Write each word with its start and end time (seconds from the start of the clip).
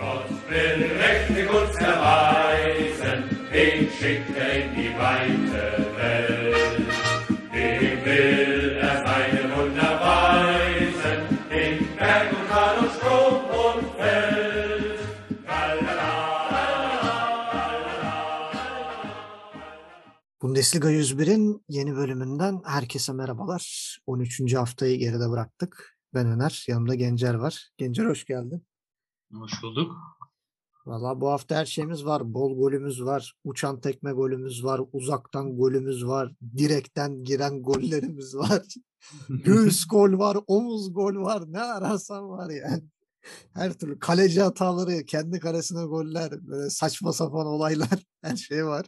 Gott 0.00 0.30
will 0.48 0.80
mächtig 0.98 1.46
uns 1.50 1.76
erweisen, 1.76 3.18
den 3.52 3.90
schickt 3.90 4.34
er 4.34 4.50
in 4.60 4.74
die 4.74 4.92
weite 4.98 5.64
Welt. 5.96 6.88
Dem 7.52 8.04
will 8.06 8.78
er 8.80 8.96
seine 9.06 9.42
Wunder 9.54 9.92
weisen, 10.08 11.20
in 11.50 11.96
Berg 11.98 12.32
und 12.32 12.48
Tal 12.48 12.78
und 12.78 12.92
Strom 12.96 13.34
und 13.64 13.82
Feld. 13.98 15.00
Bundesliga 20.40 20.88
101'in 20.88 21.64
yeni 21.68 21.96
bölümünden 21.96 22.62
herkese 22.64 23.12
merhabalar. 23.12 23.98
13. 24.06 24.54
haftayı 24.54 24.98
geride 24.98 25.30
bıraktık. 25.30 25.96
Ben 26.14 26.26
Öner, 26.26 26.64
yanımda 26.68 26.94
Gencer 26.94 27.34
var. 27.34 27.68
Gencer 27.76 28.04
hoş 28.04 28.24
geldin. 28.24 28.69
Hoş 29.34 29.62
bulduk. 29.62 29.92
Valla 30.86 31.20
bu 31.20 31.28
hafta 31.28 31.56
her 31.56 31.66
şeyimiz 31.66 32.04
var. 32.04 32.34
Bol 32.34 32.56
golümüz 32.56 33.04
var, 33.04 33.34
uçan 33.44 33.80
tekme 33.80 34.12
golümüz 34.12 34.64
var, 34.64 34.80
uzaktan 34.92 35.56
golümüz 35.56 36.06
var, 36.06 36.32
direkten 36.56 37.24
giren 37.24 37.62
gollerimiz 37.62 38.36
var. 38.36 38.62
Göğüs 39.28 39.86
gol 39.86 40.18
var, 40.18 40.38
omuz 40.46 40.94
gol 40.94 41.14
var, 41.14 41.44
ne 41.46 41.60
ararsan 41.60 42.28
var 42.28 42.50
yani. 42.50 42.82
Her 43.54 43.72
türlü 43.72 43.98
kaleci 43.98 44.42
hataları, 44.42 45.04
kendi 45.06 45.40
kalesine 45.40 45.84
goller, 45.84 46.46
böyle 46.46 46.70
saçma 46.70 47.12
sapan 47.12 47.46
olaylar, 47.46 48.04
her 48.22 48.36
şey 48.36 48.66
var. 48.66 48.86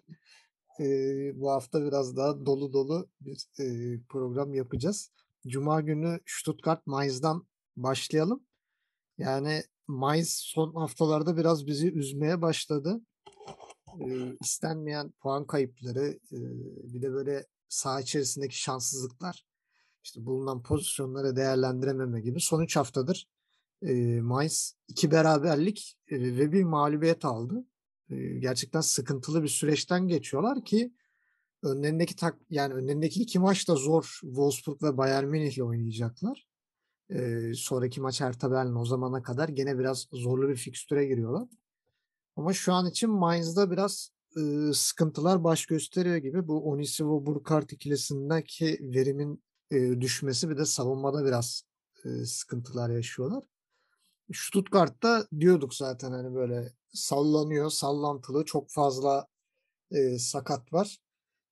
Ee, 0.81 1.33
bu 1.35 1.51
hafta 1.51 1.85
biraz 1.85 2.17
daha 2.17 2.47
dolu 2.47 2.73
dolu 2.73 3.09
bir 3.21 3.47
e, 3.61 4.01
program 4.09 4.55
yapacağız. 4.55 5.11
Cuma 5.47 5.81
günü 5.81 6.21
Stuttgart 6.27 6.87
Mainz'dan 6.87 7.47
başlayalım. 7.77 8.43
Yani 9.19 9.63
Mainz 9.93 10.31
son 10.31 10.75
haftalarda 10.75 11.37
biraz 11.37 11.67
bizi 11.67 11.93
üzmeye 11.93 12.43
başladı. 12.43 13.01
Ee, 14.01 14.37
istenmeyen 14.41 15.11
puan 15.11 15.47
kayıpları, 15.47 16.19
e, 16.33 16.39
bir 16.95 17.03
de 17.03 17.13
böyle 17.13 17.47
saha 17.69 18.01
içerisindeki 18.01 18.61
şanssızlıklar, 18.61 19.47
işte 20.05 20.27
bulunan 20.27 20.63
pozisyonları 20.63 21.37
değerlendirememe 21.37 22.21
gibi. 22.21 22.41
Son 22.41 22.63
3 22.63 22.77
haftadır 22.77 23.27
e, 23.83 24.21
Mainz 24.21 24.77
iki 24.89 25.11
beraberlik 25.11 25.99
e, 26.09 26.21
ve 26.21 26.53
bir 26.53 26.65
mağlubiyet 26.65 27.25
aldı. 27.25 27.65
E, 28.11 28.17
gerçekten 28.39 28.81
sıkıntılı 28.81 29.43
bir 29.43 29.49
süreçten 29.49 30.09
geçiyorlar 30.09 30.65
ki 30.65 30.93
önlerindeki 31.63 32.17
tak 32.17 32.39
yani 32.51 32.75
önlerindeki 32.75 33.23
iki 33.23 33.39
maç 33.39 33.69
da 33.69 33.75
zor. 33.75 34.19
Wolfsburg 34.21 34.83
ve 34.83 34.97
Bayern 34.97 35.25
Münih 35.25 35.53
ile 35.53 35.65
oynayacaklar. 35.65 36.47
Ee, 37.15 37.53
sonraki 37.55 38.01
maç 38.01 38.21
Hertha 38.21 38.73
o 38.77 38.85
zamana 38.85 39.23
kadar 39.23 39.49
gene 39.49 39.79
biraz 39.79 40.07
zorlu 40.13 40.49
bir 40.49 40.57
fikstüre 40.57 41.07
giriyorlar. 41.07 41.49
Ama 42.37 42.53
şu 42.53 42.73
an 42.73 42.87
için 42.87 43.11
Mainz'da 43.11 43.71
biraz 43.71 44.11
e, 44.37 44.73
sıkıntılar 44.75 45.45
baş 45.45 45.67
gösteriyor 45.67 46.17
gibi. 46.17 46.49
Bu 46.49 46.71
Onisivo 46.71 47.27
Burkart 47.27 47.73
ikilisindeki 47.73 48.79
verimin 48.83 49.45
e, 49.71 50.01
düşmesi 50.01 50.51
bir 50.51 50.57
de 50.57 50.65
savunmada 50.65 51.25
biraz 51.25 51.63
e, 52.05 52.09
sıkıntılar 52.25 52.91
yaşıyorlar. 52.91 53.45
Stuttgart'ta 54.33 55.27
diyorduk 55.41 55.75
zaten 55.75 56.13
hani 56.13 56.35
böyle 56.35 56.73
sallanıyor, 56.93 57.71
sallantılı, 57.71 58.45
çok 58.45 58.71
fazla 58.71 59.27
e, 59.91 60.19
sakat 60.19 60.73
var. 60.73 60.99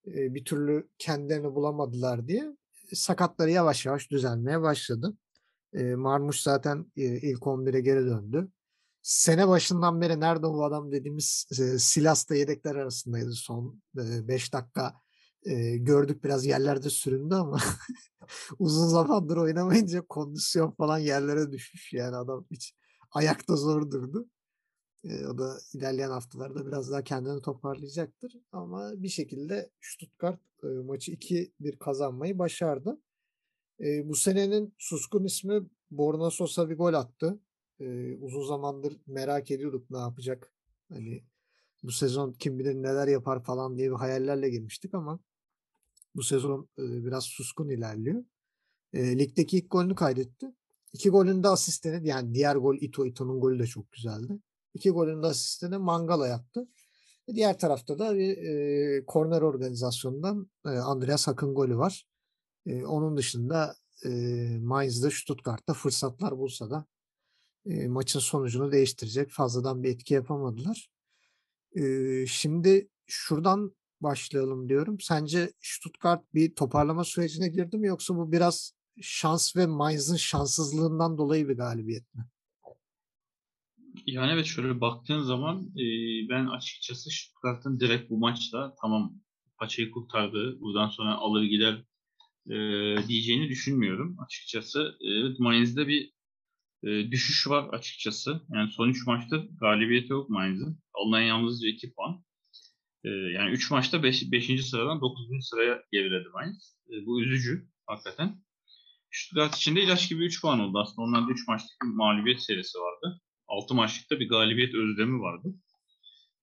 E, 0.06 0.34
bir 0.34 0.44
türlü 0.44 0.88
kendilerini 0.98 1.54
bulamadılar 1.54 2.28
diye 2.28 2.56
sakatları 2.94 3.50
yavaş 3.50 3.86
yavaş 3.86 4.10
düzelmeye 4.10 4.62
başladı. 4.62 5.16
E, 5.74 5.94
Marmuş 5.94 6.40
zaten 6.40 6.86
e, 6.96 7.02
ilk 7.02 7.46
11'e 7.46 7.80
geri 7.80 8.06
döndü. 8.06 8.48
Sene 9.02 9.48
başından 9.48 10.00
beri 10.00 10.20
nerede 10.20 10.42
bu 10.42 10.64
adam 10.64 10.92
dediğimiz 10.92 11.46
e, 11.52 11.78
Silas'ta 11.78 12.34
yedekler 12.34 12.74
arasındaydı 12.74 13.32
son 13.32 13.82
5 13.94 14.52
dakika. 14.52 14.94
E, 15.42 15.76
gördük 15.76 16.24
biraz 16.24 16.46
yerlerde 16.46 16.90
süründü 16.90 17.34
ama 17.34 17.58
uzun 18.58 18.86
zamandır 18.88 19.36
oynamayınca 19.36 20.02
kondisyon 20.08 20.70
falan 20.70 20.98
yerlere 20.98 21.52
düşmüş. 21.52 21.92
Yani 21.92 22.16
adam 22.16 22.46
hiç 22.50 22.74
ayakta 23.12 23.56
zor 23.56 23.90
durdu. 23.90 24.28
E, 25.04 25.26
o 25.26 25.38
da 25.38 25.58
ilerleyen 25.74 26.10
haftalarda 26.10 26.66
biraz 26.66 26.90
daha 26.90 27.04
kendini 27.04 27.42
toparlayacaktır. 27.42 28.32
Ama 28.52 28.92
bir 28.96 29.08
şekilde 29.08 29.70
Stuttgart 29.80 30.40
e, 30.62 30.66
maçı 30.66 31.12
2-1 31.12 31.78
kazanmayı 31.78 32.38
başardı. 32.38 33.00
E, 33.80 34.08
bu 34.08 34.14
senenin 34.14 34.74
suskun 34.78 35.24
ismi 35.24 35.62
Borna 35.90 36.30
Sosa 36.30 36.70
bir 36.70 36.76
gol 36.76 36.94
attı. 36.94 37.40
E, 37.80 38.16
uzun 38.16 38.44
zamandır 38.44 38.96
merak 39.06 39.50
ediyorduk 39.50 39.90
ne 39.90 39.98
yapacak. 39.98 40.52
Hani 40.88 41.22
bu 41.82 41.92
sezon 41.92 42.32
kim 42.32 42.58
bilir 42.58 42.74
neler 42.74 43.08
yapar 43.08 43.44
falan 43.44 43.78
diye 43.78 43.90
bir 43.90 43.96
hayallerle 43.96 44.50
girmiştik 44.50 44.94
ama 44.94 45.20
bu 46.14 46.22
sezon 46.22 46.68
e, 46.78 46.82
biraz 46.82 47.24
suskun 47.24 47.68
ilerliyor. 47.68 48.24
E, 48.92 49.18
ligdeki 49.18 49.58
ilk 49.58 49.70
golünü 49.70 49.94
kaydetti. 49.94 50.46
İki 50.92 51.10
golün 51.10 51.42
de 51.42 51.48
asistini 51.48 52.08
yani 52.08 52.34
diğer 52.34 52.56
gol 52.56 52.76
Ito 52.80 53.06
Ito'nun 53.06 53.40
golü 53.40 53.58
de 53.58 53.66
çok 53.66 53.92
güzeldi. 53.92 54.38
İki 54.74 54.90
golün 54.90 55.22
de 55.22 55.26
asistini 55.26 55.78
Mangala 55.78 56.28
yaptı. 56.28 56.68
Diğer 57.34 57.58
tarafta 57.58 57.98
da 57.98 58.14
bir 58.14 58.36
e, 58.36 59.04
korner 59.06 59.42
organizasyonundan 59.42 60.50
e, 60.66 60.68
Andreas 60.68 61.26
Hak'ın 61.28 61.54
golü 61.54 61.76
var. 61.76 62.09
E, 62.66 62.84
onun 62.84 63.16
dışında 63.16 63.74
e, 64.04 64.10
Mainz'da 64.58 65.10
Stuttgart'ta 65.10 65.74
fırsatlar 65.74 66.38
bulsa 66.38 66.70
da 66.70 66.86
e, 67.66 67.88
maçın 67.88 68.20
sonucunu 68.20 68.72
değiştirecek 68.72 69.30
fazladan 69.30 69.82
bir 69.82 69.88
etki 69.88 70.14
yapamadılar. 70.14 70.90
E, 71.76 71.82
şimdi 72.26 72.88
şuradan 73.06 73.74
başlayalım 74.00 74.68
diyorum. 74.68 75.00
Sence 75.00 75.52
Stuttgart 75.60 76.34
bir 76.34 76.54
toparlama 76.54 77.04
sürecine 77.04 77.48
girdi 77.48 77.78
mi 77.78 77.86
yoksa 77.86 78.16
bu 78.16 78.32
biraz 78.32 78.74
şans 79.00 79.56
ve 79.56 79.66
Mainz'ın 79.66 80.16
şanssızlığından 80.16 81.18
dolayı 81.18 81.48
bir 81.48 81.56
galibiyet 81.56 82.14
mi? 82.14 82.24
Yani 84.06 84.32
evet 84.32 84.46
şöyle 84.46 84.80
baktığın 84.80 85.22
zaman 85.22 85.62
e, 85.62 85.84
ben 86.28 86.46
açıkçası 86.46 87.10
Stuttgart'ın 87.10 87.80
direkt 87.80 88.10
bu 88.10 88.18
maçla 88.18 88.74
tamam 88.80 89.14
paçayı 89.58 89.90
kurtardı. 89.90 90.60
Buradan 90.60 90.88
sonra 90.88 91.14
alır 91.14 91.42
gider 91.42 91.84
e, 92.50 92.56
diyeceğini 93.08 93.48
düşünmüyorum 93.48 94.16
açıkçası. 94.26 94.96
Evet 95.00 95.38
Mainz'de 95.38 95.88
bir 95.88 96.12
e, 96.84 97.10
düşüş 97.10 97.48
var 97.48 97.68
açıkçası. 97.68 98.40
Yani 98.54 98.70
son 98.70 98.88
3 98.88 99.06
maçta 99.06 99.36
galibiyeti 99.60 100.12
yok 100.12 100.30
Mainz'in. 100.30 100.78
Alınan 100.94 101.20
yalnızca 101.20 101.68
2 101.68 101.92
puan. 101.92 102.24
E, 103.04 103.08
yani 103.08 103.50
3 103.50 103.70
maçta 103.70 104.02
5. 104.02 104.32
Beş, 104.32 104.64
sıradan 104.66 105.00
9. 105.00 105.48
sıraya 105.48 105.82
geriledi 105.92 106.28
Mainz. 106.34 106.76
E, 106.90 107.06
bu 107.06 107.22
üzücü 107.22 107.68
hakikaten. 107.86 108.42
Stuttgart 109.10 109.56
için 109.56 109.76
de 109.76 109.82
ilaç 109.82 110.08
gibi 110.08 110.24
3 110.24 110.42
puan 110.42 110.60
oldu. 110.60 110.78
Aslında 110.78 111.02
onlarda 111.02 111.32
3 111.32 111.48
maçlık 111.48 111.82
bir 111.82 111.88
mağlubiyet 111.88 112.42
serisi 112.42 112.78
vardı. 112.78 113.20
6 113.48 113.74
maçlıkta 113.74 114.20
bir 114.20 114.28
galibiyet 114.28 114.74
özlemi 114.74 115.20
vardı. 115.20 115.54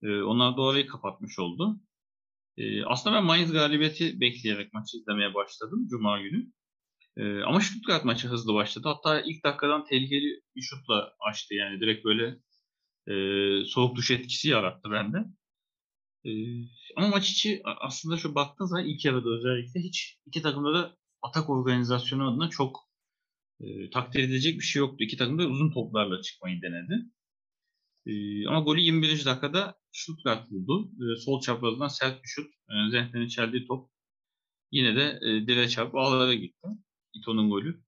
E, 0.03 0.21
onlar 0.21 0.57
da 0.57 0.61
orayı 0.61 0.87
kapatmış 0.87 1.39
oldu. 1.39 1.79
E, 2.57 2.83
aslında 2.85 3.15
ben 3.15 3.23
Mainz 3.23 3.51
galibiyeti 3.51 4.21
bekleyerek 4.21 4.73
maçı 4.73 4.97
izlemeye 4.97 5.33
başladım 5.33 5.87
Cuma 5.89 6.21
günü. 6.21 6.51
E, 7.17 7.41
ama 7.43 7.61
Stuttgart 7.61 8.05
maçı 8.05 8.27
hızlı 8.27 8.53
başladı. 8.53 8.87
Hatta 8.87 9.21
ilk 9.21 9.43
dakikadan 9.43 9.85
tehlikeli 9.85 10.41
bir 10.55 10.61
şutla 10.61 11.13
açtı. 11.29 11.53
Yani 11.55 11.79
direkt 11.79 12.05
böyle 12.05 12.37
e, 13.07 13.13
soğuk 13.65 13.95
duş 13.95 14.11
etkisi 14.11 14.49
yarattı 14.49 14.91
bende. 14.91 15.17
E, 16.25 16.31
ama 16.97 17.07
maç 17.07 17.29
içi 17.29 17.61
aslında 17.65 18.17
şu 18.17 18.35
baktığınız 18.35 18.69
zaman 18.69 18.85
ilk 18.85 19.05
yarıda 19.05 19.29
özellikle 19.29 19.79
hiç 19.79 20.17
iki 20.25 20.41
takımda 20.41 20.73
da 20.73 20.97
atak 21.21 21.49
organizasyonu 21.49 22.31
adına 22.33 22.49
çok 22.49 22.79
e, 23.61 23.89
takdir 23.89 24.19
edilecek 24.19 24.55
bir 24.59 24.65
şey 24.65 24.79
yoktu. 24.79 25.03
İki 25.03 25.17
takım 25.17 25.39
da 25.39 25.47
uzun 25.47 25.71
toplarla 25.71 26.21
çıkmayı 26.21 26.61
denedi. 26.61 27.05
E, 28.07 28.47
ama 28.47 28.59
golü 28.59 28.81
21. 28.81 29.25
dakikada 29.25 29.75
Stuttgart 29.91 30.51
buldu. 30.51 30.91
E, 31.01 31.19
sol 31.21 31.41
çaprazdan 31.41 31.87
sert 31.87 32.23
bir 32.23 32.27
şut. 32.27 32.47
E, 32.47 32.91
Zentner'in 32.91 33.27
çeldiği 33.27 33.67
top 33.67 33.89
yine 34.71 34.95
de 34.95 35.19
e, 35.21 35.47
direğe 35.47 35.69
çarpıp 35.69 35.95
ağlara 35.95 36.33
gitti. 36.33 36.67
Ito'nun 37.13 37.49
golü. 37.49 37.83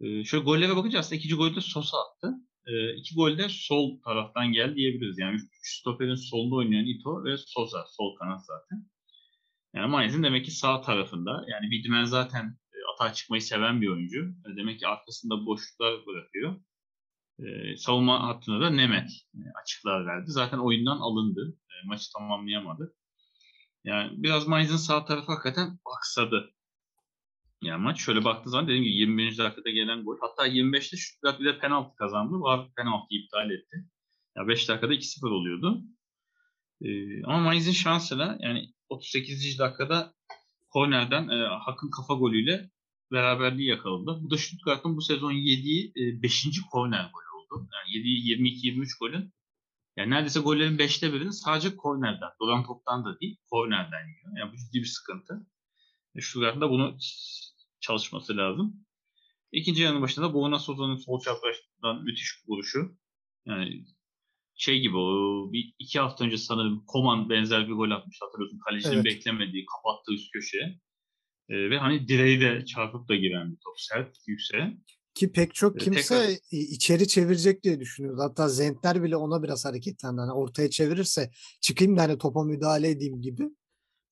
E, 0.00 0.24
şöyle 0.24 0.44
gollere 0.44 0.76
bakınca 0.76 0.98
aslında 0.98 1.16
ikinci 1.16 1.34
golü 1.34 1.56
de 1.56 1.60
Sosa 1.60 1.96
attı. 1.98 2.34
E, 2.66 2.94
iki 2.96 3.14
gol 3.14 3.48
sol 3.48 4.00
taraftan 4.04 4.52
geldi 4.52 4.76
diyebiliriz. 4.76 5.18
Yani 5.18 5.34
üç 5.34 5.78
stoperin 5.80 6.14
solda 6.14 6.54
oynayan 6.54 6.86
Ito 6.86 7.24
ve 7.24 7.36
Sosa. 7.36 7.84
Sol 7.96 8.16
kanat 8.16 8.46
zaten. 8.46 8.86
Yani 9.74 9.90
Mainz'in 9.90 10.22
demek 10.22 10.44
ki 10.44 10.50
sağ 10.50 10.80
tarafında. 10.80 11.44
Yani 11.48 11.70
Widmer 11.70 12.04
zaten 12.04 12.58
atağa 12.94 13.12
çıkmayı 13.12 13.42
seven 13.42 13.80
bir 13.80 13.88
oyuncu. 13.88 14.34
E, 14.46 14.56
demek 14.56 14.80
ki 14.80 14.86
arkasında 14.86 15.46
boşluklar 15.46 16.06
bırakıyor. 16.06 16.60
Savunma 17.76 18.28
hattında 18.28 18.60
da 18.60 18.70
Nemet 18.70 19.10
e, 19.34 19.40
açıklar 19.62 20.06
verdi. 20.06 20.30
Zaten 20.30 20.58
oyundan 20.58 20.98
alındı. 20.98 21.56
Maçı 21.84 22.12
tamamlayamadı. 22.12 22.94
Yani 23.84 24.22
biraz 24.22 24.48
Mainz'in 24.48 24.76
sağ 24.76 25.04
tarafı 25.04 25.32
hakikaten 25.32 25.78
aksadı. 25.96 26.50
Yani 27.62 27.82
maç 27.82 28.00
şöyle 28.00 28.24
baktığı 28.24 28.50
zaman 28.50 28.66
dediğim 28.66 28.84
gibi 28.84 28.94
21. 28.94 29.38
dakikada 29.38 29.70
gelen 29.70 30.04
gol. 30.04 30.16
Hatta 30.20 30.48
25'te 30.48 30.96
Stuttgart 30.96 31.40
bir 31.40 31.44
de 31.44 31.58
penaltı 31.58 31.96
kazandı. 31.96 32.40
Var 32.40 32.68
penaltı 32.76 33.06
iptal 33.10 33.50
etti. 33.50 33.84
Ya 34.36 34.48
5 34.48 34.68
dakikada 34.68 34.94
2-0 34.94 35.28
oluyordu. 35.28 35.82
Ee, 36.82 37.22
ama 37.24 37.38
Mainz'in 37.38 37.72
şansına 37.72 38.38
yani 38.40 38.72
38. 38.88 39.58
dakikada 39.58 40.14
kornerden 40.70 41.28
e, 41.28 41.46
Hak'ın 41.46 41.90
kafa 41.90 42.14
golüyle 42.14 42.70
beraberliği 43.12 43.68
yakaladı. 43.68 44.18
Bu 44.22 44.30
da 44.30 44.36
Stuttgart'ın 44.36 44.96
bu 44.96 45.00
sezon 45.00 45.32
yediği 45.32 45.92
5. 45.96 46.46
E, 46.46 46.50
korner 46.72 47.10
golü 47.14 47.27
oldu. 47.52 47.68
Yani 47.72 47.96
yediği 47.96 48.38
22-23 48.76 48.98
golün 49.00 49.32
yani 49.98 50.10
neredeyse 50.10 50.40
gollerin 50.40 50.78
5'te 50.78 51.12
birini 51.12 51.32
sadece 51.32 51.76
kornerden, 51.76 52.30
dolan 52.40 52.66
toptan 52.66 53.04
da 53.04 53.20
değil, 53.20 53.36
kornerden 53.50 54.08
yiyor. 54.08 54.38
Yani 54.38 54.52
bu 54.52 54.56
ciddi 54.56 54.78
bir 54.78 54.86
sıkıntı. 54.86 55.46
E, 56.14 56.20
Stuttgart'ın 56.20 56.60
da 56.60 56.70
bunu 56.70 56.98
çalışması 57.80 58.36
lazım. 58.36 58.86
İkinci 59.52 59.82
yarının 59.82 60.02
başında 60.02 60.34
Borna 60.34 60.58
Soza'nın 60.58 60.96
sol 60.96 61.20
çaprazdan 61.20 62.04
müthiş 62.04 62.44
vuruşu. 62.48 62.98
Yani 63.46 63.84
şey 64.54 64.80
gibi 64.80 64.96
o 64.96 65.12
bir 65.52 65.74
iki 65.78 66.00
hafta 66.00 66.24
önce 66.24 66.38
sanırım 66.38 66.84
Koman 66.86 67.30
benzer 67.30 67.68
bir 67.68 67.72
gol 67.72 67.90
atmış 67.90 68.18
hatırlıyorsun. 68.20 68.58
Kalecinin 68.58 68.94
evet. 68.94 69.04
beklemediği, 69.04 69.66
kapattığı 69.66 70.12
üst 70.12 70.32
köşeye. 70.32 70.80
Ee, 71.48 71.70
ve 71.70 71.78
hani 71.78 72.08
direği 72.08 72.40
de 72.40 72.64
çarpıp 72.64 73.08
da 73.08 73.16
giren 73.16 73.52
bir 73.52 73.56
top. 73.64 73.74
Sert, 73.76 74.16
yükseğe. 74.26 74.76
Ki 75.18 75.32
pek 75.32 75.54
çok 75.54 75.80
kimse 75.80 76.18
tekrar... 76.18 76.36
içeri 76.50 77.08
çevirecek 77.08 77.62
diye 77.62 77.80
düşünüyordu. 77.80 78.22
Hatta 78.22 78.48
Zentler 78.48 79.02
bile 79.02 79.16
ona 79.16 79.42
biraz 79.42 79.64
hareketlendi. 79.64 80.20
Hani 80.20 80.32
ortaya 80.32 80.70
çevirirse 80.70 81.30
çıkayım 81.60 81.96
da 81.96 82.02
hani 82.02 82.18
topa 82.18 82.44
müdahale 82.44 82.88
edeyim 82.88 83.22
gibi. 83.22 83.50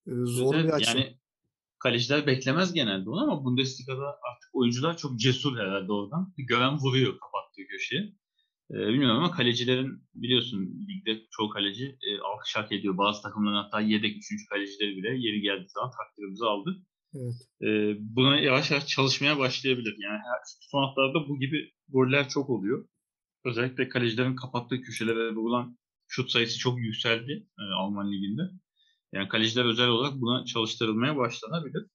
Zor 0.06 0.54
evet, 0.54 0.64
bir 0.66 0.70
açı. 0.72 0.98
Yani 0.98 1.16
kaleciler 1.78 2.26
beklemez 2.26 2.72
genelde 2.72 3.10
onu 3.10 3.22
ama 3.22 3.44
Bundesliga'da 3.44 4.06
artık 4.06 4.50
oyuncular 4.52 4.96
çok 4.96 5.20
cesur 5.20 5.58
herhalde 5.58 5.92
oradan. 5.92 6.34
Gören 6.36 6.78
vuruyor 6.78 7.12
kapattığı 7.20 7.66
köşeye. 7.70 8.12
Ee, 8.70 8.74
bilmiyorum 8.74 9.16
ama 9.16 9.30
kalecilerin 9.30 10.02
biliyorsun 10.14 10.86
ligde 10.88 11.22
çoğu 11.30 11.50
kaleci 11.50 11.98
e, 12.02 12.18
alkış 12.18 12.56
hak 12.56 12.72
ediyor. 12.72 12.98
Bazı 12.98 13.22
takımların 13.22 13.62
hatta 13.62 13.80
yedek 13.80 14.16
üçüncü 14.16 14.46
kalecileri 14.46 14.96
bile 14.96 15.08
yeri 15.08 15.40
geldiği 15.40 15.68
zaman 15.68 15.90
takdirimizi 15.90 16.44
aldı. 16.44 16.82
Evet. 17.16 17.34
E, 17.62 17.96
buna 18.00 18.40
yavaş 18.40 18.70
yavaş 18.70 18.86
çalışmaya 18.86 19.38
başlayabilir. 19.38 19.96
Yani 19.98 20.20
son 20.60 20.82
haftalarda 20.82 21.28
bu 21.28 21.40
gibi 21.40 21.72
goller 21.88 22.28
çok 22.28 22.50
oluyor. 22.50 22.88
Özellikle 23.44 23.88
kalecilerin 23.88 24.36
kapattığı 24.36 24.80
köşelere 24.80 25.34
vurulan 25.34 25.78
şut 26.08 26.30
sayısı 26.30 26.58
çok 26.58 26.78
yükseldi 26.78 27.46
e, 27.58 27.62
Alman 27.62 28.12
liginde. 28.12 28.42
Yani 29.12 29.28
kaleciler 29.28 29.64
özel 29.64 29.88
olarak 29.88 30.20
buna 30.20 30.44
çalıştırılmaya 30.44 31.16
başlanabilir. 31.16 31.86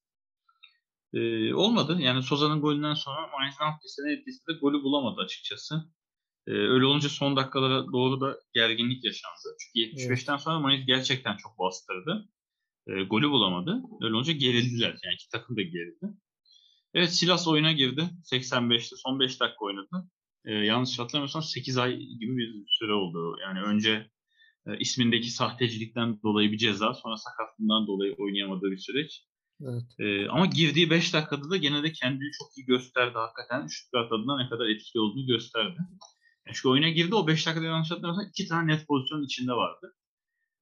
Ee, 1.13 1.53
olmadı. 1.53 1.97
Yani 1.99 2.23
Soza'nın 2.23 2.61
golünden 2.61 2.93
sonra 2.93 3.27
Mainz'ın 3.27 3.65
haftasının 3.65 4.09
etkisinde 4.09 4.57
golü 4.61 4.83
bulamadı 4.83 5.21
açıkçası. 5.21 5.75
Ee, 6.47 6.51
öyle 6.51 6.85
olunca 6.85 7.09
son 7.09 7.35
dakikalara 7.35 7.85
doğru 7.93 8.21
da 8.21 8.37
gerginlik 8.53 9.05
yaşandı. 9.05 9.55
Çünkü 9.59 9.79
75'ten 9.79 10.37
sonra 10.37 10.59
Mainz 10.59 10.85
gerçekten 10.85 11.37
çok 11.37 11.59
bastırdı. 11.59 12.29
Ee, 12.87 13.03
golü 13.03 13.29
bulamadı. 13.29 13.81
Öyle 14.01 14.15
olunca 14.15 14.33
gerildiler. 14.33 14.97
Yani 15.03 15.13
iki 15.15 15.29
takım 15.29 15.57
da 15.57 15.61
gerildi. 15.61 16.05
Evet 16.93 17.13
Silas 17.13 17.47
oyuna 17.47 17.71
girdi. 17.71 18.09
85'te 18.31 18.95
son 18.95 19.19
5 19.19 19.39
dakika 19.39 19.65
oynadı. 19.65 20.09
Ee, 20.45 20.53
yanlış 20.53 20.99
hatırlamıyorsam 20.99 21.43
8 21.43 21.77
ay 21.77 21.97
gibi 21.97 22.37
bir 22.37 22.65
süre 22.67 22.93
oldu. 22.93 23.37
Yani 23.41 23.61
önce 23.61 24.09
e, 24.67 24.77
ismindeki 24.77 25.29
sahtecilikten 25.29 26.21
dolayı 26.23 26.51
bir 26.51 26.57
ceza, 26.57 26.93
sonra 26.93 27.17
sakatlığından 27.17 27.87
dolayı 27.87 28.15
oynayamadığı 28.17 28.71
bir 28.71 28.77
süreç. 28.77 29.23
Evet. 29.63 29.99
E, 29.99 30.29
ama 30.29 30.45
girdiği 30.45 30.89
5 30.89 31.13
dakikada 31.13 31.49
da 31.49 31.57
gene 31.57 31.83
de 31.83 31.91
kendini 31.91 32.31
çok 32.39 32.57
iyi 32.57 32.65
gösterdi 32.65 33.13
hakikaten. 33.13 33.67
Stuttgart 33.67 34.11
adına 34.11 34.43
ne 34.43 34.49
kadar 34.49 34.65
etkili 34.65 35.01
olduğunu 35.01 35.27
gösterdi. 35.27 35.77
Yani 36.47 36.55
çünkü 36.55 36.69
oyuna 36.69 36.89
girdi 36.89 37.15
o 37.15 37.27
5 37.27 37.45
dakikada 37.45 37.65
yanlış 37.65 37.91
hatırlamıyorsam 37.91 38.29
2 38.29 38.47
tane 38.47 38.73
net 38.73 38.87
pozisyon 38.87 39.23
içinde 39.23 39.51
vardı. 39.51 39.93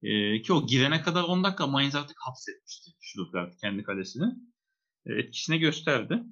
E, 0.02 0.42
ki 0.42 0.52
o 0.52 0.66
girene 0.66 1.02
kadar 1.02 1.22
10 1.22 1.44
dakika 1.44 1.66
Mainz 1.66 1.94
artık 1.94 2.16
hapsetmişti 2.20 2.90
Stuttgart 3.00 3.60
kendi 3.60 3.82
kalesini. 3.82 4.34
E, 5.06 5.12
etkisini 5.14 5.58
gösterdi. 5.58 6.22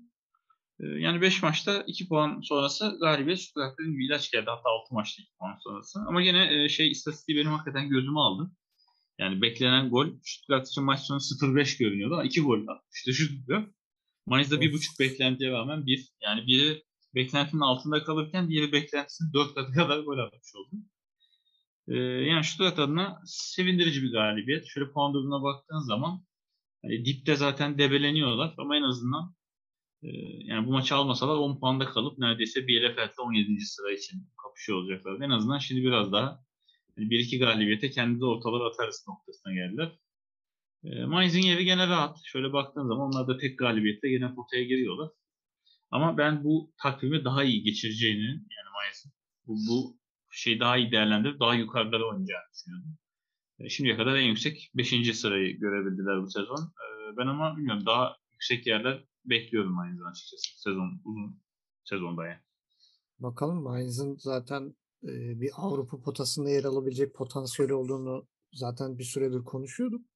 E, 0.81 0.87
yani 0.87 1.21
5 1.21 1.43
maçta 1.43 1.85
2 1.87 2.09
puan 2.09 2.41
sonrası 2.41 2.99
galibiyet 3.01 3.41
Stuttgart'ın 3.41 3.99
bir 3.99 4.07
ilaç 4.07 4.31
geldi. 4.31 4.47
Hatta 4.47 4.69
6 4.69 4.95
maçta 4.95 5.23
2 5.23 5.33
puan 5.39 5.57
sonrası. 5.65 6.01
Ama 6.07 6.23
yine 6.23 6.65
e, 6.65 6.69
şey 6.69 6.91
istatistiği 6.91 7.39
benim 7.39 7.51
hakikaten 7.51 7.89
gözümü 7.89 8.19
aldı. 8.19 8.51
Yani 9.19 9.43
beklenen 9.43 9.91
gol 9.91 10.07
Stuttgart 10.25 10.69
için 10.69 10.85
maç 10.85 11.01
sonu 11.01 11.19
0-5 11.19 11.79
görünüyordu 11.79 12.15
ama 12.15 12.25
2 12.25 12.41
gol 12.41 12.69
atmıştı 12.69 13.13
Stuttgart. 13.13 13.69
Mainz'da 14.27 14.55
1.5 14.55 15.01
beklentiye 15.01 15.51
rağmen 15.51 15.87
bir 15.87 16.09
yani 16.23 16.47
biri 16.47 16.83
beklentinin 17.15 17.61
altında 17.61 18.05
kalırken 18.05 18.49
diğeri 18.49 18.73
beklentisinin 18.73 19.33
4 19.33 19.55
katı 19.55 19.73
kadar 19.73 19.99
gol 19.99 20.19
atmış 20.19 20.55
oldu. 20.55 20.71
Ee, 21.89 21.97
yani 21.97 22.45
Stuttgart 22.45 22.79
adına 22.79 23.23
sevindirici 23.25 24.03
bir 24.03 24.13
galibiyet. 24.13 24.67
Şöyle 24.67 24.91
puan 24.91 25.15
durumuna 25.15 25.43
baktığın 25.43 25.79
zaman 25.79 26.25
hani 26.83 27.05
dipte 27.05 27.37
zaten 27.37 27.79
debeleniyorlar 27.79 28.55
ama 28.59 28.77
en 28.77 28.83
azından 28.83 29.35
e, 30.03 30.09
yani 30.45 30.67
bu 30.67 30.73
maçı 30.73 30.95
almasalar 30.95 31.37
10 31.37 31.61
puanda 31.61 31.85
kalıp 31.85 32.19
neredeyse 32.19 32.69
BLFL'de 32.69 33.23
17. 33.23 33.61
sıra 33.61 33.93
için 33.93 34.29
kapışıyor 34.43 34.79
olacaklar. 34.79 35.21
En 35.21 35.31
azından 35.31 35.59
şimdi 35.59 35.83
biraz 35.83 36.13
daha 36.13 36.45
yani 36.97 37.11
bir 37.11 37.19
iki 37.19 37.39
galibiyete 37.39 37.91
kendi 37.91 38.21
de 38.21 38.25
ortaları 38.25 38.65
atarız 38.65 39.05
noktasına 39.09 39.53
geldiler. 39.55 39.99
E, 40.85 41.05
Mainz'in 41.05 41.43
yeri 41.43 41.65
gene 41.65 41.89
rahat. 41.89 42.19
Şöyle 42.25 42.53
baktığın 42.53 42.89
zaman 42.89 43.07
onlar 43.07 43.29
da 43.29 43.39
tek 43.39 43.59
galibiyette 43.59 44.09
gene 44.11 44.35
potaya 44.35 44.65
giriyorlar. 44.65 45.11
Ama 45.91 46.19
ben 46.19 46.45
bu 46.45 46.73
takvimi 46.83 47.25
daha 47.25 47.45
iyi 47.45 47.63
geçireceğini 47.63 48.27
yani 48.27 48.71
Mainz'in 48.75 49.13
bu, 49.47 49.55
bu 49.69 49.99
şey 50.31 50.61
daha 50.61 50.77
iyi 50.77 50.93
değerlendirip 50.93 51.41
daha 51.41 51.55
yukarılara 51.55 52.05
oynayacağını 52.05 52.45
düşünüyordum. 52.55 52.99
E, 53.59 53.69
şimdiye 53.69 53.97
kadar 53.97 54.17
en 54.17 54.27
yüksek 54.27 54.71
5. 54.75 55.19
sırayı 55.19 55.61
görebildiler 55.61 56.23
bu 56.23 56.31
sezon. 56.31 56.59
E, 56.59 57.17
ben 57.17 57.27
ama 57.27 57.57
bilmiyorum 57.57 57.87
daha 57.87 58.17
yüksek 58.33 58.67
yerler 58.67 59.05
bekliyorum 59.25 59.73
Mainz'ın 59.73 60.05
açıkçası 60.05 60.61
sezon 60.61 61.01
uzun 61.05 61.43
sezonda 61.85 62.27
yani. 62.27 62.41
Bakalım 63.19 63.63
Mainz'ın 63.63 64.17
zaten 64.17 64.77
e, 65.03 65.41
bir 65.41 65.51
Avrupa 65.57 66.01
potasında 66.01 66.51
yer 66.51 66.65
alabilecek 66.65 67.15
potansiyeli 67.15 67.75
olduğunu 67.75 68.27
zaten 68.53 68.99
bir 68.99 69.05
süredir 69.05 69.45
konuşuyorduk. 69.45 70.07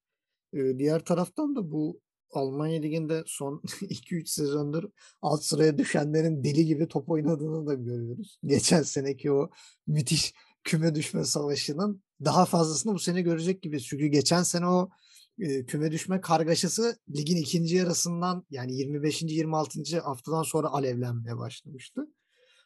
Diğer 0.53 1.05
taraftan 1.05 1.56
da 1.56 1.73
bu 1.73 2.00
Almanya 2.32 2.81
Ligi'nde 2.81 3.23
son 3.26 3.58
2-3 3.81 4.26
sezondur 4.26 4.84
alt 5.23 5.43
sıraya 5.43 5.79
düşenlerin 5.79 6.44
deli 6.44 6.67
gibi 6.67 6.88
top 6.88 7.11
oynadığını 7.11 7.67
da 7.67 7.75
görüyoruz. 7.75 8.38
Geçen 8.44 8.82
seneki 8.82 9.32
o 9.32 9.50
müthiş 9.87 10.34
küme 10.64 10.94
düşme 10.94 11.25
savaşının 11.25 12.02
daha 12.25 12.44
fazlasını 12.44 12.95
bu 12.95 12.99
sene 12.99 13.23
görecek 13.23 13.62
gibi. 13.62 13.80
Çünkü 13.80 14.06
geçen 14.06 14.42
sene 14.42 14.66
o 14.66 14.88
e, 15.38 15.66
küme 15.66 15.92
düşme 15.92 16.21
kargaşası 16.21 16.99
ligin 17.16 17.37
ikinci 17.37 17.76
yarısından 17.76 18.47
yani 18.50 18.75
25. 18.75 19.23
26. 19.23 20.00
haftadan 20.00 20.42
sonra 20.42 20.68
alevlenmeye 20.68 21.38
başlamıştı. 21.38 22.09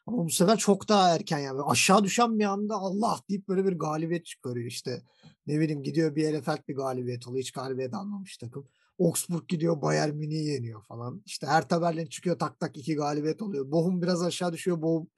Ama 0.07 0.25
bu 0.25 0.31
sefer 0.31 0.57
çok 0.57 0.89
daha 0.89 1.15
erken 1.15 1.39
yani. 1.39 1.63
Aşağı 1.63 2.05
düşen 2.05 2.39
bir 2.39 2.45
anda 2.45 2.75
Allah 2.75 3.21
deyip 3.29 3.49
böyle 3.49 3.65
bir 3.65 3.73
galibiyet 3.73 4.27
çıkarıyor 4.27 4.67
işte. 4.67 5.03
Ne 5.47 5.61
bileyim 5.61 5.83
gidiyor 5.83 6.17
bir 6.17 6.25
Elefelt 6.25 6.69
bir 6.69 6.77
galibiyet 6.77 7.29
oluyor. 7.29 7.43
Hiç 7.43 7.53
galibiyet 7.53 7.95
almamış 7.95 8.39
takım. 8.39 8.69
Augsburg 8.99 9.49
gidiyor 9.49 9.83
Bayern 9.83 10.15
Münih'i 10.15 10.45
yeniyor 10.45 10.85
falan. 10.85 11.23
İşte 11.27 11.47
Hertha 11.47 11.83
Berlin 11.83 12.07
çıkıyor 12.07 12.39
tak 12.39 12.61
tak 12.61 12.77
iki 12.77 12.95
galibiyet 12.95 13.43
oluyor. 13.43 13.71
Bochum 13.71 14.03
biraz 14.03 14.23
aşağı 14.23 14.53
düşüyor. 14.53 14.83
Bochum 14.83 15.09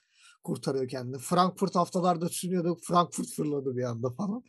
kurtarıyor 0.44 0.88
kendini. 0.88 1.18
Frankfurt 1.18 1.74
haftalarda 1.74 2.28
düşünüyordu. 2.28 2.78
Frankfurt 2.82 3.28
fırladı 3.36 3.76
bir 3.76 3.82
anda 3.82 4.10
falan. 4.10 4.42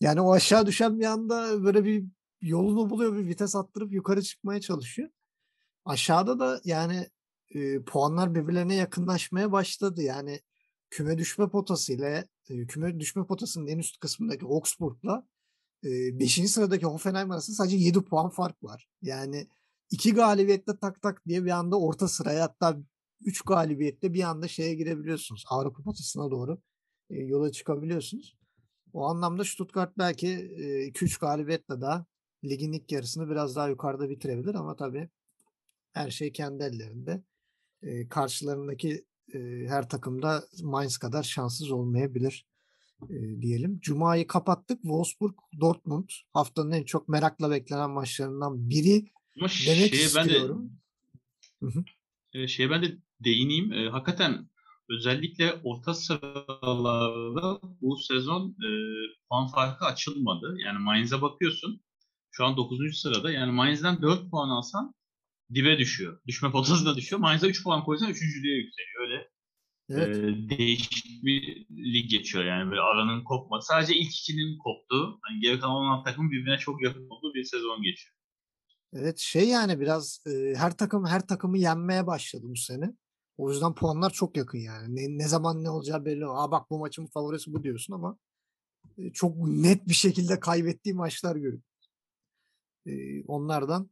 Yani 0.00 0.20
o 0.20 0.32
aşağı 0.32 0.66
düşen 0.66 1.00
bir 1.00 1.04
anda 1.04 1.64
böyle 1.64 1.84
bir 1.84 2.04
yolunu 2.40 2.90
buluyor. 2.90 3.16
Bir 3.16 3.26
vites 3.26 3.56
attırıp 3.56 3.92
yukarı 3.92 4.22
çıkmaya 4.22 4.60
çalışıyor. 4.60 5.08
Aşağıda 5.84 6.38
da 6.38 6.60
yani 6.64 7.08
e, 7.54 7.82
puanlar 7.82 8.34
birbirlerine 8.34 8.74
yakınlaşmaya 8.74 9.52
başladı. 9.52 10.02
Yani 10.02 10.40
küme 10.90 11.18
düşme 11.18 11.48
potası 11.48 11.92
ile 11.92 12.28
e, 12.48 12.66
küme 12.66 13.00
düşme 13.00 13.26
potasının 13.26 13.66
en 13.66 13.78
üst 13.78 13.98
kısmındaki 13.98 14.46
Augsburg'la 14.46 15.26
5. 15.84 16.38
E, 16.38 16.48
sıradaki 16.48 16.86
Hoffenheim 16.86 17.30
arasında 17.30 17.56
sadece 17.56 17.76
7 17.76 18.04
puan 18.04 18.30
fark 18.30 18.64
var. 18.64 18.88
Yani 19.02 19.48
iki 19.90 20.14
galibiyetle 20.14 20.78
tak 20.78 21.02
tak 21.02 21.26
diye 21.26 21.44
bir 21.44 21.50
anda 21.50 21.80
orta 21.80 22.08
sıraya 22.08 22.42
hatta 22.42 22.78
3 23.24 23.42
galibiyetle 23.42 24.14
bir 24.14 24.22
anda 24.22 24.48
şeye 24.48 24.74
girebiliyorsunuz. 24.74 25.44
Avrupa 25.48 25.82
potasına 25.82 26.30
doğru 26.30 26.58
yola 27.10 27.52
çıkabiliyorsunuz. 27.52 28.36
O 28.92 29.04
anlamda 29.04 29.44
Stuttgart 29.44 29.98
belki 29.98 30.26
2-3 30.26 31.04
e, 31.04 31.18
galibiyetle 31.20 31.80
daha 31.80 32.06
ligin 32.44 32.72
ilk 32.72 32.92
yarısını 32.92 33.30
biraz 33.30 33.56
daha 33.56 33.68
yukarıda 33.68 34.10
bitirebilir 34.10 34.54
ama 34.54 34.76
tabii 34.76 35.08
her 35.92 36.10
şey 36.10 36.32
kendi 36.32 36.62
ellerinde. 36.62 37.22
Karşılarındaki 38.10 39.04
her 39.66 39.88
takımda 39.88 40.44
Mainz 40.62 40.98
kadar 40.98 41.22
şanssız 41.22 41.70
olmayabilir 41.70 42.49
e, 43.10 43.42
diyelim. 43.42 43.80
Cuma'yı 43.80 44.26
kapattık. 44.26 44.82
Wolfsburg, 44.82 45.34
Dortmund 45.60 46.08
haftanın 46.32 46.72
en 46.72 46.84
çok 46.84 47.08
merakla 47.08 47.50
beklenen 47.50 47.90
maçlarından 47.90 48.70
biri 48.70 49.04
Ama 49.38 49.48
demek 49.66 49.94
şeye 49.94 50.04
istiyorum. 50.06 50.72
Ben 51.62 51.84
de, 52.34 52.48
şeye 52.48 52.70
ben 52.70 52.82
de 52.82 52.98
değineyim. 53.24 53.72
E, 53.72 53.88
hakikaten 53.88 54.48
özellikle 54.88 55.54
orta 55.64 55.94
sıralarda 55.94 57.60
bu 57.80 57.96
sezon 57.96 58.48
e, 58.50 58.68
puan 59.28 59.46
farkı 59.46 59.84
açılmadı. 59.84 60.56
Yani 60.64 60.78
Mainz'a 60.78 61.22
bakıyorsun. 61.22 61.80
Şu 62.30 62.44
an 62.44 62.56
9. 62.56 62.98
sırada. 63.00 63.30
Yani 63.30 63.52
Mainz'den 63.52 64.02
4 64.02 64.30
puan 64.30 64.48
alsan 64.48 64.94
dibe 65.54 65.78
düşüyor. 65.78 66.20
Düşme 66.26 66.50
potasına 66.50 66.96
düşüyor. 66.96 67.20
Mainz'a 67.20 67.46
3 67.46 67.64
puan 67.64 67.84
koysan 67.84 68.10
3. 68.10 68.22
yükseliyor. 68.22 69.02
Öyle 69.02 69.09
Evet. 69.90 70.16
e, 70.16 70.58
değişik 70.58 71.24
bir 71.24 71.66
lig 71.70 72.10
geçiyor 72.10 72.44
yani 72.44 72.70
böyle 72.70 72.80
aranın 72.80 73.24
kopma. 73.24 73.60
Sadece 73.60 73.94
ilk 73.94 74.18
ikinin 74.18 74.58
koptu. 74.58 75.18
Hani 75.22 75.40
geri 75.40 75.60
kalan 75.60 75.76
16 75.76 76.04
takım 76.04 76.30
birbirine 76.30 76.58
çok 76.58 76.82
yakın 76.82 77.06
olduğu 77.10 77.34
bir 77.34 77.44
sezon 77.44 77.82
geçiyor. 77.82 78.16
Evet 78.92 79.18
şey 79.18 79.48
yani 79.48 79.80
biraz 79.80 80.22
e, 80.26 80.54
her 80.56 80.76
takım 80.76 81.06
her 81.06 81.26
takımı 81.26 81.58
yenmeye 81.58 82.06
başladı 82.06 82.42
bu 82.48 82.56
sene. 82.56 82.92
O 83.38 83.50
yüzden 83.50 83.74
puanlar 83.74 84.10
çok 84.10 84.36
yakın 84.36 84.58
yani. 84.58 84.96
Ne, 84.96 85.18
ne 85.18 85.28
zaman 85.28 85.64
ne 85.64 85.70
olacağı 85.70 86.04
belli. 86.04 86.26
Aa 86.26 86.50
bak 86.50 86.70
bu 86.70 86.78
maçın 86.78 87.06
favorisi 87.06 87.52
bu 87.52 87.62
diyorsun 87.62 87.94
ama 87.94 88.18
e, 88.98 89.12
çok 89.12 89.36
net 89.36 89.88
bir 89.88 89.94
şekilde 89.94 90.40
kaybettiği 90.40 90.94
maçlar 90.94 91.36
görüyoruz. 91.36 91.64
E, 92.86 93.22
onlardan 93.24 93.90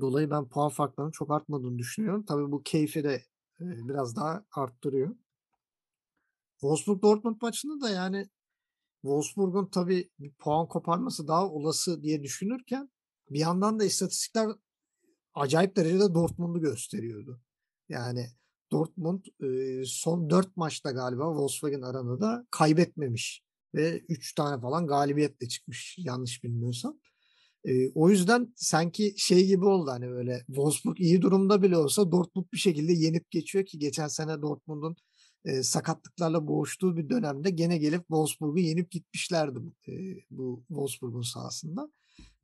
dolayı 0.00 0.30
ben 0.30 0.48
puan 0.48 0.68
farklarının 0.70 1.12
çok 1.12 1.30
artmadığını 1.30 1.78
düşünüyorum. 1.78 2.24
Tabii 2.24 2.52
bu 2.52 2.62
keyfi 2.62 3.04
de 3.04 3.22
biraz 3.60 4.16
daha 4.16 4.44
arttırıyor. 4.52 5.16
Wolfsburg 6.60 7.02
Dortmund 7.02 7.36
maçında 7.42 7.80
da 7.80 7.90
yani 7.90 8.28
Wolfsburg'un 9.02 9.66
tabii 9.66 10.10
bir 10.18 10.34
puan 10.34 10.68
koparması 10.68 11.28
daha 11.28 11.48
olası 11.50 12.02
diye 12.02 12.22
düşünürken 12.22 12.90
bir 13.30 13.38
yandan 13.38 13.80
da 13.80 13.84
istatistikler 13.84 14.48
acayip 15.34 15.76
derecede 15.76 16.14
Dortmund'u 16.14 16.60
gösteriyordu. 16.60 17.40
Yani 17.88 18.26
Dortmund 18.72 19.24
son 19.84 20.30
4 20.30 20.56
maçta 20.56 20.90
galiba 20.90 21.34
Volkswagen 21.34 21.82
aranında 21.82 22.20
da 22.20 22.46
kaybetmemiş 22.50 23.44
ve 23.74 23.98
3 23.98 24.34
tane 24.34 24.60
falan 24.60 24.86
galibiyetle 24.86 25.48
çıkmış 25.48 25.96
yanlış 25.98 26.44
bilmiyorsam. 26.44 26.98
E, 27.66 27.90
o 27.94 28.10
yüzden 28.10 28.52
sanki 28.56 29.14
şey 29.18 29.46
gibi 29.46 29.64
oldu 29.64 29.90
hani 29.90 30.08
böyle 30.10 30.38
Wolfsburg 30.46 31.00
iyi 31.00 31.22
durumda 31.22 31.62
bile 31.62 31.76
olsa 31.78 32.12
Dortmund 32.12 32.46
bir 32.52 32.58
şekilde 32.58 32.92
yenip 32.92 33.30
geçiyor 33.30 33.64
ki 33.66 33.78
geçen 33.78 34.08
sene 34.08 34.42
Dortmund'un 34.42 34.96
e, 35.44 35.62
sakatlıklarla 35.62 36.46
boğuştuğu 36.48 36.96
bir 36.96 37.08
dönemde 37.10 37.50
gene 37.50 37.78
gelip 37.78 38.00
Wolfsburg'u 38.00 38.58
yenip 38.58 38.90
gitmişlerdi 38.90 39.58
e, 39.88 39.92
bu 40.30 40.64
Wolfsburg'un 40.68 41.22
sahasında. 41.22 41.90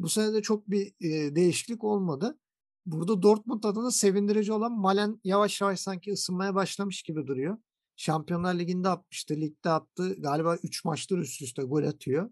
Bu 0.00 0.09
sene 0.09 0.33
de 0.35 0.43
çok 0.43 0.71
bir 0.71 0.87
e, 1.00 1.37
değişiklik 1.37 1.85
olmadı. 1.85 2.38
Burada 2.87 3.23
Dortmund 3.23 3.64
adına 3.64 3.91
sevindirici 3.91 4.52
olan 4.52 4.73
Malen 4.73 5.21
yavaş 5.25 5.61
yavaş 5.61 5.81
sanki 5.81 6.12
ısınmaya 6.12 6.55
başlamış 6.55 7.02
gibi 7.02 7.26
duruyor. 7.26 7.59
Şampiyonlar 7.97 8.55
Ligi'nde 8.59 8.88
atmıştı, 8.88 9.35
ligde 9.37 9.71
attı. 9.71 10.14
Galiba 10.19 10.57
3 10.62 10.85
maçtır 10.85 11.19
üst 11.19 11.43
üste 11.43 11.62
gol 11.62 11.83
atıyor. 11.83 12.31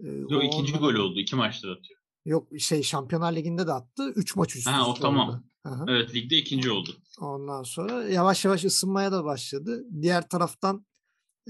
Ee, 0.00 0.06
Yok 0.06 0.44
ikinci 0.44 0.72
ondan- 0.76 0.80
gol 0.80 0.94
oldu. 0.94 1.18
iki 1.18 1.36
maçta 1.36 1.70
atıyor. 1.72 1.97
Yok 2.28 2.48
şey 2.58 2.82
Şampiyonlar 2.82 3.32
Ligi'nde 3.32 3.66
de 3.66 3.72
attı. 3.72 4.12
3 4.16 4.36
maç 4.36 4.56
üst 4.56 4.66
Ha, 4.66 4.88
o 4.88 4.94
tamam. 4.94 5.28
oldu. 5.28 5.42
Aha. 5.64 5.84
Evet 5.88 6.14
ligde 6.14 6.36
ikinci 6.36 6.70
oldu. 6.70 6.90
Ondan 7.20 7.62
sonra 7.62 8.04
yavaş 8.04 8.44
yavaş 8.44 8.64
ısınmaya 8.64 9.12
da 9.12 9.24
başladı. 9.24 9.84
Diğer 10.02 10.28
taraftan 10.28 10.86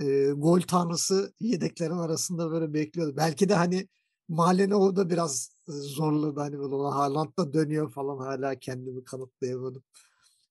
e, 0.01 0.31
gol 0.31 0.61
tanrısı 0.61 1.35
yedeklerin 1.41 1.99
arasında 1.99 2.51
böyle 2.51 2.75
bekliyordu. 2.75 3.15
Belki 3.17 3.49
de 3.49 3.55
hani 3.55 3.89
Malen'i 4.29 4.75
o 4.75 4.97
da 4.97 5.11
biraz 5.11 5.51
e, 5.69 5.73
zorladı. 5.73 6.41
Hani 6.41 6.59
böyle 6.59 6.75
ona 6.75 6.95
Haaland 6.95 7.39
da 7.39 7.53
dönüyor 7.53 7.91
falan 7.91 8.19
hala 8.19 8.55
kendimi 8.59 9.05
kanıtlayamadım. 9.05 9.83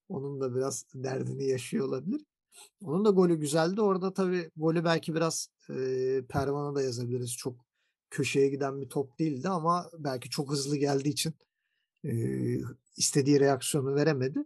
Onun 0.10 0.42
da 0.42 0.56
biraz 0.56 0.86
derdini 0.94 1.48
yaşıyor 1.48 1.88
olabilir. 1.88 2.22
Onun 2.84 3.06
da 3.06 3.10
golü 3.10 3.36
güzeldi. 3.36 3.82
Orada 3.82 4.14
tabii 4.14 4.52
golü 4.56 4.84
belki 4.84 5.16
biraz 5.16 5.50
e, 5.70 5.76
Pervan'a 6.30 6.76
da 6.76 6.82
yazabiliriz. 6.82 7.36
Çok 7.36 7.67
köşeye 8.10 8.50
giden 8.50 8.82
bir 8.82 8.90
top 8.90 9.20
değildi 9.20 9.50
ama 9.50 9.90
belki 9.98 10.30
çok 10.30 10.52
hızlı 10.52 10.78
geldiği 10.78 11.10
için 11.10 11.34
e, 12.06 12.12
istediği 12.98 13.40
reaksiyonu 13.40 13.96
veremedi. 13.96 14.40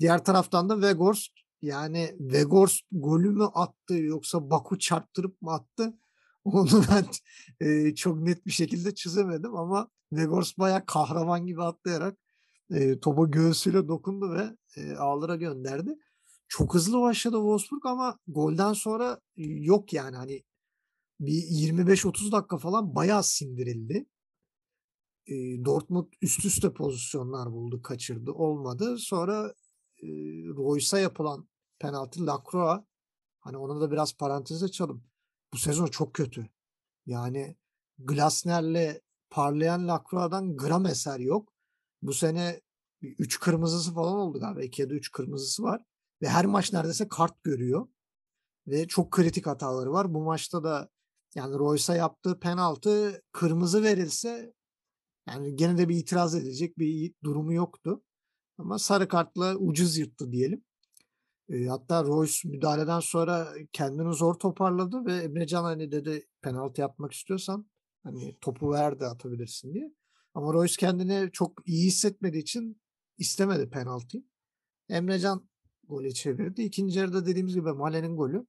Diğer 0.00 0.24
taraftan 0.24 0.68
da 0.68 0.82
Vegors 0.82 1.26
yani 1.62 2.16
Vegors 2.20 2.80
golü 2.92 3.30
mü 3.30 3.44
attı 3.54 3.94
yoksa 3.94 4.50
Baku 4.50 4.78
çarptırıp 4.78 5.42
mı 5.42 5.52
attı? 5.52 5.98
Onu 6.44 6.84
ben 6.90 7.06
e, 7.66 7.94
çok 7.94 8.18
net 8.18 8.46
bir 8.46 8.50
şekilde 8.50 8.94
çizemedim 8.94 9.56
ama 9.56 9.88
Vegors 10.12 10.58
bayağı 10.58 10.86
kahraman 10.86 11.46
gibi 11.46 11.62
atlayarak 11.62 12.18
e, 12.70 13.00
topa 13.00 13.24
göğsüyle 13.24 13.88
dokundu 13.88 14.34
ve 14.34 14.56
e, 14.76 14.96
ağlara 14.96 15.36
gönderdi. 15.36 15.90
Çok 16.48 16.74
hızlı 16.74 17.00
başladı 17.00 17.36
Wolfsburg 17.36 17.86
ama 17.86 18.18
golden 18.26 18.72
sonra 18.72 19.20
yok 19.36 19.92
yani 19.92 20.16
hani 20.16 20.42
bir 21.26 21.42
25-30 21.42 22.32
dakika 22.32 22.58
falan 22.58 22.94
bayağı 22.94 23.24
sindirildi. 23.24 24.06
E, 25.26 25.34
Dortmund 25.64 26.06
üst 26.22 26.44
üste 26.44 26.72
pozisyonlar 26.72 27.52
buldu, 27.52 27.82
kaçırdı, 27.82 28.32
olmadı. 28.32 28.98
Sonra 28.98 29.54
e, 30.02 30.08
Royce'a 30.56 31.00
yapılan 31.00 31.48
penaltı 31.78 32.26
Lacroix 32.26 32.84
hani 33.40 33.56
ona 33.56 33.80
da 33.80 33.90
biraz 33.90 34.16
parantez 34.16 34.62
açalım. 34.62 35.04
Bu 35.52 35.58
sezon 35.58 35.86
çok 35.86 36.14
kötü. 36.14 36.48
Yani 37.06 37.56
Glasner'le 37.98 39.00
parlayan 39.30 39.88
Lacroix'dan 39.88 40.56
gram 40.56 40.86
eser 40.86 41.18
yok. 41.18 41.52
Bu 42.02 42.12
sene 42.12 42.60
3 43.02 43.40
kırmızısı 43.40 43.94
falan 43.94 44.14
oldu 44.14 44.40
galiba. 44.40 44.62
2 44.62 44.82
ya 44.82 44.90
da 44.90 44.94
3 44.94 45.12
kırmızısı 45.12 45.62
var. 45.62 45.82
Ve 46.22 46.28
her 46.28 46.46
maç 46.46 46.72
neredeyse 46.72 47.08
kart 47.08 47.44
görüyor. 47.44 47.88
Ve 48.66 48.88
çok 48.88 49.10
kritik 49.10 49.46
hataları 49.46 49.92
var. 49.92 50.14
Bu 50.14 50.22
maçta 50.24 50.64
da 50.64 50.90
yani 51.34 51.58
Royce'a 51.58 51.96
yaptığı 51.96 52.40
penaltı 52.40 53.22
kırmızı 53.32 53.82
verilse 53.82 54.54
yani 55.28 55.56
gene 55.56 55.78
de 55.78 55.88
bir 55.88 55.96
itiraz 55.96 56.34
edecek 56.34 56.78
bir 56.78 57.14
durumu 57.24 57.52
yoktu. 57.52 58.02
Ama 58.58 58.78
sarı 58.78 59.08
kartla 59.08 59.56
ucuz 59.56 59.98
yırttı 59.98 60.32
diyelim. 60.32 60.64
E, 61.48 61.64
hatta 61.66 62.04
Royce 62.04 62.48
müdahaleden 62.48 63.00
sonra 63.00 63.54
kendini 63.72 64.14
zor 64.14 64.34
toparladı 64.34 65.06
ve 65.06 65.16
Emrecan 65.16 65.64
hani 65.64 65.92
dedi 65.92 66.28
penaltı 66.42 66.80
yapmak 66.80 67.12
istiyorsan 67.12 67.66
hani 68.02 68.38
topu 68.40 68.72
ver 68.72 69.00
de 69.00 69.06
atabilirsin 69.06 69.74
diye. 69.74 69.94
Ama 70.34 70.52
Royce 70.52 70.74
kendini 70.78 71.32
çok 71.32 71.68
iyi 71.68 71.86
hissetmediği 71.86 72.42
için 72.42 72.80
istemedi 73.18 73.70
penaltıyı. 73.70 74.24
Emrecan 74.88 75.48
golü 75.88 76.14
çevirdi. 76.14 76.62
İkinci 76.62 76.98
yarıda 76.98 77.26
dediğimiz 77.26 77.54
gibi 77.54 77.72
Malen'in 77.72 78.16
golü 78.16 78.46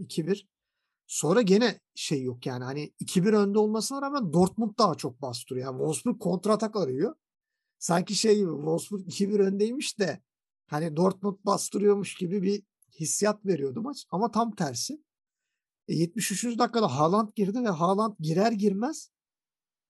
2-1. 0.00 0.46
Sonra 1.06 1.42
gene 1.42 1.80
şey 1.94 2.22
yok 2.22 2.46
yani 2.46 2.64
hani 2.64 2.92
2-1 3.00 3.36
önde 3.36 3.58
olmasına 3.58 4.02
rağmen 4.02 4.32
Dortmund 4.32 4.78
daha 4.78 4.94
çok 4.94 5.22
bastırıyor. 5.22 5.66
Yani 5.66 5.78
Wolfsburg 5.78 6.20
kontratak 6.20 6.76
arıyor. 6.76 7.14
Sanki 7.78 8.14
şey 8.14 8.36
gibi 8.36 8.50
Wolfsburg 8.50 9.08
2-1 9.08 9.38
öndeymiş 9.38 9.98
de 9.98 10.22
hani 10.66 10.96
Dortmund 10.96 11.36
bastırıyormuş 11.44 12.14
gibi 12.14 12.42
bir 12.42 12.62
hissiyat 13.00 13.46
veriyordu 13.46 13.82
maç. 13.82 14.06
Ama 14.10 14.30
tam 14.30 14.54
tersi. 14.54 15.02
E, 15.88 15.94
73. 15.94 16.44
dakikada 16.58 16.96
Haaland 16.96 17.28
girdi 17.34 17.64
ve 17.64 17.68
Haaland 17.68 18.14
girer 18.20 18.52
girmez 18.52 19.10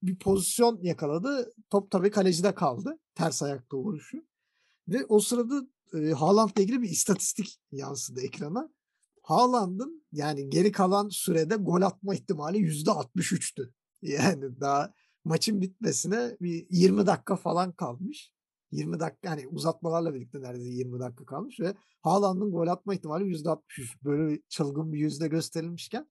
bir 0.03 0.19
pozisyon 0.19 0.79
yakaladı. 0.83 1.53
Top 1.71 1.91
tabii 1.91 2.11
kalecide 2.11 2.55
kaldı. 2.55 2.99
Ters 3.15 3.43
ayakta 3.43 3.77
vuruşu. 3.77 4.27
Ve 4.89 5.07
o 5.07 5.21
sırada 5.21 5.67
e, 5.95 6.13
Haaland'la 6.13 6.63
ilgili 6.63 6.83
bir 6.83 6.89
istatistik 6.89 7.61
yansıdı 7.73 8.21
ekrana. 8.21 8.71
Haaland'ın 9.25 10.07
yani 10.13 10.51
geri 10.51 10.73
kalan 10.73 11.09
sürede 11.09 11.57
gol 11.57 11.83
atma 11.83 12.15
ihtimali 12.15 12.59
%63'tü. 12.59 13.73
Yani 14.03 14.61
daha 14.61 14.93
maçın 15.25 15.61
bitmesine 15.61 16.37
bir 16.41 16.67
20 16.71 17.07
dakika 17.07 17.37
falan 17.37 17.73
kalmış. 17.73 18.33
20 18.73 19.01
dakika 19.01 19.29
yani 19.29 19.49
uzatmalarla 19.49 20.15
birlikte 20.15 20.41
neredeyse 20.43 20.71
20 20.71 21.01
dakika 21.01 21.25
kalmış 21.25 21.61
ve 21.61 21.75
Haaland'ın 22.03 22.51
gol 22.51 22.67
atma 22.67 22.95
ihtimali 22.95 23.25
%63. 23.25 23.61
Böyle 24.05 24.41
çılgın 24.49 24.93
bir 24.93 24.99
yüzde 24.99 25.29
gösterilmişken 25.29 26.07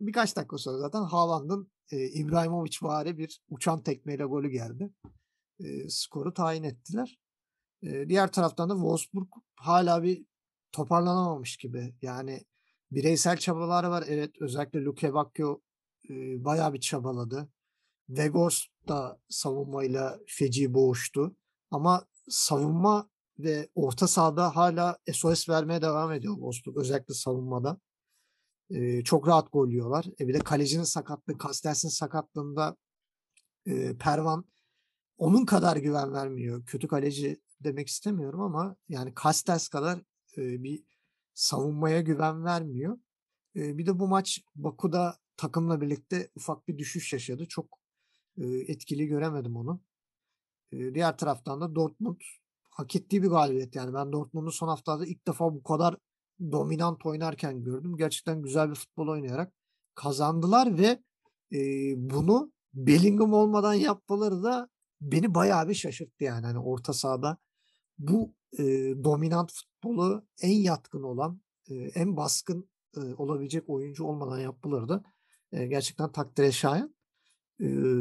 birkaç 0.00 0.36
dakika 0.36 0.58
sonra 0.58 0.78
zaten 0.78 1.02
Haaland'ın 1.02 1.72
e, 1.90 2.08
İbrahimovic 2.08 2.76
vari 2.82 3.18
bir 3.18 3.40
uçan 3.48 3.82
tekmeyle 3.82 4.24
golü 4.24 4.50
geldi. 4.50 4.90
E, 5.60 5.88
skoru 5.88 6.34
tayin 6.34 6.62
ettiler. 6.62 7.18
E, 7.82 8.08
diğer 8.08 8.32
taraftan 8.32 8.70
da 8.70 8.74
Wolfsburg 8.74 9.28
hala 9.56 10.02
bir 10.02 10.24
toparlanamamış 10.72 11.56
gibi. 11.56 11.94
Yani 12.02 12.44
bireysel 12.92 13.36
çabalar 13.36 13.84
var. 13.84 14.04
Evet 14.08 14.30
özellikle 14.40 14.84
Luke 14.84 15.14
Bacchio 15.14 15.60
e, 16.10 16.44
bayağı 16.44 16.72
bir 16.72 16.80
çabaladı. 16.80 17.48
Vegors 18.08 18.66
da 18.88 19.20
savunmayla 19.28 20.20
feci 20.26 20.74
boğuştu. 20.74 21.36
Ama 21.70 22.06
savunma 22.28 23.10
ve 23.38 23.68
orta 23.74 24.08
sahada 24.08 24.56
hala 24.56 24.98
SOS 25.12 25.48
vermeye 25.48 25.82
devam 25.82 26.12
ediyor 26.12 26.34
Wolfsburg. 26.34 26.76
Özellikle 26.76 27.14
savunmada. 27.14 27.78
E, 28.70 29.04
çok 29.04 29.28
rahat 29.28 29.52
gol 29.52 29.68
yiyorlar. 29.68 30.06
E, 30.20 30.28
bir 30.28 30.34
de 30.34 30.38
kalecinin 30.38 30.82
sakatlığı, 30.82 31.38
Kastels'in 31.38 31.88
sakatlığında 31.88 32.76
e, 33.66 33.96
Pervan 33.96 34.44
onun 35.18 35.44
kadar 35.44 35.76
güven 35.76 36.12
vermiyor. 36.12 36.64
Kötü 36.66 36.88
kaleci 36.88 37.40
demek 37.60 37.88
istemiyorum 37.88 38.40
ama 38.40 38.76
yani 38.88 39.14
Kastels 39.14 39.68
kadar 39.68 39.98
e, 40.36 40.62
bir 40.62 40.84
savunmaya 41.40 42.00
güven 42.00 42.44
vermiyor. 42.44 42.98
Eee, 43.56 43.78
bir 43.78 43.86
de 43.86 43.98
bu 43.98 44.08
maç 44.08 44.42
Baku'da 44.56 45.18
takımla 45.36 45.80
birlikte 45.80 46.30
ufak 46.36 46.68
bir 46.68 46.78
düşüş 46.78 47.12
yaşadı. 47.12 47.46
Çok, 47.48 47.78
eee, 48.38 48.72
etkili 48.72 49.06
göremedim 49.06 49.56
onu. 49.56 49.80
Eee, 50.72 50.94
diğer 50.94 51.16
taraftan 51.18 51.60
da 51.60 51.74
Dortmund 51.74 52.20
hak 52.70 52.96
ettiği 52.96 53.22
bir 53.22 53.28
galibiyet. 53.28 53.76
Yani 53.76 53.94
ben 53.94 54.12
Dortmund'u 54.12 54.52
son 54.52 54.68
haftalarda 54.68 55.06
ilk 55.06 55.26
defa 55.26 55.54
bu 55.54 55.62
kadar 55.62 55.96
dominant 56.52 57.06
oynarken 57.06 57.64
gördüm. 57.64 57.96
Gerçekten 57.96 58.42
güzel 58.42 58.70
bir 58.70 58.74
futbol 58.74 59.08
oynayarak 59.08 59.52
kazandılar 59.94 60.78
ve, 60.78 61.02
eee, 61.50 61.94
bunu 61.96 62.52
Bellingham 62.74 63.32
olmadan 63.32 63.74
yapmaları 63.74 64.42
da 64.42 64.68
beni 65.00 65.34
bayağı 65.34 65.68
bir 65.68 65.74
şaşırttı 65.74 66.24
yani. 66.24 66.46
Hani 66.46 66.58
orta 66.58 66.92
sahada 66.92 67.38
bu, 67.98 68.34
eee, 68.58 69.04
dominant 69.04 69.52
futbolu 69.80 70.26
en 70.42 70.62
yatkın 70.62 71.02
olan, 71.02 71.40
en 71.94 72.16
baskın, 72.16 72.70
olabilecek 73.16 73.68
oyuncu 73.68 74.04
olmadan 74.04 74.38
yapmaları 74.40 74.88
da, 74.88 75.02
gerçekten 75.52 76.12
takdire 76.12 76.52
şayan. 76.52 76.94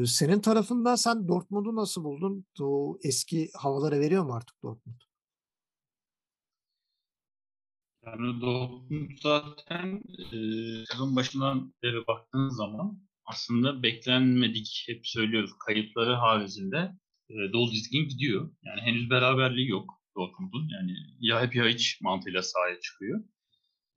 Senin 0.05 0.39
tarafında 0.41 0.98
sen 0.98 1.27
Dortmund'u 1.27 1.75
nasıl 1.75 2.03
buldun? 2.03 2.45
O 2.62 2.98
eski 3.03 3.50
havaları 3.55 4.00
veriyor 4.00 4.24
mu 4.25 4.33
artık 4.33 4.63
Dortmund? 4.63 5.01
Yani 8.05 8.41
Dortmund 8.41 9.09
zaten 9.24 10.01
eee, 10.31 10.83
sezon 10.91 11.15
başından 11.15 11.74
beri 11.83 12.07
baktığın 12.07 12.50
zaman 12.50 13.00
aslında 13.25 13.83
beklenmedik 13.83 14.83
hep 14.88 15.07
söylüyoruz 15.07 15.51
kayıpları 15.67 16.13
haricinde 16.13 16.91
eee, 17.29 17.53
dolu 17.53 17.71
dizgin 17.71 18.09
gidiyor. 18.09 18.51
Yani 18.63 18.81
henüz 18.81 19.09
beraberliği 19.09 19.69
yok 19.69 19.99
Dortmund'un. 20.18 20.70
Yani 20.70 20.96
ya 21.20 21.42
hep 21.42 21.56
ya 21.56 21.68
hiç 21.68 22.01
mantığıyla 22.01 22.42
sahaya 22.42 22.80
çıkıyor. 22.80 23.24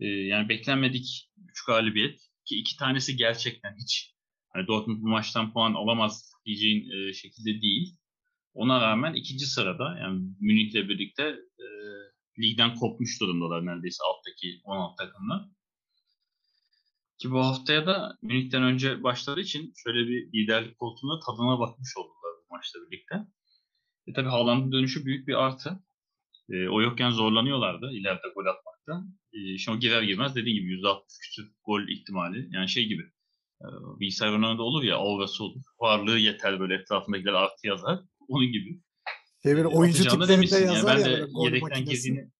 Yani 0.00 0.48
beklenmedik 0.48 1.30
3 1.48 1.64
galibiyet 1.64 2.20
ki 2.44 2.56
iki 2.56 2.76
tanesi 2.76 3.16
gerçekten 3.16 3.76
hiç 3.78 4.14
hani 4.48 4.66
Dortmund 4.66 5.02
bu 5.02 5.08
maçtan 5.08 5.52
puan 5.52 5.74
alamaz 5.74 6.32
diyeceğin 6.46 7.12
şekilde 7.12 7.62
değil. 7.62 7.96
Ona 8.54 8.80
rağmen 8.80 9.14
ikinci 9.14 9.46
sırada 9.46 9.98
yani 9.98 10.34
Münih'le 10.40 10.88
birlikte 10.88 11.36
ligden 12.38 12.74
kopmuş 12.74 13.20
durumdalar 13.20 13.66
neredeyse 13.66 14.04
alttaki 14.04 14.60
16 14.64 14.96
takımla. 14.96 15.50
Ki 17.18 17.30
bu 17.30 17.38
haftaya 17.38 17.86
da 17.86 18.18
Münih'ten 18.22 18.62
önce 18.62 19.02
başladığı 19.02 19.40
için 19.40 19.72
şöyle 19.76 20.08
bir 20.08 20.32
liderlik 20.32 20.78
koltuğuna 20.78 21.20
tadına 21.20 21.58
bakmış 21.58 21.96
oldular 21.96 22.32
bu 22.44 22.54
maçla 22.54 22.80
birlikte. 22.80 23.14
E 24.06 24.12
tabi 24.12 24.28
Haaland'ın 24.28 24.72
dönüşü 24.72 25.04
büyük 25.04 25.28
bir 25.28 25.34
artı. 25.34 25.84
E, 26.52 26.68
o 26.68 26.80
yokken 26.82 27.10
zorlanıyorlardı 27.10 27.90
ileride 27.92 28.28
gol 28.34 28.46
atmakta. 28.46 29.04
E, 29.32 29.58
şimdi 29.58 29.76
o 29.76 29.80
girer 29.80 30.02
girmez 30.02 30.36
dediğim 30.36 30.58
gibi 30.58 30.80
%60 30.80 31.02
küsur 31.22 31.44
gol 31.64 31.88
ihtimali. 31.88 32.48
Yani 32.50 32.68
şey 32.68 32.86
gibi 32.86 33.02
e, 33.62 33.66
bilgisayar 34.00 34.28
oyunlarında 34.30 34.62
olur 34.62 34.82
ya 34.82 34.96
aurası 34.96 35.44
olur. 35.44 35.62
Varlığı 35.80 36.18
yeter 36.18 36.60
böyle 36.60 36.74
etrafındakiler 36.74 37.32
artı 37.32 37.66
yazar. 37.66 37.98
Onun 38.28 38.46
gibi. 38.52 38.80
Şey 39.42 39.56
böyle 39.56 39.68
E, 39.68 39.72
oyuncu 39.76 40.02
tiplerinde 40.02 40.28
demişsin. 40.28 40.66
Yani 40.66 40.74
yazar 40.74 40.96
ben 40.96 41.10
ya 41.10 41.18
de 41.18 41.24
gol 41.32 41.44
yedekten 41.44 41.68
makinesi. 41.80 42.08
girdiğini 42.08 42.30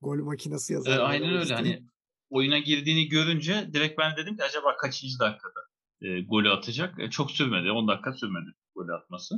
Gol 0.00 0.16
makinesi 0.24 0.72
E, 0.72 0.74
yazar 0.74 0.92
böyle 0.92 1.02
aynen 1.02 1.36
öyle. 1.36 1.54
Hani 1.54 1.82
oyuna 2.30 2.58
girdiğini 2.58 3.08
görünce 3.08 3.68
direkt 3.72 3.98
ben 3.98 4.16
dedim 4.16 4.36
ki 4.36 4.42
acaba 4.44 4.76
kaçıncı 4.76 5.18
dakikada 5.18 5.60
e, 6.02 6.20
golü 6.20 6.50
atacak? 6.50 7.00
E, 7.00 7.10
çok 7.10 7.30
sürmedi. 7.30 7.70
10 7.70 7.88
dakika 7.88 8.12
sürmedi 8.12 8.50
golü 8.74 8.94
atması. 8.94 9.34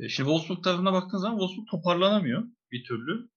E, 0.00 0.08
şimdi 0.08 0.28
Wolfsburg 0.28 0.64
tarafına 0.64 0.92
baktığın 0.92 1.18
zaman 1.18 1.38
Wolfsburg 1.38 1.68
toparlanamıyor 1.70 2.44
bir 2.72 2.84
türlü. 2.84 3.28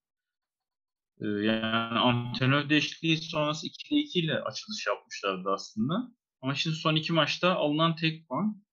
E, 1.21 1.27
yani 1.27 1.99
antrenör 1.99 2.69
değişikliği 2.69 3.17
sonrası 3.17 3.67
2'de 3.67 3.95
2 3.95 4.19
ile 4.19 4.41
açılış 4.41 4.87
yapmışlardı 4.87 5.49
aslında. 5.49 6.11
Ama 6.41 6.55
şimdi 6.55 6.75
son 6.75 6.95
iki 6.95 7.13
maçta 7.13 7.55
alınan 7.55 7.95
tek 7.95 8.27
puan. 8.27 8.63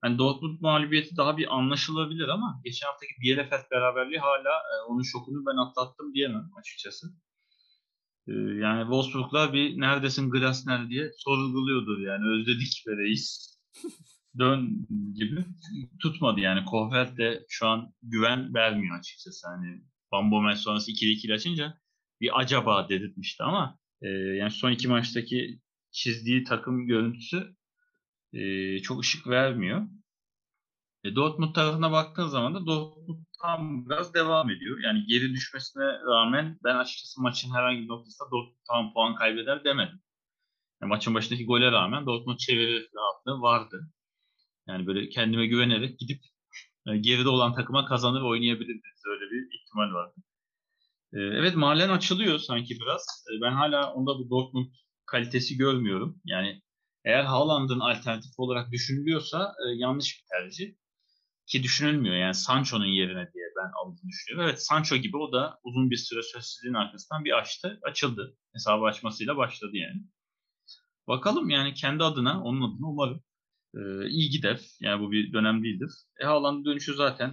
Hani 0.00 0.18
Dortmund 0.18 0.60
mağlubiyeti 0.60 1.16
daha 1.16 1.36
bir 1.36 1.56
anlaşılabilir 1.56 2.28
ama 2.28 2.60
geçen 2.64 2.86
haftaki 2.86 3.12
Bielefeld 3.20 3.70
beraberliği 3.70 4.18
hala 4.18 4.50
e, 4.50 4.74
onun 4.88 5.02
şokunu 5.02 5.46
ben 5.46 5.56
atlattım 5.56 6.14
diyemem 6.14 6.50
açıkçası. 6.58 7.06
Yani 8.62 8.80
Wolfsburg'lar 8.82 9.52
bir 9.52 9.80
neredesin 9.80 10.30
Glasner 10.30 10.88
diye 10.88 11.10
sorguluyordur 11.16 11.98
yani 11.98 12.28
özledik 12.28 12.84
be 12.86 12.96
reis. 12.96 13.56
Dön 14.38 14.86
gibi 15.14 15.44
tutmadı 16.02 16.40
yani. 16.40 16.64
Kohfeldt 16.64 17.18
de 17.18 17.46
şu 17.48 17.66
an 17.66 17.94
güven 18.02 18.54
vermiyor 18.54 18.98
açıkçası. 18.98 19.46
Hani 19.48 19.82
Van 20.12 20.30
Bommel 20.30 20.56
sonrası 20.56 20.90
2'de 20.90 21.10
2 21.10 21.34
açınca 21.34 21.78
bir 22.20 22.40
acaba 22.40 22.88
dedirtmişti 22.88 23.42
ama 23.42 23.78
e, 24.02 24.08
yani 24.08 24.50
son 24.50 24.70
iki 24.70 24.88
maçtaki 24.88 25.60
çizdiği 25.90 26.44
takım 26.44 26.86
görüntüsü 26.86 27.56
e, 28.32 28.78
çok 28.78 29.00
ışık 29.00 29.26
vermiyor. 29.26 29.88
E, 31.04 31.14
Dortmund 31.14 31.54
tarafına 31.54 31.92
baktığın 31.92 32.26
zaman 32.26 32.54
da 32.54 32.66
Dortmund 32.66 33.24
tam 33.42 33.86
biraz 33.86 34.14
devam 34.14 34.50
ediyor. 34.50 34.78
Yani 34.84 35.06
geri 35.06 35.32
düşmesine 35.32 35.84
rağmen 35.84 36.58
ben 36.64 36.76
açıkçası 36.76 37.22
maçın 37.22 37.54
herhangi 37.54 37.82
bir 37.82 37.88
noktasında 37.88 38.30
Dortmund 38.30 38.56
tam 38.68 38.92
puan 38.92 39.14
kaybeder 39.14 39.64
demedim. 39.64 40.00
Yani 40.82 40.88
maçın 40.88 41.14
başındaki 41.14 41.46
gole 41.46 41.72
rağmen 41.72 42.06
Dortmund 42.06 42.38
çevirir 42.38 42.88
rahatlığı 42.94 43.40
vardı. 43.42 43.90
Yani 44.68 44.86
böyle 44.86 45.08
kendime 45.08 45.46
güvenerek 45.46 45.98
gidip 45.98 46.22
e, 46.86 46.96
geride 46.96 47.28
olan 47.28 47.54
takıma 47.54 47.86
kazanır 47.86 48.22
oynayabilirdiniz. 48.22 49.02
Öyle 49.06 49.30
bir 49.30 49.58
ihtimal 49.60 49.94
vardı. 49.94 50.14
E, 51.12 51.18
evet 51.20 51.56
Malen 51.56 51.88
açılıyor 51.88 52.38
sanki 52.38 52.80
biraz. 52.80 53.24
E, 53.30 53.40
ben 53.42 53.52
hala 53.52 53.92
onda 53.94 54.18
bu 54.18 54.30
Dortmund 54.30 54.66
kalitesi 55.06 55.56
görmüyorum. 55.56 56.20
Yani 56.24 56.62
eğer 57.04 57.24
Haaland'ın 57.24 57.80
alternatif 57.80 58.38
olarak 58.38 58.72
düşünülüyorsa 58.72 59.54
e, 59.66 59.76
yanlış 59.76 60.18
bir 60.18 60.24
tercih 60.28 60.74
ki 61.46 61.62
düşünülmüyor. 61.62 62.16
Yani 62.16 62.34
Sancho'nun 62.34 62.86
yerine 62.86 63.32
diye 63.34 63.44
ben 63.56 63.70
aldığını 63.80 64.08
düşünüyorum. 64.08 64.48
Evet 64.48 64.62
Sancho 64.62 64.96
gibi 64.96 65.16
o 65.16 65.32
da 65.32 65.58
uzun 65.62 65.90
bir 65.90 65.96
süre 65.96 66.22
sözsüzlüğün 66.22 66.74
arkasından 66.74 67.24
bir 67.24 67.38
açtı, 67.38 67.80
açıldı. 67.82 68.36
Hesabı 68.52 68.84
açmasıyla 68.84 69.36
başladı 69.36 69.76
yani. 69.76 70.02
Bakalım 71.08 71.50
yani 71.50 71.74
kendi 71.74 72.04
adına, 72.04 72.42
onun 72.42 72.74
adına 72.74 72.86
umarım 72.88 73.22
e, 73.76 74.08
iyi 74.08 74.30
gider. 74.30 74.60
Yani 74.80 75.02
bu 75.02 75.12
bir 75.12 75.32
dönem 75.32 75.64
değildir. 75.64 75.90
E 76.20 76.24
Haaland'ın 76.24 76.64
dönüşü 76.64 76.94
zaten 76.94 77.30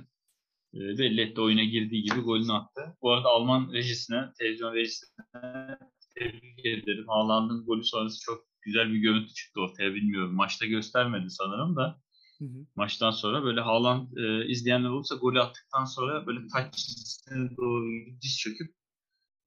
e, 0.73 0.79
belli 0.79 1.21
etti. 1.21 1.41
Oyuna 1.41 1.63
girdiği 1.63 2.03
gibi 2.03 2.19
golünü 2.19 2.53
attı. 2.53 2.82
Bu 3.01 3.12
arada 3.12 3.27
Alman 3.29 3.73
rejisine, 3.73 4.32
televizyon 4.39 4.73
rejisine 4.75 5.77
tebrik 6.15 6.65
ederim. 6.65 7.08
Haaland'ın 7.08 7.65
golü 7.65 7.84
sonrası 7.84 8.19
çok 8.25 8.43
güzel 8.62 8.93
bir 8.93 8.97
görüntü 8.97 9.34
çıktı 9.34 9.62
ortaya 9.62 9.93
bilmiyorum. 9.95 10.36
Maçta 10.36 10.65
göstermedi 10.65 11.29
sanırım 11.29 11.75
da 11.75 12.01
Hı 12.39 12.45
hı. 12.45 12.65
maçtan 12.75 13.12
sonra 13.12 13.43
böyle 13.43 13.62
Haaland 13.62 14.17
e, 14.17 14.47
izleyenler 14.47 14.89
olursa 14.89 15.15
golü 15.15 15.39
attıktan 15.41 15.86
sonra 15.86 16.27
böyle 16.27 16.39
taç 16.53 16.73
çizgisine 16.73 17.58
doğru 17.58 17.86
diz 18.21 18.38
çöküp 18.38 18.75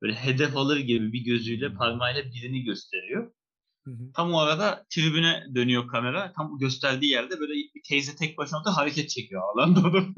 böyle 0.02 0.14
hedef 0.14 0.56
alır 0.56 0.78
gibi 0.78 1.12
bir 1.12 1.24
gözüyle 1.24 1.74
parmağıyla 1.74 2.24
birini 2.24 2.64
gösteriyor. 2.64 3.32
Hı 3.86 3.90
hı. 3.90 4.12
Tam 4.14 4.34
o 4.34 4.38
arada 4.38 4.86
tribüne 4.90 5.46
dönüyor 5.54 5.88
kamera. 5.88 6.32
Tam 6.32 6.58
gösterdiği 6.58 7.10
yerde 7.10 7.40
böyle 7.40 7.52
bir 7.52 7.82
teyze 7.88 8.16
tek 8.16 8.38
başına 8.38 8.64
da 8.64 8.76
hareket 8.76 9.08
çekiyor 9.08 9.42
Haaland 9.42 9.76
onu. 9.76 9.92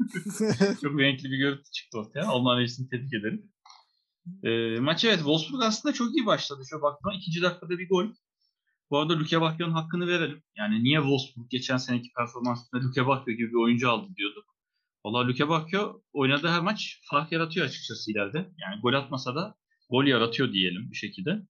Çok 0.81 0.99
renkli 0.99 1.31
bir 1.31 1.37
görüntü 1.37 1.71
çıktı 1.71 1.97
ortaya. 1.99 2.27
Alman 2.27 2.57
reisini 2.57 2.89
tebrik 2.89 3.13
ederim. 3.13 3.51
E, 4.43 4.79
maç 4.79 5.05
evet 5.05 5.17
Wolfsburg 5.17 5.61
aslında 5.63 5.93
çok 5.93 6.15
iyi 6.15 6.25
başladı. 6.25 6.63
Şöyle 6.69 6.81
baktığımda 6.81 7.15
ikinci 7.15 7.41
dakikada 7.41 7.79
bir 7.79 7.89
gol. 7.89 8.05
Bu 8.89 8.97
arada 8.97 9.19
Luke 9.19 9.41
Bakio'nun 9.41 9.73
hakkını 9.73 10.07
verelim. 10.07 10.43
Yani 10.57 10.83
niye 10.83 10.99
Wolfsburg 10.99 11.49
geçen 11.49 11.77
seneki 11.77 12.09
performansında 12.17 12.81
Luke 12.81 13.07
Bakio 13.07 13.33
gibi 13.33 13.49
bir 13.49 13.63
oyuncu 13.63 13.89
aldı 13.89 14.07
diyorduk. 14.15 14.45
Valla 15.05 15.27
Luke 15.27 15.49
Bakio 15.49 16.01
oynadığı 16.13 16.47
her 16.47 16.61
maç 16.61 16.99
fark 17.11 17.31
yaratıyor 17.31 17.65
açıkçası 17.65 18.11
ileride. 18.11 18.37
Yani 18.37 18.81
gol 18.81 18.93
atmasa 18.93 19.35
da 19.35 19.55
gol 19.89 20.05
yaratıyor 20.05 20.53
diyelim 20.53 20.91
bir 20.91 20.95
şekilde. 20.95 21.41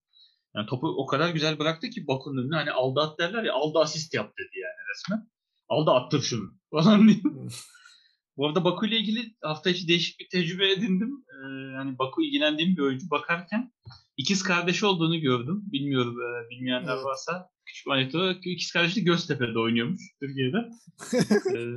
Yani 0.56 0.66
topu 0.66 0.86
o 0.88 1.06
kadar 1.06 1.30
güzel 1.30 1.58
bıraktı 1.58 1.90
ki 1.90 2.06
Baku'nun 2.06 2.42
önüne 2.42 2.56
hani 2.56 2.70
aldı 2.70 3.00
at 3.00 3.18
derler 3.18 3.44
ya 3.44 3.54
aldı 3.54 3.78
asist 3.78 4.14
yap 4.14 4.32
dedi 4.38 4.58
yani 4.60 4.88
resmen. 4.94 5.28
Aldı 5.68 5.90
attır 5.90 6.22
şunu 6.22 6.50
falan 6.70 7.08
diye. 7.08 7.20
Bu 8.36 8.46
arada 8.48 8.64
Baku 8.64 8.86
ile 8.86 8.96
ilgili 8.98 9.34
hafta 9.42 9.70
içi 9.70 9.88
değişik 9.88 10.20
bir 10.20 10.28
tecrübe 10.28 10.72
edindim. 10.72 11.24
Ee, 11.28 11.72
yani 11.74 11.98
Baku 11.98 12.22
ilgilendiğim 12.22 12.76
bir 12.76 12.82
oyuncu 12.82 13.10
bakarken 13.10 13.72
ikiz 14.16 14.42
kardeşi 14.42 14.86
olduğunu 14.86 15.20
gördüm. 15.20 15.62
Bilmiyorum 15.72 16.16
e, 16.20 16.50
bilmeyenler 16.50 16.94
Evet. 16.94 17.04
varsa 17.04 17.50
küçük 17.66 17.88
anekdot. 17.88 18.36
İkiz 18.46 18.72
kardeşi 18.72 19.04
Göztepe'de 19.04 19.58
oynuyormuş 19.58 20.02
Türkiye'de. 20.22 20.56
Ee, 21.56 21.76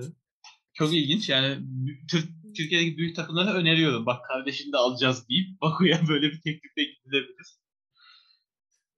çok 0.74 0.94
ilginç. 0.94 1.30
Yani 1.30 1.48
bü- 1.56 2.08
Tür- 2.12 2.54
Türkiye'deki 2.58 2.98
büyük 2.98 3.16
takımlara 3.16 3.54
öneriyorum. 3.54 4.06
Bak 4.06 4.26
kardeşini 4.28 4.74
de 4.74 4.78
alacağız 4.78 5.30
deyip 5.30 5.62
Baku'ya 5.62 6.02
böyle 6.10 6.28
bir 6.28 6.42
teklifle 6.42 6.84
gidilebilir. 6.84 7.48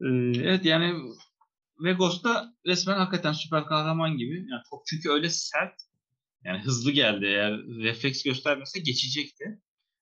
Ee, 0.02 0.08
evet 0.36 0.66
yani 0.66 0.94
Vegos 1.80 2.24
da 2.24 2.54
resmen 2.66 2.98
hakikaten 2.98 3.34
süper 3.34 3.66
kahraman 3.66 4.18
gibi. 4.18 4.36
Yani 4.36 4.62
top 4.70 4.86
çünkü 4.86 5.10
öyle 5.10 5.30
sert 5.30 5.82
yani 6.44 6.60
hızlı 6.60 6.92
geldi. 6.92 7.26
Eğer 7.26 7.54
refleks 7.68 8.24
göstermese 8.24 8.80
geçecekti. 8.80 9.62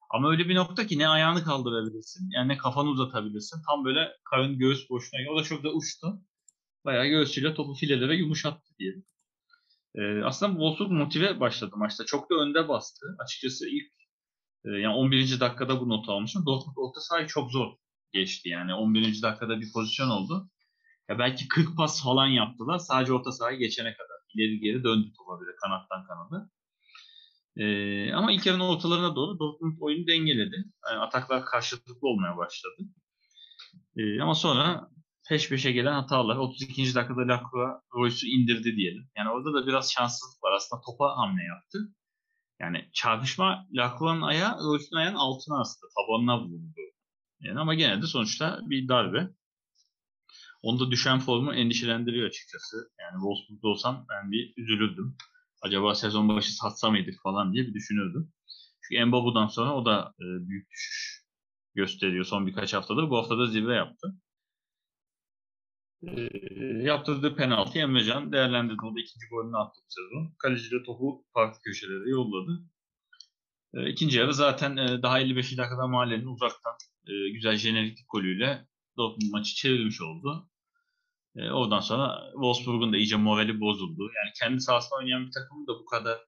Ama 0.10 0.32
öyle 0.32 0.49
bir 0.49 0.56
nokta 0.56 0.88
ki 0.88 0.99
ne 0.99 1.08
ayağını 1.08 1.43
kaldırabilirsin 1.43 2.29
yani 2.32 2.47
ne 2.47 2.58
kafanı 2.58 2.89
uzatabilirsin. 2.89 3.62
Tam 3.69 3.86
böyle 3.86 4.12
karın 4.23 4.58
göğüs 4.60 4.89
boşluğuna. 4.89 5.32
O 5.32 5.39
da 5.39 5.43
çok 5.43 5.63
da 5.63 5.73
uçtu. 5.73 6.21
Bayağı 6.86 7.08
göğsüyle 7.08 7.53
topu 7.53 7.73
filelere 7.73 8.15
yumuşattı 8.15 8.73
diyelim. 8.79 9.06
Ee, 9.95 10.23
aslında 10.23 10.51
Wolfsburg 10.51 10.91
motive 10.91 11.39
başladı 11.39 11.75
maçta. 11.77 12.06
Çok 12.06 12.29
da 12.29 12.36
önde 12.36 12.67
bastı. 12.67 13.06
Açıkçası 13.19 13.69
ilk 13.69 13.91
e, 14.65 14.69
yani 14.69 14.95
11. 14.95 15.39
dakikada 15.39 15.82
bu 15.82 15.89
notu 15.89 16.12
almışım. 16.12 16.45
Dortmund 16.45 16.75
orta 16.77 17.01
sahayı 17.01 17.27
çok 17.27 17.51
zor 17.51 17.73
geçti. 18.13 18.49
Yani 18.49 18.73
11. 18.73 19.21
dakikada 19.21 19.62
bir 19.62 19.71
pozisyon 19.73 20.10
oldu. 20.10 20.49
Ya 21.10 21.19
belki 21.19 21.47
40 21.47 21.78
pas 21.78 22.04
falan 22.04 22.28
yaptılar. 22.28 22.80
Sadece 22.80 23.13
orta 23.13 23.32
sahayı 23.32 23.60
geçene 23.60 23.93
kadar. 23.93 24.17
İleri 24.36 24.60
geri 24.60 24.84
döndü 24.84 25.08
topa 25.17 25.41
bile 25.41 25.56
kanattan 25.63 26.06
kanada. 26.08 26.49
Ee, 27.58 28.13
ama 28.13 28.32
ilk 28.32 28.45
yarının 28.45 28.63
ortalarına 28.63 29.15
doğru 29.15 29.39
Dortmund 29.39 29.78
oyunu 29.80 30.08
dengeledi. 30.08 30.65
Yani 30.89 30.99
ataklar 30.99 31.45
karşılıklı 31.45 32.08
olmaya 32.08 32.38
başladı. 32.38 32.78
Ee, 33.97 34.21
ama 34.21 34.36
sonra 34.36 34.89
peş 35.30 35.49
peşe 35.49 35.71
gelen 35.71 35.93
hatalar. 35.93 36.36
32. 36.36 36.95
dakikada 36.95 37.21
Lacroix 37.21 37.73
Royce'u 37.95 38.30
indirdi 38.30 38.76
diyelim. 38.76 39.10
Yani 39.17 39.30
orada 39.30 39.54
da 39.54 39.67
biraz 39.67 39.91
şanssızlık 39.91 40.43
var. 40.43 40.52
Aslında 40.52 40.82
topa 40.82 41.17
hamle 41.17 41.43
yaptı. 41.43 41.80
Yani 42.60 42.89
çarpışma 42.93 43.67
Lacroix'ın 43.73 44.21
ayağı 44.21 44.58
Royce'un 44.63 44.97
ayağının 44.97 45.17
altına 45.17 45.60
aslında. 45.62 45.91
Tabanına 45.97 46.41
vurdu. 46.41 46.83
Yani 47.43 47.60
ama 47.60 47.73
gene 47.73 48.01
de 48.01 48.08
sonuçta 48.08 48.60
bir 48.63 48.88
darbe. 48.88 49.29
Onda 50.62 50.91
düşen 50.91 51.19
formu 51.19 51.53
endişelendiriyor 51.53 52.27
açıkçası. 52.27 52.91
Yani 52.99 53.13
Wolfsburg'da 53.13 53.67
olsam 53.67 54.06
ben 54.10 54.32
bir 54.32 54.53
üzülürdüm. 54.58 55.17
Acaba 55.62 55.95
sezon 55.95 56.29
başı 56.29 56.56
satsa 56.56 56.89
mıydık 56.89 57.21
falan 57.23 57.53
diye 57.53 57.67
bir 57.67 57.73
düşünürdüm. 57.73 58.34
Çünkü 58.82 59.06
Mbabu'dan 59.06 59.47
sonra 59.47 59.75
o 59.75 59.86
da 59.86 60.13
e, 60.19 60.25
büyük 60.47 60.71
düşüş 60.71 61.23
gösteriyor 61.75 62.25
son 62.25 62.47
birkaç 62.47 62.73
haftadır. 62.73 63.10
Bu 63.10 63.17
hafta 63.17 63.38
da 63.38 63.47
zirve 63.47 63.75
yaptı. 63.75 64.15
E, 66.03 66.29
yaptırdığı 66.84 67.36
penaltı 67.36 67.79
Emrecan 67.79 68.32
değerlendirdi. 68.32 68.82
O 68.84 68.95
da 68.95 68.99
ikinci 68.99 69.27
golünü 69.32 69.58
attı 69.58 69.82
bu 69.86 69.89
sezon. 69.89 70.36
Kaleci 70.39 70.71
de 70.71 70.84
topu 70.84 71.25
farklı 71.34 71.60
köşelere 71.62 72.10
yolladı. 72.10 72.63
E, 73.73 73.89
ikinci 73.89 74.17
yarı 74.17 74.34
zaten 74.34 74.77
e, 74.77 75.01
daha 75.01 75.19
55 75.19 75.58
dakikada 75.58 75.88
mahallenin 75.88 76.25
uzaktan 76.25 76.73
e, 77.08 77.30
güzel 77.30 77.56
jeneriklik 77.56 78.06
golüyle 78.10 78.68
Dortmund 78.98 79.32
maçı 79.32 79.56
çevirmiş 79.56 80.02
oldu. 80.02 80.50
E, 81.36 81.50
oradan 81.50 81.80
sonra 81.80 82.30
Wolfsburg'un 82.32 82.94
da 82.94 82.98
iyice 82.98 83.16
morali 83.16 83.60
bozuldu. 83.60 84.04
Yani 84.04 84.32
kendi 84.39 84.62
sahasında 84.62 84.96
oynayan 84.96 85.26
bir 85.26 85.32
takımın 85.32 85.68
da 85.68 85.74
bu 85.80 85.86
kadar 85.86 86.20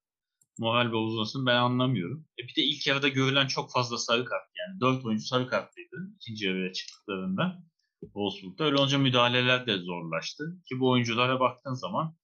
moral 0.60 0.92
bozulmasını 0.92 1.46
ben 1.46 1.56
anlamıyorum. 1.56 2.28
E, 2.40 2.44
bir 2.48 2.56
de 2.56 2.62
ilk 2.62 2.88
yarıda 2.88 3.08
görülen 3.08 3.48
çok 3.48 3.72
fazla 3.72 3.98
sarı 3.98 4.26
kart. 4.26 4.44
Yani 4.60 4.80
4 4.80 5.06
oyuncu 5.06 5.26
sarı 5.26 5.48
kartlıydı 5.48 5.96
ikinci 6.16 6.46
yarıya 6.46 6.74
çıktıklarında 6.74 7.64
Wolfsburg'da. 8.02 8.64
Öyle 8.64 8.78
olunca 8.78 8.98
müdahaleler 8.98 9.68
de 9.68 9.78
zorlaştı. 9.78 10.44
Ki 10.70 10.80
bu 10.80 10.90
oyunculara 10.90 11.40
baktığın 11.40 11.74
zaman 11.74 12.16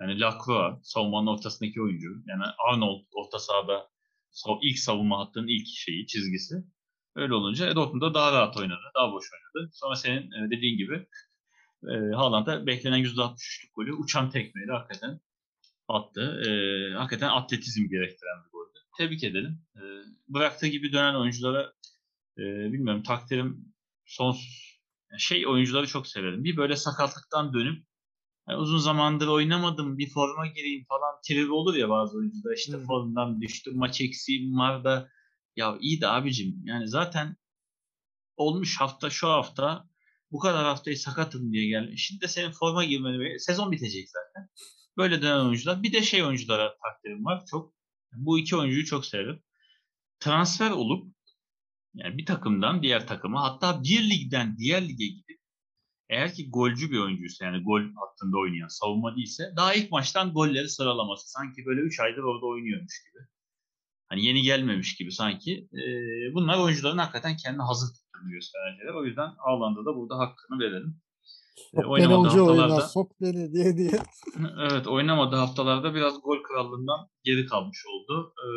yani 0.00 0.20
Lacroix 0.20 0.74
savunmanın 0.82 1.26
ortasındaki 1.26 1.82
oyuncu. 1.82 2.08
Yani 2.26 2.42
Arnold 2.68 3.04
orta 3.12 3.38
sahada 3.38 3.90
ilk 4.62 4.78
savunma 4.78 5.18
hattının 5.18 5.48
ilk 5.48 5.66
şeyi, 5.66 6.06
çizgisi. 6.06 6.54
Öyle 7.16 7.34
olunca 7.34 7.74
Dortmund'da 7.74 8.14
daha 8.14 8.32
rahat 8.32 8.56
oynadı, 8.56 8.80
daha 8.94 9.12
boş 9.12 9.24
oynadı. 9.32 9.70
Sonra 9.72 9.96
senin 9.96 10.32
e, 10.32 10.50
dediğin 10.50 10.78
gibi 10.78 11.06
e, 11.84 11.94
Haaland'a 12.14 12.66
beklenen 12.66 13.04
%63'lük 13.04 13.74
golü 13.74 13.92
uçan 13.92 14.30
tekmeyle 14.30 14.72
hakikaten 14.72 15.20
attı. 15.88 16.42
E, 16.46 16.50
hakikaten 16.94 17.28
atletizm 17.28 17.88
gerektiren 17.88 18.44
bir 18.46 18.50
goldü. 18.50 18.78
Tebrik 18.98 19.24
edelim. 19.24 19.62
E, 19.76 19.80
bıraktığı 20.28 20.66
gibi 20.66 20.92
dönen 20.92 21.14
oyunculara 21.14 21.72
e, 22.38 22.42
bilmiyorum 22.42 23.02
takdirim 23.02 23.74
sonsuz. 24.04 24.80
Şey 25.18 25.46
oyuncuları 25.46 25.86
çok 25.86 26.06
severim. 26.06 26.44
Bir 26.44 26.56
böyle 26.56 26.76
sakatlıktan 26.76 27.54
dönüp 27.54 27.84
yani 28.48 28.58
uzun 28.58 28.78
zamandır 28.78 29.28
oynamadım 29.28 29.98
bir 29.98 30.10
forma 30.10 30.46
gireyim 30.46 30.84
falan 30.88 31.14
trip 31.28 31.52
olur 31.52 31.74
ya 31.74 31.88
bazı 31.88 32.18
oyuncular 32.18 32.54
işte 32.56 32.72
hmm. 32.72 32.86
formdan 32.86 33.40
düştüm 33.40 33.76
maç 33.76 34.00
eksiğim 34.00 34.58
var 34.58 34.84
da 34.84 35.08
ya 35.60 35.76
iyi 35.80 36.00
de 36.00 36.08
abicim 36.08 36.62
yani 36.64 36.88
zaten 36.88 37.36
olmuş 38.36 38.80
hafta 38.80 39.10
şu 39.10 39.28
hafta 39.28 39.88
bu 40.32 40.38
kadar 40.38 40.64
haftayı 40.64 40.98
sakatım 40.98 41.52
diye 41.52 41.66
geldi. 41.66 41.98
Şimdi 41.98 42.20
de 42.20 42.28
senin 42.28 42.52
forma 42.52 42.84
girmeni 42.84 43.40
sezon 43.40 43.72
bitecek 43.72 44.08
zaten. 44.10 44.48
Böyle 44.96 45.22
dönen 45.22 45.44
oyuncular. 45.44 45.82
Bir 45.82 45.92
de 45.92 46.02
şey 46.02 46.24
oyunculara 46.24 46.76
takdirim 46.82 47.24
var. 47.24 47.42
Çok 47.50 47.74
bu 48.12 48.38
iki 48.38 48.56
oyuncuyu 48.56 48.84
çok 48.84 49.06
severim. 49.06 49.42
Transfer 50.20 50.70
olup 50.70 51.14
yani 51.94 52.18
bir 52.18 52.26
takımdan 52.26 52.82
diğer 52.82 53.06
takıma 53.06 53.42
hatta 53.42 53.82
bir 53.84 54.10
ligden 54.10 54.58
diğer 54.58 54.88
lige 54.88 55.06
gidip 55.06 55.40
eğer 56.08 56.34
ki 56.34 56.50
golcü 56.50 56.90
bir 56.90 56.98
oyuncuysa 56.98 57.44
yani 57.44 57.62
gol 57.62 57.80
hattında 57.80 58.38
oynayan 58.38 58.68
savunma 58.68 59.16
değilse 59.16 59.52
daha 59.56 59.74
ilk 59.74 59.90
maçtan 59.90 60.32
golleri 60.32 60.68
sıralaması 60.68 61.30
sanki 61.30 61.66
böyle 61.66 61.80
3 61.80 62.00
aydır 62.00 62.22
orada 62.22 62.46
oynuyormuş 62.46 62.94
gibi. 63.04 63.26
Hani 64.10 64.24
yeni 64.24 64.42
gelmemiş 64.42 64.96
gibi 64.96 65.12
sanki. 65.12 65.68
E, 65.72 65.82
bunlar 66.34 66.58
oyuncuların 66.58 66.98
hakikaten 66.98 67.36
kendini 67.36 67.62
hazır 67.62 67.86
tuttuğunu 67.86 68.30
gösteren 68.30 68.76
şeyler. 68.78 68.94
O 68.94 69.04
yüzden 69.04 69.30
Haaland'a 69.38 69.80
da 69.80 69.96
burada 69.96 70.18
hakkını 70.18 70.58
verelim. 70.58 71.00
Sok 71.74 71.84
e, 71.84 71.86
oynamadığı 71.86 72.28
haftalarda 72.28 72.74
oyuna, 72.74 72.80
sok 72.80 73.20
beni 73.20 73.52
diye 73.52 73.76
diye. 73.76 73.90
evet 74.70 74.86
oynamadığı 74.86 75.36
haftalarda 75.36 75.94
biraz 75.94 76.22
gol 76.22 76.42
krallığından 76.42 77.08
geri 77.24 77.46
kalmış 77.46 77.84
oldu. 77.86 78.34
E, 78.44 78.48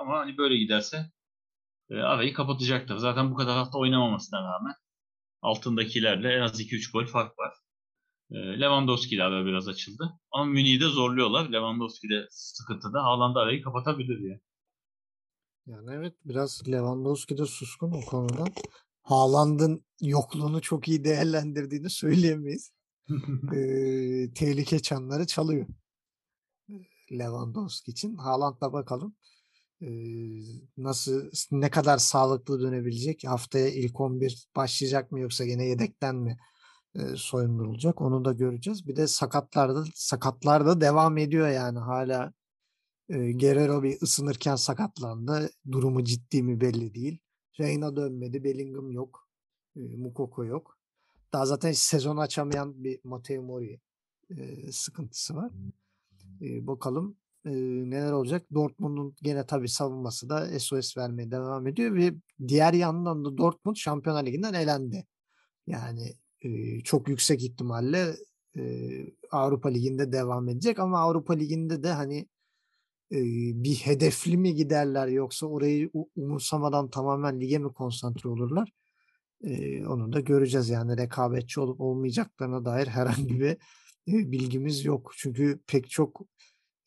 ama 0.00 0.18
hani 0.18 0.38
böyle 0.38 0.56
giderse 0.56 1.10
e, 1.90 1.96
arayı 1.96 2.32
kapatacaktır. 2.32 2.96
Zaten 2.96 3.30
bu 3.30 3.34
kadar 3.34 3.56
hafta 3.56 3.78
oynamamasına 3.78 4.40
rağmen 4.40 4.74
altındakilerle 5.42 6.32
en 6.32 6.40
az 6.40 6.60
2-3 6.60 6.92
gol 6.92 7.06
fark 7.06 7.38
var. 7.38 7.52
E, 8.30 8.60
Lewandowski 8.60 9.14
ile 9.14 9.46
biraz 9.46 9.68
açıldı. 9.68 10.12
Ama 10.30 10.44
Münih'i 10.44 10.80
de 10.80 10.88
zorluyorlar. 10.88 11.52
Lewandowski 11.52 12.08
de 12.08 12.26
sıkıntıda. 12.30 13.04
Haaland 13.04 13.36
arayı 13.36 13.62
kapatabilir 13.62 14.18
diye. 14.18 14.30
Yani 14.30 14.40
evet 15.68 16.14
biraz 16.24 16.68
Lewandowski 16.68 17.38
de 17.38 17.46
suskun 17.46 17.92
o 17.92 18.00
konuda. 18.00 18.44
Haaland'ın 19.02 19.84
yokluğunu 20.00 20.60
çok 20.60 20.88
iyi 20.88 21.04
değerlendirdiğini 21.04 21.90
söyleyemeyiz. 21.90 22.72
ee, 23.54 24.32
tehlike 24.34 24.78
çanları 24.78 25.26
çalıyor. 25.26 25.66
Lewandowski 27.12 27.90
için. 27.90 28.16
Haaland'la 28.16 28.72
bakalım 28.72 29.14
ee, 29.82 29.86
nasıl 30.76 31.30
ne 31.50 31.70
kadar 31.70 31.98
sağlıklı 31.98 32.60
dönebilecek. 32.60 33.24
Haftaya 33.26 33.68
ilk 33.68 34.00
11 34.00 34.46
başlayacak 34.56 35.12
mı 35.12 35.20
yoksa 35.20 35.44
yine 35.44 35.64
yedekten 35.64 36.16
mi 36.16 36.38
e, 36.94 37.00
soyundurulacak 37.16 38.00
onu 38.00 38.24
da 38.24 38.32
göreceğiz. 38.32 38.86
Bir 38.86 38.96
de 38.96 39.06
sakatlarda 39.06 39.84
sakatlar 39.94 40.66
da 40.66 40.80
devam 40.80 41.18
ediyor 41.18 41.48
yani 41.48 41.78
hala 41.78 42.32
e, 43.08 43.32
Guerrero 43.32 43.82
bir 43.82 44.02
ısınırken 44.02 44.56
sakatlandı. 44.56 45.50
Durumu 45.72 46.04
ciddi 46.04 46.42
mi 46.42 46.60
belli 46.60 46.94
değil. 46.94 47.18
Reyna 47.60 47.96
dönmedi. 47.96 48.44
Bellingham 48.44 48.90
yok. 48.90 49.28
Mukoko 49.74 50.44
yok. 50.44 50.78
Daha 51.32 51.46
zaten 51.46 51.72
sezon 51.72 52.16
açamayan 52.16 52.84
bir 52.84 53.00
Mateo 53.04 53.42
Mori 53.42 53.80
sıkıntısı 54.70 55.36
var. 55.36 55.52
Bakalım 56.40 57.16
neler 57.44 58.12
olacak. 58.12 58.46
Dortmund'un 58.54 59.16
gene 59.22 59.46
tabii 59.46 59.68
savunması 59.68 60.28
da 60.28 60.60
SOS 60.60 60.96
vermeye 60.96 61.30
devam 61.30 61.66
ediyor 61.66 61.94
ve 61.94 62.14
diğer 62.48 62.72
yandan 62.72 63.24
da 63.24 63.38
Dortmund 63.38 63.76
Şampiyonlar 63.76 64.26
Ligi'nden 64.26 64.54
elendi. 64.54 65.06
Yani 65.66 66.14
çok 66.84 67.08
yüksek 67.08 67.42
ihtimalle 67.42 68.16
Avrupa 69.30 69.68
Ligi'nde 69.68 70.12
devam 70.12 70.48
edecek 70.48 70.78
ama 70.78 71.00
Avrupa 71.00 71.34
Ligi'nde 71.34 71.82
de 71.82 71.92
hani 71.92 72.28
bir 73.10 73.74
hedefli 73.74 74.36
mi 74.36 74.54
giderler 74.54 75.08
yoksa 75.08 75.46
orayı 75.46 75.90
umursamadan 76.16 76.90
tamamen 76.90 77.40
lige 77.40 77.58
mi 77.58 77.72
konsantre 77.72 78.28
olurlar? 78.28 78.72
onu 79.88 80.12
da 80.12 80.20
göreceğiz 80.20 80.68
yani 80.68 80.98
rekabetçi 80.98 81.60
olup 81.60 81.80
olmayacaklarına 81.80 82.64
dair 82.64 82.86
herhangi 82.86 83.40
bir 83.40 83.56
bilgimiz 84.06 84.84
yok. 84.84 85.12
Çünkü 85.16 85.60
pek 85.66 85.90
çok 85.90 86.20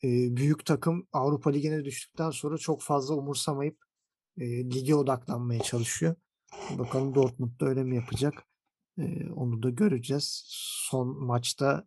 büyük 0.02 0.64
takım 0.64 1.06
Avrupa 1.12 1.50
Ligi'ne 1.50 1.84
düştükten 1.84 2.30
sonra 2.30 2.58
çok 2.58 2.82
fazla 2.82 3.14
umursamayıp 3.14 3.78
lige 4.40 4.94
odaklanmaya 4.94 5.60
çalışıyor. 5.60 6.14
Bakalım 6.78 7.14
Dortmund 7.14 7.60
da 7.60 7.66
öyle 7.66 7.84
mi 7.84 7.96
yapacak? 7.96 8.34
onu 9.36 9.62
da 9.62 9.70
göreceğiz. 9.70 10.42
Son 10.90 11.24
maçta 11.24 11.86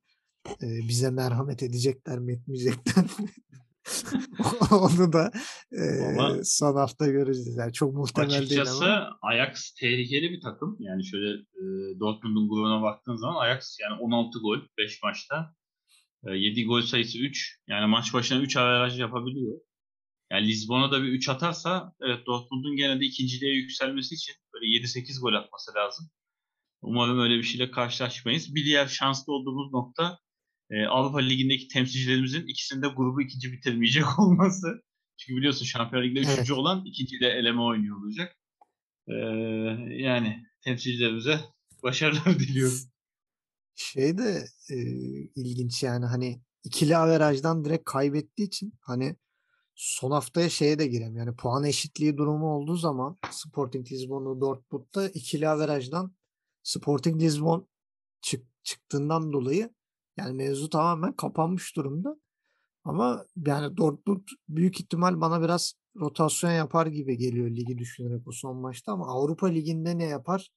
bize 0.62 1.10
merhamet 1.10 1.64
edecekler 1.64 2.20
mi 2.20 2.34
etmeyecekler 2.34 3.04
mi? 3.04 3.30
Onu 4.72 5.14
da 5.14 5.32
e, 5.72 5.82
ama 6.06 6.38
son 6.44 6.76
hafta 6.76 7.08
göreceğiz. 7.08 7.58
Yani 7.58 7.74
çok 7.74 7.94
muhtemel 7.94 8.38
açıkçası 8.38 8.82
değil 8.82 8.94
ama. 8.94 9.18
Ajax 9.22 9.74
tehlikeli 9.80 10.32
bir 10.32 10.42
takım. 10.42 10.78
Yani 10.80 11.06
şöyle 11.06 11.30
e, 11.34 11.64
Dortmund'un 12.00 12.50
grubuna 12.50 12.82
baktığın 12.82 13.16
zaman 13.16 13.46
Ajax 13.46 13.78
yani 13.82 14.02
16 14.02 14.40
gol 14.40 14.60
5 14.78 15.04
maçta. 15.04 15.56
E, 16.28 16.32
7 16.32 16.66
gol 16.66 16.82
sayısı 16.82 17.18
3. 17.20 17.60
Yani 17.68 17.88
maç 17.88 18.14
başına 18.14 18.42
3 18.42 18.58
averaj 18.58 19.00
yapabiliyor. 19.00 19.60
Yani 20.32 20.48
Lisbon'a 20.48 20.92
da 20.92 21.04
bir 21.04 21.08
3 21.08 21.30
atarsa 21.30 21.94
evet 22.02 22.26
Dortmund'un 22.26 22.76
gene 22.76 23.00
de 23.00 23.06
ikinciliğe 23.06 23.54
yükselmesi 23.54 24.16
için 24.16 24.36
böyle 24.54 24.66
7-8 24.66 25.22
gol 25.22 25.34
atması 25.34 25.72
lazım. 25.76 26.10
Umarım 26.82 27.20
öyle 27.20 27.38
bir 27.38 27.44
şeyle 27.44 27.72
karşılaşmayız. 27.72 28.56
Bir 28.56 28.66
diğer 28.66 28.88
şanslı 28.88 29.34
olduğumuz 29.34 29.74
nokta 29.74 30.20
e, 30.72 30.86
Avrupa 30.86 31.20
Ligi'ndeki 31.20 31.68
temsilcilerimizin 31.68 32.48
ikisinde 32.48 32.88
grubu 32.88 33.22
ikinci 33.22 33.52
bitirmeyecek 33.52 34.04
olması. 34.20 34.82
Çünkü 35.18 35.38
biliyorsun 35.38 35.66
Şampiyonlar 35.66 36.08
Ligi'de 36.08 36.20
Evet. 36.20 36.34
üçüncü 36.34 36.54
olan 36.54 36.86
ikinciyle 36.86 37.28
eleme 37.28 37.62
oynuyor 37.62 37.98
olacak. 37.98 38.38
E, 39.08 39.16
yani 40.04 40.46
temsilcilerimize 40.62 41.40
başarılar 41.84 42.26
diliyorum. 42.40 42.78
Şey 43.76 44.18
de 44.18 44.46
e, 44.70 44.76
ilginç 45.36 45.84
yani 45.84 46.06
hani 46.06 46.42
ikili 46.64 46.98
averajdan 46.98 47.66
direkt 47.66 47.86
kaybettiği 47.86 48.48
için 48.48 48.74
hani 48.82 49.16
son 49.76 50.12
haftaya 50.12 50.50
şeye 50.50 50.80
de 50.80 50.88
giremiyor. 50.88 51.26
Yani 51.26 51.36
puan 51.36 51.64
eşitliği 51.64 52.18
durumu 52.18 52.54
olduğu 52.54 52.76
zaman 52.76 53.18
Sporting 53.32 53.92
Lisbon'u 53.92 54.42
Dortmund'da 54.42 55.10
ikili 55.10 55.50
averajdan 55.50 56.16
Sporting 56.64 57.22
Lisbon 57.22 57.68
çık, 58.22 58.46
çıktığından 58.64 59.34
dolayı 59.34 59.70
yani 60.22 60.38
mevzu 60.38 60.70
tamamen 60.70 61.14
kapanmış 61.14 61.76
durumda. 61.76 62.16
Ama 62.84 63.26
yani 63.48 63.78
Dortmund 63.78 64.22
büyük 64.50 64.80
ihtimal 64.80 65.22
bana 65.22 65.42
biraz 65.42 65.74
rotasyon 65.96 66.52
yapar 66.52 66.88
gibi 66.88 67.18
geliyor 67.18 67.50
ligi 67.50 67.78
düşünerek 67.78 68.26
bu 68.26 68.34
son 68.34 68.58
maçta 68.58 68.92
ama 68.92 69.08
Avrupa 69.08 69.48
Ligi'nde 69.48 69.98
ne 69.98 70.04
yapar? 70.06 70.50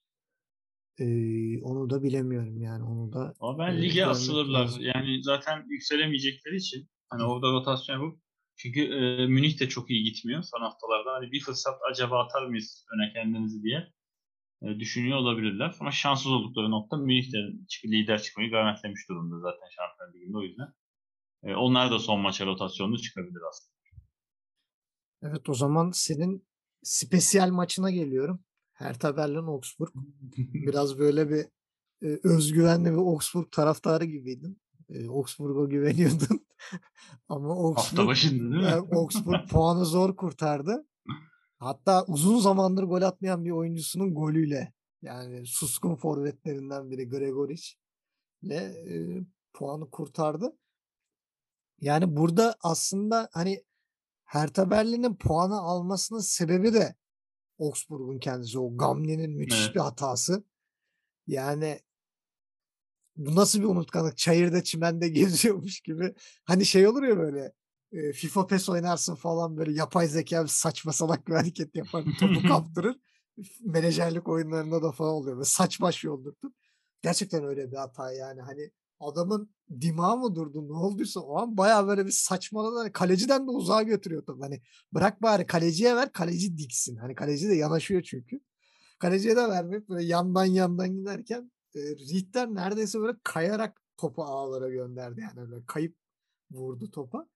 Ee, 0.99 1.63
onu 1.63 1.91
da 1.91 2.03
bilemiyorum 2.03 2.63
yani 2.63 2.85
onu 2.85 3.13
da 3.13 3.35
Ama 3.41 3.59
ben 3.59 3.83
lige 3.83 4.07
asılırlar. 4.07 4.61
lazım. 4.61 4.83
Yani 4.83 5.23
zaten 5.23 5.65
yükselemeyecekleri 5.69 6.57
için 6.57 6.89
hani 7.09 7.23
orada 7.23 7.53
rotasyon 7.53 8.03
yapıp 8.03 8.21
çünkü 8.57 8.81
e, 8.81 9.27
Münih 9.27 9.61
de 9.61 9.69
çok 9.69 9.91
iyi 9.91 10.05
gitmiyor 10.05 10.43
son 10.43 10.61
haftalarda. 10.61 11.13
Hani 11.13 11.33
bir 11.33 11.41
fırsat 11.41 11.75
acaba 11.91 12.25
atar 12.25 12.47
mıyız 12.47 12.87
öne 12.95 13.13
kendimizi 13.13 13.63
diye 13.63 13.93
düşünüyor 14.63 15.19
olabilirler. 15.19 15.77
Ama 15.81 15.91
şanssız 15.91 16.33
oldukları 16.33 16.71
nokta 16.71 16.97
Münih 16.97 17.33
de 17.33 17.39
lider 17.85 18.23
çıkmayı 18.23 18.51
garantilemiş 18.51 19.09
durumda 19.09 19.41
zaten 19.41 19.69
Şampiyonlar 19.71 20.15
Ligi'nde 20.15 20.37
o 20.39 20.43
yüzden. 20.43 20.75
E, 21.43 21.55
onlar 21.55 21.91
da 21.91 21.99
son 21.99 22.21
maça 22.21 22.47
rotasyonlu 22.47 22.99
çıkabilir 22.99 23.41
aslında. 23.51 23.75
Evet 25.23 25.49
o 25.49 25.55
zaman 25.55 25.91
senin 25.91 26.47
spesiyel 26.83 27.51
maçına 27.51 27.91
geliyorum. 27.91 28.45
Hertha 28.73 29.17
Berlin 29.17 29.47
Augsburg. 29.47 29.91
Biraz 30.37 30.99
böyle 30.99 31.31
bir 31.31 31.45
e, 32.03 32.21
özgüvenli 32.25 32.93
bir 32.93 32.97
Augsburg 32.97 33.53
taraftarı 33.53 34.05
gibiydin. 34.05 34.63
E, 34.89 35.09
Augsburg'a 35.09 35.65
güveniyordun. 35.65 36.47
Ama 37.29 37.49
Hafta 37.49 37.81
Augsburg, 37.81 38.07
başında 38.07 38.55
değil 38.55 38.63
mi? 38.65 38.69
e, 38.69 38.75
Augsburg 38.97 39.49
puanı 39.51 39.85
zor 39.85 40.17
kurtardı. 40.17 40.87
Hatta 41.65 42.05
uzun 42.05 42.39
zamandır 42.39 42.83
gol 42.83 43.03
atmayan 43.03 43.45
bir 43.45 43.51
oyuncusunun 43.51 44.15
golüyle 44.15 44.73
yani 45.03 45.47
suskun 45.47 45.97
forvetlerinden 45.97 46.91
biri 46.91 47.09
Gregoric 47.09 47.63
ile 48.43 48.57
e, 48.57 48.95
puanı 49.53 49.91
kurtardı. 49.91 50.57
Yani 51.81 52.17
burada 52.17 52.57
aslında 52.63 53.29
hani 53.33 53.65
Hertha 54.25 54.71
Berlin'in 54.71 55.15
puanı 55.15 55.61
almasının 55.61 56.21
sebebi 56.21 56.75
de 56.75 56.95
Augsburg'un 57.59 58.19
kendisi. 58.19 58.59
O 58.59 58.77
Gamli'nin 58.77 59.31
müthiş 59.31 59.65
Evet. 59.65 59.75
bir 59.75 59.81
hatası. 59.81 60.45
Yani 61.27 61.81
bu 63.17 63.35
nasıl 63.37 63.61
bir 63.61 63.65
unutkanlık? 63.65 64.17
Çayırda 64.17 64.65
çimende 64.65 65.09
geziyormuş 65.19 65.81
gibi. 65.81 66.15
Hani 66.45 66.67
şey 66.67 66.89
olur 66.89 67.03
ya 67.03 67.17
böyle 67.17 67.53
e, 67.95 68.13
FIFA 68.13 68.47
PES 68.47 68.69
oynarsın 68.69 69.15
falan 69.15 69.57
böyle 69.57 69.73
yapay 69.73 70.09
zeka 70.09 70.47
saçma 70.49 70.93
salak 70.93 71.29
bir 71.29 71.35
hareket 71.35 71.77
yapar. 71.77 72.05
Topu 72.21 72.43
kaptırır. 72.49 72.97
Menajerlik 73.65 74.29
oyunlarında 74.29 74.83
da 74.83 74.93
falan 74.93 75.13
oluyor. 75.13 75.37
Böyle 75.37 75.45
saç 75.45 75.81
baş 75.81 76.05
yoldurtur. 76.05 76.51
Gerçekten 77.03 77.45
öyle 77.45 77.71
bir 77.71 77.77
hata 77.77 78.13
yani. 78.13 78.41
Hani 78.41 78.71
adamın 79.01 79.51
dimağı 79.81 80.17
mı 80.17 80.35
durdu 80.35 80.69
ne 80.69 80.73
olduysa 80.73 81.21
o 81.21 81.39
an 81.39 81.57
bayağı 81.57 81.87
böyle 81.87 82.07
bir 82.07 82.11
saçmaladı. 82.11 82.79
Hani 82.79 82.93
kaleciden 82.93 83.47
de 83.47 83.51
uzağa 83.51 83.83
götürüyor 83.83 84.27
topu. 84.27 84.43
Hani 84.43 84.63
bırak 84.93 85.23
bari 85.23 85.47
kaleciye 85.47 85.97
ver 85.97 86.13
kaleci 86.13 86.59
diksin. 86.59 86.97
Hani 86.97 87.15
kaleci 87.15 87.49
de 87.49 87.55
yanaşıyor 87.55 88.03
çünkü. 88.03 88.41
Kaleciye 88.99 89.37
de 89.37 89.49
vermeyip 89.49 89.89
böyle 89.89 90.05
yandan 90.05 90.45
yandan 90.45 90.97
giderken 90.97 91.53
e, 91.75 91.81
Richter 91.81 92.55
neredeyse 92.55 93.01
böyle 93.01 93.19
kayarak 93.25 93.83
topu 93.97 94.23
ağlara 94.25 94.69
gönderdi. 94.69 95.21
Yani 95.21 95.41
öyle 95.41 95.65
kayıp 95.67 95.97
vurdu 96.51 96.91
topa. 96.91 97.29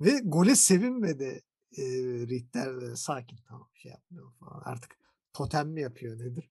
Ve 0.00 0.20
gole 0.24 0.56
sevinmedi 0.56 1.42
e, 1.76 1.82
Richter 2.26 2.94
sakin 2.94 3.38
tamam 3.48 3.68
şey 3.74 3.90
yapmıyor 3.90 4.32
falan. 4.32 4.62
Artık 4.64 4.96
totem 5.32 5.68
mi 5.68 5.80
yapıyor 5.80 6.18
nedir 6.18 6.50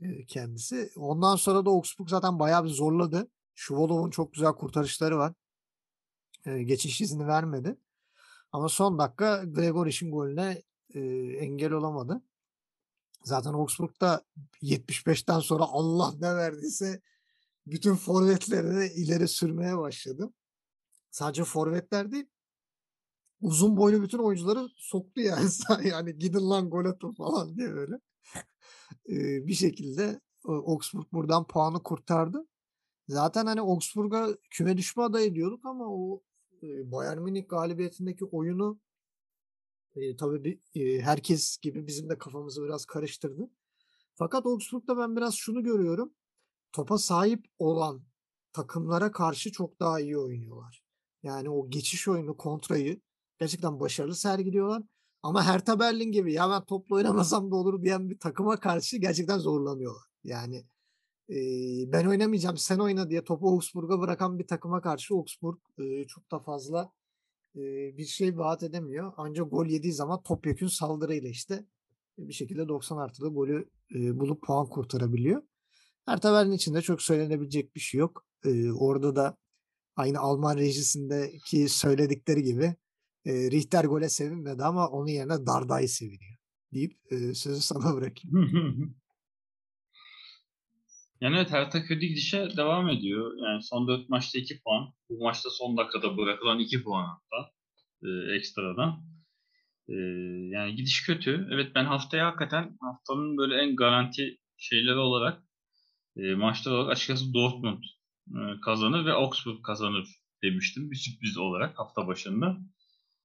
e, 0.00 0.24
kendisi. 0.26 0.90
Ondan 0.96 1.36
sonra 1.36 1.64
da 1.64 1.70
Augsburg 1.70 2.08
zaten 2.08 2.38
bayağı 2.38 2.64
bir 2.64 2.70
zorladı. 2.70 3.30
Şuvalov'un 3.54 4.10
çok 4.10 4.32
güzel 4.32 4.52
kurtarışları 4.52 5.18
var. 5.18 5.32
E, 6.46 6.62
geçiş 6.62 7.00
izni 7.00 7.26
vermedi. 7.26 7.76
Ama 8.52 8.68
son 8.68 8.98
dakika 8.98 9.44
Gregoric'in 9.44 10.10
golüne 10.10 10.62
e, 10.94 11.00
engel 11.38 11.72
olamadı. 11.72 12.22
Zaten 13.24 13.52
Augsburg'da 13.52 14.24
75'ten 14.62 15.40
sonra 15.40 15.64
Allah 15.64 16.14
ne 16.20 16.36
verdiyse 16.36 17.00
bütün 17.66 17.94
forvetlerini 17.94 18.86
ileri 18.86 19.28
sürmeye 19.28 19.78
başladı. 19.78 20.32
Sadece 21.10 21.44
forvetler 21.44 22.12
değil 22.12 22.26
uzun 23.40 23.76
boylu 23.76 24.02
bütün 24.02 24.18
oyuncuları 24.18 24.68
soktu 24.76 25.20
yani. 25.20 25.48
yani 25.88 26.18
gidin 26.18 26.50
lan 26.50 26.70
gol 26.70 26.84
atın 26.84 27.12
falan 27.12 27.56
diye 27.56 27.74
böyle. 27.74 27.94
Bir 29.46 29.54
şekilde 29.54 30.20
Augsburg 30.44 31.12
buradan 31.12 31.46
puanı 31.46 31.82
kurtardı. 31.82 32.46
Zaten 33.08 33.46
hani 33.46 33.60
Augsburg'a 33.60 34.28
küme 34.50 34.76
düşme 34.76 35.02
adayı 35.02 35.34
diyorduk 35.34 35.66
ama 35.66 35.84
o 35.88 36.22
Bayern 36.62 37.18
Münih 37.18 37.48
galibiyetindeki 37.48 38.24
oyunu 38.24 38.80
e, 39.96 40.16
tabii 40.16 40.60
herkes 41.00 41.58
gibi 41.58 41.86
bizim 41.86 42.08
de 42.10 42.18
kafamızı 42.18 42.64
biraz 42.64 42.84
karıştırdı. 42.84 43.50
Fakat 44.14 44.46
Augsburg'da 44.46 44.98
ben 44.98 45.16
biraz 45.16 45.34
şunu 45.34 45.62
görüyorum. 45.62 46.14
Topa 46.72 46.98
sahip 46.98 47.46
olan 47.58 48.02
takımlara 48.52 49.12
karşı 49.12 49.52
çok 49.52 49.80
daha 49.80 50.00
iyi 50.00 50.18
oynuyorlar. 50.18 50.84
Yani 51.22 51.50
o 51.50 51.70
geçiş 51.70 52.08
oyunu, 52.08 52.36
kontrayı 52.36 53.00
gerçekten 53.40 53.80
başarılı 53.80 54.14
sergiliyorlar. 54.14 54.82
Ama 55.22 55.44
Hertha 55.44 55.80
Berlin 55.80 56.12
gibi 56.12 56.32
ya 56.32 56.50
ben 56.50 56.64
topla 56.64 56.96
oynamasam 56.96 57.50
da 57.50 57.56
olur 57.56 57.82
diyen 57.82 58.10
bir 58.10 58.18
takıma 58.18 58.60
karşı 58.60 58.96
gerçekten 58.96 59.38
zorlanıyorlar. 59.38 60.02
Yani 60.24 60.56
e, 61.28 61.36
ben 61.92 62.06
oynamayacağım 62.06 62.56
sen 62.56 62.78
oyna 62.78 63.10
diye 63.10 63.24
topu 63.24 63.48
Augsburg'a 63.48 64.00
bırakan 64.00 64.38
bir 64.38 64.46
takıma 64.46 64.80
karşı 64.80 65.14
Augsburg 65.14 65.58
e, 65.78 66.06
çok 66.06 66.30
da 66.30 66.38
fazla 66.38 66.92
e, 67.56 67.60
bir 67.96 68.04
şey 68.04 68.38
vaat 68.38 68.62
edemiyor. 68.62 69.12
Ancak 69.16 69.50
gol 69.50 69.66
yediği 69.66 69.92
zaman 69.92 70.22
topyekün 70.22 70.66
saldırıyla 70.66 71.28
işte 71.28 71.66
bir 72.18 72.32
şekilde 72.32 72.68
90 72.68 72.96
artıda 72.96 73.28
golü 73.28 73.70
e, 73.94 74.20
bulup 74.20 74.42
puan 74.42 74.66
kurtarabiliyor. 74.66 75.42
Hertha 76.06 76.32
Berlin 76.32 76.52
için 76.52 76.74
de 76.74 76.82
çok 76.82 77.02
söylenebilecek 77.02 77.74
bir 77.74 77.80
şey 77.80 78.00
yok. 78.00 78.24
E, 78.44 78.72
orada 78.72 79.16
da 79.16 79.36
aynı 79.96 80.18
Alman 80.18 80.56
rejisindeki 80.56 81.68
söyledikleri 81.68 82.42
gibi 82.42 82.74
e, 83.26 83.50
Richter 83.50 83.84
gole 83.84 84.08
sevinmedi 84.08 84.62
ama 84.62 84.88
onun 84.88 85.06
yerine 85.06 85.46
Dardai 85.46 85.88
seviniyor 85.88 86.38
deyip 86.72 86.92
e, 87.10 87.34
sözü 87.34 87.60
sana 87.60 87.94
bırakayım. 87.96 88.96
Yani 91.20 91.36
evet 91.36 91.50
Hertha 91.50 91.82
kötü 91.82 92.06
gidişe 92.06 92.48
devam 92.56 92.88
ediyor. 92.88 93.32
Yani 93.46 93.62
son 93.62 93.88
4 93.88 94.08
maçta 94.08 94.38
2 94.38 94.60
puan. 94.62 94.94
Bu 95.08 95.24
maçta 95.24 95.50
son 95.50 95.76
dakikada 95.76 96.16
bırakılan 96.16 96.58
2 96.58 96.82
puan 96.82 97.06
hatta 97.06 97.50
e, 98.02 98.36
ekstradan. 98.36 99.04
E, 99.88 99.94
yani 100.56 100.74
gidiş 100.74 101.02
kötü. 101.06 101.48
Evet 101.52 101.74
ben 101.74 101.84
haftaya 101.84 102.26
hakikaten 102.26 102.76
haftanın 102.80 103.36
böyle 103.36 103.62
en 103.62 103.76
garanti 103.76 104.38
şeyleri 104.56 104.98
olarak 104.98 105.42
e, 106.16 106.34
maçlar 106.34 106.72
olarak 106.72 106.90
açıkçası 106.90 107.34
Dortmund 107.34 107.82
kazanır 108.64 109.06
ve 109.06 109.12
Augsburg 109.12 109.62
kazanır 109.62 110.08
demiştim 110.42 110.90
bir 110.90 110.96
sürpriz 110.96 111.38
olarak 111.38 111.78
hafta 111.78 112.06
başında. 112.06 112.58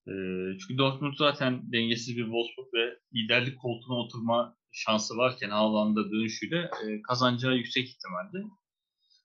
E, 0.07 0.13
çünkü 0.59 0.77
Dortmund 0.77 1.13
zaten 1.17 1.71
dengesiz 1.71 2.17
bir 2.17 2.23
Wolfsburg 2.23 2.73
ve 2.73 2.99
liderlik 3.15 3.59
koltuğuna 3.59 3.97
oturma 3.97 4.55
şansı 4.71 5.17
varken 5.17 5.49
Haaland'a 5.49 6.11
dönüşüyle 6.11 6.69
e, 6.83 7.01
kazanacağı 7.01 7.55
yüksek 7.55 7.89
ihtimalde. 7.89 8.37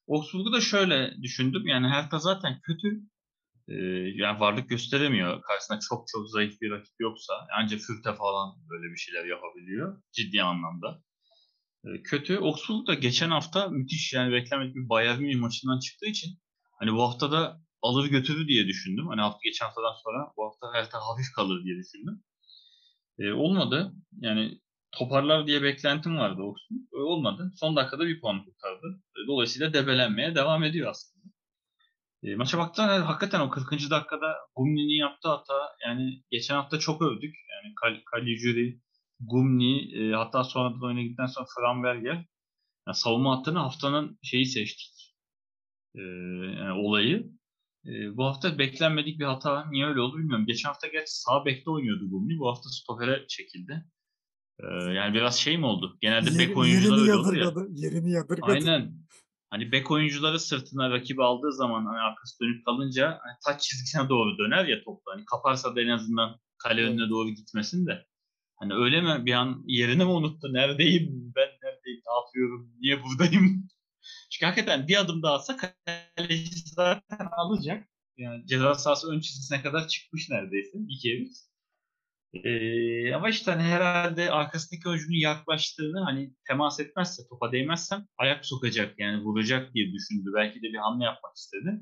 Augsburg'u 0.09 0.53
da 0.53 0.61
şöyle 0.61 1.23
düşündüm. 1.23 1.67
Yani 1.67 1.89
Hertha 1.89 2.19
zaten 2.19 2.61
kötü. 2.61 3.01
E, 3.69 3.75
yani 4.15 4.41
varlık 4.41 4.69
gösteremiyor. 4.69 5.43
Karşısında 5.43 5.79
çok 5.89 6.09
çok 6.13 6.31
zayıf 6.31 6.61
bir 6.61 6.71
rakip 6.71 6.95
yoksa. 7.01 7.33
Ancak 7.59 7.81
Fürte 7.81 8.15
falan 8.15 8.55
böyle 8.71 8.93
bir 8.93 8.97
şeyler 8.97 9.25
yapabiliyor. 9.25 10.03
Ciddi 10.13 10.43
anlamda. 10.43 11.03
E, 11.85 12.03
kötü. 12.03 12.37
Augsburg 12.37 12.87
da 12.87 12.95
geçen 12.95 13.31
hafta 13.31 13.69
müthiş 13.69 14.13
yani 14.13 14.33
beklenmedik 14.33 14.75
bir 14.75 14.89
Bayern 14.89 15.21
Münih 15.21 15.41
maçından 15.41 15.79
çıktığı 15.79 16.07
için 16.07 16.39
hani 16.79 16.93
bu 16.93 17.03
hafta 17.03 17.33
da 17.33 17.61
alır 17.83 18.07
götürür 18.11 18.49
diye 18.49 18.67
düşündüm. 18.67 19.07
Hani 19.09 19.21
hafta 19.21 19.39
geçen 19.45 19.67
haftadan 19.67 19.95
sonra 20.05 20.33
bu 20.37 20.45
hafta 20.45 20.75
Hertha 20.75 20.99
hafif 20.99 21.33
kalır 21.37 21.65
diye 21.65 21.77
düşündüm. 21.77 22.23
E, 23.19 23.33
olmadı. 23.33 23.93
Yani 24.21 24.61
toparlar 24.93 25.47
diye 25.47 25.63
beklentim 25.63 26.17
vardı 26.17 26.43
Oxford. 26.43 26.77
Öyle 26.93 27.05
olmadı. 27.05 27.53
Son 27.57 27.77
dakikada 27.77 28.07
bir 28.07 28.21
puan 28.21 28.45
kurtardı. 28.45 29.03
E, 29.17 29.19
dolayısıyla 29.29 29.73
debelenmeye 29.73 30.35
devam 30.35 30.65
ediyor 30.65 30.91
aslında. 30.91 31.25
E, 32.23 32.37
maça 32.37 32.59
baktığında 32.59 33.09
hakikaten 33.09 33.41
o 33.41 33.51
40. 33.51 33.91
dakikada 33.91 34.37
Gumni'nin 34.57 35.01
yaptığı 35.01 35.29
hata 35.29 35.77
yani 35.87 36.23
geçen 36.31 36.55
hafta 36.55 36.79
çok 36.79 37.03
övdük. 37.03 37.35
Yani 37.51 37.75
Kal 37.75 38.27
Gumni 39.21 39.95
e, 39.99 40.13
hatta 40.13 40.45
sonradan 40.45 40.83
oyuna 40.83 41.03
gittikten 41.03 41.27
sonra 41.27 41.47
Framberger 41.57 42.27
yani 42.87 42.95
savunma 42.97 43.39
hattını 43.39 43.59
haftanın 43.59 44.19
şeyi 44.23 44.47
seçtik. 44.47 45.15
E, 45.95 46.01
yani 46.59 46.73
olayı. 46.73 47.31
E, 47.87 48.17
bu 48.17 48.25
hafta 48.25 48.59
beklenmedik 48.59 49.21
bir 49.21 49.25
hata. 49.25 49.71
Niye 49.71 49.87
öyle 49.87 50.01
oldu 50.01 50.19
bilmiyorum. 50.19 50.47
Geçen 50.47 50.69
hafta 50.69 50.87
gerçi 50.87 51.21
sağ 51.21 51.45
bekte 51.45 51.71
oynuyordu 51.71 52.11
Gumni. 52.11 52.39
Bu 52.39 52.49
hafta 52.49 52.69
stopere 52.71 53.27
çekildi. 53.29 53.85
E, 54.59 54.67
yani 54.93 55.15
biraz 55.15 55.37
şey 55.37 55.59
mi 55.59 55.67
oldu? 55.67 55.99
Genelde 56.01 56.39
bek 56.39 56.57
oyuncuları 56.57 57.01
öyle 57.01 57.15
olur 57.15 57.37
ya. 57.37 57.53
Yerini 57.71 58.13
yadırgadı. 58.13 58.53
Aynen. 58.53 58.95
Hani 59.51 59.73
bek 59.73 59.91
oyuncuları 59.91 60.41
sırtına 60.41 60.91
rakibi 60.91 61.23
aldığı 61.25 61.53
zaman 61.53 61.87
hani 61.87 61.99
arkası 61.99 62.41
dönüp 62.41 62.65
kalınca 62.65 63.19
hani 63.23 63.37
taç 63.45 63.63
çizgisine 63.63 64.09
doğru 64.09 64.39
döner 64.39 64.65
ya 64.65 64.85
topla. 64.85 65.13
Hani 65.13 65.25
kaparsa 65.25 65.77
da 65.77 65.81
en 65.81 65.89
azından 65.89 66.37
kale 66.59 66.81
Evet. 66.81 66.91
önüne 66.91 67.11
doğru 67.11 67.29
gitmesin 67.31 67.87
de. 67.87 68.07
Hani 68.57 68.75
öyle 68.75 69.01
mi 69.01 69.27
bir 69.27 69.33
an 69.33 69.63
yerini 69.67 70.05
mi 70.05 70.11
unuttu? 70.11 70.53
Neredeyim? 70.53 71.33
Ben 71.37 71.49
neredeyim? 71.63 72.01
Ne 72.07 72.15
yapıyorum? 72.21 72.71
Niye 72.81 73.03
buradayım? 73.03 73.69
Çünkü 74.31 74.47
hakikaten 74.47 74.89
bir 74.89 75.01
adım 75.01 75.23
daha 75.23 75.35
atsa 75.35 75.57
kaleci 75.57 76.61
zaten 76.67 77.29
alacak. 77.33 77.89
Yani 78.17 78.47
ceza 78.47 78.75
sahası 78.75 79.11
ön 79.13 79.21
çizgisine 79.21 79.63
kadar 79.63 79.89
çıkmış 79.89 80.31
neredeyse. 80.31 80.79
İki 80.89 81.11
eviz. 81.13 81.51
Ee, 82.35 83.15
ama 83.15 83.29
işte 83.29 83.51
hani 83.51 83.63
herhalde 83.63 84.31
arkasındaki 84.31 84.89
oyuncunun 84.89 85.21
yaklaştığını 85.21 86.05
hani 86.05 86.35
temas 86.49 86.81
etmezse, 86.81 87.23
topa 87.29 87.53
değmezsem 87.53 88.07
ayak 88.19 88.47
sokacak 88.47 88.99
yani 88.99 89.23
vuracak 89.23 89.75
diye 89.75 89.93
düşündü. 89.93 90.31
Belki 90.35 90.59
de 90.59 90.63
bir 90.63 90.79
hamle 90.79 91.05
yapmak 91.05 91.37
istedi. 91.37 91.81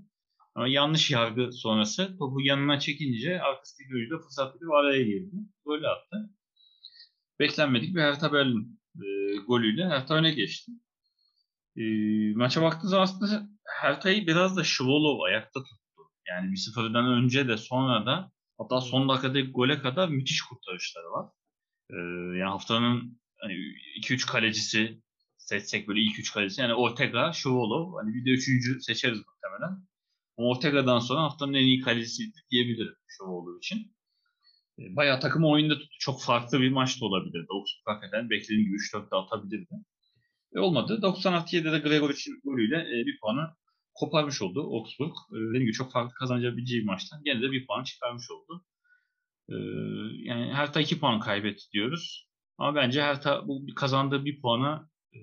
Ama 0.54 0.68
yanlış 0.68 1.10
yargı 1.10 1.52
sonrası 1.52 2.18
topu 2.18 2.40
yanına 2.40 2.80
çekince 2.80 3.40
arkasındaki 3.40 3.94
oyuncu 3.94 4.14
da 4.14 4.22
fırsat 4.22 4.60
bulup 4.60 4.72
araya 4.72 5.02
girdi. 5.02 5.36
Gol 5.64 5.82
attı. 5.82 6.30
Beklenmedik 7.40 7.94
bir 7.96 8.00
Hertha 8.00 8.32
Berlin 8.32 8.80
e, 8.96 9.06
golüyle 9.46 9.88
Hertha 9.88 10.14
öne 10.14 10.30
geçti. 10.30 10.72
E, 11.78 11.84
maça 12.34 12.62
baktığınız 12.62 12.90
zaman 12.90 13.04
aslında 13.04 13.48
Hertha'yı 13.64 14.26
biraz 14.26 14.56
da 14.56 14.64
Şivolov 14.64 15.20
ayakta 15.20 15.60
tuttu. 15.62 16.02
Yani 16.28 16.50
1-0'dan 16.52 17.06
önce 17.06 17.48
de 17.48 17.56
sonra 17.56 18.06
da 18.06 18.32
hatta 18.58 18.80
son 18.80 19.08
dakikadaki 19.08 19.50
gole 19.50 19.78
kadar 19.78 20.08
müthiş 20.08 20.42
kurtarışları 20.42 21.10
var. 21.10 21.26
E, 21.90 21.96
yani 22.38 22.50
haftanın 22.50 23.20
hani 23.36 23.54
2-3 24.00 24.26
kalecisi 24.26 25.02
seçsek 25.38 25.88
böyle 25.88 26.00
ilk 26.00 26.18
3 26.18 26.32
kalecisi 26.32 26.60
yani 26.60 26.74
Ortega, 26.74 27.32
Şivolov 27.32 27.94
hani 27.94 28.14
bir 28.14 28.24
de 28.24 28.30
üçüncü 28.30 28.80
seçeriz 28.80 29.18
muhtemelen. 29.18 29.86
Ama 30.38 30.48
Ortega'dan 30.48 30.98
sonra 30.98 31.22
haftanın 31.22 31.54
en 31.54 31.64
iyi 31.64 31.80
kalecisiydi 31.80 32.36
diyebilirim 32.50 32.94
Şivolov 33.18 33.58
için. 33.58 33.96
E, 34.78 34.96
Bayağı 34.96 35.20
takımı 35.20 35.48
oyunda 35.48 35.74
tuttu. 35.78 35.96
Çok 35.98 36.22
farklı 36.22 36.60
bir 36.60 36.70
maç 36.70 37.00
da 37.00 37.04
olabilirdi. 37.04 37.46
Augsburg 37.50 37.86
hakikaten 37.86 38.30
beklediğim 38.30 38.64
gibi 38.64 38.76
3-4 38.76 39.10
de 39.10 39.16
atabilirdi. 39.16 39.74
E 40.54 40.58
olmadı. 40.58 40.98
96'da 41.02 41.72
de 41.72 41.78
Gregoric'in 41.78 42.40
golüyle 42.44 42.76
e, 42.76 43.06
bir 43.06 43.20
puanı 43.20 43.54
koparmış 43.94 44.42
oldu 44.42 44.60
Augsburg. 44.60 45.14
E, 45.32 45.34
dediğim 45.34 45.62
gibi 45.62 45.72
çok 45.72 45.92
farklı 45.92 46.14
kazanabileceği 46.14 46.82
bir 46.82 46.86
maçtan 46.86 47.24
gene 47.24 47.42
de 47.42 47.52
bir 47.52 47.66
puan 47.66 47.84
çıkarmış 47.84 48.30
oldu. 48.30 48.64
E, 49.48 49.54
yani 50.28 50.54
Hertha 50.54 50.80
2 50.80 51.00
puan 51.00 51.20
kaybetti 51.20 51.64
diyoruz. 51.72 52.28
Ama 52.58 52.74
bence 52.74 53.02
Hertha 53.02 53.48
bu 53.48 53.66
kazandığı 53.76 54.24
bir 54.24 54.40
puanı 54.40 54.88
e, 55.12 55.18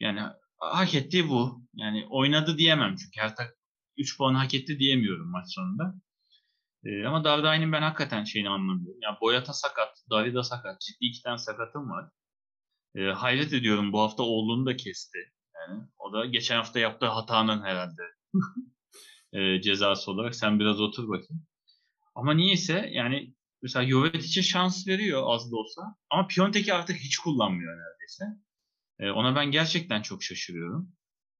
yani 0.00 0.20
hak 0.58 0.94
ettiği 0.94 1.28
bu. 1.28 1.66
Yani 1.74 2.06
oynadı 2.10 2.58
diyemem 2.58 2.96
çünkü 2.96 3.20
Hertha 3.20 3.44
3 3.96 4.18
puan 4.18 4.34
hak 4.34 4.54
etti 4.54 4.78
diyemiyorum 4.78 5.30
maç 5.30 5.44
sonunda. 5.48 5.94
Ee, 6.84 7.06
ama 7.06 7.24
Dardai'nin 7.24 7.72
ben 7.72 7.82
hakikaten 7.82 8.24
şeyini 8.24 8.48
anlamıyorum. 8.48 9.00
Yani 9.02 9.16
Boyata 9.20 9.52
sakat, 9.52 10.04
Darida 10.10 10.42
sakat. 10.42 10.80
Ciddi 10.80 11.04
iki 11.06 11.22
tane 11.22 11.38
sakatım 11.38 11.90
var. 11.90 12.10
Ee, 12.94 13.02
hayret 13.02 13.52
ediyorum 13.52 13.92
bu 13.92 14.00
hafta 14.00 14.22
oğlunu 14.22 14.66
da 14.66 14.76
kesti. 14.76 15.18
Yani 15.54 15.82
o 15.98 16.12
da 16.12 16.26
geçen 16.26 16.56
hafta 16.56 16.78
yaptığı 16.78 17.06
hatanın 17.06 17.62
herhalde 17.62 18.02
e, 19.32 19.60
cezası 19.60 20.10
olarak. 20.10 20.34
Sen 20.34 20.60
biraz 20.60 20.80
otur 20.80 21.08
bakayım. 21.08 21.46
Ama 22.14 22.34
niyeyse 22.34 22.90
yani 22.92 23.34
mesela 23.62 23.86
Jovetic'e 23.86 24.42
şans 24.42 24.88
veriyor 24.88 25.22
az 25.26 25.52
da 25.52 25.56
olsa. 25.56 25.82
Ama 26.10 26.26
Piontek'i 26.26 26.74
artık 26.74 26.96
hiç 26.96 27.18
kullanmıyor 27.18 27.72
neredeyse. 27.72 28.24
Ee, 28.98 29.10
ona 29.10 29.36
ben 29.36 29.50
gerçekten 29.50 30.02
çok 30.02 30.22
şaşırıyorum. 30.22 30.92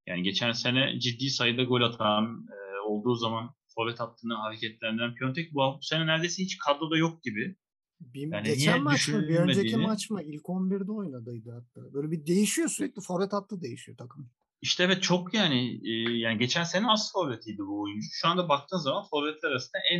Yani 0.07 0.23
geçen 0.23 0.51
sene 0.51 0.99
ciddi 0.99 1.29
sayıda 1.29 1.63
gol 1.63 1.81
atan 1.81 2.47
e, 2.49 2.79
olduğu 2.79 3.15
zaman 3.15 3.55
forvet 3.75 3.99
hattını 3.99 4.33
hareketlerinden 4.33 5.15
Piontek 5.15 5.53
bu 5.53 5.79
sene 5.81 6.07
neredeyse 6.07 6.43
hiç 6.43 6.57
kadroda 6.57 6.97
yok 6.97 7.23
gibi. 7.23 7.55
Bir, 8.01 8.27
Yani 8.27 8.47
geçen 8.47 8.83
maç 8.83 9.07
mı? 9.07 9.27
Bir 9.27 9.35
önceki 9.35 9.77
maç 9.77 10.09
mı? 10.09 10.23
İlk 10.23 10.41
11'de 10.41 10.91
oynadıydı 10.91 11.51
hatta. 11.51 11.93
Böyle 11.93 12.11
bir 12.11 12.25
değişiyor 12.25 12.69
sürekli. 12.69 13.01
Forvet 13.01 13.33
hattı 13.33 13.61
değişiyor 13.61 13.97
takım. 13.97 14.29
İşte 14.61 14.83
evet 14.83 15.03
çok 15.03 15.33
yani 15.33 15.81
e, 15.83 16.17
yani 16.17 16.37
geçen 16.37 16.63
sene 16.63 16.87
az 16.87 17.11
forvetiydi 17.13 17.61
bu 17.61 17.81
oyuncu. 17.81 18.07
Şu 18.11 18.27
anda 18.27 18.49
baktığın 18.49 18.77
zaman 18.77 19.03
forvetler 19.09 19.49
arasında 19.49 19.81
en 19.91 19.99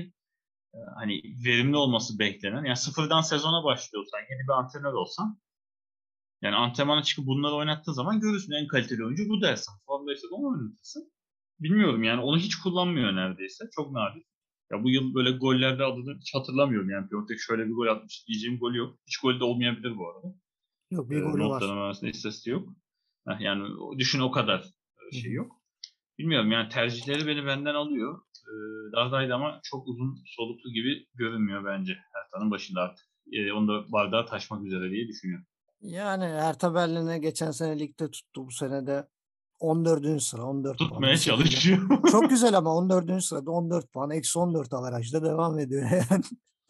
e, 0.74 0.78
hani 0.96 1.22
verimli 1.46 1.78
olması 1.78 2.20
beklenen 2.20 2.66
yani 2.66 2.78
sıfırdan 2.78 3.22
sezona 3.22 3.64
başlıyorsan 3.64 4.20
yeni 4.20 4.48
bir 4.48 4.54
antrenör 4.60 4.94
olsan 4.94 5.42
yani 6.42 6.56
antrenmana 6.56 7.04
çıkıp 7.04 7.26
bunları 7.26 7.54
oynattığın 7.54 7.94
zaman 7.94 8.20
görürsün 8.20 8.52
en 8.52 8.68
kaliteli 8.68 9.06
oyuncu 9.06 9.30
bu 9.30 9.42
dersin. 9.42 9.74
Formdaysa 9.86 10.28
da 10.30 10.36
onu 10.36 10.48
oynatırsın. 10.48 11.12
Bilmiyorum 11.60 12.04
yani 12.04 12.22
onu 12.22 12.38
hiç 12.38 12.56
kullanmıyor 12.56 13.16
neredeyse. 13.16 13.66
Çok 13.76 13.92
nadir. 13.92 14.24
Ya 14.72 14.84
bu 14.84 14.90
yıl 14.90 15.14
böyle 15.14 15.32
gollerde 15.32 15.84
adını 15.84 16.18
hiç 16.20 16.36
hatırlamıyorum 16.36 16.90
yani 16.90 17.10
Piontek 17.10 17.40
şöyle 17.40 17.66
bir 17.68 17.74
gol 17.74 17.88
atmış 17.88 18.28
diyeceğim 18.28 18.60
golü 18.60 18.78
yok. 18.78 19.00
Hiç 19.08 19.18
golü 19.18 19.40
de 19.40 19.44
olmayabilir 19.44 19.98
bu 19.98 20.10
arada. 20.10 20.36
Yok 20.92 21.10
bir 21.10 21.16
Ee, 21.18 21.20
golü 21.20 21.44
var. 21.44 21.50
notların 21.50 21.78
arasında 21.78 22.10
istatistiği 22.10 22.54
yok. 22.54 22.70
Heh, 23.28 23.40
yani 23.42 23.64
düşün 23.98 24.20
o 24.20 24.32
kadar 24.32 24.66
e, 25.12 25.16
şey 25.22 25.32
yok. 25.32 25.62
Bilmiyorum 26.20 26.52
yani 26.52 26.70
tercihleri 26.70 27.28
beni 27.28 27.46
benden 27.46 27.76
alıyor. 27.76 28.22
Ee, 28.48 28.92
Darday'da 28.92 29.36
ama 29.36 29.60
çok 29.64 29.88
uzun 29.88 30.16
soluklu 30.26 30.72
gibi 30.72 31.06
görünmüyor 31.14 31.66
bence. 31.66 31.98
Hertha'nın 32.14 32.52
başında 32.52 32.82
artık. 32.82 33.06
Ee, 33.34 33.52
onu 33.54 33.68
da 33.68 33.92
bardağa 33.92 34.26
taşmak 34.26 34.66
üzere 34.66 34.92
diye 34.92 35.08
düşünüyorum. 35.08 35.46
Yani 35.82 36.24
Hertha 36.26 36.76
Berlin'e 36.76 37.20
geçen 37.20 37.52
sene 37.52 37.80
ligde 37.80 38.12
tuttu. 38.12 38.48
Bu 38.48 38.52
sene 38.52 38.88
de 38.88 39.08
14. 39.62 40.19
sıra 40.24 40.43
14 40.43 40.78
puan. 40.78 40.89
Tutmaya 40.89 41.17
şekilde. 41.17 41.36
çalışıyor. 41.50 42.04
Çok 42.12 42.30
güzel 42.30 42.58
ama 42.58 42.76
14. 42.76 43.24
sırada 43.24 43.52
14 43.52 43.91
puan. 43.93 44.12
Eksi 44.12 44.39
14 44.39 44.74
avarajda 44.74 45.24
devam 45.24 45.60
ediyor 45.60 45.84
yani. 45.91 46.24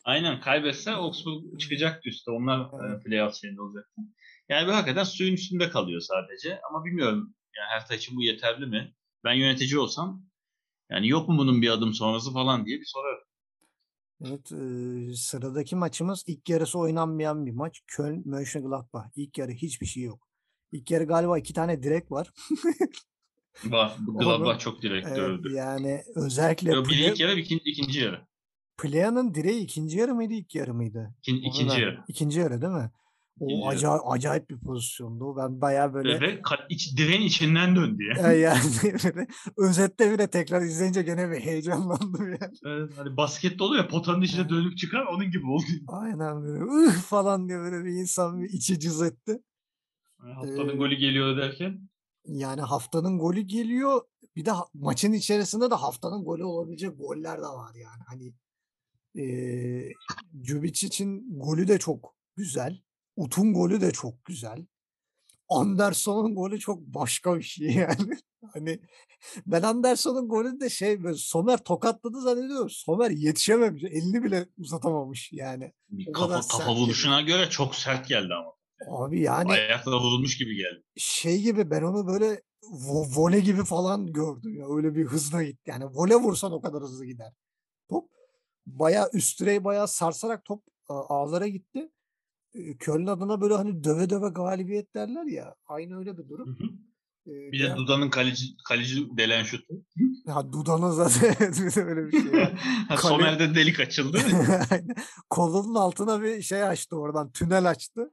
Aynen 0.05 0.41
kaybetse 0.41 0.91
Augsburg 0.91 1.59
çıkacaktı 1.59 2.09
üstte. 2.09 2.31
Onlar 2.31 2.59
e, 2.59 2.87
Evet. 2.89 3.03
playoff 3.05 3.35
şeyinde 3.35 3.61
olacaktı. 3.61 4.01
Yani 4.49 4.67
bu 4.67 4.71
hakikaten 4.75 5.03
suyun 5.03 5.33
üstünde 5.33 5.69
kalıyor 5.69 6.01
sadece. 6.01 6.59
Ama 6.69 6.85
bilmiyorum 6.85 7.35
yani 7.57 7.67
Hertha 7.69 7.95
için 7.95 8.17
bu 8.17 8.23
yeterli 8.23 8.65
mi? 8.65 8.93
Ben 9.23 9.33
yönetici 9.33 9.79
olsam 9.79 10.23
yani 10.91 11.07
yok 11.07 11.29
mu 11.29 11.37
bunun 11.37 11.61
bir 11.61 11.69
adım 11.69 11.93
sonrası 11.93 12.33
falan 12.33 12.65
diye 12.65 12.79
bir 12.79 12.85
sorarım. 12.85 13.23
Evet, 14.25 14.51
eee, 14.51 15.13
sıradaki 15.15 15.75
maçımız 15.75 16.23
ilk 16.27 16.49
yarısı 16.49 16.79
oynanmayan 16.79 17.45
bir 17.45 17.51
maç. 17.51 17.81
Köln 17.87 18.21
Mönchengladbach. 18.25 19.05
İlk 19.15 19.37
yarı 19.37 19.51
hiçbir 19.51 19.85
şey 19.85 20.03
yok. 20.03 20.27
İlk 20.71 20.91
yarı 20.91 21.03
galiba 21.03 21.37
iki 21.37 21.53
tane 21.53 21.83
direk 21.83 22.11
var. 22.11 22.31
Var. 23.65 23.95
Gladbach 24.19 24.59
çok 24.59 24.81
direkt 24.81 25.07
Evet, 25.07 25.17
dövdü. 25.17 25.53
yani 25.53 26.03
özellikle 26.15 26.71
Yo, 26.71 26.85
bir 26.85 26.97
ilk 26.97 27.19
yarı, 27.19 27.37
bir 27.37 27.41
ikinci, 27.41 27.63
ikinci 27.65 27.99
yarı. 27.99 28.21
Plea'nın 28.77 29.33
direği 29.33 29.61
ikinci 29.63 29.97
yarı 29.97 30.15
mıydı, 30.15 30.33
ilk 30.33 30.55
yarı 30.55 30.73
mıydı? 30.73 31.15
İkin, 31.19 31.37
ikinci 31.37 31.81
yarı. 31.81 32.03
İkinci 32.07 32.39
yarı 32.39 32.61
değil 32.61 32.73
mi? 32.73 32.91
O 33.39 33.45
İkinci 33.45 33.63
yarı. 33.65 33.75
acayip, 33.75 34.01
acayip 34.07 34.49
bir 34.49 34.59
pozisyondu. 34.59 35.35
Ben 35.37 35.61
bayağı 35.61 35.93
böyle 35.93 36.21
Ve 36.21 36.41
iç, 36.69 36.97
direğin 36.97 37.21
içinden 37.21 37.75
döndü 37.75 38.03
ya. 38.03 38.33
yani 38.33 38.59
böyle 39.03 39.27
özette 39.57 40.11
bile 40.13 40.27
tekrar 40.27 40.61
izleyince 40.61 41.01
gene 41.01 41.31
bir 41.31 41.39
heyecanlandım 41.39 42.27
yani. 42.29 42.53
Evet, 42.65 42.91
hani 42.97 43.17
baskette 43.17 43.63
oluyor 43.63 43.83
ya 43.83 43.89
potanın 43.89 44.21
içine 44.21 44.49
dönüp 44.49 44.77
çıkar 44.77 45.05
onun 45.05 45.31
gibi 45.31 45.45
oldu. 45.45 45.63
Aynen 45.87 46.43
böyle 46.43 46.63
ıh 46.63 46.93
falan 46.93 47.47
diye 47.49 47.57
böyle 47.59 47.85
bir 47.85 47.91
insan 47.91 48.41
bir 48.41 48.49
içi 48.49 48.79
cız 48.79 49.01
etti. 49.01 49.39
Yani 50.23 50.33
Haftanın 50.33 50.69
Ee, 50.69 50.75
golü 50.75 50.95
geliyor 50.95 51.37
derken. 51.37 51.89
Yani 52.25 52.61
haftanın 52.61 53.19
golü 53.19 53.41
geliyor. 53.41 54.01
Bir 54.35 54.45
de 54.45 54.51
maçın 54.73 55.13
içerisinde 55.13 55.71
de 55.71 55.75
haftanın 55.75 56.23
golü 56.23 56.43
olabilecek 56.43 56.97
goller 56.99 57.37
de 57.37 57.41
var 57.41 57.75
yani. 57.75 58.01
Hani 58.07 58.33
eee 59.15 59.91
Cübic 60.41 60.87
için 60.87 61.39
golü 61.39 61.67
de 61.67 61.79
çok 61.79 62.15
güzel. 62.35 62.81
Utun 63.15 63.53
golü 63.53 63.81
de 63.81 63.91
çok 63.91 64.25
güzel. 64.25 64.65
Anderson'un 65.49 66.35
golü 66.35 66.59
çok 66.59 66.81
başka 66.81 67.37
bir 67.37 67.43
şey 67.43 67.67
yani. 67.73 68.17
Hani 68.53 68.79
ben 69.45 69.61
Anderson'un 69.61 70.27
golünde 70.27 70.69
şey 70.69 71.03
böyle 71.03 71.17
Somer 71.17 71.57
tokatladı 71.63 72.21
zannediyorum. 72.21 72.69
Somer 72.69 73.09
yetişememiş. 73.11 73.83
Elini 73.83 74.23
bile 74.23 74.49
uzatamamış 74.57 75.29
yani. 75.33 75.73
Bir 75.89 76.07
O 76.07 76.11
kafa, 76.11 76.41
sert 76.41 76.51
kafa 76.51 76.63
geliyor. 76.71 76.85
vuruşuna 76.87 77.21
göre 77.21 77.49
çok 77.49 77.75
sert 77.75 78.07
geldi 78.07 78.33
ama. 78.33 78.51
Abi 78.89 79.21
yani 79.21 79.51
Ayakla 79.51 79.99
vurulmuş 79.99 80.37
gibi 80.37 80.55
geldi. 80.55 80.83
şey 80.97 81.41
gibi 81.41 81.69
ben 81.71 81.81
onu 81.81 82.07
böyle 82.07 82.41
vo- 82.63 83.15
vole 83.15 83.39
gibi 83.39 83.63
falan 83.63 84.13
gördüm 84.13 84.55
ya. 84.55 84.65
Öyle 84.75 84.95
bir 84.95 85.05
hızla 85.05 85.43
gitti. 85.43 85.61
Yani 85.65 85.85
vole 85.85 86.15
vursan 86.15 86.51
o 86.51 86.61
kadar 86.61 86.81
hızlı 86.81 87.05
gider. 87.05 87.33
Top 87.89 88.09
bayağı 88.65 89.09
üst 89.13 89.39
direği 89.41 89.63
bayağı 89.63 89.87
sarsarak 89.87 90.45
top 90.45 90.63
ağlara 90.89 91.47
gitti. 91.47 91.89
Köln 92.79 93.07
adına 93.07 93.41
böyle 93.41 93.53
hani 93.53 93.83
döve 93.83 94.09
döve 94.09 94.29
galibiyet 94.29 94.95
derler 94.95 95.25
ya. 95.25 95.55
Aynı 95.65 95.97
öyle 95.99 96.17
bir 96.17 96.23
Hı 96.23 96.29
durum. 96.29 96.47
hı. 96.59 96.65
E, 97.31 97.51
Bir 97.51 97.59
de 97.59 97.63
ya- 97.63 97.77
Duda'nın 97.77 98.09
kaleci, 98.09 98.45
kaleci 98.67 99.17
delen 99.17 99.43
şutu. 99.43 99.73
ya 100.27 100.53
Duda'nın 100.53 100.91
zaten 100.91 101.35
öyle 101.87 102.07
bir 102.07 102.11
şey 102.11 102.21
Kale- 102.89 102.97
Somer'de 103.01 103.55
delik 103.55 103.79
açıldı. 103.79 104.17
Kolunun 105.29 105.75
altına 105.75 106.21
bir 106.21 106.41
şey 106.41 106.63
açtı 106.63 106.95
oradan. 106.95 107.31
Tünel 107.31 107.69
açtı. 107.69 108.11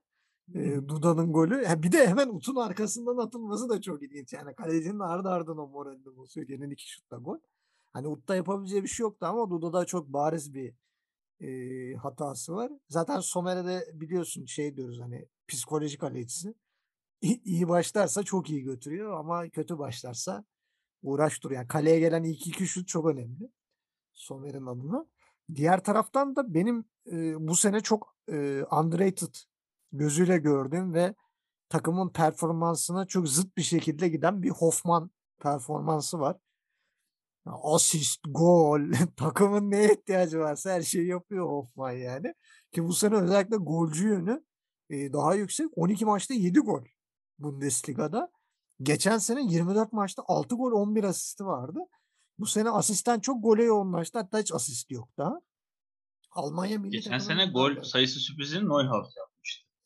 Ee, 0.55 0.89
Duda'nın 0.89 1.33
golü. 1.33 1.65
Ha, 1.65 1.83
bir 1.83 1.93
de 1.93 2.07
hemen 2.07 2.29
Ut'un 2.29 2.57
arkasından 2.57 3.17
atılması 3.17 3.69
da 3.69 3.81
çok 3.81 4.03
ilginç. 4.03 4.33
Yani 4.33 4.55
kalecinin 4.55 4.99
ardı 4.99 5.29
ardına 5.29 5.67
moralini 5.67 6.17
bozuyor. 6.17 6.47
Gelen 6.47 6.71
iki 6.71 6.91
şutla 6.91 7.17
gol. 7.17 7.39
Hani 7.93 8.09
Ut'ta 8.09 8.37
yapabileceği 8.37 8.83
bir 8.83 8.89
şey 8.89 9.05
yoktu 9.05 9.27
ama 9.27 9.51
Duda'da 9.51 9.85
çok 9.85 10.09
bariz 10.09 10.55
bir 10.55 10.75
e, 11.41 11.95
hatası 11.97 12.55
var. 12.55 12.73
Zaten 12.89 13.21
Somer'e 13.21 14.01
biliyorsun 14.01 14.45
şey 14.45 14.77
diyoruz 14.77 15.01
hani 15.01 15.29
psikolojik 15.49 16.01
kalecisi. 16.01 16.55
İ- 17.23 17.43
iyi 17.45 17.69
başlarsa 17.69 18.23
çok 18.23 18.51
iyi 18.51 18.63
götürüyor 18.63 19.19
ama 19.19 19.49
kötü 19.49 19.79
başlarsa 19.79 20.45
uğraş 21.03 21.43
duruyor. 21.43 21.61
Yani 21.61 21.69
kaleye 21.69 22.01
gelen 22.01 22.23
ilk 22.25 22.47
iki 22.47 22.67
şut 22.67 22.89
çok 22.89 23.07
önemli. 23.07 23.51
Somer'in 24.13 24.67
adına. 24.67 25.07
Diğer 25.55 25.85
taraftan 25.85 26.37
da 26.37 26.55
benim 26.55 26.85
e, 27.13 27.49
bu 27.49 27.57
sene 27.57 27.81
çok 27.81 28.17
e, 28.33 28.65
underrated 28.71 29.35
gözüyle 29.93 30.39
gördüğüm 30.39 30.95
ve 30.95 31.15
takımın 31.69 32.09
performansına 32.09 33.07
çok 33.07 33.29
zıt 33.29 33.57
bir 33.57 33.63
şekilde 33.63 34.09
giden 34.09 34.43
bir 34.43 34.51
Hoffman 34.51 35.11
performansı 35.39 36.21
var. 36.21 36.37
Asist, 37.47 38.21
gol, 38.29 38.81
takımın 39.17 39.71
neye 39.71 39.93
ihtiyacı 39.95 40.39
varsa 40.39 40.71
her 40.71 40.83
şeyi 40.83 41.07
yapıyor 41.09 41.47
Hoffman 41.49 41.93
yani. 41.93 42.35
Ki 42.73 42.85
bu 42.85 42.93
sene 42.93 43.15
özellikle 43.15 43.57
golcü 43.57 44.09
yönü 44.09 44.45
e, 44.91 45.13
daha 45.13 45.35
yüksek. 45.35 45.67
12 45.77 46.05
maçta 46.05 46.35
7 46.35 46.61
gol 46.61 46.83
Bundesliga'da. 47.39 48.31
Geçen 48.83 49.19
sene 49.19 49.43
24 49.43 49.93
maçta 49.93 50.23
6 50.27 50.55
gol 50.55 50.73
11 50.73 51.05
asisti 51.05 51.45
vardı. 51.47 51.79
Bu 52.39 52.47
sene 52.47 52.71
asistten 52.71 53.21
çok 53.21 53.43
gole 53.43 53.65
yoğunlaştı. 53.65 54.19
Hatta 54.19 54.39
hiç 54.39 54.53
asist 54.53 54.91
yok 54.91 55.09
daha. 55.19 55.41
Almanya 56.31 56.79
milli 56.79 56.91
Geçen 56.91 57.19
sene 57.19 57.47
gol 57.47 57.77
da- 57.77 57.85
sayısı 57.85 58.21
sürprizini 58.21 58.69
Neuhaus. 58.69 59.15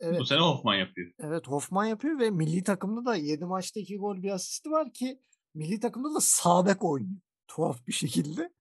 Evet, 0.03 0.21
Bu 0.21 0.25
sene 0.25 0.41
Hoffman 0.41 0.75
yapıyor. 0.75 1.13
evet 1.19 1.49
Hoffman 1.49 1.85
yapıyor 1.85 2.19
ve 2.19 2.31
milli 2.31 2.63
takımda 2.63 3.05
da 3.05 3.17
7 3.17 3.45
maçta 3.45 3.81
2 3.81 3.97
gol 3.99 4.23
bir 4.23 4.31
asisti 4.31 4.71
var 4.71 4.93
ki 4.93 5.21
milli 5.55 5.81
takımda 5.81 6.15
da 6.15 6.21
sağ 6.21 6.67
bek 6.67 6.85
oynuyor. 6.85 7.21
Tuhaf 7.49 7.87
bir 7.87 7.93
şekilde. 7.93 8.53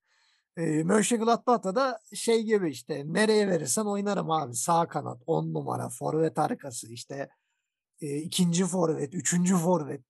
E, 0.57 0.83
Mönchengladbach'ta 0.83 1.75
da 1.75 1.99
şey 2.13 2.43
gibi 2.43 2.69
işte 2.69 3.03
nereye 3.13 3.47
verirsen 3.47 3.85
oynarım 3.85 4.31
abi. 4.31 4.55
Sağ 4.55 4.87
kanat, 4.87 5.21
10 5.25 5.53
numara, 5.53 5.89
forvet 5.89 6.39
arkası 6.39 6.87
işte 6.87 7.29
e, 8.01 8.17
ikinci 8.17 8.65
forvet, 8.65 9.13
üçüncü 9.15 9.55
forvet. 9.55 10.01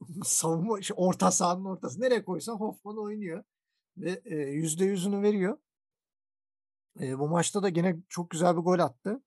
Savunma, 0.24 0.82
şey, 0.82 0.94
orta 0.98 1.30
sahanın 1.30 1.64
ortası. 1.64 2.00
Nereye 2.00 2.24
koysan 2.24 2.54
Hoffman 2.56 2.98
oynuyor. 2.98 3.44
Ve 3.96 4.22
yüzde 4.50 4.84
yüzünü 4.84 5.22
veriyor. 5.22 5.58
E, 7.00 7.18
bu 7.18 7.28
maçta 7.28 7.62
da 7.62 7.68
gene 7.68 7.96
çok 8.08 8.30
güzel 8.30 8.56
bir 8.56 8.62
gol 8.62 8.78
attı. 8.78 9.22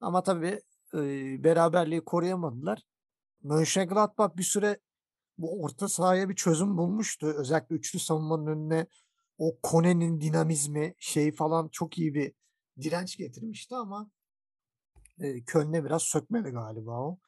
Ama 0.00 0.22
tabii 0.22 0.60
e, 0.94 0.98
beraberliği 1.44 2.04
koruyamadılar. 2.04 2.82
Mönchengladbach 3.42 4.36
bir 4.36 4.42
süre 4.42 4.80
bu 5.38 5.62
orta 5.62 5.88
sahaya 5.88 6.28
bir 6.28 6.34
çözüm 6.34 6.76
bulmuştu. 6.76 7.26
Özellikle 7.26 7.76
üçlü 7.76 7.98
savunmanın 7.98 8.46
önüne 8.46 8.86
o 9.38 9.58
Kone'nin 9.62 10.20
dinamizmi 10.20 10.94
şey 10.98 11.32
falan 11.32 11.68
çok 11.68 11.98
iyi 11.98 12.14
bir 12.14 12.32
direnç 12.80 13.16
getirmişti 13.16 13.74
ama 13.74 14.10
e, 15.18 15.44
Köln'e 15.44 15.84
biraz 15.84 16.02
sökmedi 16.02 16.50
galiba 16.50 17.00
o. 17.00 17.18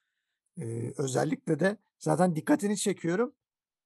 E, 0.61 0.93
özellikle 0.99 1.61
de 1.61 1.77
zaten 1.99 2.37
dikkatini 2.37 2.77
çekiyorum. 2.77 3.35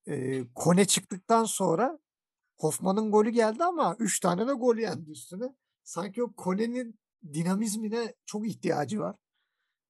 E, 0.06 0.44
Kone 0.54 0.84
çıktıktan 0.84 1.44
sonra 1.44 1.98
Hoffman'ın 2.56 3.10
golü 3.10 3.30
geldi 3.30 3.64
ama 3.64 3.96
3 3.98 4.20
tane 4.20 4.46
de 4.46 4.52
gol 4.52 4.76
yendi 4.76 5.10
üstüne. 5.10 5.54
Sanki 5.84 6.22
o 6.22 6.32
Kone'nin 6.32 6.98
dinamizmine 7.32 8.14
çok 8.26 8.48
ihtiyacı 8.48 9.00
var. 9.00 9.16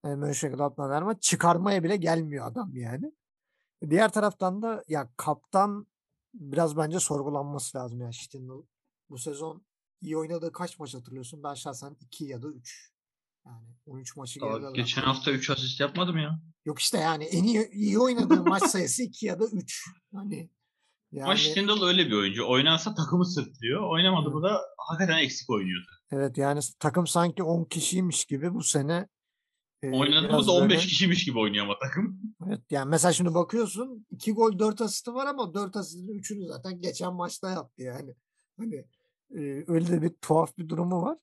E, 0.05 0.09
Mönchengladbach'ın 0.09 0.91
ama 1.03 1.21
çıkarmaya 1.21 1.85
bile 1.85 1.97
gelmiyor 1.97 2.47
adam 2.47 2.77
yani. 2.77 3.13
Diğer 3.91 4.13
taraftan 4.13 4.63
da 4.63 4.85
ya 4.89 5.09
kaptan 5.17 5.87
biraz 6.35 6.77
bence 6.77 7.01
sorgulanması 7.01 7.79
lazım 7.79 8.01
ya 8.01 8.13
Stindl. 8.13 8.63
Bu 9.11 9.19
sezon 9.19 9.65
iyi 10.01 10.17
oynadığı 10.17 10.53
kaç 10.53 10.79
maç 10.79 10.95
hatırlıyorsun? 10.95 11.43
Ben 11.43 11.55
şahsen 11.55 11.97
2 12.01 12.25
ya 12.25 12.43
da 12.43 12.49
3. 12.49 12.91
Yani 13.47 13.69
13 13.87 14.17
maçı 14.17 14.41
geride 14.41 14.73
geçen 14.75 15.03
hafta 15.03 15.31
3 15.31 15.51
asist 15.51 15.81
yapmadım 15.81 16.19
ya. 16.19 16.41
Yok 16.65 16.79
işte 16.79 16.99
yani 16.99 17.25
en 17.25 17.45
iyi, 17.45 17.71
iyi 17.71 17.99
oynadığı 17.99 18.45
maç 18.45 18.63
sayısı 18.63 19.03
2 19.03 19.27
ya 19.27 19.41
da 19.41 19.45
3. 19.45 19.85
Hani 20.15 20.51
Ama 21.13 21.27
yani 21.29 21.39
Stindl 21.39 21.83
öyle 21.85 22.07
bir 22.07 22.13
oyuncu. 22.13 22.49
Oynarsa 22.49 22.95
takımı 22.95 23.27
sırtlıyor. 23.27 23.91
Oynamadı 23.91 24.25
Evet. 24.27 24.35
mı 24.35 24.43
da 24.43 24.61
hakikaten 24.79 25.19
eksik 25.19 25.51
oynuyordu. 25.51 25.91
evet 26.11 26.39
yani 26.39 26.61
takım 26.79 27.07
sanki 27.07 27.43
10 27.43 27.65
kişiymiş 27.65 28.25
gibi 28.25 28.55
bu 28.55 28.63
sene 28.63 29.09
e, 29.85 29.91
Oynadı 29.91 30.23
mı 30.23 30.29
biraz 30.29 30.47
da 30.47 30.53
15 30.53 30.71
böyle- 30.71 30.81
kişiymiş 30.81 31.25
gibi 31.25 31.39
oynuyor 31.39 31.65
ama 31.65 31.79
takım. 31.83 32.21
Evet 32.47 32.61
yani 32.71 32.91
mesela 32.91 33.13
şimdi 33.13 33.35
bakıyorsun 33.35 34.07
2 34.11 34.33
gol 34.33 34.59
4 34.59 34.81
asisti 34.81 35.15
var 35.15 35.27
ama 35.27 35.55
4 35.55 35.77
asistin 35.77 36.09
3'ünü 36.19 36.47
zaten 36.49 36.81
geçen 36.81 37.15
maçta 37.15 37.51
yaptı 37.51 37.83
yani. 37.83 38.15
Hani 38.59 38.75
e, 39.35 39.65
öyle 39.67 39.89
de 39.89 40.03
bir 40.03 40.11
tuhaf 40.11 40.59
bir 40.59 40.69
durumu 40.69 41.03
var. 41.03 41.19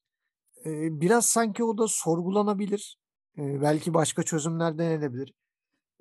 E, 0.65 1.01
biraz 1.01 1.25
sanki 1.25 1.63
o 1.63 1.77
da 1.77 1.87
sorgulanabilir. 1.87 2.97
E, 3.37 3.61
belki 3.61 3.93
başka 3.93 4.23
çözümler 4.23 4.77
denenebilir. 4.77 5.33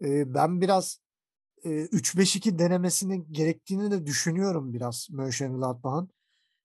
E, 0.02 0.34
ben 0.34 0.60
biraz 0.60 1.00
e, 1.64 1.68
3-5-2 1.68 2.58
denemesini 2.58 3.32
gerektiğini 3.32 3.90
de 3.90 4.06
düşünüyorum 4.06 4.72
biraz 4.72 5.08
Mönchengladbach'ın. 5.10 6.10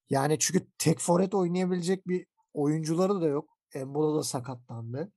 Yani 0.10 0.40
çünkü 0.40 0.68
tek 0.78 1.00
forvet 1.00 1.34
oynayabilecek 1.34 2.08
bir 2.08 2.26
oyuncuları 2.54 3.22
da 3.22 3.28
yok. 3.28 3.50
Embolo 3.74 4.18
da 4.18 4.24
sakatlandı. 4.24 5.12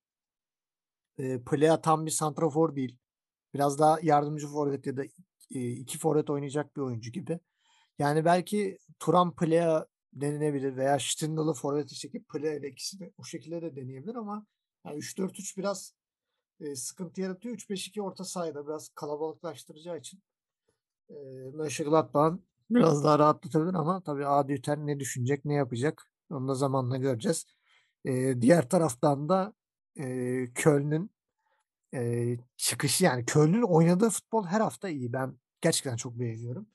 E, 1.19 1.43
Plea 1.45 1.81
tam 1.81 2.07
bir 2.07 2.11
santrafor 2.11 2.77
değil. 2.77 2.97
Biraz 3.55 3.79
daha 3.79 3.99
yardımcı 4.03 4.49
forvet 4.49 4.87
ya 4.87 4.97
da 4.97 5.05
e, 5.55 5.71
iki 5.71 5.99
forvet 5.99 6.31
oynayacak 6.31 6.77
bir 6.77 6.81
oyuncu 6.81 7.13
gibi. 7.13 7.41
Yani 7.99 8.25
belki 8.25 8.79
Turan 8.99 9.37
Plea 9.37 9.87
denenebilir 10.13 10.77
veya 10.77 10.99
Stindl'ı 11.01 11.53
forvet 11.53 11.89
çekip 11.89 12.29
Plea 12.29 12.55
ile 12.55 12.69
ikisini 12.69 13.13
o 13.19 13.25
şekilde 13.25 13.63
de 13.63 13.77
deneyebilir 13.77 14.15
ama 14.15 14.47
yani 14.87 14.99
3-4-3 14.99 15.57
biraz 15.57 15.95
e, 16.61 16.77
sıkıntı 16.77 17.21
yaratıyor. 17.21 17.57
3-5-2 17.57 18.03
orta 18.03 18.25
sahada 18.25 18.67
biraz 18.67 18.89
kalabalıklaştıracağı 18.89 19.99
için 19.99 20.23
e, 21.11 21.15
Mönchengladbach'ın 21.55 22.45
biraz 22.71 23.05
daha 23.05 23.19
rahatlatabilir 23.19 23.75
ama 23.75 24.03
tabii 24.03 24.27
Adi 24.27 24.53
Hütter 24.53 24.79
ne 24.79 25.01
düşünecek, 25.01 25.45
ne 25.45 25.55
yapacak 25.55 26.13
onu 26.31 26.49
da 26.49 26.55
zamanla 26.55 26.97
göreceğiz. 26.97 27.47
E, 28.05 28.41
diğer 28.41 28.69
taraftan 28.69 29.29
da 29.29 29.55
e, 29.99 30.05
Köln'ün 30.55 31.11
e, 31.95 32.37
çıkışı 32.57 33.05
yani 33.05 33.25
Köln'ün 33.25 33.63
oynadığı 33.63 34.11
futbol 34.11 34.47
her 34.47 34.61
hafta 34.61 34.89
iyi. 34.89 35.13
Ben 35.13 35.39
gerçekten 35.61 35.97
çok 35.97 36.19
beğeniyorum. 36.19 36.67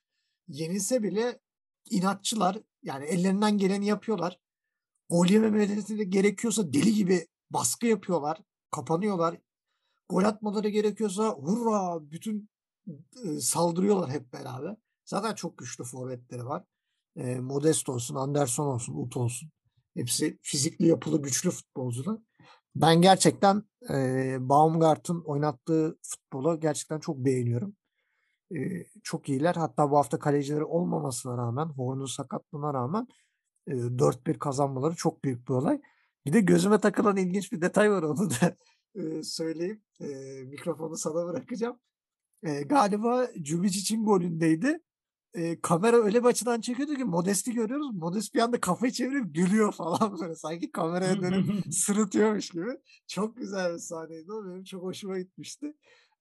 Yenilse 0.47 1.03
bile 1.03 1.39
inatçılar 1.89 2.57
yani 2.84 3.05
ellerinden 3.05 3.57
geleni 3.57 3.86
yapıyorlar. 3.86 4.39
Gol 5.09 5.28
yememeleri 5.28 5.99
de 5.99 6.03
gerekiyorsa 6.03 6.74
deli 6.74 6.93
gibi 6.93 7.28
baskı 7.49 7.88
yapıyorlar. 7.88 8.41
Kapanıyorlar. 8.71 9.38
Gol 10.09 10.24
atmaları 10.24 10.69
gerekiyorsa 10.69 11.30
hurra 11.30 12.11
bütün 12.11 12.49
e, 13.26 13.39
saldırıyorlar 13.39 14.09
hep 14.09 14.34
beraber. 14.34 14.76
Zaten 15.05 15.36
çok 15.36 15.57
güçlü 15.57 15.84
forvetleri 15.84 16.45
var. 16.45 16.63
E, 17.15 17.39
Modest 17.39 17.89
olsun, 17.89 18.15
Anderson 18.15 18.65
olsun, 18.65 18.93
Ut 18.93 19.17
olsun. 19.17 19.49
Hepsi 19.93 20.39
fizikli 20.41 20.88
yapılı 20.88 21.21
güçlü 21.21 21.51
futbolcular. 21.51 22.17
Ben 22.76 23.01
gerçekten 23.01 23.63
e, 23.89 24.38
Baumgart'ın 24.39 25.21
oynattığı 25.21 25.97
futbolu 26.01 26.59
gerçekten 26.59 26.99
çok 26.99 27.17
beğeniyorum. 27.17 27.76
E, 28.55 28.86
çok 29.03 29.30
iyiler. 29.30 29.55
Hatta 29.55 29.91
bu 29.91 29.97
hafta 29.97 30.19
kalecileri 30.19 30.63
olmamasına 30.63 31.38
rağmen, 31.38 31.65
Horn'un 31.65 32.05
sakatlığına 32.05 32.74
rağmen 32.74 33.07
e, 33.67 33.71
4-1 33.71 34.39
kazanmaları 34.39 34.95
çok 34.95 35.24
büyük 35.24 35.47
bir 35.47 35.53
olay. 35.53 35.82
Bir 36.26 36.34
de 36.34 36.41
gözüme 36.41 36.80
takılan 36.80 37.17
ilginç 37.17 37.51
bir 37.51 37.61
detay 37.61 37.91
var 37.91 38.03
onu 38.03 38.30
da 38.30 38.57
e, 38.95 39.24
söyleyeyim. 39.24 39.82
E, 39.99 40.05
mikrofonu 40.43 40.97
sana 40.97 41.28
bırakacağım. 41.28 41.80
E, 42.43 42.61
galiba 42.63 43.28
Cubicic'in 43.41 44.05
golündeydi. 44.05 44.80
E, 45.34 45.61
kamera 45.61 45.97
öyle 45.97 46.23
bir 46.23 46.27
açıdan 46.27 46.61
çekiyordu 46.61 46.95
ki 46.95 47.03
Modest'i 47.03 47.53
görüyoruz. 47.53 47.95
Modest 47.95 48.36
bir 48.36 48.39
anda 48.39 48.59
kafayı 48.59 48.91
çevirip 48.91 49.36
gülüyor 49.36 49.71
falan 49.71 50.17
böyle. 50.21 50.36
Sanki 50.36 50.71
kameraya 50.71 51.21
dönüp 51.21 51.65
sırıtıyormuş 51.73 52.49
gibi. 52.49 52.77
Çok 53.07 53.38
güzel 53.38 53.73
bir 53.73 53.79
sahneydi 53.79 54.31
o. 54.31 54.45
Benim 54.45 54.63
çok 54.63 54.84
hoşuma 54.84 55.19
gitmişti. 55.19 55.73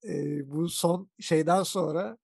E, 0.04 0.40
bu 0.50 0.68
son 0.68 1.10
şeyden 1.20 1.62
sonra 1.62 2.18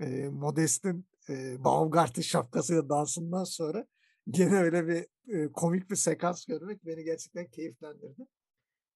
e, 0.00 0.28
Modest'in 0.28 1.06
e, 1.28 1.64
Baumgart'ın 1.64 2.22
şapkasıyla 2.22 2.88
dansından 2.88 3.44
sonra 3.44 3.86
gene 4.30 4.56
öyle 4.56 4.88
bir 4.88 5.06
e, 5.34 5.52
komik 5.52 5.90
bir 5.90 5.96
sekans 5.96 6.44
görmek 6.44 6.86
beni 6.86 7.04
gerçekten 7.04 7.46
keyiflendirdi. 7.46 8.26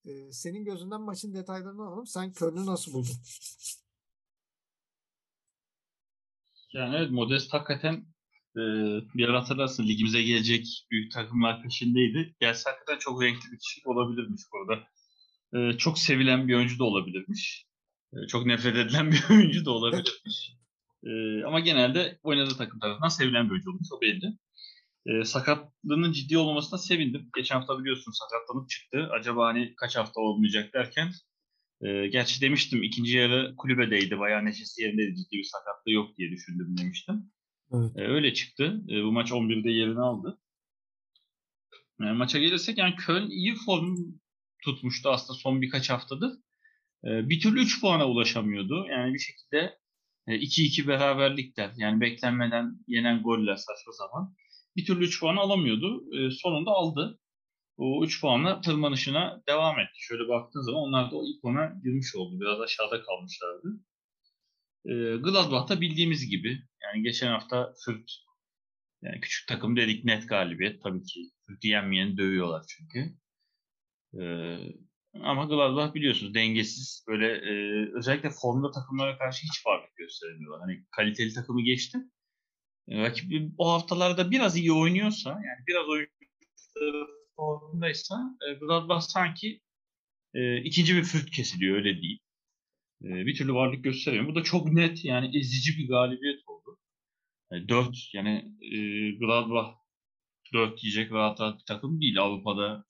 E, 0.05 0.33
senin 0.33 0.65
gözünden 0.65 1.01
maçın 1.01 1.35
detaylarını 1.35 1.83
alalım. 1.83 2.07
Sen 2.07 2.33
Köln'ü 2.33 2.67
nasıl 2.67 2.93
buldun? 2.93 3.17
Yani 6.73 6.97
evet 6.97 7.11
Modest 7.11 7.53
hakikaten 7.55 7.95
e, 8.57 8.63
bir 9.15 9.29
ara 9.29 9.41
hatırlarsın 9.41 9.87
ligimize 9.87 10.23
gelecek 10.23 10.87
büyük 10.91 11.13
takımlar 11.13 11.63
peşindeydi. 11.63 12.35
Gelse 12.41 12.71
hakikaten 12.71 12.99
çok 12.99 13.23
renkli 13.23 13.53
bir 13.53 13.59
kişilik 13.59 13.87
olabilirmiş 13.87 14.43
burada. 14.53 14.83
E, 15.55 15.79
çok 15.79 15.99
sevilen 15.99 16.49
bir 16.49 16.55
oyuncu 16.55 16.79
da 16.79 16.85
olabilirmiş. 16.85 17.67
E, 18.13 18.27
çok 18.27 18.47
nefret 18.47 18.77
edilen 18.77 19.13
bir 19.13 19.25
oyuncu 19.31 19.65
da 19.65 19.71
olabilirmiş. 19.71 20.53
E, 21.05 21.45
ama 21.45 21.61
genelde 21.61 22.19
oynadığı 22.23 22.57
takım 22.57 22.81
tarafından 22.81 23.09
sevilen 23.09 23.47
bir 23.47 23.51
oyuncu 23.51 23.71
olmuş. 23.71 23.89
O 23.93 24.01
belli. 24.01 24.39
E, 25.07 25.25
sakatlığının 25.25 26.13
ciddi 26.13 26.39
olmamasına 26.39 26.79
sevindim. 26.79 27.31
Geçen 27.37 27.57
hafta 27.57 27.79
biliyorsun 27.79 28.13
sakatlanıp 28.13 28.71
çıktı. 28.71 29.09
Acaba 29.13 29.47
hani 29.47 29.75
kaç 29.77 29.97
hafta 29.97 30.21
olmayacak 30.21 30.75
derken 30.75 31.13
e, 31.83 32.07
gerçi 32.07 32.41
demiştim 32.41 32.83
ikinci 32.83 33.17
yarı 33.17 33.55
kulübedeydi. 33.57 34.19
Bayağı 34.19 34.45
neşesi 34.45 34.83
yerindeydi. 34.83 35.17
Ciddi 35.17 35.37
bir 35.37 35.45
sakatlığı 35.45 35.93
yok 35.93 36.19
diye 36.19 36.31
düşündüm 36.31 36.79
demiştim. 36.79 37.31
Evet. 37.73 37.97
E, 37.97 38.01
öyle 38.01 38.35
çıktı. 38.35 38.83
E, 38.89 39.05
bu 39.05 39.13
maç 39.13 39.31
11'de 39.31 39.71
yerini 39.71 40.01
aldı. 40.01 40.39
Yani 42.01 42.17
maça 42.17 42.39
gelirsek 42.39 42.79
yani 42.79 42.97
Köln 42.97 43.31
iyi 43.31 43.55
form 43.55 43.97
tutmuştu 44.65 45.09
aslında 45.09 45.39
son 45.39 45.63
birkaç 45.63 45.91
haftadır. 45.91 46.33
E, 47.05 47.29
bir 47.29 47.41
türlü 47.41 47.61
3 47.61 47.81
puana 47.81 48.09
ulaşamıyordu. 48.09 48.87
Yani 48.91 49.15
bir 49.15 49.19
şekilde 49.19 49.79
2-2 50.27 50.87
beraberlikler 50.87 51.73
yani 51.77 52.01
beklenmeden 52.01 52.79
yenen 52.87 53.23
goller 53.23 53.57
saçma 53.57 53.93
zaman. 53.93 54.35
Bir 54.77 54.87
türlü 54.87 55.05
3 55.05 55.21
puan 55.21 55.37
alamıyordu. 55.37 56.05
E, 56.17 56.31
sonunda 56.31 56.71
aldı. 56.71 57.19
O 57.79 58.05
3 58.05 58.21
puanla 58.21 58.61
tırmanışına 58.61 59.43
devam 59.49 59.79
etti. 59.81 59.97
Şöyle 59.97 60.29
baktığın 60.29 60.61
zaman 60.61 60.83
onlar 60.83 61.11
da 61.11 61.17
o 61.17 61.25
ilk 61.25 61.45
ona 61.45 61.73
girmiş 61.85 62.17
oldu. 62.17 62.41
Biraz 62.41 62.61
aşağıda 62.61 63.03
kalmışlardı. 63.03 63.69
E, 64.85 64.93
Gladbach'ta 65.17 65.81
bildiğimiz 65.81 66.29
gibi 66.31 66.63
yani 66.83 67.03
geçen 67.03 67.29
hafta 67.29 67.75
Fürt 67.85 68.11
yani 69.03 69.21
küçük 69.21 69.49
takım 69.49 69.77
dedik 69.77 70.05
net 70.05 70.29
galibiyet. 70.29 70.83
Tabii 70.83 71.03
ki 71.03 71.21
Fürt'ü 71.47 71.69
yenmeyeni 71.69 72.17
dövüyorlar 72.17 72.65
çünkü. 72.69 73.17
E, 74.21 74.23
ama 75.23 75.45
Gladbach 75.45 75.95
biliyorsunuz 75.95 76.35
dengesiz 76.35 77.05
böyle 77.09 77.27
e, 77.27 77.53
özellikle 77.99 78.31
formda 78.31 78.71
takımlara 78.71 79.19
karşı 79.19 79.43
hiç 79.43 79.63
fark 79.65 79.97
gösteremiyorlar. 79.97 80.61
Hani 80.61 80.85
kaliteli 80.97 81.35
takımı 81.35 81.63
geçti. 81.63 81.99
E, 82.89 83.03
rakip 83.03 83.53
o 83.59 83.73
haftalarda 83.73 84.31
biraz 84.31 84.57
iyi 84.57 84.73
oynuyorsa 84.73 85.31
yani 85.31 85.67
biraz 85.67 85.89
oyuncuları 85.89 87.18
formdaysa 87.39 88.37
e, 88.49 88.55
Gladbach 88.55 89.03
sanki 89.03 89.61
e, 90.35 90.63
ikinci 90.63 90.97
bir 90.97 91.05
Fürt 91.05 91.31
kesiliyor 91.31 91.77
öyle 91.77 92.03
değil. 92.03 92.19
E, 93.03 93.09
bir 93.27 93.37
türlü 93.37 93.55
varlık 93.55 93.85
gösteremiyor. 93.85 94.31
Bu 94.31 94.35
da 94.35 94.43
çok 94.43 94.73
net 94.73 95.05
yani 95.05 95.39
ezici 95.39 95.79
bir 95.79 95.89
galibiyet 95.89 96.41
oldu. 96.47 96.79
Yani 97.53 97.69
4 97.69 98.15
yani 98.15 98.57
e, 98.63 98.79
Gladbach 99.11 99.75
4 100.53 100.83
diyecek 100.83 101.13
rahat 101.13 101.41
rahat 101.41 101.67
takım 101.67 102.01
değil 102.01 102.21
Avrupa'da 102.21 102.85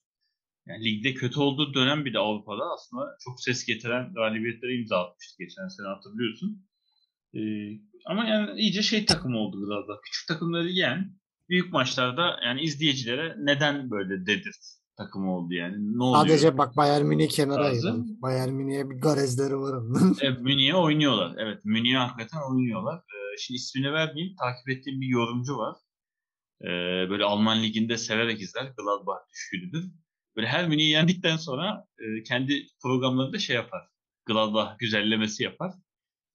yani 0.67 0.85
ligde 0.85 1.13
kötü 1.13 1.39
olduğu 1.39 1.73
dönem 1.73 2.05
bile 2.05 2.19
Avrupa'da 2.19 2.63
aslında 2.73 3.17
çok 3.25 3.41
ses 3.41 3.65
getiren 3.65 4.13
galibiyetlere 4.13 4.75
imza 4.75 4.97
atmıştı 4.97 5.43
geçen 5.43 5.67
sene 5.67 5.87
hatırlıyorsun. 5.87 6.67
Ee, 7.35 7.39
ama 8.05 8.25
yani 8.25 8.59
iyice 8.61 8.81
şey 8.81 9.05
takım 9.05 9.35
oldu 9.35 9.65
Gladbach. 9.65 10.01
Küçük 10.03 10.27
takımları 10.27 10.69
yen, 10.69 11.18
büyük 11.49 11.73
maçlarda 11.73 12.39
yani 12.45 12.61
izleyicilere 12.61 13.35
neden 13.39 13.91
böyle 13.91 14.25
dedir 14.25 14.55
takım 14.99 15.29
oldu 15.29 15.53
yani. 15.53 15.97
Ne 15.97 16.03
oluyor? 16.03 16.27
Sadece 16.27 16.57
bak 16.57 16.77
Bayern 16.77 17.05
Münih 17.05 17.29
kenara 17.29 17.65
ayıralım. 17.65 18.21
Bayern 18.21 18.49
Münih'e 18.49 18.89
bir 18.89 18.95
garezleri 18.95 19.57
var 19.57 19.73
onun. 19.73 20.17
Evet, 20.21 20.41
Münih'e 20.41 20.75
oynuyorlar. 20.75 21.35
Evet, 21.37 21.65
Münih'e 21.65 21.97
hakikaten 21.97 22.39
oynuyorlar. 22.51 22.97
Ee, 22.97 23.37
şimdi 23.39 23.55
ismini 23.55 23.93
vermeyeyim. 23.93 24.35
Takip 24.35 24.69
ettiğim 24.69 25.01
bir 25.01 25.07
yorumcu 25.07 25.57
var. 25.57 25.75
Ee, 26.61 27.09
böyle 27.09 27.23
Alman 27.23 27.63
liginde 27.63 27.97
severek 27.97 28.41
izler. 28.41 28.63
Gladbach 28.63 29.29
düşkünüdür. 29.33 29.85
Böyle 30.35 30.47
her 30.47 30.67
Münih'i 30.67 30.89
yendikten 30.89 31.37
sonra 31.37 31.85
e, 31.99 32.23
kendi 32.23 32.67
programlarında 32.81 33.39
şey 33.39 33.55
yapar. 33.55 33.81
Gladbach 34.25 34.79
güzellemesi 34.79 35.43
yapar. 35.43 35.73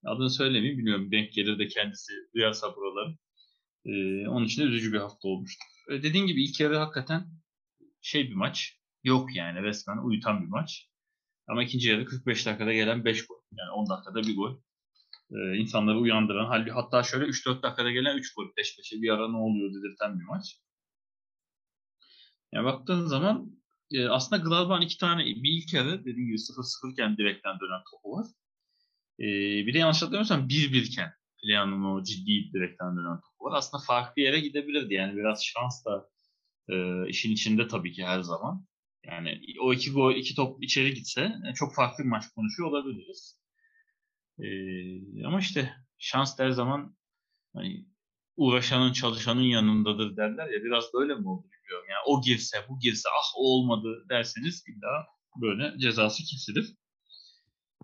Adını 0.06 0.30
söylemeyeyim 0.30 0.78
bilmiyorum. 0.78 1.10
Denk 1.12 1.32
gelir 1.32 1.58
de 1.58 1.68
kendisi 1.68 2.12
duyarsa 2.34 2.76
buraları. 2.76 3.16
Ee, 3.86 4.28
onun 4.28 4.44
için 4.44 4.62
de 4.62 4.66
üzücü 4.66 4.92
bir 4.92 4.98
hafta 4.98 5.28
olmuştu. 5.28 5.64
Ee, 5.90 6.02
dediğin 6.02 6.26
gibi 6.26 6.44
ilk 6.44 6.60
yarı 6.60 6.76
hakikaten 6.76 7.26
şey 8.02 8.30
bir 8.30 8.34
maç. 8.34 8.78
Yok 9.04 9.36
yani 9.36 9.62
resmen 9.62 9.98
uyutan 9.98 10.42
bir 10.42 10.48
maç. 10.48 10.88
Ama 11.48 11.64
ikinci 11.64 11.88
yarı 11.88 12.04
45 12.04 12.46
dakikada 12.46 12.72
gelen 12.72 13.04
5 13.04 13.26
gol. 13.26 13.36
Yani 13.52 13.70
10 13.70 13.88
dakikada 13.90 14.22
bir 14.28 14.36
gol. 14.36 14.60
Ee, 15.30 15.56
insanları 15.56 15.98
uyandıran, 15.98 16.46
halli- 16.46 16.70
hatta 16.70 17.02
şöyle 17.02 17.24
3-4 17.24 17.62
dakikada 17.62 17.90
gelen 17.90 18.16
3 18.18 18.34
gol. 18.34 18.46
Peş 18.56 18.76
peşe 18.76 19.02
bir 19.02 19.10
ara 19.10 19.28
ne 19.30 19.36
oluyor 19.36 19.70
dedirten 19.74 20.20
bir 20.20 20.24
maç. 20.24 20.60
Yani 22.52 22.64
baktığın 22.64 23.06
zaman 23.06 23.50
e, 23.92 24.08
aslında 24.08 24.42
Gladbach'ın 24.42 24.82
iki 24.86 24.98
tane 24.98 25.24
bir 25.24 25.62
ilk 25.62 25.72
yarı 25.74 26.00
dediğim 26.00 26.26
gibi 26.26 26.36
0-0 26.38 26.92
iken 26.92 27.16
direkten 27.16 27.60
dönen 27.60 27.82
topu 27.90 28.16
var. 28.16 28.26
E, 29.20 29.26
bir 29.66 29.74
de 29.74 29.78
yanlış 29.78 30.02
hatırlamıyorsam 30.02 30.48
1-1 30.48 30.82
iken 30.82 31.12
Lean'ın 31.48 31.84
o 31.84 32.02
ciddi 32.02 32.52
direkten 32.52 32.96
dönen 32.96 33.20
topu 33.20 33.44
var. 33.44 33.58
Aslında 33.58 33.82
farklı 33.86 34.22
yere 34.22 34.40
gidebilirdi. 34.40 34.94
Yani 34.94 35.16
biraz 35.16 35.44
şans 35.44 35.84
da 35.84 36.08
e, 36.68 37.08
işin 37.08 37.32
içinde 37.32 37.68
tabii 37.68 37.92
ki 37.92 38.04
her 38.04 38.20
zaman. 38.20 38.66
Yani 39.04 39.40
o 39.60 39.72
iki 39.72 39.92
gol, 39.92 40.14
iki 40.14 40.34
top 40.34 40.62
içeri 40.62 40.94
gitse 40.94 41.20
e, 41.50 41.54
çok 41.54 41.74
farklı 41.74 42.04
bir 42.04 42.08
maç 42.08 42.24
konuşuyor 42.34 42.68
olabiliriz. 42.68 43.40
E, 44.38 44.46
ama 45.26 45.40
işte 45.40 45.74
şans 45.98 46.38
her 46.38 46.50
zaman 46.50 46.96
hani 47.54 47.86
uğraşanın 48.36 48.92
çalışanın 48.92 49.42
yanındadır 49.42 50.16
derler 50.16 50.46
ya 50.46 50.64
biraz 50.64 50.84
böyle 50.94 51.14
mi 51.14 51.28
oldu 51.28 51.46
bilmiyorum. 51.52 51.86
Yani 51.90 52.02
o 52.06 52.22
girse 52.22 52.56
bu 52.68 52.78
girse 52.78 53.08
ah 53.20 53.32
olmadı 53.36 54.06
derseniz 54.08 54.64
illa 54.68 55.06
böyle 55.42 55.78
cezası 55.78 56.22
kesilir. 56.24 56.76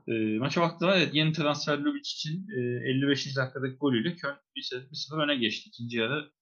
E, 0.08 0.38
maça 0.38 0.60
baktığımda 0.60 0.96
evet 0.96 1.14
yeni 1.14 1.32
transfer 1.32 1.78
Lubic 1.78 2.00
için 2.00 2.48
e, 2.48 2.60
55. 2.90 3.36
dakikadaki 3.36 3.76
golüyle 3.76 4.16
Köln 4.16 4.36
1-0 4.56 5.24
öne 5.24 5.36
geçti. 5.36 5.68
İkinci 5.68 5.96
yarı 5.96 6.32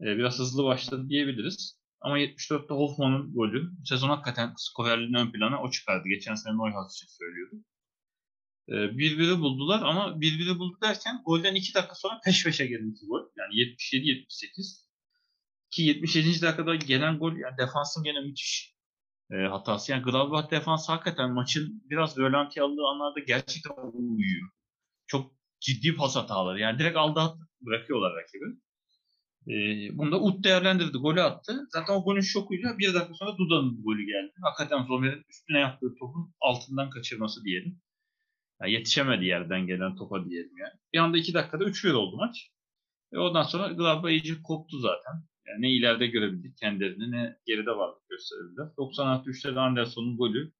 e, 0.00 0.04
biraz 0.04 0.38
hızlı 0.38 0.64
başladı 0.64 1.08
diyebiliriz. 1.08 1.78
Ama 2.00 2.18
74'te 2.18 2.74
Hoffman'ın 2.74 3.34
golü 3.34 3.70
sezon 3.84 4.08
hakikaten 4.08 4.54
skorerliğin 4.56 5.14
ön 5.14 5.32
plana 5.32 5.62
o 5.62 5.70
çıkardı. 5.70 6.08
Geçen 6.08 6.34
sene 6.34 6.52
Neuhaus 6.52 6.94
için 6.96 7.06
söylüyordu. 7.06 7.56
E, 8.68 8.98
birbiri 8.98 9.38
buldular 9.38 9.82
ama 9.82 10.20
birbiri 10.20 10.58
buldu 10.58 10.78
derken 10.82 11.22
golden 11.24 11.54
2 11.54 11.74
dakika 11.74 11.94
sonra 11.94 12.20
peş 12.24 12.44
peşe 12.44 12.66
gelen 12.66 12.90
iki 12.90 13.06
gol. 13.06 13.22
Yani 13.36 13.54
77-78. 13.54 14.82
Ki 15.70 15.82
77. 15.82 16.42
dakikada 16.42 16.74
gelen 16.74 17.18
gol 17.18 17.36
yani 17.36 17.58
defansın 17.58 18.04
gene 18.04 18.20
müthiş 18.20 18.71
e, 19.32 19.36
hatası. 19.36 19.92
Yani 19.92 20.02
Gladbach 20.02 20.50
defansı 20.50 20.92
hakikaten 20.92 21.32
maçın 21.32 21.82
biraz 21.90 22.18
rölanti 22.18 22.62
aldığı 22.62 22.86
anlarda 22.86 23.20
gerçekten 23.20 23.72
uyuyor. 23.92 24.48
Çok 25.06 25.32
ciddi 25.60 25.94
pas 25.96 26.16
hataları. 26.16 26.60
Yani 26.60 26.78
direkt 26.78 26.96
aldı 26.96 27.20
at 27.20 27.36
bırakıyorlar 27.60 28.12
rakibi. 28.14 28.44
E, 29.48 29.54
bunu 29.98 30.12
da 30.12 30.20
Ut 30.20 30.44
değerlendirdi. 30.44 30.98
Golü 30.98 31.22
attı. 31.22 31.66
Zaten 31.70 31.94
o 31.94 32.04
golün 32.04 32.20
şokuyla 32.20 32.78
bir 32.78 32.94
dakika 32.94 33.14
sonra 33.14 33.38
Duda'nın 33.38 33.82
golü 33.82 34.06
geldi. 34.06 34.32
Hakikaten 34.42 34.86
Zomer'in 34.86 35.24
üstüne 35.30 35.58
yaptığı 35.60 35.94
topun 35.98 36.34
altından 36.40 36.90
kaçırması 36.90 37.44
diyelim. 37.44 37.80
Yani 38.60 38.72
yetişemedi 38.72 39.24
yerden 39.24 39.66
gelen 39.66 39.96
topa 39.96 40.24
diyelim 40.24 40.56
yani. 40.58 40.72
Bir 40.92 40.98
anda 40.98 41.18
iki 41.18 41.34
dakikada 41.34 41.64
3-1 41.64 41.92
oldu 41.92 42.16
maç. 42.16 42.50
Ve 43.12 43.18
ondan 43.18 43.42
sonra 43.42 43.72
Gladbach 43.72 44.10
iyice 44.10 44.42
koptu 44.42 44.78
zaten. 44.78 45.31
Yani 45.46 45.62
ne 45.62 45.70
ileride 45.72 46.06
görebildik 46.06 46.56
kendilerini 46.56 47.10
ne 47.10 47.36
geride 47.46 47.70
varlık 47.70 48.08
gösterebildiler. 48.08 48.66
96-3'te 48.78 49.54
de 49.54 49.60
Anderson'un 49.60 50.16
golü 50.16 50.52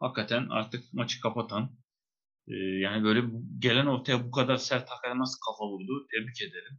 hakikaten 0.00 0.46
artık 0.50 0.92
maçı 0.92 1.20
kapatan 1.20 1.70
e, 2.48 2.54
yani 2.56 3.04
böyle 3.04 3.22
gelen 3.58 3.86
ortaya 3.86 4.24
bu 4.26 4.30
kadar 4.30 4.56
sert 4.56 4.90
hakikaten 4.90 5.18
nasıl 5.18 5.38
kafa 5.46 5.64
vurdu 5.70 6.06
tebrik 6.10 6.42
ederim. 6.42 6.78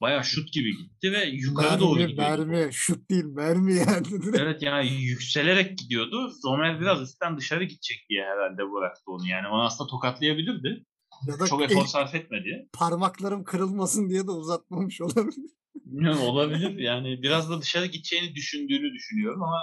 bayağı 0.00 0.24
şut 0.24 0.52
gibi 0.52 0.76
gitti 0.76 1.12
ve 1.12 1.24
yukarı 1.24 1.66
Mermi, 1.66 1.80
doğru 1.80 2.06
gidiyordu. 2.06 2.46
mermi, 2.46 2.72
şut 2.72 3.10
değil 3.10 3.24
mermi 3.24 3.74
yani. 3.74 4.06
Evet 4.38 4.62
yani 4.62 5.02
yükselerek 5.02 5.78
gidiyordu. 5.78 6.28
Zomer 6.42 6.80
biraz 6.80 7.02
üstten 7.02 7.36
dışarı 7.36 7.64
gidecek 7.64 8.06
diye 8.08 8.24
herhalde 8.24 8.72
bıraktı 8.72 9.02
onu. 9.06 9.26
Yani 9.28 9.48
onu 9.48 9.62
aslında 9.62 9.90
tokatlayabilirdi. 9.90 10.84
ya 11.28 11.38
da 11.40 11.46
Çok 11.46 11.62
el- 11.62 11.70
efor 11.70 11.86
sarf 11.86 12.14
etmedi. 12.14 12.68
parmaklarım 12.72 13.44
kırılmasın 13.44 14.10
diye 14.10 14.26
de 14.26 14.30
uzatmamış 14.30 15.00
olabilir. 15.00 15.50
Bilmiyorum, 15.84 16.20
olabilir. 16.20 16.78
Yani 16.78 17.22
biraz 17.22 17.50
da 17.50 17.60
dışarı 17.62 17.86
gideceğini 17.86 18.34
düşündüğünü 18.34 18.94
düşünüyorum 18.94 19.42
ama 19.42 19.62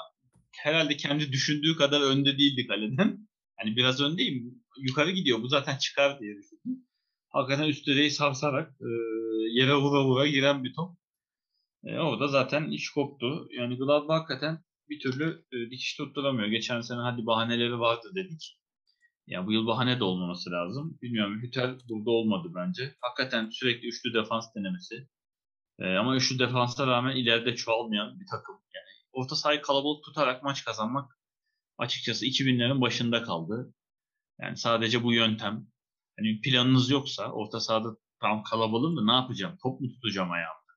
herhalde 0.57 0.97
kendi 0.97 1.31
düşündüğü 1.31 1.75
kadar 1.77 2.01
önde 2.01 2.37
değildi 2.37 2.67
kaleden. 2.67 3.27
Hani 3.57 3.75
biraz 3.75 4.01
öndeyim. 4.01 4.63
Yukarı 4.77 5.11
gidiyor. 5.11 5.41
Bu 5.41 5.47
zaten 5.47 5.77
çıkar 5.77 6.19
diye 6.19 6.35
düşündüm. 6.35 6.85
Hakikaten 7.29 7.67
üst 7.69 7.87
direği 7.87 8.11
sarsarak 8.11 8.71
e, 8.81 8.89
yere 9.51 9.75
vura 9.75 10.05
vura 10.05 10.27
giren 10.27 10.63
bir 10.63 10.73
top. 10.73 10.97
E, 11.83 11.97
orada 11.97 12.27
zaten 12.27 12.71
iş 12.71 12.89
koptu. 12.89 13.47
Yani 13.51 13.77
Gladbach 13.77 14.19
hakikaten 14.19 14.63
bir 14.89 14.99
türlü 14.99 15.45
e, 15.51 15.71
dikiş 15.71 15.97
tutturamıyor. 15.97 16.47
Geçen 16.47 16.81
sene 16.81 16.99
hadi 16.99 17.25
bahaneleri 17.25 17.79
vardı 17.79 18.07
dedik. 18.15 18.59
Ya 19.27 19.47
bu 19.47 19.51
yıl 19.51 19.67
bahane 19.67 19.99
de 19.99 20.03
olmaması 20.03 20.51
lazım. 20.51 20.97
Bilmiyorum 21.01 21.41
Hütel 21.41 21.77
burada 21.89 22.11
olmadı 22.11 22.51
bence. 22.55 22.95
Hakikaten 23.01 23.49
sürekli 23.49 23.87
üçlü 23.87 24.13
defans 24.13 24.55
denemesi. 24.55 25.07
E, 25.79 25.95
ama 25.95 26.15
üçlü 26.15 26.39
defansa 26.39 26.87
rağmen 26.87 27.15
ileride 27.15 27.55
çoğalmayan 27.55 28.19
bir 28.19 28.27
takım. 28.31 28.55
Yani 28.55 28.85
orta 29.11 29.35
sahayı 29.35 29.61
kalabalık 29.61 30.03
tutarak 30.03 30.43
maç 30.43 30.65
kazanmak 30.65 31.19
açıkçası 31.77 32.25
2000'lerin 32.25 32.81
başında 32.81 33.23
kaldı. 33.23 33.73
Yani 34.41 34.57
sadece 34.57 35.03
bu 35.03 35.13
yöntem. 35.13 35.67
Hani 36.19 36.41
planınız 36.41 36.89
yoksa 36.89 37.31
orta 37.31 37.59
sahada 37.59 37.97
tam 38.21 38.43
kalabalığım 38.43 38.97
da 38.97 39.05
ne 39.05 39.11
yapacağım? 39.11 39.57
Top 39.63 39.81
mu 39.81 39.89
tutacağım 39.89 40.31
ayağımda? 40.31 40.73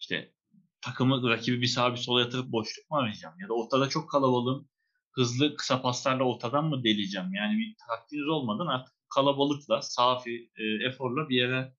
İşte 0.00 0.34
takımı 0.80 1.30
rakibi 1.30 1.60
bir 1.60 1.66
sağa 1.66 1.92
bir 1.92 1.96
sola 1.96 2.20
yatırıp 2.20 2.52
boşluk 2.52 2.90
mu 2.90 2.96
arayacağım? 2.96 3.34
Ya 3.40 3.48
da 3.48 3.52
ortada 3.54 3.88
çok 3.88 4.10
kalabalığım. 4.10 4.68
Hızlı 5.12 5.56
kısa 5.56 5.82
paslarla 5.82 6.24
ortadan 6.24 6.64
mı 6.64 6.84
deleyeceğim? 6.84 7.34
Yani 7.34 7.58
bir 7.58 7.76
taktiğiniz 7.88 8.28
olmadan 8.28 8.66
artık 8.66 8.94
kalabalıkla, 9.14 9.82
safi, 9.82 10.50
e, 10.56 10.86
eforla 10.88 11.28
bir 11.28 11.36
yere 11.36 11.74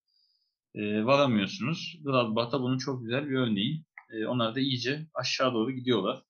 e, 0.75 1.05
varamıyorsunuz. 1.05 1.99
Gladbach'ta 2.03 2.61
bunun 2.61 2.77
çok 2.77 3.01
güzel 3.03 3.29
bir 3.29 3.35
örneği. 3.35 3.85
E, 4.09 4.25
onlar 4.25 4.55
da 4.55 4.59
iyice 4.59 5.07
aşağı 5.13 5.53
doğru 5.53 5.71
gidiyorlar. 5.71 6.23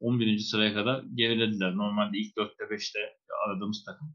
11. 0.00 0.38
sıraya 0.38 0.74
kadar 0.74 1.04
gerilediler. 1.14 1.76
Normalde 1.76 2.18
ilk 2.18 2.36
4'te 2.36 2.64
5'te 2.64 2.98
aradığımız 3.46 3.84
takım 3.84 4.14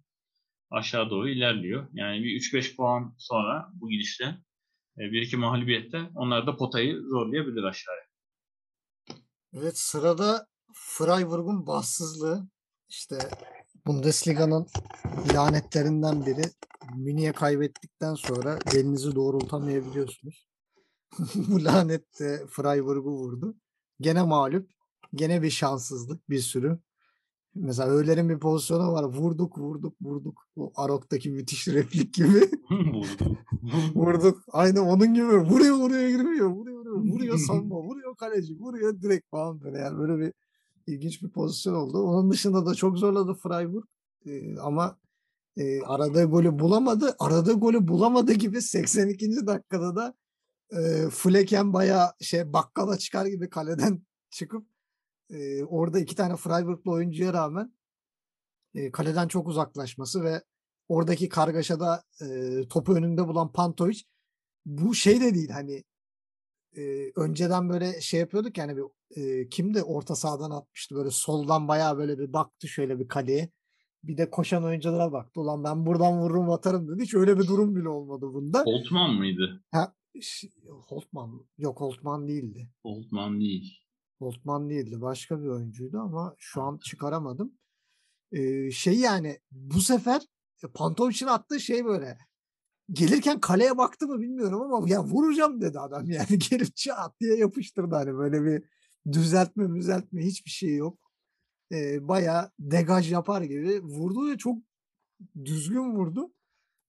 aşağı 0.71 1.09
doğru 1.09 1.29
ilerliyor. 1.29 1.87
Yani 1.93 2.23
bir 2.23 2.41
3-5 2.41 2.75
puan 2.75 3.15
sonra 3.17 3.69
bu 3.73 3.89
gidişle 3.89 4.25
e, 4.97 5.01
bir 5.11 5.21
iki 5.21 5.37
mağlubiyette 5.37 6.09
onlar 6.15 6.47
da 6.47 6.55
potayı 6.55 7.01
zorlayabilir 7.01 7.63
aşağıya. 7.63 8.03
Evet 9.53 9.77
sırada 9.77 10.47
Freiburg'un 10.73 11.67
bahtsızlığı. 11.67 12.47
İşte 12.89 13.17
Bundesliga'nın 13.87 14.67
lanetlerinden 15.33 16.25
biri. 16.25 16.41
Münih'e 16.95 17.31
kaybettikten 17.31 18.13
sonra 18.15 18.59
belinizi 18.73 19.15
doğrultamayabiliyorsunuz. 19.15 20.47
Bu 21.35 21.63
lanet 21.63 22.19
de 22.19 22.45
Freiburg'u 22.49 23.11
vurdu. 23.11 23.55
Gene 24.01 24.23
mağlup. 24.23 24.69
Gene 25.13 25.41
bir 25.41 25.49
şanssızlık 25.49 26.29
bir 26.29 26.39
sürü. 26.39 26.79
Mesela 27.55 27.89
Öğler'in 27.89 28.29
bir 28.29 28.39
pozisyonu 28.39 28.93
var. 28.93 29.03
Vurduk 29.03 29.57
vurduk 29.57 29.93
vurduk. 30.01 30.47
O 30.55 30.71
Arok'taki 30.75 31.31
müthiş 31.31 31.67
replik 31.67 32.13
gibi. 32.13 32.49
Vurdu. 32.71 33.37
Vurduk. 33.95 34.43
Aynı 34.51 34.81
onun 34.81 35.13
gibi. 35.13 35.25
Vuruyor 35.25 35.75
vuruyor 35.75 36.09
girmiyor. 36.09 36.49
Vuruyor 36.49 36.79
vuruyor. 36.79 37.13
Vuruyor 37.13 37.37
savunma. 37.37 37.75
Vuruyor 37.75 38.15
kaleci. 38.15 38.59
Vuruyor 38.59 39.01
direkt 39.01 39.29
falan 39.29 39.61
böyle. 39.61 39.77
Yani 39.77 39.97
böyle 39.97 40.17
bir 40.19 40.33
ilginç 40.87 41.23
bir 41.23 41.29
pozisyon 41.29 41.73
oldu. 41.73 42.03
Onun 42.03 42.31
dışında 42.31 42.65
da 42.65 42.75
çok 42.75 42.97
zorladı 42.97 43.33
Freiburg. 43.33 43.85
Ee, 44.25 44.59
ama 44.59 44.97
e, 45.57 45.81
aradığı 45.81 46.25
golü 46.25 46.59
bulamadı. 46.59 47.15
Aradığı 47.19 47.53
golü 47.53 47.87
bulamadı 47.87 48.33
gibi 48.33 48.61
82. 48.61 49.47
dakikada 49.47 49.95
da 49.95 50.15
e, 50.71 51.09
Flecken 51.09 51.73
bayağı 51.73 52.11
şey 52.21 52.53
bakkala 52.53 52.97
çıkar 52.97 53.25
gibi 53.25 53.49
kaleden 53.49 54.01
çıkıp 54.29 54.65
e, 55.29 55.63
orada 55.63 55.99
iki 55.99 56.15
tane 56.15 56.35
Freiburglu 56.35 56.91
oyuncuya 56.91 57.33
rağmen 57.33 57.73
e, 58.75 58.91
kaleden 58.91 59.27
çok 59.27 59.47
uzaklaşması 59.47 60.23
ve 60.23 60.43
oradaki 60.87 61.29
kargaşada 61.29 62.03
e, 62.21 62.27
topu 62.69 62.95
önünde 62.95 63.27
bulan 63.27 63.51
Pantovic 63.51 64.01
bu 64.65 64.95
şey 64.95 65.21
de 65.21 65.35
değil 65.35 65.49
hani 65.49 65.83
e, 66.77 67.11
önceden 67.15 67.69
böyle 67.69 68.01
şey 68.01 68.19
yapıyorduk 68.19 68.57
yani 68.57 68.77
bir 68.77 68.83
e, 69.15 69.49
kim 69.49 69.73
de 69.73 69.83
orta 69.83 70.15
sahadan 70.15 70.51
atmıştı 70.51 70.95
böyle 70.95 71.09
soldan 71.11 71.67
bayağı 71.67 71.97
böyle 71.97 72.19
bir 72.19 72.33
baktı 72.33 72.67
şöyle 72.67 72.99
bir 72.99 73.07
kaleye 73.07 73.51
bir 74.03 74.17
de 74.17 74.29
koşan 74.29 74.63
oyunculara 74.63 75.11
baktı 75.11 75.41
ulan 75.41 75.63
ben 75.63 75.85
buradan 75.85 76.19
vururum 76.19 76.49
atarım 76.49 76.87
dedi 76.87 77.03
hiç 77.03 77.13
öyle 77.13 77.39
bir 77.39 77.47
durum 77.47 77.75
bile 77.75 77.89
olmadı 77.89 78.25
bunda. 78.33 78.63
Holtman 78.65 79.15
mıydı? 79.15 79.63
Ha, 79.71 79.95
Holtman 80.87 81.45
yok 81.57 81.81
Holtman 81.81 82.27
değildi. 82.27 82.69
Holtman 82.83 83.39
değil. 83.39 83.77
Holtman 84.19 84.69
değildi. 84.69 85.01
Başka 85.01 85.41
bir 85.41 85.47
oyuncuydu 85.47 85.99
ama 85.99 86.35
şu 86.37 86.61
an 86.61 86.77
çıkaramadım. 86.77 87.53
Ee, 88.31 88.71
şey 88.71 88.99
yani 88.99 89.39
bu 89.51 89.81
sefer 89.81 90.21
e, 90.63 90.67
Pantovic'in 90.67 91.27
attığı 91.27 91.59
şey 91.59 91.85
böyle 91.85 92.17
gelirken 92.91 93.39
kaleye 93.39 93.77
baktı 93.77 94.07
mı 94.07 94.19
bilmiyorum 94.19 94.61
ama 94.61 94.89
ya 94.89 95.03
vuracağım 95.03 95.61
dedi 95.61 95.79
adam 95.79 96.05
yani 96.09 96.39
gelip 96.49 96.75
çat 96.75 97.19
diye 97.19 97.35
yapıştırdı 97.35 97.95
hani 97.95 98.13
böyle 98.13 98.43
bir 98.43 98.63
düzeltme 99.11 99.67
müzeltme 99.67 100.25
hiçbir 100.25 100.51
şey 100.51 100.75
yok. 100.75 100.99
Ee, 101.71 102.07
bayağı 102.07 102.51
degaj 102.59 103.11
yapar 103.11 103.41
gibi 103.41 103.81
vurdu 103.81 104.31
ve 104.31 104.37
çok 104.37 104.57
düzgün 105.45 105.95
vurdu. 105.95 106.33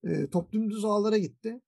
Ee, 0.03 0.29
top 0.29 0.51
dümdüz 0.51 0.85
ağlara 0.85 1.17
gitti. 1.17 1.61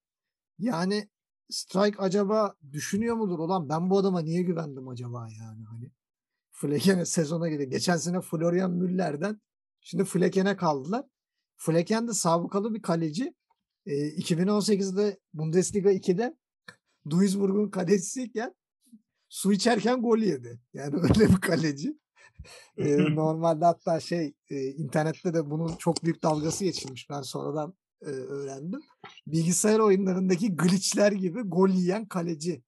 Yani 0.59 1.09
Strike 1.49 1.97
acaba 1.97 2.55
düşünüyor 2.71 3.15
mudur 3.15 3.39
olan 3.39 3.69
ben 3.69 3.89
bu 3.89 3.97
adama 3.97 4.21
niye 4.21 4.41
güvendim 4.41 4.87
acaba 4.87 5.27
yani 5.39 5.63
hani 5.65 5.91
Flecken'e 6.51 7.05
sezona 7.05 7.49
gidiyor. 7.49 7.69
Geçen 7.69 7.97
sene 7.97 8.21
Florian 8.21 8.71
Müller'den 8.71 9.41
şimdi 9.81 10.05
Flecken'e 10.05 10.55
kaldılar. 10.55 11.05
Flecken 11.57 12.07
de 12.07 12.13
sabıkalı 12.13 12.73
bir 12.73 12.81
kaleci. 12.81 13.35
Ee, 13.85 13.91
2018'de 13.91 15.19
Bundesliga 15.33 15.91
2'de 15.91 16.37
Duisburg'un 17.09 17.69
kalecisiyken 17.69 18.55
su 19.29 19.53
içerken 19.53 20.01
gol 20.01 20.17
yedi. 20.17 20.59
Yani 20.73 20.95
öyle 21.01 21.29
bir 21.29 21.41
kaleci. 21.41 21.97
Ee, 22.77 22.97
normalde 23.15 23.65
hatta 23.65 23.99
şey 23.99 24.33
e, 24.49 24.65
internette 24.65 25.33
de 25.33 25.49
bunun 25.49 25.75
çok 25.75 26.03
büyük 26.03 26.23
dalgası 26.23 26.63
geçilmiş. 26.63 27.09
Ben 27.09 27.21
sonradan 27.21 27.73
e, 28.01 28.05
öğrendim. 28.09 28.81
Bilgisayar 29.27 29.79
oyunlarındaki 29.79 30.55
glitchler 30.55 31.11
gibi 31.11 31.41
gol 31.41 31.69
yiyen 31.69 32.05
kaleci 32.07 32.63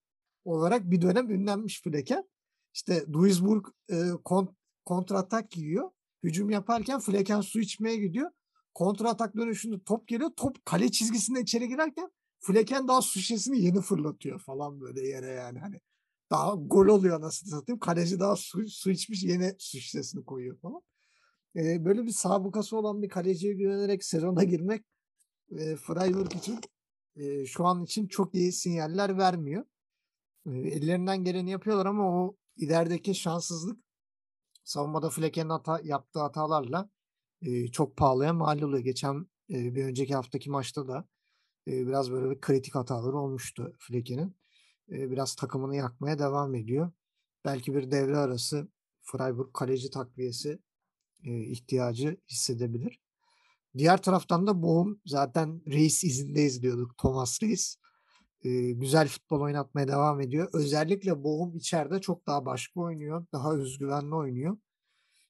olarak 0.46 0.92
bir 0.92 1.02
dönem 1.02 1.30
ünlenmiş 1.30 1.82
Flecken. 1.82 2.30
İşte 2.74 3.14
Duisburg 3.14 3.68
e, 3.90 4.10
kont 4.24 4.50
kontratak 4.86 5.58
yiyor. 5.58 5.92
Hücum 6.24 6.50
yaparken 6.50 7.00
Flecken 7.00 7.42
su 7.42 7.60
içmeye 7.60 7.98
gidiyor. 7.98 8.32
Kontratak 8.74 9.36
dönüşünde 9.36 9.84
top 9.84 10.08
geliyor. 10.08 10.32
Top 10.38 10.66
kale 10.66 10.92
çizgisinde 10.92 11.42
içeri 11.42 11.68
girerken 11.68 12.12
Flecken 12.40 12.88
daha 12.88 13.02
su 13.02 13.20
şişesini 13.20 13.62
yeni 13.62 13.82
fırlatıyor 13.82 14.40
falan 14.40 14.82
böyle 14.82 15.08
yere 15.08 15.28
yani. 15.28 15.60
Hani 15.60 15.80
daha 16.32 16.56
gol 16.56 16.88
oluyor 16.88 17.22
nasıl 17.22 17.48
satayım. 17.48 17.80
Kaleci 17.80 18.20
daha 18.20 18.36
su, 18.36 18.70
su 18.70 18.92
içmiş 18.92 19.24
yeni 19.24 19.56
su 19.60 19.78
şişesini 19.78 20.26
koyuyor 20.26 20.60
falan. 20.60 20.82
E, 21.56 21.86
böyle 21.86 22.04
bir 22.06 22.12
sabıkası 22.12 22.78
olan 22.78 23.02
bir 23.02 23.10
kaleciye 23.10 23.54
güvenerek 23.54 24.04
sezona 24.04 24.44
girmek 24.44 24.86
e, 25.52 25.76
Freiburg 25.76 26.36
için 26.36 26.60
e, 27.16 27.46
şu 27.46 27.66
an 27.66 27.84
için 27.84 28.08
çok 28.08 28.36
iyi 28.36 28.52
sinyaller 28.52 29.18
vermiyor. 29.18 29.66
E, 30.46 30.52
ellerinden 30.52 31.24
geleni 31.24 31.52
yapıyorlar 31.52 31.86
ama 31.86 32.04
o 32.04 32.38
ilerideki 32.58 33.16
şanssızlık 33.16 33.80
savunmada 34.64 35.10
Flecken'in 35.10 35.50
hata, 35.50 35.80
yaptığı 35.84 36.20
hatalarla 36.20 36.90
e, 37.42 37.68
çok 37.68 37.98
pahalıya 37.98 38.34
mal 38.34 38.62
oluyor. 38.62 38.84
Geçen 38.84 39.28
e, 39.50 39.76
bir 39.76 39.86
önceki 39.86 40.16
haftaki 40.16 40.50
maçta 40.50 40.88
da 40.88 41.08
e, 41.68 41.88
biraz 41.88 42.12
böyle 42.12 42.30
bir 42.30 42.42
kritik 42.42 42.76
hataları 42.76 43.18
olmuştu 43.18 43.76
Flecken'in. 43.80 44.36
E, 44.92 45.12
biraz 45.12 45.36
takımını 45.36 45.76
yakmaya 45.76 46.20
devam 46.20 46.56
ediyor. 46.56 46.92
Belki 47.46 47.76
bir 47.76 47.92
devre 47.92 48.18
arası 48.18 48.68
Freiburg 49.02 49.54
kaleci 49.54 49.90
takviyesi 49.90 50.60
e, 51.24 51.44
ihtiyacı 51.44 52.18
hissedebilir. 52.30 53.02
Diğer 53.78 54.02
taraftan 54.02 54.48
da 54.48 54.62
Boğum 54.62 55.02
zaten 55.06 55.62
Reis 55.68 56.04
izinde 56.04 56.44
izliyorduk. 56.44 56.98
Thomas 56.98 57.44
Reis. 57.44 57.78
Ee, 58.44 58.72
güzel 58.72 59.08
futbol 59.08 59.42
oynatmaya 59.42 59.88
devam 59.88 60.22
ediyor. 60.22 60.50
Özellikle 60.54 61.24
Boğum 61.24 61.56
içeride 61.58 62.02
çok 62.02 62.28
daha 62.28 62.46
başka 62.46 62.80
oynuyor. 62.80 63.26
Daha 63.34 63.54
özgüvenli 63.54 64.16
oynuyor. 64.16 64.58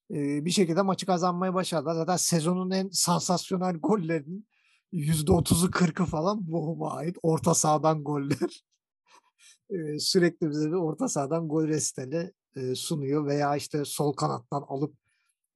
Bir 0.10 0.52
şekilde 0.52 0.82
maçı 0.82 1.06
kazanmayı 1.06 1.54
başardılar. 1.54 1.96
Zaten 1.96 2.18
sezonun 2.18 2.72
en 2.72 2.90
sansasyonel 2.92 3.76
gollerinin 3.76 4.48
%30'u 4.94 5.70
40'ı 5.70 6.06
falan 6.06 6.52
Boğum'a 6.52 6.92
ait. 6.92 7.18
Orta 7.24 7.54
sahadan 7.54 8.04
goller. 8.04 8.64
E, 9.70 10.00
sürekli 10.00 10.50
bize 10.50 10.68
bir 10.68 10.76
orta 10.76 11.08
sahadan 11.08 11.48
gol 11.48 11.68
resteli 11.68 12.34
e, 12.56 12.76
sunuyor 12.76 13.26
veya 13.26 13.56
işte 13.56 13.86
sol 13.86 14.14
kanattan 14.14 14.66
alıp 14.68 14.96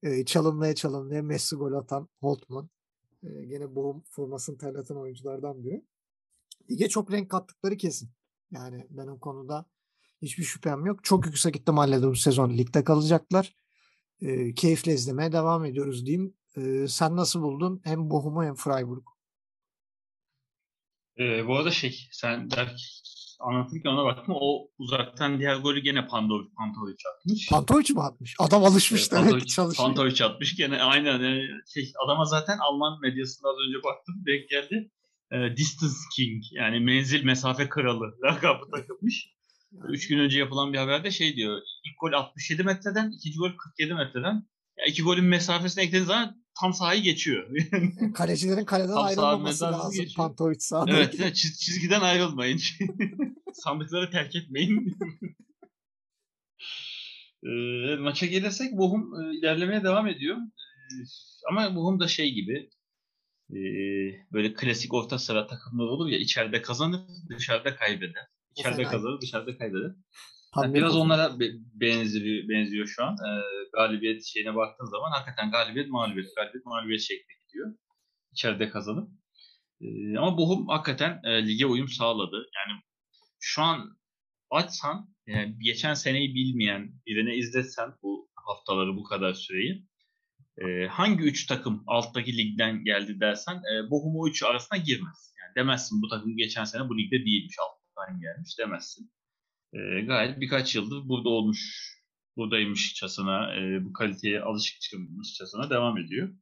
e, 0.04 0.26
çalınmaya 0.26 0.76
çalınmaya 0.76 1.22
Messi 1.22 1.56
gol 1.56 1.74
atan 1.74 2.10
Holtman. 2.20 2.70
E, 3.24 3.46
gene 3.46 3.76
Bochum 3.76 4.04
formasını 4.10 4.58
terleten 4.58 4.96
oyunculardan 4.96 5.64
biri. 5.64 5.86
Lige 6.72 6.90
çok 6.90 7.12
renk 7.12 7.30
kattıkları 7.30 7.78
kesin. 7.78 8.10
Yani 8.52 8.88
benim 8.90 9.20
konuda 9.20 9.66
hiçbir 10.22 10.44
şüphem 10.44 10.86
yok. 10.86 11.04
Çok 11.04 11.26
yüksek 11.26 11.56
ihtimalle 11.56 12.02
de 12.02 12.08
bu 12.08 12.16
sezon 12.16 12.58
ligde 12.58 12.84
kalacaklar. 12.84 13.56
E, 14.22 14.54
keyifle 14.54 14.94
izlemeye 14.94 15.32
devam 15.32 15.66
ediyoruz 15.66 16.06
diyeyim. 16.06 16.34
E, 16.58 16.88
sen 16.88 17.16
nasıl 17.16 17.42
buldun 17.42 17.82
hem 17.84 18.10
Bochum'u 18.10 18.44
hem 18.44 18.56
Freiburg? 18.56 19.04
Ee, 21.20 21.48
bu 21.48 21.58
arada 21.58 21.72
şey 21.72 22.08
sen 22.12 22.52
der, 22.52 23.02
anlatırken 23.42 23.90
ona 23.90 24.06
baktım. 24.06 24.36
O 24.38 24.68
uzaktan 24.78 25.40
diğer 25.40 25.56
golü 25.56 25.80
gene 25.80 26.08
Pandovic, 26.08 26.48
Pantovic 26.58 26.98
atmış. 27.16 27.50
Pantovic 27.50 27.94
mi 27.94 28.02
atmış? 28.02 28.36
Adam 28.40 28.64
alışmış 28.64 29.10
Evet, 29.12 29.26
demek 29.26 29.42
ki 29.42 29.48
çalışıyor. 29.48 29.88
Pantovic 29.88 30.24
atmış 30.24 30.56
gene 30.56 30.82
aynen 30.84 31.12
yani 31.12 31.42
şey 31.74 31.94
adama 32.06 32.26
zaten 32.26 32.58
Alman 32.58 33.02
medyasında 33.02 33.50
az 33.50 33.56
önce 33.68 33.84
baktım 33.84 34.16
denk 34.28 34.50
geldi. 34.50 34.92
Ee, 35.32 35.58
Distance 35.58 35.96
King 36.16 36.44
yani 36.52 36.80
menzil 36.80 37.24
mesafe 37.24 37.70
kralı 37.70 38.06
lakabı 38.24 38.72
takılmış. 38.72 39.30
Üç 39.90 40.08
gün 40.08 40.20
önce 40.20 40.40
yapılan 40.40 40.74
bir 40.74 40.78
haberde 40.78 41.12
şey 41.12 41.36
diyor. 41.36 41.62
İlk 41.86 42.00
gol 42.02 42.12
67 42.12 42.64
metreden, 42.64 43.12
ikinci 43.12 43.38
gol 43.38 43.52
47 43.58 43.94
metreden. 43.94 44.48
Ya 44.78 44.86
iki 44.88 45.04
golün 45.04 45.26
mesafesine 45.26 45.84
eklediğiniz 45.84 46.08
zaman 46.08 46.41
tam 46.60 46.74
sahayı 46.74 47.02
geçiyor. 47.02 47.50
Kalecilerin 48.16 48.66
kaleden 48.66 48.94
Tam 48.94 49.06
ayrılmaması 49.06 49.64
lazım. 49.66 49.92
geçiyor. 49.92 50.16
Pantovic 50.16 50.60
sahada. 50.60 50.92
evet, 50.92 51.14
çiz- 51.20 51.60
çizgiden 51.60 52.02
ayrılmayın. 52.02 52.60
Sandıkları 53.54 54.12
terk 54.12 54.36
etmeyin. 54.36 54.98
Ee, 57.44 57.96
maça 57.96 58.26
gelirsek 58.26 58.72
Bochum 58.78 59.22
e, 59.22 59.38
ilerlemeye 59.38 59.84
devam 59.84 60.08
ediyor. 60.08 60.38
Ee, 60.38 60.94
ama 61.52 61.76
Bochum 61.76 62.00
da 62.00 62.08
şey 62.08 62.34
gibi 62.34 62.70
e, 63.52 63.60
böyle 64.34 64.54
klasik 64.54 64.94
orta 64.94 65.20
sıra 65.20 65.48
takımlar 65.48 65.86
olur 65.86 66.08
ya 66.10 66.18
içeride 66.18 66.62
kazanır, 66.62 67.02
dışarıda 67.38 67.76
kaybeder. 67.76 68.24
İçeride 68.58 68.84
kazanır, 68.84 69.22
dışarıda 69.22 69.58
kaybeder. 69.58 69.92
Yani 70.64 70.74
bir 70.74 70.80
biraz 70.80 70.96
onlara 70.96 71.40
be- 71.40 71.54
benziyor, 71.74 72.50
benziyor 72.50 72.88
şu 72.88 73.04
an. 73.06 73.14
Ee, 73.14 73.42
galibiyet 73.74 74.26
şeyine 74.26 74.56
baktığın 74.56 74.86
zaman 74.86 75.12
hakikaten 75.12 75.52
galibiyet 75.52 75.90
mağlubiyet, 75.90 76.36
galibiyet 76.36 76.66
mağlubiyet 76.66 77.02
şeklinde 77.02 77.34
gidiyor. 77.48 77.76
İçeride 78.32 78.70
kazanıp. 78.70 79.10
Ee, 79.82 80.18
ama 80.18 80.38
Bochum 80.38 80.68
hakikaten 80.68 81.22
e, 81.24 81.48
lige 81.48 81.66
uyum 81.66 81.88
sağladı. 81.88 82.36
Yani 82.36 82.82
şu 83.40 83.62
an 83.62 83.98
açsan, 84.50 85.16
yani 85.28 85.56
geçen 85.60 85.94
seneyi 85.94 86.36
bilmeyen 86.36 86.94
birine 87.06 87.36
izletsen 87.36 87.94
bu 88.04 88.30
haftaları 88.36 88.96
bu 88.96 89.04
kadar 89.04 89.34
süreyi 89.34 89.88
e, 90.58 90.88
hangi 90.88 91.24
üç 91.24 91.46
takım 91.46 91.84
alttaki 91.88 92.38
ligden 92.38 92.84
geldi 92.84 93.20
dersen 93.20 93.56
e, 93.56 93.90
Bochum 93.90 94.16
o 94.16 94.28
üçü 94.28 94.46
arasına 94.46 94.78
girmez. 94.78 95.34
Yani 95.42 95.56
demezsin 95.56 96.02
bu 96.02 96.10
takım 96.10 96.38
geçen 96.38 96.64
sene 96.64 96.90
bu 96.90 96.98
ligde 96.98 97.26
değilmiş 97.26 97.56
alttan 97.60 98.20
gelmiş 98.20 98.60
demezsin. 98.60 99.12
E, 99.74 100.02
gayet 100.02 100.40
birkaç 100.42 100.76
yıldır 100.76 101.10
burada 101.10 101.30
olmuş, 101.30 101.91
buradaymışçasına, 102.42 103.56
e, 103.56 103.86
bu 103.86 103.94
kaliteye 103.94 104.42
alışıkmışçasına 104.42 105.70
devam 105.70 105.98
ediyor. 105.98 106.34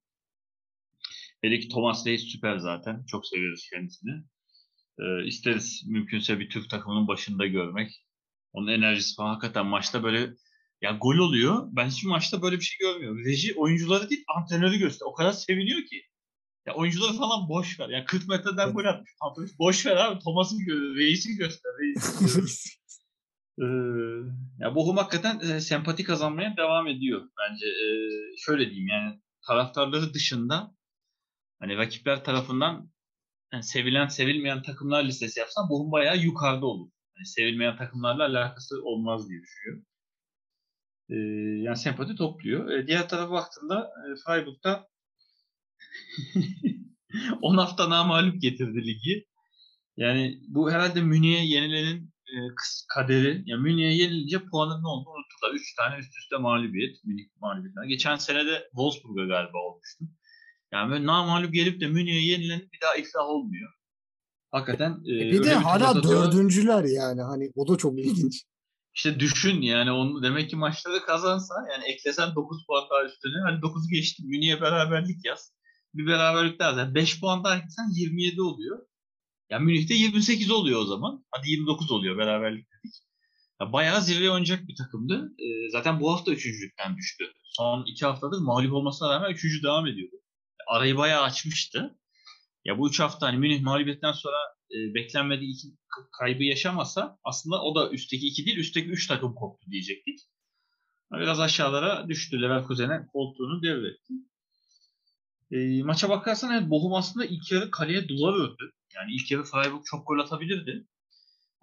Hele 1.42 1.60
ki 1.60 1.70
Thomas 1.70 2.08
Reis 2.08 2.24
süper 2.24 2.58
zaten. 2.58 3.06
Çok 3.06 3.28
seviyoruz 3.28 3.70
kendisini. 3.74 4.12
E, 5.00 5.26
isteriz 5.26 5.84
mümkünse 5.88 6.40
bir 6.40 6.50
Türk 6.50 6.70
takımının 6.70 7.08
başında 7.08 7.48
görmek. 7.48 7.92
Onun 8.54 8.68
enerjisi 8.68 9.16
falan 9.16 9.30
hakikaten 9.30 9.66
maçta 9.66 10.04
böyle 10.04 10.34
ya 10.82 10.92
gol 10.92 11.18
oluyor. 11.18 11.68
Ben 11.72 11.90
hiçbir 11.90 12.08
maçta 12.08 12.42
böyle 12.42 12.56
bir 12.56 12.62
şey 12.62 12.78
görmüyorum. 12.88 13.26
Reji 13.26 13.54
oyuncuları 13.56 14.10
değil 14.10 14.24
antrenörü 14.36 14.78
göster. 14.78 15.06
O 15.06 15.14
kadar 15.14 15.32
seviniyor 15.32 15.86
ki. 15.86 16.04
Ya 16.66 16.74
oyuncuları 16.74 17.14
falan 17.14 17.50
boş 17.50 17.80
ver. 17.80 17.90
Ya 17.90 18.06
40 18.06 18.28
metreden 18.28 18.74
gol 18.74 18.86
atmış. 19.22 19.52
Boş 19.60 19.86
ver 19.86 19.96
abi. 19.96 20.20
Thomas'ı 20.20 20.56
gö 20.58 20.96
Reis'i 20.96 21.36
göster. 21.36 21.72
Reis'i 21.82 22.20
göster. 22.42 22.79
Ee, 23.60 23.66
ya 24.60 24.76
Bochum 24.76 24.98
hakikaten 24.98 25.40
e, 25.40 25.62
sempati 25.62 26.04
kazanmaya 26.04 26.58
devam 26.58 26.88
ediyor 26.88 27.22
bence. 27.40 27.66
E, 27.66 27.88
şöyle 28.38 28.66
diyeyim 28.66 28.88
yani 28.88 29.22
taraftarları 29.48 30.14
dışında 30.14 30.76
hani 31.60 31.78
rakipler 31.78 32.24
tarafından 32.24 32.92
yani 33.54 33.64
sevilen 33.64 34.08
sevilmeyen 34.08 34.62
takımlar 34.62 35.04
listesi 35.04 35.40
yapsam 35.40 35.70
Bochum 35.70 35.92
bayağı 35.92 36.18
yukarıda 36.18 36.66
olur. 36.66 36.90
Yani 37.18 37.26
sevilmeyen 37.26 37.78
takımlarla 37.78 38.26
alakası 38.26 38.76
olmaz 38.84 39.30
diye 39.30 39.42
düşünüyorum. 39.42 39.86
E, 41.10 41.16
yani 41.64 41.78
sempati 41.78 42.16
topluyor. 42.16 42.70
E, 42.70 42.88
diğer 42.88 43.10
tarafa 43.10 43.32
baktığımda 43.32 43.80
e, 43.82 44.16
Freiburg'da 44.26 44.88
10 47.42 47.58
hafta 47.58 47.90
namalip 47.90 48.42
getirdi 48.42 48.88
ligi. 48.88 49.26
Yani 49.98 50.40
bu 50.48 50.72
herhalde 50.72 51.02
Münih'e 51.02 51.46
yenilenin 51.46 52.14
e, 52.36 52.38
kaderi. 52.96 53.44
Ya 53.46 53.58
Münih'e 53.58 53.94
yenilince 53.94 54.46
puanın 54.46 54.84
ne 54.84 54.88
olduğunu 54.88 55.14
unuttular. 55.14 55.54
3 55.56 55.76
tane 55.76 56.00
üst 56.00 56.18
üste 56.18 56.38
mağlubiyet. 56.38 57.04
Münih 57.04 57.26
mağlubiyetler. 57.42 57.84
Geçen 57.84 58.16
sene 58.16 58.46
de 58.46 58.68
Wolfsburg'a 58.72 59.26
galiba 59.26 59.58
olmuştu. 59.58 60.06
Yani 60.74 60.92
böyle 60.92 61.06
namağlup 61.06 61.54
gelip 61.54 61.82
de 61.82 61.88
Münih'e 61.88 62.26
yenilen 62.26 62.60
bir 62.60 62.82
daha 62.82 62.96
iflah 62.96 63.26
olmuyor. 63.26 63.70
Hakikaten 64.52 64.92
e, 65.06 65.16
E 65.16 65.32
bir 65.32 65.44
de 65.44 65.54
tur 65.54 65.62
hala 65.62 66.04
dördüncüler 66.04 66.84
yani. 66.84 67.22
Hani 67.22 67.52
o 67.56 67.68
da 67.68 67.78
çok 67.78 68.00
ilginç. 68.00 68.44
İşte 68.96 69.20
düşün 69.20 69.62
yani 69.62 69.92
onu 69.92 70.24
demek 70.24 70.50
ki 70.50 70.56
maçları 70.56 71.06
kazansa 71.06 71.54
yani 71.72 71.84
eklesen 71.84 72.36
9 72.36 72.66
puan 72.68 72.84
daha 72.90 73.06
üstüne 73.06 73.42
hadi 73.46 73.56
9'u 73.56 73.90
geçtim 73.90 74.28
Münih'e 74.28 74.62
beraberlik 74.62 75.26
yaz. 75.26 75.54
Bir 75.94 76.08
beraberlik 76.08 76.60
daha 76.60 76.74
zaten 76.74 76.96
5 76.96 77.20
puan 77.20 77.44
daha 77.44 77.56
eklesen 77.56 77.90
27 77.96 78.42
oluyor. 78.42 78.89
Ya 79.50 79.60
Münih'te 79.60 79.94
28 79.94 80.52
oluyor 80.52 80.82
o 80.82 80.86
zaman. 80.86 81.26
Hadi 81.32 81.50
29 81.50 81.92
oluyor 81.92 82.18
beraberlik 82.18 82.66
dedik. 82.72 82.96
Ya 83.62 83.74
bayağı 83.74 84.02
zirveye 84.02 84.32
oynayacak 84.32 84.68
bir 84.68 84.76
takımdı. 84.76 85.34
Ee, 85.40 85.70
zaten 85.70 86.00
bu 86.00 86.14
hafta 86.14 86.32
üçüncülükten 86.32 86.98
düştü. 86.98 87.24
Son 87.44 87.86
iki 87.86 88.06
haftadır 88.06 88.40
mağlup 88.40 88.74
olmasına 88.74 89.10
rağmen 89.10 89.32
üçüncü 89.32 89.64
devam 89.64 89.88
ediyordu. 89.88 90.16
Arayı 90.68 90.98
bayağı 90.98 91.24
açmıştı. 91.24 92.00
Ya 92.66 92.78
bu 92.78 92.90
üç 92.90 93.00
hafta 93.00 93.28
hani 93.28 93.38
Münih 93.38 93.62
mağlubiyetten 93.62 94.12
sonra 94.12 94.38
e, 94.72 94.94
beklenmediği 94.94 95.54
iki 95.54 95.68
kaybı 96.20 96.44
yaşamasa 96.44 97.20
aslında 97.24 97.62
o 97.62 97.76
da 97.76 97.92
üstteki 97.92 98.28
iki 98.28 98.46
değil 98.46 98.58
üstteki 98.58 98.90
üç 98.90 99.08
takım 99.08 99.36
koptu 99.36 99.72
diyecektik. 99.72 100.20
Biraz 101.12 101.40
aşağılara 101.40 102.08
düştü. 102.10 102.42
Leverkusen'e 102.42 103.08
koltuğunu 103.14 103.64
devretti. 103.64 104.14
E, 105.52 105.84
maça 105.84 106.10
bakarsan 106.10 106.52
evet 106.54 106.70
Bochum 106.70 106.94
aslında 106.94 107.26
ilk 107.26 107.52
yarı 107.52 107.72
kaleye 107.72 108.08
duvar 108.08 108.34
ördü. 108.34 108.72
Yani 108.96 109.12
ilk 109.14 109.32
yarı 109.32 109.44
Freiburg 109.44 109.82
çok 109.86 110.08
gol 110.08 110.20
atabilirdi. 110.20 110.88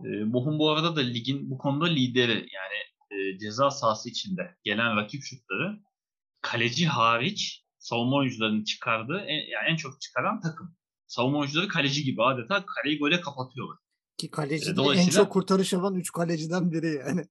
E, 0.04 0.32
Bochum 0.32 0.58
bu 0.58 0.70
arada 0.70 0.96
da 0.96 1.00
ligin 1.00 1.50
bu 1.50 1.58
konuda 1.58 1.84
lideri. 1.86 2.32
Yani 2.32 2.78
e, 3.10 3.38
ceza 3.38 3.70
sahası 3.70 4.08
içinde 4.10 4.56
gelen 4.64 4.96
rakip 4.96 5.22
şutları 5.22 5.80
kaleci 6.40 6.86
hariç 6.86 7.64
savunma 7.78 8.16
oyuncularının 8.16 8.64
çıkardığı 8.64 9.18
en, 9.18 9.34
yani 9.50 9.68
en 9.70 9.76
çok 9.76 10.00
çıkaran 10.00 10.40
takım. 10.40 10.76
Savunma 11.06 11.38
oyuncuları 11.38 11.68
kaleci 11.68 12.04
gibi 12.04 12.22
adeta 12.22 12.64
kaleyi 12.66 12.98
gole 12.98 13.20
kapatıyorlar. 13.20 13.78
Ki 14.18 14.30
kaleci 14.30 14.64
E, 14.64 14.66
de 14.66 14.70
en 14.70 14.76
dolayısıyla- 14.76 15.12
çok 15.24 15.32
kurtarış 15.32 15.72
yapan 15.72 15.94
3 15.94 16.12
kaleciden 16.12 16.72
biri 16.72 16.86
yani. 17.06 17.26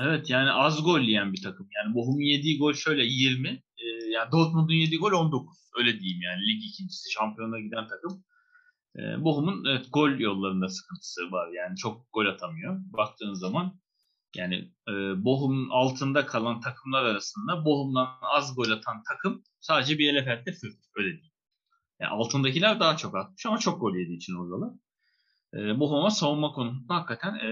Evet 0.00 0.30
yani 0.30 0.50
az 0.50 0.84
gol 0.84 1.00
yiyen 1.00 1.32
bir 1.32 1.42
takım. 1.42 1.68
Yani 1.76 1.94
Bochum'un 1.94 2.20
yediği 2.20 2.58
gol 2.58 2.72
şöyle 2.72 3.04
20. 3.04 3.48
e, 3.48 3.86
yani 4.12 4.32
Dortmund'un 4.32 4.74
yediği 4.74 4.98
gol 5.00 5.12
19. 5.12 5.58
Öyle 5.78 6.00
diyeyim 6.00 6.22
yani 6.22 6.40
lig 6.40 6.64
ikincisi 6.64 7.10
şampiyona 7.12 7.60
giden 7.60 7.88
takım. 7.88 8.24
E, 9.00 9.24
Bochum'un 9.24 9.64
evet, 9.64 9.86
gol 9.92 10.10
yollarında 10.10 10.68
sıkıntısı 10.68 11.32
var. 11.32 11.48
Yani 11.48 11.76
çok 11.76 12.12
gol 12.12 12.26
atamıyor. 12.26 12.80
Baktığınız 12.92 13.38
zaman 13.38 13.80
yani 14.36 14.54
e, 14.88 14.92
Bochum'un 15.24 15.70
altında 15.70 16.26
kalan 16.26 16.60
takımlar 16.60 17.04
arasında 17.04 17.64
Bochum'dan 17.64 18.08
az 18.22 18.54
gol 18.56 18.70
atan 18.70 19.02
takım 19.08 19.42
sadece 19.60 19.98
Bielefeld'de 19.98 20.52
Fürth. 20.52 20.80
Öyle 20.96 21.08
diyeyim. 21.08 21.32
Yani 22.00 22.10
altındakiler 22.10 22.80
daha 22.80 22.96
çok 22.96 23.16
atmış 23.16 23.46
ama 23.46 23.58
çok 23.58 23.80
gol 23.80 23.96
yediği 23.96 24.16
için 24.16 24.34
oradalar. 24.34 24.70
E, 25.54 25.80
Bochum 25.80 25.96
ama 25.96 26.10
savunma 26.10 26.52
konusunda 26.52 26.94
hakikaten 26.94 27.34
e, 27.34 27.50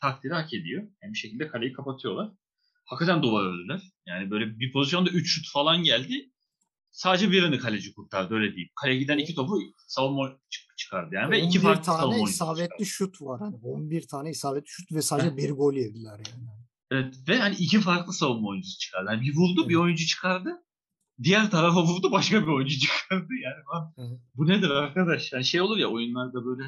takdiri 0.00 0.32
hak 0.32 0.54
ediyor. 0.54 0.82
Yani 1.02 1.12
bir 1.12 1.18
şekilde 1.18 1.48
kaleyi 1.48 1.72
kapatıyorlar. 1.72 2.30
Hakikaten 2.84 3.22
duvar 3.22 3.44
ördüler. 3.44 3.80
Yani 4.06 4.30
böyle 4.30 4.58
bir 4.58 4.72
pozisyonda 4.72 5.10
3 5.10 5.34
şut 5.34 5.52
falan 5.52 5.82
geldi. 5.82 6.30
Sadece 6.90 7.30
birini 7.30 7.58
kaleci 7.58 7.94
kurtardı 7.94 8.34
öyle 8.34 8.46
diyeyim. 8.46 8.70
Kaleye 8.80 8.98
giden 8.98 9.18
iki 9.18 9.34
topu 9.34 9.58
savunma 9.88 10.38
çık- 10.50 10.76
çıkardı 10.78 11.14
yani. 11.14 11.30
Ve 11.30 11.38
iki 11.38 11.58
11 11.58 11.60
farklı 11.60 11.82
tane 11.82 11.98
savunma 11.98 12.14
oyuncusu 12.16 12.34
isabetli 12.34 12.64
çıkardı. 12.68 12.84
şut 12.86 13.22
var. 13.22 13.40
Hani 13.40 13.56
11 13.62 14.08
tane 14.08 14.30
isabetli 14.30 14.68
şut 14.68 14.92
ve 14.92 15.02
sadece 15.02 15.36
bir 15.36 15.50
gol 15.50 15.74
yediler 15.74 16.18
yani. 16.30 16.48
Evet, 16.90 17.14
ve 17.28 17.38
hani 17.38 17.54
iki 17.54 17.80
farklı 17.80 18.12
savunma 18.12 18.48
oyuncusu 18.48 18.78
çıkardı. 18.78 19.10
Yani 19.12 19.20
bir 19.22 19.36
vurdu 19.36 19.68
bir 19.68 19.74
Evet. 19.74 19.82
oyuncu 19.82 20.06
çıkardı. 20.06 20.50
Diğer 21.22 21.50
tarafa 21.50 21.82
vurdu 21.82 22.12
başka 22.12 22.42
bir 22.42 22.46
oyuncu 22.52 22.78
çıkardı. 22.80 23.28
Yani 23.44 23.86
Evet. 23.98 24.20
bu 24.34 24.48
nedir 24.48 24.70
arkadaş? 24.70 25.32
Yani 25.32 25.44
şey 25.44 25.60
olur 25.60 25.76
ya 25.78 25.88
oyunlarda 25.88 26.44
böyle 26.44 26.62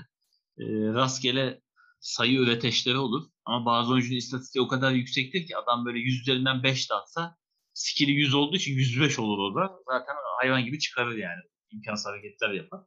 e, 0.59 0.65
rastgele 0.95 1.61
sayı 2.01 2.39
üreteçleri 2.39 2.97
olur. 2.97 3.25
Ama 3.45 3.67
bazı 3.67 3.93
oyuncunun 3.93 4.17
istatistiği 4.17 4.63
o 4.63 4.69
kadar 4.69 4.93
yüksektir 4.93 5.47
ki 5.47 5.57
adam 5.57 5.85
böyle 5.85 5.99
100 5.99 6.21
üzerinden 6.21 6.63
5 6.63 6.91
de 6.91 6.95
atsa 6.95 7.37
skill'i 7.75 8.13
100 8.13 8.35
olduğu 8.35 8.57
için 8.57 8.73
105 8.73 9.19
olur 9.19 9.39
orada. 9.39 9.75
Zaten 9.87 10.15
hayvan 10.41 10.65
gibi 10.65 10.79
çıkarır 10.79 11.17
yani. 11.17 11.41
İmkansız 11.73 12.07
hareketler 12.07 12.51
yapar. 12.51 12.81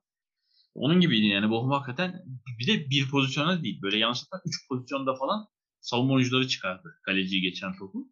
Onun 0.76 1.00
gibiydi 1.00 1.26
yani. 1.26 1.50
Bochum 1.50 1.72
hakikaten 1.72 2.24
bir 2.60 2.68
de 2.68 2.90
bir 2.90 3.10
pozisyona 3.10 3.64
değil. 3.64 3.82
Böyle 3.82 3.98
yanlışlıkla 3.98 4.42
3 4.46 4.68
pozisyonda 4.70 5.16
falan 5.16 5.48
savunma 5.80 6.14
oyuncuları 6.14 6.48
çıkardı. 6.48 7.00
Kaleciyi 7.06 7.42
geçen 7.42 7.78
topu. 7.78 8.12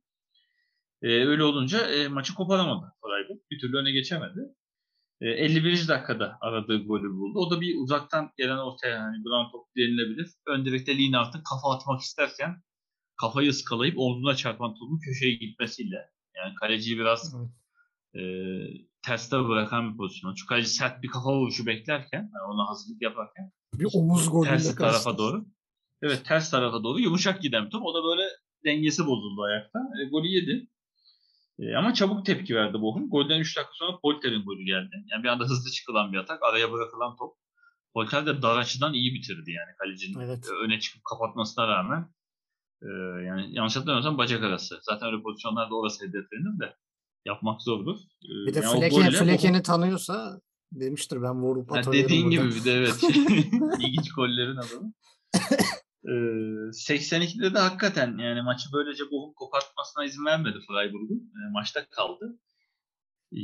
Ee, 1.01 1.07
öyle 1.07 1.43
olunca 1.43 1.88
e, 1.88 2.07
maçı 2.07 2.36
koparamadı 2.36 2.93
Freiburg. 3.01 3.41
Bir 3.51 3.59
türlü 3.59 3.78
öne 3.78 3.91
geçemedi. 3.91 4.39
E, 5.21 5.30
51. 5.30 5.88
dakikada 5.88 6.38
aradığı 6.41 6.78
golü 6.78 7.09
buldu. 7.09 7.39
O 7.39 7.51
da 7.51 7.61
bir 7.61 7.76
uzaktan 7.84 8.32
gelen 8.38 8.57
ortaya 8.57 9.03
hani 9.03 9.24
duran 9.24 9.51
top 9.51 9.65
denilebilir. 9.78 10.30
Ön 10.47 10.65
direkte 10.65 10.97
Lienhardt'ın 10.97 11.43
kafa 11.43 11.76
atmak 11.76 12.01
isterken 12.01 12.63
kafayı 13.21 13.49
ıskalayıp 13.49 13.99
omzuna 13.99 14.36
çarpan 14.36 14.74
topun 14.74 14.99
köşeye 14.99 15.36
gitmesiyle 15.36 16.12
yani 16.38 16.55
kaleciyi 16.55 16.97
biraz 16.99 17.36
e, 18.15 18.21
terste 19.05 19.38
bırakan 19.47 19.91
bir 19.93 19.97
pozisyon. 19.97 20.36
Çünkü 20.36 20.47
kaleci 20.49 20.69
sert 20.69 21.03
bir 21.03 21.07
kafa 21.07 21.34
vuruşu 21.34 21.65
beklerken 21.65 22.19
yani 22.34 22.53
ona 22.53 22.69
hazırlık 22.69 23.01
yaparken 23.01 23.51
Bir 23.73 23.88
omuz 23.93 24.29
golüyle 24.29 24.49
ters 24.51 24.63
tarafa 24.75 24.93
karşılaştı. 24.93 25.17
doğru. 25.17 25.45
Evet 26.01 26.25
ters 26.25 26.51
tarafa 26.51 26.84
doğru 26.84 26.99
yumuşak 26.99 27.41
giden 27.41 27.65
bir 27.65 27.69
top. 27.71 27.84
O 27.86 27.93
da 27.93 28.03
böyle 28.03 28.23
dengesi 28.65 29.05
bozuldu 29.05 29.41
ayakta. 29.43 29.79
E, 29.79 30.09
golü 30.09 30.27
yedi. 30.27 30.67
E, 31.59 31.75
ama 31.75 31.93
çabuk 31.93 32.25
tepki 32.25 32.55
verdi 32.55 32.81
Bochum. 32.81 33.09
Golden 33.09 33.39
3 33.39 33.57
dakika 33.57 33.71
sonra 33.73 33.99
Polter'in 34.01 34.43
golü 34.45 34.63
geldi. 34.65 35.05
Yani 35.11 35.23
bir 35.23 35.27
anda 35.29 35.43
hızlı 35.43 35.71
çıkılan 35.71 36.13
bir 36.13 36.17
atak. 36.17 36.43
Araya 36.43 36.71
bırakılan 36.71 37.15
top. 37.17 37.38
Polter 37.93 38.25
de 38.25 38.41
dar 38.41 38.57
açıdan 38.57 38.93
iyi 38.93 39.13
bitirdi 39.13 39.51
yani 39.51 39.75
kalecinin 39.79 40.19
Evet. 40.19 40.45
e, 40.49 40.65
öne 40.65 40.79
çıkıp 40.79 41.01
kapatmasına 41.03 41.67
rağmen. 41.67 42.09
E, 42.84 42.89
yani 43.25 43.55
yanlış 43.55 43.75
hatırlamıyorsam 43.75 44.17
bacak 44.17 44.43
arası. 44.43 44.79
Zaten 44.81 45.07
öyle 45.13 45.21
pozisyonlarda 45.23 45.75
orası 45.75 46.05
hedeflenir 46.05 46.59
de 46.59 46.75
yapmak 47.25 47.61
zordur. 47.61 47.95
E, 48.25 48.29
Bir 48.47 48.53
de 48.53 48.59
yani 48.59 48.77
o 48.77 48.81
Bochum- 48.81 49.11
Fleken'i 49.11 49.63
tanıyorsa 49.63 50.41
demiştir 50.71 51.21
ben 51.21 51.41
vurup 51.41 51.71
Ha, 51.71 51.75
atarıyorum 51.77 52.09
dediğin 52.09 52.29
gibi 52.29 52.45
bir 52.55 52.65
de 52.65 52.73
evet. 52.73 53.03
İlginç 53.79 54.11
gollerin 54.15 54.55
adamı. 54.55 54.93
Ee, 56.05 56.09
82'de 56.09 57.53
de 57.53 57.59
hakikaten 57.59 58.17
yani 58.17 58.41
maçı 58.41 58.69
böylece 58.73 59.03
Bochum 59.03 59.34
kopartmasına 59.34 60.05
izin 60.05 60.25
vermedi 60.25 60.57
Freiburg'un. 60.67 61.17
Ee, 61.17 61.51
maçta 61.51 61.86
kaldı. 61.89 62.39
Ee, 63.31 63.38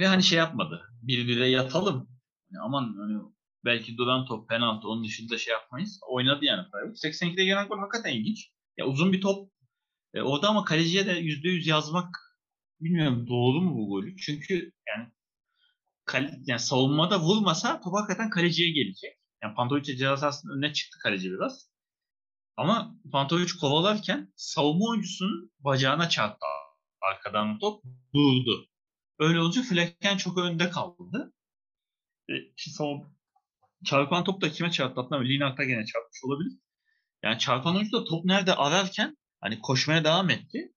ve 0.00 0.06
hani 0.06 0.22
şey 0.22 0.38
yapmadı. 0.38 0.82
Birbirine 1.02 1.46
yatalım. 1.46 2.08
Yani 2.50 2.62
aman 2.64 2.94
hani 2.98 3.18
belki 3.64 3.96
duran 3.96 4.26
top 4.26 4.48
penaltı 4.48 4.88
onun 4.88 5.04
dışında 5.04 5.38
şey 5.38 5.52
yapmayız. 5.52 6.00
Oynadı 6.08 6.44
yani 6.44 6.66
Freiburg. 6.72 6.96
82'de 6.96 7.44
gelen 7.44 7.68
gol 7.68 7.78
hakikaten 7.78 8.12
ilginç. 8.16 8.50
Ya 8.76 8.86
uzun 8.86 9.12
bir 9.12 9.20
top. 9.20 9.52
E, 10.14 10.20
orada 10.22 10.48
ama 10.48 10.64
kaleciye 10.64 11.06
de 11.06 11.20
%100 11.20 11.68
yazmak 11.68 12.16
bilmiyorum 12.80 13.26
doğru 13.28 13.60
mu 13.60 13.76
bu 13.78 13.88
golü? 13.88 14.16
Çünkü 14.16 14.72
yani 14.88 15.08
kale, 16.04 16.38
yani 16.46 16.60
savunmada 16.60 17.20
vurmasa 17.20 17.80
top 17.80 17.94
hakikaten 17.94 18.30
kaleciye 18.30 18.70
gelecek. 18.70 19.18
Yani 19.42 19.54
Pantovic 19.54 19.84
ceza 19.84 20.16
sahasının 20.16 20.52
önüne 20.52 20.72
çıktı 20.72 20.98
kaleci 21.02 21.30
biraz. 21.30 21.70
Ama 22.56 22.96
Pantovic 23.12 23.48
kovalarken 23.60 24.32
savunma 24.36 24.84
oyuncusunun 24.90 25.52
bacağına 25.60 26.08
çarptı 26.08 26.46
arkadan 27.00 27.58
top 27.58 27.84
durdu. 28.14 28.68
Öyle 29.18 29.40
olunca 29.40 29.62
Flecken 29.62 30.16
çok 30.16 30.38
önde 30.38 30.70
kaldı. 30.70 31.32
E, 32.30 32.34
savun- 32.56 33.17
çarpan 33.84 34.24
top 34.24 34.40
da 34.40 34.50
kime 34.50 34.70
çarptı 34.70 35.00
hatırlamıyorum. 35.00 35.34
Lienhardt'a 35.34 35.64
gene 35.64 35.84
çarpmış 35.84 36.24
olabilir. 36.24 36.52
Yani 37.22 37.38
çarpan 37.38 37.76
oyuncu 37.76 37.92
da 37.92 38.04
top 38.04 38.24
nerede 38.24 38.54
ararken 38.54 39.16
hani 39.40 39.60
koşmaya 39.60 40.04
devam 40.04 40.30
etti. 40.30 40.72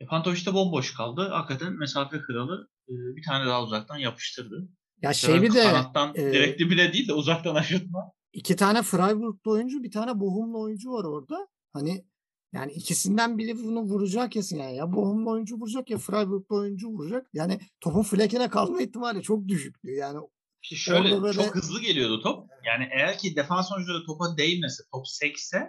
E, 0.00 0.06
Pantovic 0.06 0.46
de 0.46 0.54
bomboş 0.54 0.94
kaldı. 0.94 1.28
Hakikaten 1.28 1.72
mesafe 1.72 2.18
kralı 2.18 2.68
e, 2.88 2.92
bir 3.16 3.22
tane 3.22 3.46
daha 3.46 3.62
uzaktan 3.64 3.98
yapıştırdı. 3.98 4.68
Ya 5.02 5.12
şey 5.12 5.42
bir 5.42 5.54
de 5.54 5.62
kanattan 5.62 6.12
e, 6.14 6.32
direktli 6.32 6.70
bile 6.70 6.92
değil 6.92 7.08
de 7.08 7.12
uzaktan 7.12 7.54
aşırtma. 7.54 8.12
iki 8.32 8.56
tane 8.56 8.82
Freiburg'lu 8.82 9.50
oyuncu 9.50 9.82
bir 9.82 9.90
tane 9.90 10.20
Bochum'lu 10.20 10.60
oyuncu 10.60 10.90
var 10.90 11.04
orada. 11.04 11.48
Hani 11.72 12.04
yani 12.52 12.72
ikisinden 12.72 13.38
biri 13.38 13.58
bunu 13.64 13.82
vuracak 13.82 14.32
kesin 14.32 14.58
yani. 14.58 14.76
Ya 14.76 14.92
Bochum'lu 14.92 15.30
oyuncu 15.30 15.56
vuracak 15.56 15.90
ya 15.90 15.98
Freiburg'lu 15.98 16.56
oyuncu 16.56 16.88
vuracak. 16.88 17.26
Yani 17.32 17.60
topun 17.80 18.02
Fleken'e 18.02 18.48
kalma 18.48 18.82
ihtimali 18.82 19.22
çok 19.22 19.48
düşüktü. 19.48 19.90
Yani 19.90 20.18
İşte 20.62 20.76
şöyle 20.76 21.08
Orada 21.08 21.22
böyle- 21.22 21.34
çok 21.34 21.54
hızlı 21.54 21.80
geliyordu 21.80 22.22
top. 22.22 22.50
Yani 22.64 22.88
eğer 22.92 23.18
ki 23.18 23.36
defans 23.36 23.72
oyuncuları 23.72 24.04
topa 24.06 24.36
değmese, 24.36 24.82
top 24.92 25.08
sekse 25.08 25.66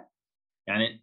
yani 0.66 1.02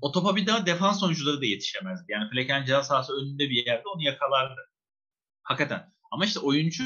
o 0.00 0.12
topa 0.12 0.36
bir 0.36 0.46
daha 0.46 0.66
defans 0.66 1.02
oyuncuları 1.02 1.40
da 1.40 1.46
yetişemezdi. 1.46 2.04
Yani 2.08 2.30
Flecken 2.30 2.64
ceza 2.64 2.82
sahası 2.82 3.12
önünde 3.12 3.50
bir 3.50 3.66
yerde 3.66 3.88
onu 3.94 4.02
yakalardı. 4.02 4.60
Hakikaten. 5.42 5.92
Ama 6.10 6.24
işte 6.24 6.40
oyuncu 6.40 6.84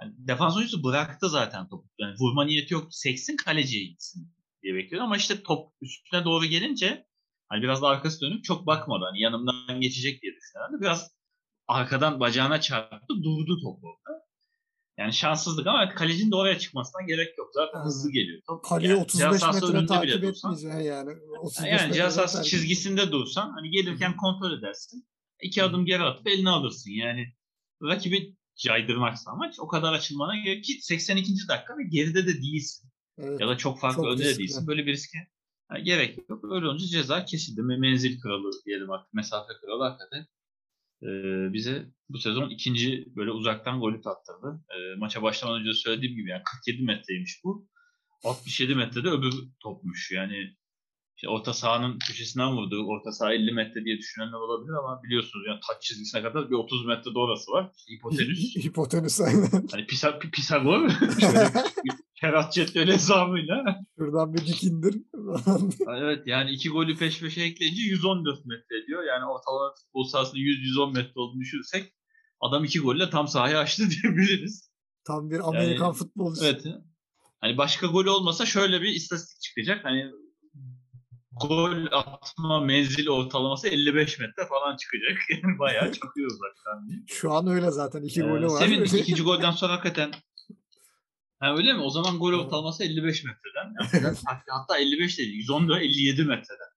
yani 0.00 0.14
defans 0.18 0.56
oyuncusu 0.56 0.84
bıraktı 0.84 1.28
zaten 1.28 1.68
topu. 1.68 1.88
Yani 1.98 2.14
vurma 2.20 2.44
niyeti 2.44 2.74
yok. 2.74 2.86
Seksin 2.90 3.36
kaleciye 3.36 3.84
gitsin 3.84 4.34
diye 4.62 4.74
bekliyordu. 4.74 5.04
Ama 5.04 5.16
işte 5.16 5.42
top 5.42 5.72
üstüne 5.80 6.24
doğru 6.24 6.44
gelince 6.44 7.06
hani 7.48 7.62
biraz 7.62 7.82
da 7.82 7.88
arkası 7.88 8.20
dönüp 8.20 8.44
çok 8.44 8.66
bakmadı. 8.66 9.04
Hani 9.04 9.20
yanımdan 9.20 9.80
geçecek 9.80 10.22
diye 10.22 10.32
düşünüyordu. 10.32 10.80
Biraz 10.80 11.10
arkadan 11.68 12.20
bacağına 12.20 12.60
çarptı. 12.60 13.14
Durdu 13.22 13.60
top 13.62 13.84
orada. 13.84 14.22
Yani 14.98 15.12
şanssızlık 15.12 15.66
ama 15.66 15.88
kalecinin 15.94 16.30
de 16.30 16.36
oraya 16.36 16.58
çıkmasına 16.58 17.02
gerek 17.06 17.38
yok. 17.38 17.50
Zaten 17.54 17.78
Aynen. 17.78 17.86
hızlı 17.86 18.12
geliyor. 18.12 18.42
Top. 18.46 18.64
kaleye 18.64 18.88
Yani 18.88 19.00
35 19.00 19.22
ceza 19.32 19.38
sahası 19.38 19.66
metre 19.66 19.78
önünde 19.78 20.02
bile 20.02 20.12
takip 20.12 20.22
dursan- 20.22 20.80
yani. 20.82 21.10
35 21.40 21.80
yani 21.80 21.92
takip- 21.92 22.44
çizgisinde 22.44 23.12
dursan 23.12 23.50
hani 23.50 23.70
gelirken 23.70 24.16
kontrol 24.16 24.58
edersin. 24.58 25.06
İki 25.42 25.62
adım 25.62 25.84
geri 25.86 26.02
atıp 26.02 26.26
elini 26.28 26.50
alırsın. 26.50 26.90
Yani 26.90 27.26
rakibi 27.82 28.36
caydırmaksa 28.56 29.30
amaç 29.30 29.54
o 29.60 29.68
kadar 29.68 29.92
açılmana 29.92 30.36
gerek 30.36 30.64
ki 30.64 30.78
82. 30.80 31.48
dakika 31.48 31.78
ve 31.78 31.82
geride 31.90 32.26
de 32.26 32.42
değilsin. 32.42 32.90
Evet. 33.18 33.40
Ya 33.40 33.48
da 33.48 33.56
çok 33.56 33.80
farklı 33.80 34.02
Çok 34.02 34.12
önde 34.12 34.24
de 34.24 34.38
değilsin. 34.38 34.66
Böyle 34.66 34.86
bir 34.86 34.92
riske 34.92 35.18
ha, 35.68 35.78
gerek 35.78 36.18
yok. 36.28 36.44
Öyle 36.52 36.66
olunca 36.66 36.86
ceza 36.86 37.24
kesildi. 37.24 37.60
Me- 37.60 37.78
Menzil 37.78 38.20
kralı 38.20 38.50
diyelim 38.66 38.90
artık. 38.90 39.14
Mesafe 39.14 39.52
kralı 39.60 39.82
hakikaten 39.84 40.26
e, 41.02 41.08
bize 41.52 41.86
bu 42.08 42.18
sezon 42.18 42.50
ikinci 42.50 43.06
böyle 43.16 43.30
uzaktan 43.30 43.80
golü 43.80 44.00
tattırdı. 44.00 44.64
E, 44.70 44.98
maça 44.98 45.22
başlamadan 45.22 45.60
önce 45.60 45.72
söylediğim 45.72 46.16
gibi 46.16 46.30
yani 46.30 46.42
47 46.44 46.82
metreymiş 46.82 47.40
bu. 47.44 47.68
67 48.24 48.74
metrede 48.74 49.08
öbür 49.08 49.34
topmuş. 49.60 50.10
Yani 50.12 50.56
işte 51.16 51.28
orta 51.28 51.52
sahanın 51.52 51.98
köşesinden 51.98 52.56
vurdu. 52.56 52.86
Orta 52.86 53.12
saha 53.12 53.32
50 53.34 53.52
metre 53.52 53.84
diye 53.84 53.98
düşünenler 53.98 54.38
olabilir 54.38 54.72
ama 54.72 55.02
biliyorsunuz 55.02 55.44
yani 55.48 55.60
taç 55.68 55.82
çizgisine 55.82 56.22
kadar 56.22 56.50
bir 56.50 56.54
30 56.54 56.86
metre 56.86 57.14
de 57.14 57.18
orası 57.18 57.52
var. 57.52 57.70
İşte 57.76 57.92
hipotenüs. 57.92 58.56
Hipotenüs 58.56 59.20
aynen. 59.20 59.68
hani 59.70 59.86
Pisa, 59.86 60.18
Pisagor 60.18 60.90
Ferhat 62.22 62.52
Cetveli 62.52 62.92
hesabıyla. 62.92 63.64
Şuradan 63.98 64.34
bir 64.34 64.38
dik 64.46 64.64
indir. 64.64 64.94
Ha, 65.86 65.96
Evet 65.98 66.22
yani 66.26 66.50
iki 66.50 66.68
golü 66.68 66.96
peş 66.96 67.20
peşe 67.20 67.42
ekleyince 67.42 67.82
114 67.82 68.46
metre 68.46 68.78
ediyor. 68.84 69.02
Yani 69.02 69.24
ortalama 69.24 69.74
futbol 69.74 70.04
sahasında 70.04 70.38
100-110 70.40 70.92
metre 70.94 71.12
olduğunu 71.20 71.40
düşünürsek 71.40 71.92
adam 72.40 72.64
iki 72.64 72.78
golle 72.80 73.10
tam 73.10 73.28
sahayı 73.28 73.58
açtı 73.58 73.82
diyebiliriz. 74.02 74.70
Tam 75.06 75.30
bir 75.30 75.48
Amerikan 75.48 75.84
Yani- 75.86 75.94
futbolcusu. 75.96 76.44
Evet. 76.46 76.64
Hani 77.40 77.58
başka 77.58 77.86
gol 77.86 78.06
olmasa 78.06 78.46
şöyle 78.46 78.82
bir 78.82 78.88
istatistik 78.88 79.40
çıkacak. 79.42 79.84
Hani 79.84 80.10
gol 81.48 81.86
atma 81.92 82.60
menzil 82.60 83.08
ortalaması 83.08 83.68
55 83.68 84.18
metre 84.18 84.46
falan 84.48 84.76
çıkacak. 84.76 85.18
Yani 85.42 85.58
bayağı 85.58 85.92
çakıyor 85.92 86.30
uzaktan. 86.30 87.04
Şu 87.06 87.32
an 87.32 87.46
öyle 87.46 87.70
zaten. 87.70 88.02
iki 88.02 88.20
Ee, 88.20 88.24
golü 88.24 88.46
var. 88.46 88.58
Sevindik 88.58 88.94
ikinci 88.94 89.22
golden 89.22 89.50
sonra 89.50 89.72
hakikaten. 89.72 90.10
Ha 91.42 91.56
öyle 91.56 91.72
mi? 91.72 91.80
O 91.80 91.90
zaman 91.90 92.18
gol 92.18 92.32
ortalaması 92.32 92.84
55 92.84 93.24
metreden. 93.24 93.74
Yani 94.04 94.16
hatta 94.48 94.78
55 94.78 95.18
değil. 95.18 95.32
114 95.34 95.82
57 95.82 96.24
metreden. 96.24 96.72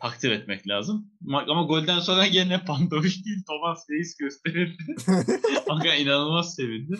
Takdir 0.00 0.30
etmek 0.30 0.68
lazım. 0.68 1.10
Ma- 1.22 1.50
Ama 1.50 1.62
golden 1.62 1.98
sonra 1.98 2.26
gene 2.36 2.64
Pantovic 2.64 3.24
değil 3.24 3.44
Thomas 3.48 3.86
Reis 3.90 4.16
gösterildi. 4.16 4.82
Aga 5.70 5.94
inanılmaz 5.94 6.54
sevindi. 6.54 6.94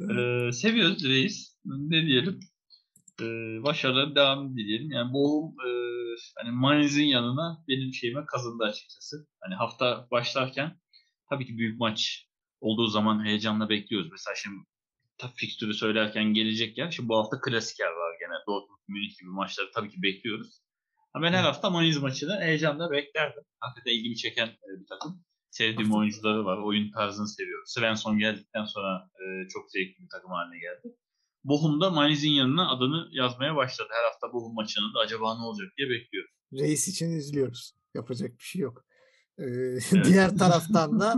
Ee, 0.00 0.52
seviyoruz 0.52 1.04
Reis. 1.04 1.56
Ne 1.64 2.06
diyelim. 2.06 2.40
Ee, 3.20 3.24
başarıların 3.62 4.14
devamını 4.14 4.56
dileyelim. 4.56 4.90
Yani 4.90 5.12
Bochum 5.12 5.54
e, 5.66 5.70
hani 6.42 6.50
Mainz'in 6.56 7.04
yanına 7.04 7.64
benim 7.68 7.92
şeyime 7.92 8.24
kazındı 8.26 8.64
açıkçası. 8.64 9.26
Hani 9.40 9.54
hafta 9.54 10.06
başlarken 10.10 10.80
tabii 11.30 11.46
ki 11.46 11.58
büyük 11.58 11.80
maç 11.80 12.26
olduğu 12.60 12.86
zaman 12.86 13.24
heyecanla 13.24 13.68
bekliyoruz. 13.68 14.08
Mesela 14.10 14.34
şimdi 14.42 14.56
tabii 15.18 15.34
fikstürü 15.36 15.74
söylerken 15.74 16.24
gelecek 16.24 16.78
yer. 16.78 16.90
Şimdi 16.90 17.08
bu 17.08 17.16
hafta 17.16 17.40
klasiker 17.40 17.86
var 17.86 18.12
gene. 18.20 18.34
Dortmund, 18.46 18.78
Münih 18.88 19.18
gibi 19.20 19.30
maçları 19.30 19.70
tabii 19.74 19.90
ki 19.90 20.02
bekliyoruz. 20.02 20.60
Ha, 21.12 21.22
Ben 21.22 21.32
her 21.32 21.42
hafta 21.42 21.70
Mainz 21.70 21.96
maçını 21.96 22.40
heyecanla 22.40 22.90
beklerdim. 22.90 23.42
Hakikaten 23.60 23.92
ilgimi 23.92 24.16
çeken 24.16 24.46
e, 24.46 24.80
bir 24.80 24.86
takım. 24.86 25.24
Sevdiğim 25.50 25.92
oyuncuları 25.94 26.44
var. 26.44 26.58
Oyun 26.58 26.90
tarzını 26.90 27.28
seviyorum. 27.28 27.64
Svensson 27.66 28.18
geldikten 28.18 28.64
sonra 28.64 29.10
e, 29.14 29.48
çok 29.48 29.70
zevkli 29.70 30.02
bir 30.04 30.08
takım 30.12 30.30
haline 30.30 30.58
geldi. 30.60 30.96
Bochum'da 31.44 31.90
Mainz'in 31.90 32.30
yanına 32.30 32.70
adını 32.70 33.08
yazmaya 33.12 33.56
başladı. 33.56 33.88
Her 33.92 34.04
hafta 34.04 34.32
Bochum 34.32 34.54
maçının 34.54 34.94
da 34.94 34.98
acaba 34.98 35.38
ne 35.38 35.42
olacak 35.42 35.68
diye 35.78 35.90
bekliyor. 35.90 36.24
Reis 36.52 36.88
için 36.88 37.10
izliyoruz. 37.10 37.74
Yapacak 37.94 38.30
bir 38.38 38.44
şey 38.44 38.62
yok. 38.62 38.84
Ee, 39.38 39.44
Diğer 40.04 40.38
taraftan 40.38 41.00
da 41.00 41.14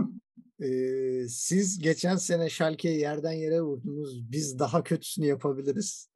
siz 1.29 1.79
geçen 1.79 2.15
sene 2.15 2.49
Schalke'yi 2.49 2.99
yerden 2.99 3.31
yere 3.31 3.61
vurdunuz. 3.61 4.31
Biz 4.31 4.59
daha 4.59 4.83
kötüsünü 4.83 5.25
yapabiliriz 5.25 6.09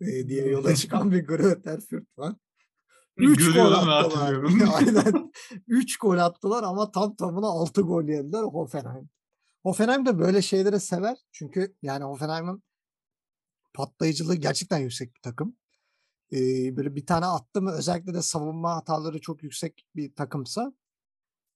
e, 0.00 0.28
diye 0.28 0.46
yola 0.46 0.74
çıkan 0.74 1.12
bir 1.12 1.26
Greuther 1.26 1.80
Fürth 1.80 2.18
var. 2.18 2.34
3 3.16 3.54
gol 3.54 3.72
attılar. 3.72 4.34
Aynen. 4.74 5.32
3 5.68 5.96
gol 5.98 6.18
attılar 6.18 6.62
ama 6.62 6.90
tam 6.90 7.16
tamına 7.16 7.46
6 7.46 7.82
gol 7.82 8.04
yediler 8.04 8.42
Hoffenheim. 8.42 9.10
Hoffenheim 9.62 10.06
de 10.06 10.18
böyle 10.18 10.42
şeyleri 10.42 10.80
sever. 10.80 11.18
Çünkü 11.32 11.76
yani 11.82 12.04
Hoffenheim'ın 12.04 12.62
patlayıcılığı 13.74 14.34
gerçekten 14.34 14.78
yüksek 14.78 15.14
bir 15.14 15.20
takım. 15.20 15.56
Ee, 16.32 16.76
böyle 16.76 16.96
bir 16.96 17.06
tane 17.06 17.26
attı 17.26 17.62
mı 17.62 17.72
özellikle 17.72 18.14
de 18.14 18.22
savunma 18.22 18.76
hataları 18.76 19.20
çok 19.20 19.42
yüksek 19.42 19.86
bir 19.96 20.14
takımsa 20.14 20.72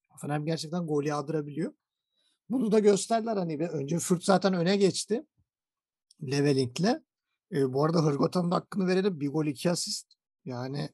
Hoffenheim 0.09 0.45
gerçekten 0.45 0.87
gol 0.87 1.05
yağdırabiliyor. 1.05 1.73
Bunu 2.49 2.73
da 2.73 2.79
gösterdiler 2.79 3.37
hani 3.37 3.61
bir 3.61 3.69
önce 3.69 3.99
Fürth 3.99 4.25
zaten 4.25 4.55
öne 4.55 4.77
geçti. 4.77 5.27
Leveling'le. 6.23 7.03
Ee, 7.53 7.73
bu 7.73 7.85
arada 7.85 8.05
Hırgotan'ın 8.05 8.51
hakkını 8.51 8.87
verelim. 8.87 9.21
Bir 9.21 9.29
gol 9.29 9.47
iki 9.47 9.71
asist. 9.71 10.15
Yani 10.45 10.91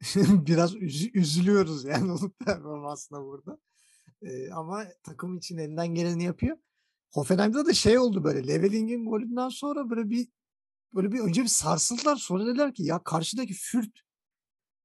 biraz 0.16 0.74
üzü- 0.74 1.18
üzülüyoruz 1.18 1.84
yani 1.84 2.12
onun 2.12 2.34
performansına 2.44 3.24
burada. 3.24 3.58
Ee, 4.22 4.50
ama 4.50 4.84
takım 5.02 5.38
için 5.38 5.58
elinden 5.58 5.94
geleni 5.94 6.24
yapıyor. 6.24 6.56
Hoffenheim'de 7.12 7.66
de 7.66 7.74
şey 7.74 7.98
oldu 7.98 8.24
böyle 8.24 8.46
Leveling'in 8.46 9.04
golünden 9.06 9.48
sonra 9.48 9.90
böyle 9.90 10.10
bir 10.10 10.28
böyle 10.94 11.12
bir 11.12 11.20
önce 11.20 11.42
bir 11.42 11.48
sarsıldılar 11.48 12.16
sonra 12.16 12.46
dediler 12.46 12.74
ki 12.74 12.82
ya 12.82 13.02
karşıdaki 13.04 13.54
Fürth 13.54 14.00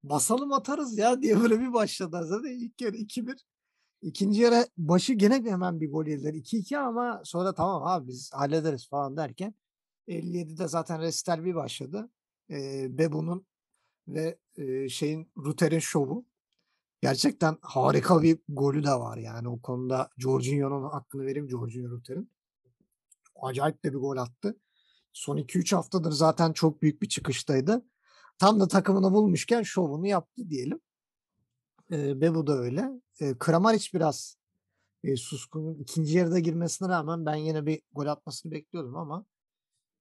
basalım 0.03 0.53
atarız 0.53 0.97
ya 0.97 1.21
diye 1.21 1.41
böyle 1.41 1.59
bir 1.59 1.73
başladılar. 1.73 2.23
Zaten 2.23 2.49
ilk 2.49 2.81
yarı 2.81 2.97
2-1. 2.97 3.37
İkinci 4.01 4.41
yarı 4.41 4.67
başı 4.77 5.13
gene 5.13 5.35
hemen 5.51 5.81
bir 5.81 5.91
gol 5.91 6.05
yediler. 6.05 6.33
2-2 6.33 6.77
ama 6.77 7.21
sonra 7.23 7.53
tamam 7.53 7.83
abi 7.85 8.07
biz 8.07 8.33
hallederiz 8.33 8.89
falan 8.89 9.17
derken 9.17 9.53
57'de 10.07 10.67
zaten 10.67 11.01
resital 11.01 11.45
bir 11.45 11.55
başladı. 11.55 12.09
Ee, 12.49 12.97
Bebu'nun 12.97 13.45
ve 14.07 14.37
e, 14.57 14.89
şeyin 14.89 15.31
Ruter'in 15.37 15.79
şovu. 15.79 16.25
Gerçekten 17.01 17.57
harika 17.61 18.21
bir 18.21 18.39
golü 18.49 18.83
de 18.83 18.91
var 18.91 19.17
yani 19.17 19.47
o 19.49 19.61
konuda 19.61 20.09
Jorginho'nun 20.17 20.83
hakkını 20.83 21.25
vereyim 21.25 21.49
Jorginho 21.49 21.89
Ruter'in. 21.89 22.31
Acayip 23.41 23.83
de 23.83 23.93
bir 23.93 23.97
gol 23.97 24.17
attı. 24.17 24.57
Son 25.13 25.37
2-3 25.37 25.75
haftadır 25.75 26.11
zaten 26.11 26.53
çok 26.53 26.81
büyük 26.81 27.01
bir 27.01 27.09
çıkıştaydı. 27.09 27.85
Tam 28.39 28.59
da 28.59 28.67
takımını 28.67 29.13
bulmuşken 29.13 29.63
şovunu 29.63 30.07
yaptı 30.07 30.49
diyelim. 30.49 30.79
E, 31.91 32.21
Bebu 32.21 32.47
da 32.47 32.57
öyle. 32.57 32.89
E, 33.19 33.37
Kramaric 33.39 33.89
biraz 33.93 34.37
e, 35.03 35.15
suskunun 35.15 35.75
ikinci 35.75 36.17
yarıda 36.17 36.39
girmesine 36.39 36.89
rağmen 36.89 37.25
ben 37.25 37.35
yine 37.35 37.65
bir 37.65 37.81
gol 37.91 38.05
atmasını 38.05 38.51
bekliyordum 38.51 38.95
ama 38.95 39.25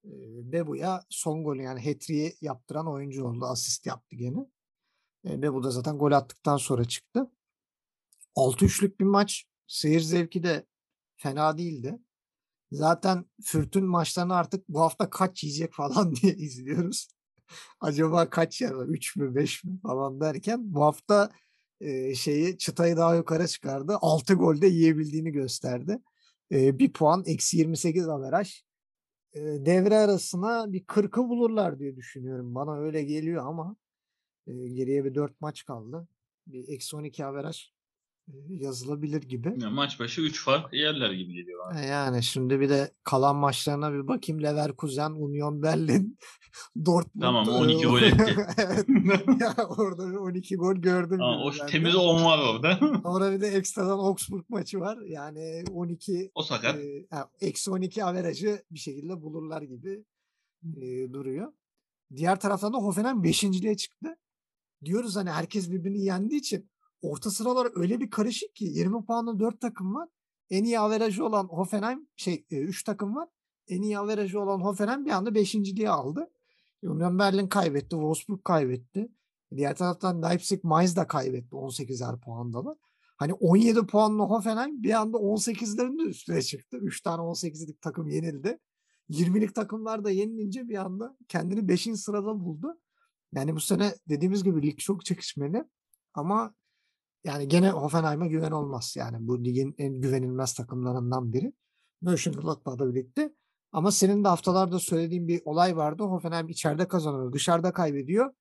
e, 0.05 0.11
Bebu'ya 0.53 1.05
son 1.09 1.45
golü 1.45 1.63
yani 1.63 1.81
hat-trick'i 1.81 2.37
yaptıran 2.41 2.89
oyuncu 2.89 3.27
oldu. 3.27 3.45
Asist 3.45 3.87
yaptı 3.87 4.17
gene. 4.17 4.47
E, 5.25 5.43
Bebu 5.43 5.63
da 5.63 5.71
zaten 5.71 5.99
gol 5.99 6.13
attıktan 6.13 6.57
sonra 6.57 6.85
çıktı. 6.85 7.31
6-3'lük 8.37 9.01
bir 9.01 9.05
maç. 9.05 9.45
Seyir 9.67 10.01
zevki 10.01 10.43
de 10.43 10.67
fena 11.17 11.59
değildi. 11.59 11.99
Zaten 12.73 13.25
Fürth'ün 13.43 13.85
maçlarını 13.85 14.35
artık 14.35 14.69
bu 14.69 14.81
hafta 14.81 15.11
kaç 15.11 15.45
yiyecek 15.45 15.73
falan 15.73 16.15
diye 16.23 16.35
izliyoruz. 16.35 17.09
Acaba 17.81 18.31
kaç 18.31 18.61
yer 18.61 18.71
var? 18.71 18.87
3 18.87 19.17
mü 19.17 19.35
5 19.35 19.65
mi 19.65 19.81
falan 19.83 20.21
derken 20.21 20.75
bu 20.75 20.83
hafta 20.85 21.31
şeyi 22.15 22.59
çıtayı 22.59 22.97
daha 22.97 23.17
yukarı 23.17 23.49
çıkardı. 23.49 23.99
6 24.01 24.35
golde 24.35 24.67
yiyebildiğini 24.67 25.33
gösterdi. 25.33 25.99
Bir 26.51 26.93
puan 26.93 27.23
eksi 27.27 27.57
28 27.57 28.09
averaj. 28.09 28.63
Devre 29.35 29.97
arasına 29.97 30.73
bir 30.73 30.85
40'ı 30.85 31.29
bulurlar 31.29 31.79
diye 31.79 31.97
düşünüyorum. 31.97 32.55
Bana 32.55 32.79
öyle 32.79 33.03
geliyor 33.03 33.47
ama 33.47 33.77
geriye 34.47 35.05
bir 35.05 35.15
4 35.15 35.41
maç 35.41 35.65
kaldı. 35.65 36.09
Bir 36.47 36.69
eksi 36.69 36.97
12 36.97 37.25
averaj 37.27 37.76
yazılabilir 38.49 39.23
gibi. 39.23 39.49
Yani 39.59 39.75
maç 39.75 40.01
başı 40.01 40.21
3 40.21 40.45
fark 40.45 40.73
yerler 40.73 41.11
gibi 41.11 41.33
geliyor 41.35 41.61
bana. 41.67 41.83
E, 41.83 41.87
Yani 41.87 42.23
şimdi 42.23 42.61
bir 42.61 42.69
de 42.69 42.91
kalan 43.05 43.37
maçlarına 43.37 43.93
bir 43.93 44.09
bakayım. 44.09 44.43
Leverkusen, 44.43 45.11
Union 45.11 45.63
Berlin, 45.63 46.19
Dortmund. 46.87 47.23
Tamam, 47.23 47.49
e, 47.49 47.51
12 47.53 47.87
gol 47.87 48.03
etti. 48.03 48.47
evet. 48.59 48.87
Ya 49.41 49.55
orada 49.69 50.11
bir 50.11 50.17
12 50.17 50.57
gol 50.57 50.75
gördüm. 50.75 51.23
Ama 51.23 51.43
o 51.45 51.51
gibi 51.51 51.61
ben 51.61 51.67
de. 51.69 51.73
temiz 51.73 51.97
10 51.97 52.25
var 52.25 52.39
orada. 52.39 52.79
Sonra 53.03 53.33
bir 53.33 53.41
de 53.41 53.47
ekstradan 53.49 53.99
Augsburg 53.99 54.45
maçı 54.49 54.81
var. 54.81 54.99
Yani 55.07 55.65
12 55.73 56.31
o 56.35 56.43
sakat. 56.43 56.77
e, 56.77 57.07
eksi 57.41 57.71
12 57.71 58.05
averajı 58.05 58.63
bir 58.71 58.79
şekilde 58.79 59.23
bulurlar 59.23 59.63
gibi 59.63 60.05
e, 60.77 61.13
duruyor. 61.13 61.53
Diğer 62.17 62.41
taraftan 62.41 62.73
da 62.73 62.79
Hoffenheim 62.79 63.17
5.liğe 63.25 63.77
çıktı. 63.77 64.17
Diyoruz 64.85 65.17
hani 65.17 65.31
herkes 65.31 65.71
birbirini 65.71 66.05
yendiği 66.05 66.41
için 66.41 66.71
orta 67.03 67.31
sıralar 67.31 67.69
öyle 67.75 68.01
bir 68.01 68.11
karışık 68.11 68.55
ki 68.55 68.65
20 68.65 69.05
puanlı 69.05 69.41
4 69.41 69.61
takım 69.61 69.95
var. 69.95 70.09
En 70.51 70.65
iyi 70.65 70.79
averajı 70.79 71.25
olan 71.25 71.45
Hoffenheim 71.45 72.09
şey 72.17 72.47
3 72.51 72.85
takım 72.85 73.17
var. 73.17 73.29
En 73.69 73.83
iyi 73.83 73.99
averajı 73.99 74.41
olan 74.41 74.61
Hoffenheim 74.61 75.05
bir 75.05 75.11
anda 75.11 75.31
5.liğe 75.31 75.91
aldı. 75.91 76.31
Union 76.83 77.19
Berlin 77.19 77.49
kaybetti. 77.49 77.91
Wolfsburg 77.91 78.45
kaybetti. 78.45 79.09
Diğer 79.57 79.77
taraftan 79.77 80.23
Leipzig 80.23 80.65
Mainz 80.65 80.97
da 80.97 81.07
kaybetti. 81.07 81.57
18'er 81.57 82.21
puandalar. 82.21 82.77
Hani 83.17 83.35
17 83.35 83.87
puanlı 83.87 84.23
Hoffenheim 84.23 84.83
bir 84.83 85.01
anda 85.01 85.17
18'lerin 85.17 85.99
de 85.99 86.03
üstüne 86.03 86.43
çıktı. 86.43 86.77
3 86.77 87.03
tane 87.03 87.23
18'lik 87.23 87.81
takım 87.81 88.09
yenildi. 88.09 88.59
20'lik 89.11 89.55
takımlar 89.55 90.05
da 90.05 90.11
yenilince 90.11 90.69
bir 90.69 90.77
anda 90.77 91.17
kendini 91.29 91.69
5. 91.69 91.83
sırada 91.83 92.41
buldu. 92.41 92.81
Yani 93.33 93.55
bu 93.55 93.61
sene 93.61 93.95
dediğimiz 94.09 94.45
gibi 94.45 94.63
lig 94.63 94.79
çok 94.79 95.05
çekişmeli. 95.05 95.65
Ama 96.15 96.55
yani 97.27 97.49
gene 97.49 97.71
Hoffenheim'a 97.71 98.27
güven 98.27 98.51
olmaz. 98.51 98.95
Yani 98.99 99.17
bu 99.21 99.45
ligin 99.45 99.75
en 99.79 100.01
güvenilmez 100.01 100.55
takımlarından 100.55 101.33
biri. 101.33 101.53
Mönchengladbach'la 102.03 102.95
birlikte. 102.95 103.35
Ama 103.73 103.91
senin 103.91 104.25
de 104.25 104.29
haftalarda 104.29 104.79
söylediğin 104.79 105.29
bir 105.29 105.41
olay 105.45 105.77
vardı. 105.77 106.03
Hoffenheim 106.03 106.49
içeride 106.49 106.89
kazanıyor, 106.89 107.33
dışarıda 107.33 107.73
kaybediyor. 107.73 108.35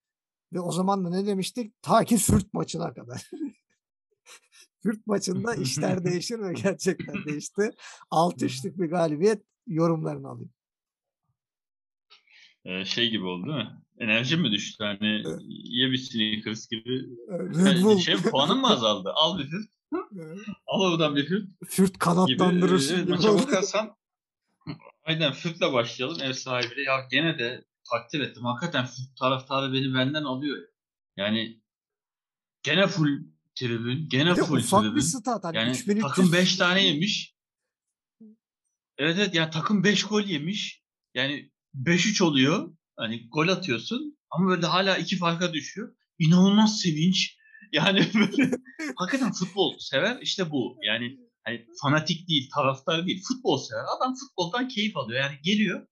Ve 0.54 0.60
o 0.60 0.72
zaman 0.72 1.06
da 1.06 1.10
ne 1.10 1.26
demiştik? 1.26 1.82
Ta 1.82 2.04
ki 2.04 2.18
Fürth 2.18 2.54
maçına 2.54 2.94
kadar. 2.94 3.30
Fürth 4.84 5.08
maçında 5.08 5.56
işler 5.56 6.06
değişir 6.06 6.40
ve 6.40 6.54
gerçekten 6.54 7.16
değişti. 7.26 7.72
6-3'lük 8.12 8.80
bir 8.82 8.90
galibiyet 8.90 9.44
yorumlarını 9.68 10.28
alayım. 10.30 10.52
Ee, 12.66 12.86
şey 12.86 13.10
gibi 13.10 13.26
oldu 13.26 13.46
değil 13.48 13.58
mi? 13.58 13.85
Enerjim 14.00 14.42
mi 14.42 14.52
düştü? 14.52 14.84
Hani 14.84 15.22
Evet. 15.26 15.40
ye 15.48 15.92
bir 15.92 15.98
Snickers 15.98 16.68
gibi. 16.68 16.90
Red 17.30 17.56
Yani 17.66 17.84
Bull. 17.84 18.00
şey 18.00 18.16
puanın 18.16 18.58
mı 18.58 18.68
azaldı? 18.68 19.12
Al 19.16 19.40
bir 19.40 19.44
fırt. 19.50 19.70
Al 20.68 20.82
oradan 20.82 21.16
bir 21.16 21.28
fırt 21.28 21.48
Fürth 21.66 21.90
gibi. 21.94 22.00
kanatlandırırsın 22.00 22.98
Ee, 22.98 23.02
gibi 23.02 23.12
maça 23.12 23.34
bakarsan 23.34 23.96
aynen 25.04 25.32
Fürth'le 25.34 25.74
başlayalım 25.74 26.22
ev 26.22 26.34
sahibiyle. 26.34 26.82
Ya 26.82 27.08
gene 27.12 27.40
de 27.40 27.66
takdir 27.92 28.20
ettim. 28.20 28.46
Hakikaten 28.46 28.86
Fürth 28.86 29.16
taraftarı 29.20 29.74
beni 29.74 29.94
benden 29.94 30.24
alıyor. 30.24 30.68
Yani 31.18 31.62
gene 32.64 32.88
full 32.88 33.24
tribün. 33.56 34.10
Gene 34.10 34.36
Bir 34.36 34.42
full 34.42 34.58
ufak 34.58 34.82
tribün. 34.82 34.96
bir 34.96 35.02
stat. 35.02 35.44
Hani 35.44 35.58
Yani 35.58 35.70
3300 35.72 36.02
takım 36.08 36.34
5 36.34 36.56
tane 36.58 36.86
yemiş. 36.88 37.36
Evet 38.98 39.16
evet 39.20 39.36
yani 39.36 39.50
takım 39.52 39.84
5 39.84 40.04
gol 40.04 40.22
yemiş. 40.22 40.84
Yani 41.14 41.52
5-3 41.76 42.24
oluyor. 42.24 42.74
Hani 42.98 43.28
gol 43.30 43.48
atıyorsun 43.48 44.18
ama 44.30 44.50
böyle 44.50 44.66
hala 44.66 44.98
iki 44.98 45.18
farka 45.18 45.54
düşüyor. 45.54 45.96
İnanılmaz 46.20 46.80
sevinç. 46.80 47.38
Yani 47.72 48.10
böyle 48.16 48.52
hakikaten 48.96 49.32
futbol 49.34 49.76
sever 49.80 50.18
işte 50.22 50.52
bu. 50.52 50.78
Yani 50.84 51.18
hani 51.44 51.66
fanatik 51.82 52.30
değil, 52.30 52.50
taraftar 52.56 53.08
değil. 53.08 53.24
Futbol 53.28 53.58
sever. 53.58 53.84
Adam 53.98 54.16
futboldan 54.16 54.68
keyif 54.68 54.98
alıyor. 54.98 55.22
Yani 55.22 55.36
geliyor. 55.44 55.88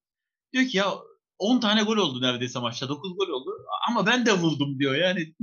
Diyor 0.54 0.66
ki 0.66 0.78
ya 0.78 0.94
10 1.40 1.60
tane 1.60 1.84
gol 1.84 1.98
oldu 1.98 2.22
neredeyse 2.22 2.60
maçta. 2.60 2.90
9 2.90 3.16
gol 3.18 3.28
oldu. 3.28 3.50
Ama 3.90 4.06
ben 4.06 4.26
de 4.26 4.34
vurdum 4.34 4.80
diyor. 4.80 4.96
Yani 4.96 5.34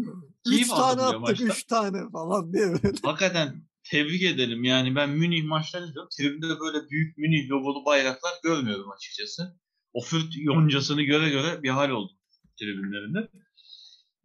3 0.47 0.53
keyif 0.53 0.73
aldım 0.73 0.99
tane 0.99 1.11
diyor 1.11 1.23
attık 1.23 1.41
maçta. 1.41 1.45
3 1.45 1.65
tane 1.65 2.11
falan 2.13 2.53
diye 2.53 2.67
böyle. 2.67 2.93
Hakikaten 3.03 3.65
tebrik 3.91 4.23
edelim. 4.23 4.65
Yani 4.65 4.97
ben 4.97 5.11
Münih 5.11 5.45
maçlarını 5.45 5.89
izliyorum. 5.89 6.09
Tribünde 6.19 6.61
böyle 6.61 6.89
büyük 6.91 7.19
Münih 7.19 7.51
logolu 7.51 7.85
bayraklar 7.85 8.33
görmüyorum 8.43 8.91
açıkçası. 8.91 9.57
O 9.93 10.01
Fürt 10.01 10.37
yoncasını 10.37 11.03
göre 11.03 11.31
göre 11.31 11.63
bir 11.63 11.71
hal 11.71 11.91
oldu 11.91 12.13
tribünlerinde. 12.59 13.29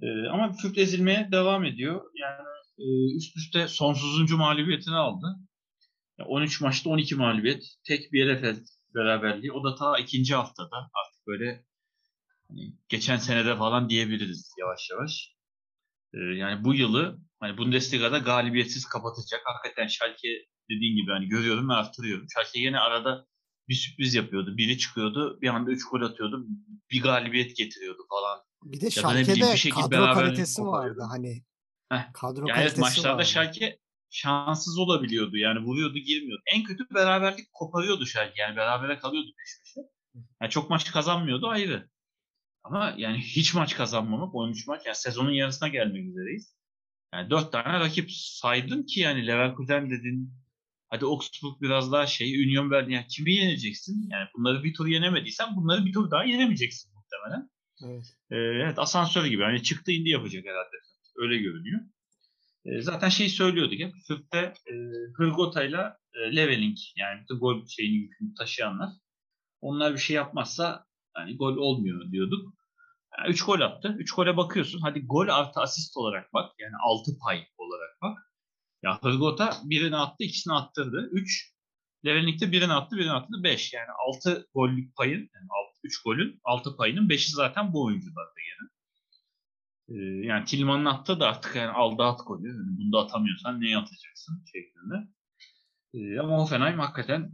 Ee, 0.02 0.28
ama 0.28 0.54
Fürt 0.54 0.78
ezilmeye 0.78 1.30
devam 1.32 1.66
ediyor. 1.66 2.02
Yani 2.16 2.48
e, 2.80 3.16
üst 3.18 3.38
üste 3.38 3.68
sonsuzuncu 3.68 4.38
mağlubiyetini 4.38 4.96
aldı. 4.96 5.26
Ya 6.20 6.26
13 6.26 6.62
maçta 6.62 6.90
12 6.90 7.16
mağlubiyet. 7.16 7.64
Tek 7.84 8.14
Bielefeld 8.14 8.66
beraberliği. 8.96 9.52
O 9.52 9.64
da 9.64 9.76
ta 9.76 9.98
ikinci 9.98 10.36
haftada 10.36 10.76
artık 10.76 11.28
böyle 11.28 11.66
hani 12.48 12.74
geçen 12.90 13.18
senede 13.18 13.58
falan 13.58 13.90
diyebiliriz 13.90 14.54
yavaş 14.60 14.90
yavaş. 14.92 15.36
Ee, 16.14 16.18
yani 16.18 16.64
bu 16.64 16.74
yılı 16.74 17.20
hani 17.40 17.58
Bundesliga'da 17.58 18.18
galibiyetsiz 18.18 18.86
kapatacak. 18.86 19.42
Hakikaten 19.46 19.88
Schalke 19.88 20.46
dediğin 20.70 20.96
gibi 20.96 21.12
hani 21.12 21.28
görüyorum 21.28 21.70
ve 21.70 21.74
arttırıyorum. 21.74 22.28
Schalke 22.34 22.60
yine 22.60 22.80
arada 22.80 23.28
bir 23.70 23.76
sürpriz 23.76 24.14
yapıyordu. 24.14 24.58
Biri 24.58 24.78
çıkıyordu, 24.78 25.42
bir 25.42 25.48
anda 25.48 25.72
3 25.72 25.90
gol 25.90 26.02
atıyordu. 26.02 26.46
Bir 26.92 27.02
galibiyet 27.02 27.56
getiriyordu 27.56 28.02
falan. 28.10 28.40
Bir 28.64 28.82
de 28.82 28.92
Schalke'de 28.92 29.36
bir 29.36 29.58
şekilde 29.58 29.96
kadro 29.96 30.14
kalitesi 30.14 30.62
vardı 30.62 31.02
hani. 31.10 31.44
Heh, 31.92 32.14
Kadro 32.14 32.48
Yani 32.48 32.56
kalitesi 32.56 32.82
maçlarda 32.82 33.18
vardı. 33.18 33.26
Schalke 33.26 33.80
şanssız 34.10 34.78
olabiliyordu. 34.78 35.38
Yani 35.38 35.60
vuruyordu 35.60 35.98
girmiyordu. 35.98 36.42
En 36.54 36.64
kötü 36.64 36.84
beraberlik 36.94 37.54
koparıyordu 37.54 38.06
Schalke. 38.06 38.42
Yani 38.42 38.56
berabere 38.56 38.98
kalıyordu 39.00 39.28
peş 39.38 39.60
peşe. 39.60 39.88
Yani 40.42 40.52
çok 40.52 40.70
maç 40.70 40.92
kazanmıyordu 40.92 41.48
ayrı. 41.48 41.90
Ama 42.64 42.94
yani 42.98 43.18
hiç 43.18 43.54
maç 43.54 43.76
kazanmamak 43.76 44.36
13 44.36 44.68
maç. 44.68 44.82
Yani 44.86 44.96
sezonun 44.96 45.32
yarısına 45.32 45.68
gelmek 45.68 46.06
üzereyiz. 46.06 46.56
Yani 47.14 47.30
4 47.30 47.52
tane 47.52 47.80
rakip 47.80 48.12
saydın 48.12 48.84
ki 48.84 49.00
yani 49.00 49.28
Leverkusen 49.28 49.90
dedin. 49.90 50.34
Hadi 50.90 51.06
Augsburg 51.06 51.62
biraz 51.62 51.92
daha 51.92 52.08
şey. 52.08 52.46
Union 52.46 52.72
Berlin. 52.72 52.92
Yani 52.92 53.08
kimi 53.08 53.34
yeneceksin? 53.34 54.10
Yani 54.12 54.28
bunları 54.38 54.64
bir 54.64 54.74
tur 54.74 54.88
yenemediysen 54.88 55.56
bunları 55.56 55.86
bir 55.86 55.94
tur 55.94 56.12
daha 56.12 56.24
yenemeyeceksin 56.24 56.92
muhtemelen. 56.96 57.50
Evet. 57.84 58.06
Ee, 58.32 58.36
evet 58.36 58.80
asansör 58.80 59.26
gibi. 59.26 59.44
Hani 59.44 59.64
çıktı 59.64 59.92
indi 59.92 60.10
yapacak 60.10 60.46
herhalde. 60.46 60.76
Öyle 61.16 61.38
görünüyor. 61.38 61.82
Ee, 62.66 62.82
zaten 62.82 63.10
şey 63.10 63.30
söylüyorduk 63.30 63.80
hep. 63.80 63.94
Sürp'te 64.08 64.38
e, 64.38 64.74
Hırgota'yla 65.18 65.98
e, 66.14 66.36
Leveling 66.36 66.78
yani 66.98 67.22
bütün 67.22 67.40
gol 67.40 67.68
şeyini 67.68 67.96
yükünü 67.96 68.34
taşıyanlar. 68.34 68.90
Onlar 69.62 69.94
bir 69.94 70.00
şey 70.00 70.16
yapmazsa 70.16 70.86
hani 71.14 71.38
gol 71.38 71.58
olmuyor 71.58 72.12
diyorduk. 72.12 72.54
3 73.28 73.46
gol 73.46 73.62
attı. 73.62 73.96
3 74.00 74.12
gole 74.12 74.38
bakıyorsun. 74.38 74.82
Hadi 74.82 75.06
gol 75.06 75.28
artı 75.28 75.60
asist 75.60 75.98
olarak 75.98 76.34
bak. 76.34 76.52
Yani 76.60 76.74
6 76.84 77.12
pay 77.18 77.48
olarak 77.58 78.02
bak. 78.02 78.18
Ya 78.86 79.00
Hırgota 79.02 79.58
birini 79.64 79.96
attı, 79.96 80.24
ikisini 80.24 80.54
attırdı. 80.54 81.10
3. 81.12 81.54
Leveling'de 82.06 82.52
birini 82.52 82.74
attı, 82.74 82.96
birini 82.98 83.12
attı. 83.12 83.44
5. 83.44 83.74
Yani 83.74 83.90
6 84.08 84.48
gollük 84.54 84.96
payın, 84.96 85.20
yani 85.20 85.48
3 85.84 86.04
golün 86.04 86.40
6 86.44 86.78
payının 86.78 87.10
5'i 87.10 87.32
zaten 87.32 87.74
bu 87.74 87.84
oyuncularda 87.86 88.40
gene. 88.46 88.70
Ee, 89.90 90.26
yani 90.28 90.46
Tillman'ın 90.46 90.86
attığı 90.86 91.20
da 91.20 91.28
artık 91.28 91.56
yani 91.56 91.70
aldı 91.72 92.04
at 92.04 92.20
golü. 92.28 92.48
Yani 92.48 92.78
bunu 92.78 92.92
da 92.92 93.00
atamıyorsan 93.00 93.62
neye 93.62 93.78
atacaksın 93.78 94.44
şeklinde. 94.54 94.96
Ee, 95.94 96.20
ama 96.20 96.38
Hoffenheim 96.38 96.80
hakikaten 96.80 97.32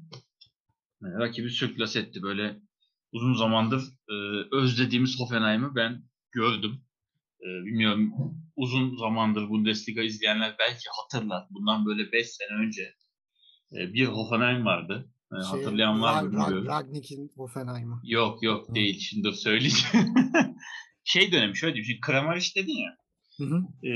yani 1.02 1.20
rakibi 1.20 1.50
sürklas 1.50 1.96
etti. 1.96 2.22
Böyle 2.22 2.60
uzun 3.12 3.34
zamandır 3.34 3.82
e, 4.10 4.14
özlediğimiz 4.56 5.20
Hoffenheim'ı 5.20 5.76
ben 5.76 6.04
gördüm. 6.32 6.82
E, 7.42 7.48
bilmiyorum 7.66 8.14
uzun 8.56 8.98
zamandır 8.98 9.50
Bundesliga 9.50 10.02
izleyenler 10.02 10.56
belki 10.60 10.84
hatırlar. 11.02 11.48
Bundan 11.50 11.86
böyle 11.86 12.12
5 12.12 12.28
sene 12.28 12.58
önce 12.66 12.82
e, 13.74 13.94
bir 13.94 14.06
Hoffenheim 14.06 14.66
vardı. 14.66 15.12
E, 15.34 15.44
Şey, 15.44 15.60
hatırlayan 15.60 16.02
var 16.02 16.24
mı 16.24 16.32
bilmiyorum. 16.32 16.68
Ragnik'in 16.68 17.32
Hoffenheim'ı. 17.36 18.02
Yok 18.04 18.44
yok 18.44 18.70
Hı. 18.70 18.76
değil. 18.76 19.00
Şimdi 19.00 19.24
dur 19.24 19.34
söyleyeceğim. 19.34 20.08
şey 21.04 21.32
dönemi 21.32 21.58
şöyle 21.58 21.74
diyeyim. 21.74 21.88
Şimdi 21.88 22.02
Kramaric 22.02 22.56
dedin 22.56 22.78
ya. 22.78 22.98
Hı 23.38 23.44
hı. 23.44 23.88
E, 23.88 23.94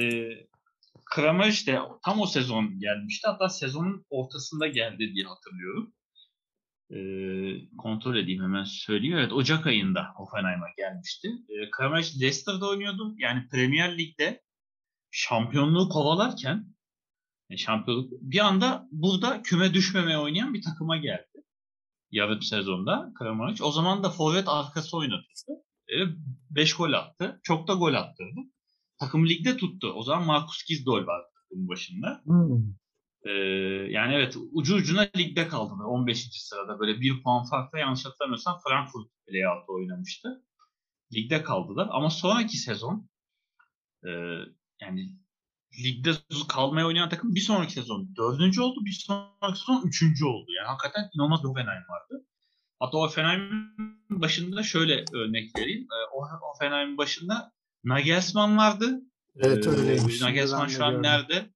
Kramaric 1.15 1.71
de 1.71 1.79
tam 2.05 2.19
o 2.19 2.25
sezon 2.25 2.79
gelmişti. 2.79 3.27
Hatta 3.27 3.49
sezonun 3.49 4.05
ortasında 4.09 4.67
geldi 4.67 5.11
diye 5.15 5.25
hatırlıyorum. 5.25 5.93
E, 6.89 6.97
kontrol 7.77 8.15
edeyim 8.15 8.43
hemen 8.43 8.63
söyleyeyim. 8.63 9.17
Evet 9.17 9.33
Ocak 9.33 9.67
ayında 9.67 10.07
Hoffenheim'a 10.15 10.67
gelmişti. 10.77 11.27
E, 11.27 11.71
Kramaric 11.71 12.19
Leicester'da 12.19 12.69
oynuyordu. 12.69 13.15
Yani 13.17 13.47
Premier 13.47 13.97
Lig'de 13.97 14.43
şampiyonluğu 15.11 15.89
kovalarken 15.89 16.75
e, 17.49 17.57
şampiyonluk 17.57 18.11
bir 18.11 18.39
anda 18.39 18.87
burada 18.91 19.41
küme 19.41 19.73
düşmemeye 19.73 20.17
oynayan 20.17 20.53
bir 20.53 20.61
takıma 20.61 20.97
geldi. 20.97 21.43
Yarım 22.11 22.41
sezonda 22.41 23.11
Kramaric. 23.19 23.63
O 23.63 23.71
zaman 23.71 24.03
da 24.03 24.09
forvet 24.09 24.47
arkası 24.47 24.97
oynatıldı. 24.97 25.65
5 26.49 26.73
gol 26.73 26.93
attı. 26.93 27.39
Çok 27.43 27.67
da 27.67 27.73
gol 27.73 27.93
attırdı. 27.93 28.39
Takım 28.99 29.27
ligde 29.27 29.57
tuttu. 29.57 29.93
O 29.95 30.03
zaman 30.03 30.25
Markus 30.25 30.65
Gisdol 30.67 31.07
vardı 31.07 31.27
bunun 31.51 31.67
başında. 31.67 32.21
Hmm. 32.23 32.75
Ee, 33.25 33.31
yani 33.89 34.13
evet 34.13 34.37
ucu 34.51 34.75
ucuna 34.75 35.09
ligde 35.17 35.47
kaldılar. 35.47 35.85
15. 35.85 36.27
sırada 36.31 36.79
böyle 36.79 37.01
bir 37.01 37.23
puan 37.23 37.45
farkla 37.45 37.79
yanlış 37.79 38.05
hatırlamıyorsam 38.05 38.59
Frankfurt 38.67 39.07
playout'ta 39.27 39.73
oynamıştı. 39.73 40.43
Ligde 41.13 41.43
kaldılar 41.43 41.87
ama 41.91 42.09
sonraki 42.09 42.57
sezon 42.57 43.09
e, 44.03 44.09
yani 44.81 45.09
ligde 45.83 46.11
kalmaya 46.49 46.87
oynayan 46.87 47.09
takım 47.09 47.35
bir 47.35 47.39
sonraki 47.39 47.73
sezon 47.73 48.15
dördüncü 48.15 48.61
oldu. 48.61 48.85
Bir 48.85 48.91
sonraki 48.91 49.59
sezon 49.59 49.87
üçüncü 49.87 50.25
oldu. 50.25 50.51
Yani 50.57 50.67
hakikaten 50.67 51.09
inanılmaz 51.15 51.43
bir 51.43 51.47
Hoffenheim 51.47 51.83
vardı. 51.89 52.25
Hatta 52.79 52.97
Hoffenheim'in 52.97 54.21
başında 54.21 54.63
şöyle 54.63 55.05
örnek 55.13 55.57
vereyim. 55.57 55.83
E, 55.83 55.97
o 56.13 56.27
Hoffenheim'in 56.41 56.97
başında 56.97 57.51
Nagelsmann 57.83 58.57
vardı. 58.57 59.01
Evet, 59.35 59.67
öyleymiş. 59.67 60.17
Şimdi 60.17 60.23
Nagelsmann 60.23 60.67
şu 60.67 60.85
an 60.85 60.91
gördüm. 60.91 61.03
nerede? 61.03 61.54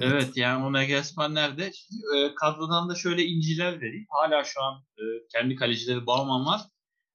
Evet. 0.00 0.36
yani 0.36 0.64
o 0.64 0.72
Nagelsmann 0.72 1.34
nerede? 1.34 1.72
E, 2.16 2.34
kadrodan 2.34 2.88
da 2.88 2.94
şöyle 2.94 3.24
inciler 3.24 3.80
vereyim. 3.80 4.06
Hala 4.10 4.44
şu 4.44 4.62
an 4.62 4.84
e, 4.98 5.02
kendi 5.32 5.56
kalecileri 5.56 6.06
Baumann 6.06 6.46
var. 6.46 6.60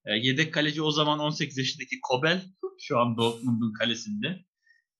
E, 0.05 0.13
yedek 0.13 0.53
kaleci 0.53 0.81
o 0.81 0.91
zaman 0.91 1.19
18 1.19 1.57
yaşındaki 1.57 1.99
Kobel. 2.01 2.45
Şu 2.79 2.99
an 2.99 3.17
Dortmund'un 3.17 3.73
kalesinde. 3.73 4.39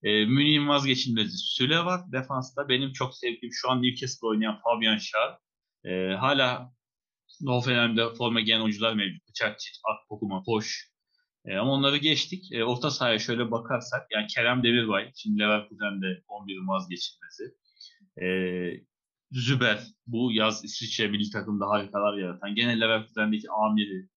E, 0.03 0.25
Münih'in 0.25 0.67
vazgeçilmezi 0.67 1.38
Süle 1.38 1.80
var 1.86 2.01
defansta. 2.11 2.69
Benim 2.69 2.91
çok 2.91 3.15
sevdiğim 3.15 3.53
şu 3.53 3.71
an 3.71 3.84
Newcastle 3.84 4.28
oynayan 4.28 4.59
Fabian 4.63 4.97
Schär. 4.97 5.38
E, 5.86 6.15
hala 6.15 6.73
Hoffenheim'de 7.45 8.13
forma 8.13 8.41
giyen 8.41 8.61
oyuncular 8.61 8.93
mevcut. 8.93 9.28
Bıçakçı, 9.30 9.69
Akpokuma, 9.84 10.43
Hoş. 10.45 10.91
E, 11.45 11.57
ama 11.57 11.71
onları 11.71 11.97
geçtik. 11.97 12.51
E, 12.51 12.63
orta 12.63 12.91
sahaya 12.91 13.19
şöyle 13.19 13.51
bakarsak 13.51 14.07
yani 14.11 14.28
Kerem 14.28 14.63
Demirbay, 14.63 15.11
şimdi 15.15 15.39
Leverkusen'de 15.39 16.23
11'in 16.28 16.67
vazgeçilmesi. 16.67 17.43
E, 18.22 18.28
Züber, 19.32 19.84
bu 20.07 20.32
yaz 20.32 20.65
İsviçre 20.65 21.07
milli 21.07 21.30
takımda 21.30 21.68
harikalar 21.70 22.18
yaratan. 22.18 22.55
Gene 22.55 22.80
Leverkusen'deki 22.80 23.47
amiri, 23.51 24.09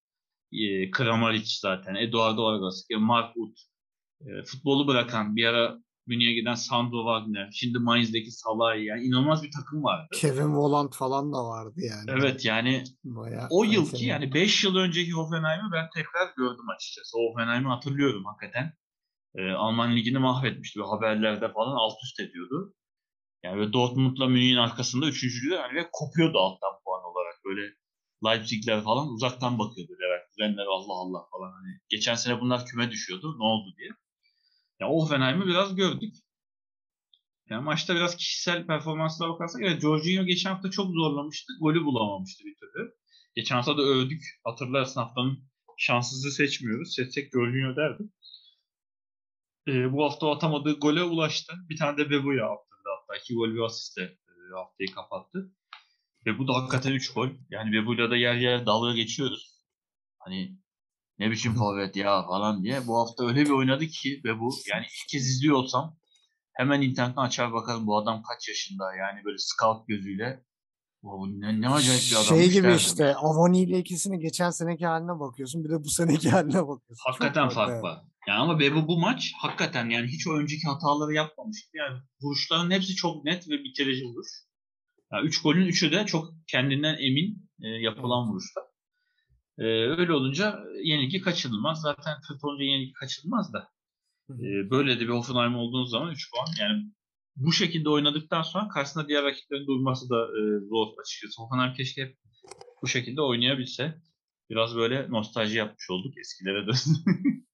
e, 0.52 0.90
Kramaric 0.90 1.46
zaten, 1.60 1.94
Eduardo 1.94 2.44
Vargas, 2.44 2.84
e, 2.90 2.96
Mark 2.96 3.36
Uth, 3.36 3.60
e, 4.20 4.42
futbolu 4.44 4.86
bırakan 4.86 5.36
bir 5.36 5.44
ara 5.44 5.78
Münih'e 6.06 6.32
giden 6.32 6.54
Sandro 6.54 6.98
Wagner, 6.98 7.50
şimdi 7.52 7.78
Mainz'deki 7.78 8.30
Salah'ı 8.30 8.78
yani 8.78 9.02
inanılmaz 9.02 9.42
bir 9.42 9.50
takım 9.50 9.84
vardı. 9.84 10.08
Kevin 10.14 10.56
Volland 10.56 10.92
falan 10.92 11.32
da 11.32 11.44
vardı 11.44 11.74
yani. 11.76 12.20
Evet 12.20 12.44
yani 12.44 12.84
Bayağı 13.04 13.46
o 13.50 13.64
yılki 13.64 13.90
kaliteli. 13.90 14.08
yani 14.08 14.34
5 14.34 14.64
yıl 14.64 14.76
önceki 14.76 15.12
Hoffenheim'i 15.12 15.72
ben 15.72 15.88
tekrar 15.94 16.34
gördüm 16.36 16.68
açıkçası. 16.76 17.18
O 17.18 17.30
Hoffenheim'i 17.30 17.68
hatırlıyorum 17.68 18.24
hakikaten. 18.24 18.72
Ee, 19.34 19.50
Alman 19.50 19.96
ligini 19.96 20.18
mahvetmişti. 20.18 20.80
Ve 20.80 20.84
haberlerde 20.84 21.52
falan 21.52 21.76
alt 21.76 21.96
üst 22.04 22.20
ediyordu. 22.20 22.74
Yani 23.42 23.60
ve 23.60 23.72
Dortmund'la 23.72 24.26
Münih'in 24.26 24.56
arkasında 24.56 25.06
üçüncülüğü 25.06 25.54
yani 25.54 25.74
ve 25.74 25.88
kopuyordu 25.92 26.38
alttan 26.38 26.72
puan 26.84 27.04
olarak. 27.04 27.44
Böyle 27.44 27.74
Leipzig'ler 28.24 28.82
falan 28.82 29.08
uzaktan 29.08 29.58
bakıyordu. 29.58 29.92
Leverkusenler 30.00 30.66
Allah 30.66 30.92
Allah 30.92 31.26
falan. 31.30 31.52
Hani 31.52 31.80
geçen 31.88 32.14
sene 32.14 32.40
bunlar 32.40 32.66
küme 32.66 32.90
düşüyordu. 32.90 33.38
Ne 33.38 33.44
oldu 33.44 33.74
diye. 33.78 33.90
Ya 34.80 34.88
o 34.88 35.02
Hoffenheim'i 35.02 35.46
biraz 35.46 35.74
gördük. 35.74 36.14
Yani 37.50 37.64
maçta 37.64 37.94
biraz 37.94 38.16
kişisel 38.16 38.66
performanslara 38.66 39.30
bakarsak 39.30 39.62
evet 39.62 39.82
Jorginho 39.82 40.24
geçen 40.24 40.50
hafta 40.50 40.70
çok 40.70 40.94
zorlamıştı. 40.94 41.52
Golü 41.60 41.84
bulamamıştı 41.84 42.44
bir 42.44 42.54
türlü. 42.54 42.94
Geçen 43.34 43.56
hafta 43.56 43.78
da 43.78 43.82
övdük. 43.82 44.22
Hatırlarsın 44.44 45.00
haftanın 45.00 45.38
şanssızı 45.78 46.30
seçmiyoruz. 46.30 46.94
Seçsek 46.94 47.32
Jorginho 47.32 47.76
derdim. 47.76 48.12
Ee, 49.68 49.92
bu 49.92 50.04
hafta 50.04 50.30
atamadığı 50.32 50.78
gole 50.78 51.02
ulaştı. 51.02 51.52
Bir 51.68 51.76
tane 51.76 51.98
de 51.98 52.10
Bebu'ya 52.10 52.46
attırdı 52.46 52.69
hatta. 53.10 53.20
iki 53.20 53.34
gol 53.34 53.54
bir 53.54 53.60
asistle 53.60 54.02
e, 54.02 54.32
haftayı 54.54 54.94
kapattı. 54.94 55.52
Ve 56.26 56.38
bu 56.38 56.48
da 56.48 56.54
hakikaten 56.54 56.92
3 56.92 57.12
gol. 57.12 57.28
Yani 57.50 57.72
Bebu'yla 57.72 58.10
da 58.10 58.16
yer 58.16 58.34
yer 58.34 58.66
dalga 58.66 58.92
geçiyoruz. 58.92 59.64
Hani 60.18 60.58
ne 61.18 61.30
biçim 61.30 61.54
forvet 61.54 61.96
ya 61.96 62.22
falan 62.26 62.62
diye. 62.62 62.86
Bu 62.86 62.98
hafta 62.98 63.26
öyle 63.26 63.40
bir 63.44 63.50
oynadı 63.50 63.86
ki 63.86 64.20
Bebu. 64.24 64.50
Yani 64.72 64.84
ilk 64.84 65.08
kez 65.08 65.28
izliyor 65.28 65.56
olsam 65.56 65.96
hemen 66.52 66.82
internetten 66.82 67.22
açar 67.22 67.52
bakalım 67.52 67.86
bu 67.86 67.98
adam 67.98 68.22
kaç 68.22 68.48
yaşında 68.48 68.94
yani 68.94 69.24
böyle 69.24 69.38
scout 69.38 69.88
gözüyle. 69.88 70.44
Bu 71.02 71.40
ne, 71.40 71.60
ne 71.60 71.68
acayip 71.68 72.02
bir 72.02 72.12
adammış 72.12 72.28
Şey 72.28 72.50
gibi 72.50 72.62
derdim. 72.62 72.76
işte 72.76 73.14
Avoni 73.14 73.62
ile 73.62 73.78
ikisini 73.78 74.18
geçen 74.18 74.50
seneki 74.50 74.86
haline 74.86 75.20
bakıyorsun. 75.20 75.64
Bir 75.64 75.70
de 75.70 75.84
bu 75.84 75.88
seneki 75.88 76.30
haline 76.30 76.68
bakıyorsun. 76.68 77.04
Çok 77.06 77.06
Hakikaten 77.06 77.48
fark 77.48 77.70
evet. 77.70 77.82
var. 77.82 78.04
Yani 78.28 78.38
ama 78.38 78.60
Bebo 78.60 78.88
bu 78.88 78.98
maç 78.98 79.32
hakikaten 79.40 79.90
yani 79.90 80.06
hiç 80.08 80.26
o 80.26 80.32
önceki 80.32 80.66
hataları 80.66 81.14
yapmamıştı. 81.14 81.70
Yani 81.74 81.98
vuruşların 82.22 82.70
hepsi 82.70 82.94
çok 82.94 83.24
net 83.24 83.48
ve 83.48 83.64
bitirici 83.64 84.04
vuruş. 84.04 84.28
Yani 85.12 85.26
üç 85.26 85.42
golün 85.42 85.66
üçü 85.66 85.92
de 85.92 86.06
çok 86.06 86.28
kendinden 86.46 86.96
emin 87.00 87.50
e, 87.62 87.68
yapılan 87.68 88.28
vuruşlar. 88.28 88.64
E, 89.58 89.64
öyle 89.64 90.12
olunca 90.12 90.64
yenilgi 90.82 91.20
kaçınılmaz. 91.20 91.80
Zaten 91.80 92.14
kötü 92.28 92.46
olunca 92.46 92.64
yenilgi 92.64 92.92
kaçınılmaz 92.92 93.52
da. 93.52 93.68
E, 94.30 94.70
böyle 94.70 95.00
de 95.00 95.00
bir 95.00 95.08
Hoffenheim 95.08 95.56
olduğunuz 95.56 95.90
zaman 95.90 96.12
3 96.12 96.30
puan 96.30 96.46
yani 96.60 96.82
bu 97.36 97.52
şekilde 97.52 97.88
oynadıktan 97.88 98.42
sonra 98.42 98.68
karşısında 98.68 99.08
diğer 99.08 99.24
rakiplerin 99.24 99.66
durması 99.66 100.10
da 100.10 100.24
e, 100.24 100.40
zor 100.68 100.86
açıkçası. 101.02 101.42
Hoffenheim 101.42 101.74
keşke 101.74 102.02
hep 102.02 102.18
bu 102.82 102.86
şekilde 102.86 103.22
oynayabilse. 103.22 104.02
Biraz 104.50 104.76
böyle 104.76 105.10
nostalji 105.10 105.56
yapmış 105.56 105.90
olduk 105.90 106.18
eskilere 106.18 106.66
dön. 106.66 106.74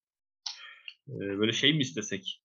böyle 1.09 1.53
şey 1.53 1.73
mi 1.73 1.81
istesek? 1.81 2.43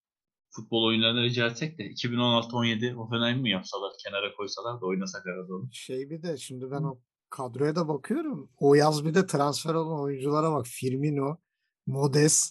Futbol 0.50 0.84
oyunlarını 0.84 1.22
rica 1.22 1.46
etsek 1.46 1.78
de 1.78 1.82
2016-17 1.82 2.92
Hoffenheim 2.92 3.40
mi 3.40 3.50
yapsalar, 3.50 3.92
kenara 4.04 4.34
koysalar 4.34 4.80
da 4.80 4.86
oynasak 4.86 5.26
arada 5.26 5.54
onu. 5.54 5.68
Şey 5.72 6.10
bir 6.10 6.22
de 6.22 6.36
şimdi 6.36 6.70
ben 6.70 6.82
o 6.82 7.00
kadroya 7.30 7.76
da 7.76 7.88
bakıyorum. 7.88 8.50
O 8.58 8.74
yaz 8.74 9.04
bir 9.04 9.14
de 9.14 9.26
transfer 9.26 9.74
olan 9.74 10.00
oyunculara 10.00 10.52
bak. 10.52 10.66
Firmino, 10.66 11.36
Modes, 11.86 12.50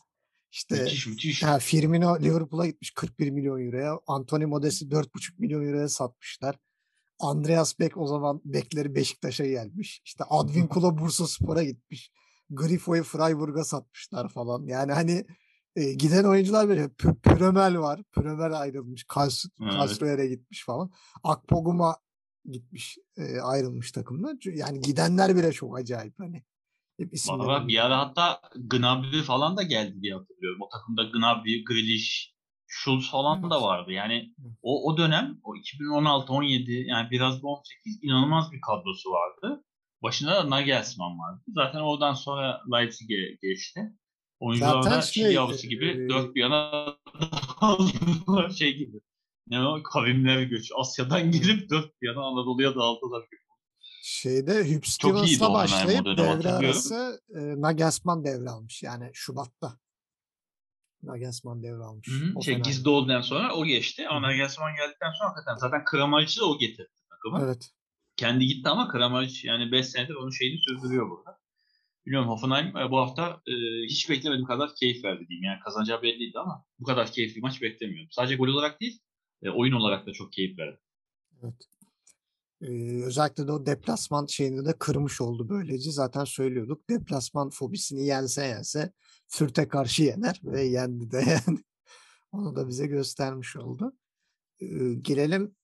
işte 0.51 0.75
Müthiş 0.75 1.07
müthiş. 1.07 1.43
ha, 1.43 1.59
Firmino 1.59 2.19
Liverpool'a 2.19 2.65
gitmiş 2.65 2.91
41 2.91 3.29
milyon 3.29 3.65
euroya. 3.65 3.99
Anthony 4.07 4.45
Modes'i 4.45 4.85
4,5 4.85 5.33
milyon 5.37 5.67
euroya 5.67 5.87
satmışlar. 5.87 6.55
Andreas 7.19 7.79
Beck 7.79 7.97
o 7.97 8.07
zaman 8.07 8.41
bekleri 8.45 8.95
Beşiktaş'a 8.95 9.45
gelmiş. 9.45 10.01
İşte 10.05 10.23
Advincula 10.29 10.97
Bursa 10.97 11.27
Spor'a 11.27 11.63
gitmiş. 11.63 12.11
Grifo'yu 12.49 13.03
Freiburg'a 13.03 13.63
satmışlar 13.63 14.29
falan. 14.29 14.65
Yani 14.65 14.91
hani 14.91 15.25
e, 15.75 15.93
giden 15.93 16.23
oyuncular 16.23 16.67
böyle 16.69 16.89
P- 16.89 17.15
Prömel 17.23 17.79
var. 17.79 18.03
Prömel 18.11 18.59
ayrılmış. 18.59 19.03
Kas 19.03 19.45
Evet. 19.61 19.73
Kastroyer'e 19.73 20.27
gitmiş 20.27 20.65
falan. 20.65 20.91
Akpoguma 21.23 21.95
gitmiş 22.51 22.97
e, 23.17 23.39
ayrılmış 23.39 23.91
takımdan. 23.91 24.39
Yani 24.55 24.81
gidenler 24.81 25.35
bile 25.35 25.51
çok 25.51 25.77
acayip 25.77 26.19
hani. 26.19 26.43
Hep 26.99 27.13
Valla 27.27 27.67
bir 27.67 27.85
ara 27.85 27.97
hatta 27.99 28.41
Gnabry 28.55 29.21
falan 29.21 29.57
da 29.57 29.63
geldi 29.63 30.01
diye 30.01 30.13
hatırlıyorum. 30.13 30.61
O 30.61 30.69
takımda 30.69 31.03
Gnabry, 31.03 31.63
Grealish, 31.63 32.33
Schulz 32.67 33.11
falan 33.11 33.49
da 33.49 33.61
vardı. 33.61 33.91
Yani 33.91 34.33
o, 34.61 34.91
o 34.91 34.97
dönem 34.97 35.39
o 35.43 35.55
2016-17 35.55 36.71
yani 36.71 37.11
biraz 37.11 37.43
da 37.43 37.47
18 37.47 38.03
inanılmaz 38.03 38.51
bir 38.51 38.61
kadrosu 38.61 39.11
vardı. 39.11 39.63
Başında 40.03 40.35
da 40.35 40.49
Nagelsmann 40.49 41.19
vardı. 41.19 41.41
Zaten 41.47 41.79
oradan 41.79 42.13
sonra 42.13 42.61
Leipzig'e 42.73 43.37
geçti. 43.41 43.93
Oyuncular 44.41 44.81
Zaten 44.81 44.97
da 44.97 45.01
şey, 45.01 45.23
Çil 45.23 45.31
yavrusu 45.31 45.67
gibi 45.67 45.85
e, 45.89 46.09
dört 46.09 46.35
bir 46.35 46.41
yana 46.41 46.85
şey 48.57 48.77
gibi. 48.77 49.01
Ne 49.47 49.67
o 49.67 49.83
kavimler 49.83 50.41
göç. 50.41 50.71
Asya'dan 50.75 51.31
gelip 51.31 51.69
dört 51.69 52.01
bir 52.01 52.07
yana 52.07 52.21
Anadolu'ya 52.21 52.75
dağıldılar. 52.75 53.25
Şeyde 54.03 54.69
Hüb 54.69 54.83
Stevens'la 54.83 55.53
başlayıp 55.53 56.05
devre 56.05 56.51
arası 56.51 57.21
e, 57.35 57.39
Nagelsmann 57.61 58.25
devralmış. 58.25 58.83
Yani 58.83 59.09
Şubat'ta. 59.13 59.77
Nagelsmann 61.03 61.63
devralmış. 61.63 62.07
Hı 62.07 62.39
hı. 62.39 62.43
Şey. 62.43 62.59
Gizdoğlu'dan 62.59 63.21
sonra 63.21 63.55
o 63.55 63.65
geçti. 63.65 64.07
Ama 64.07 64.21
Nagelsmann 64.27 64.75
geldikten 64.75 65.11
sonra 65.11 65.29
hakikaten 65.29 65.55
zaten 65.55 65.85
Kramaric'i 65.85 66.39
de 66.39 66.43
o 66.43 66.57
getirdi 66.57 66.89
takımı. 67.09 67.45
Evet. 67.45 67.69
Kendi 68.15 68.45
gitti 68.45 68.69
ama 68.69 68.87
Kramaric 68.87 69.47
yani 69.47 69.71
5 69.71 69.87
senedir 69.87 70.15
onun 70.15 70.29
şeyini 70.29 70.59
sürdürüyor 70.61 71.09
burada. 71.09 71.40
Bilmiyorum 72.05 72.29
Hoffenheim 72.29 72.77
e, 72.77 72.91
bu 72.91 72.97
hafta 72.97 73.41
e, 73.47 73.53
hiç 73.85 74.09
beklemediğim 74.09 74.47
kadar 74.47 74.75
keyif 74.75 75.03
verdi 75.03 75.27
diyeyim. 75.27 75.43
Yani 75.43 75.59
kazanacağı 75.59 76.01
belliydi 76.01 76.39
ama 76.39 76.65
bu 76.79 76.83
kadar 76.83 77.11
keyifli 77.11 77.41
maç 77.41 77.61
beklemiyordum. 77.61 78.11
Sadece 78.11 78.35
gol 78.35 78.47
olarak 78.47 78.81
değil, 78.81 78.99
e, 79.43 79.49
oyun 79.49 79.73
olarak 79.73 80.07
da 80.07 80.13
çok 80.13 80.33
keyif 80.33 80.59
verdi. 80.59 80.79
Evet. 81.43 81.67
Ee, 82.61 83.03
özellikle 83.03 83.47
de 83.47 83.51
o 83.51 83.65
deplasman 83.65 84.25
şeyini 84.25 84.65
de 84.65 84.73
kırmış 84.79 85.21
oldu 85.21 85.49
böylece. 85.49 85.91
Zaten 85.91 86.23
söylüyorduk. 86.23 86.89
Deplasman 86.89 87.49
fobisini 87.49 88.05
yense 88.05 88.45
yense 88.45 88.91
Fürth'e 89.27 89.67
karşı 89.67 90.03
yener 90.03 90.41
ve 90.43 90.63
yendi 90.63 91.11
de 91.11 91.17
yani. 91.27 91.59
Onu 92.31 92.55
da 92.55 92.67
bize 92.67 92.87
göstermiş 92.87 93.55
oldu. 93.55 93.93
Ee, 94.61 94.93
gelelim 95.01 95.55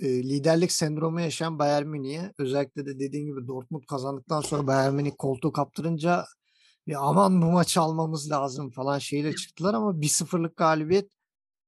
e, 0.00 0.22
liderlik 0.22 0.72
sendromu 0.72 1.20
yaşayan 1.20 1.58
Bayern 1.58 1.86
Münih'e. 1.86 2.32
Özellikle 2.38 2.86
de 2.86 2.98
dediğin 2.98 3.26
gibi 3.26 3.46
Dortmund 3.46 3.82
kazandıktan 3.88 4.40
sonra 4.40 4.66
Bayern 4.66 4.94
Münih 4.94 5.12
koltuğu 5.18 5.52
kaptırınca 5.52 6.24
ya 6.86 7.00
aman 7.00 7.42
bu 7.42 7.46
maçı 7.46 7.80
almamız 7.80 8.30
lazım 8.30 8.70
falan 8.70 8.98
şeyle 8.98 9.36
çıktılar 9.36 9.74
ama 9.74 9.90
1-0'lık 9.90 10.56
galibiyet 10.56 11.10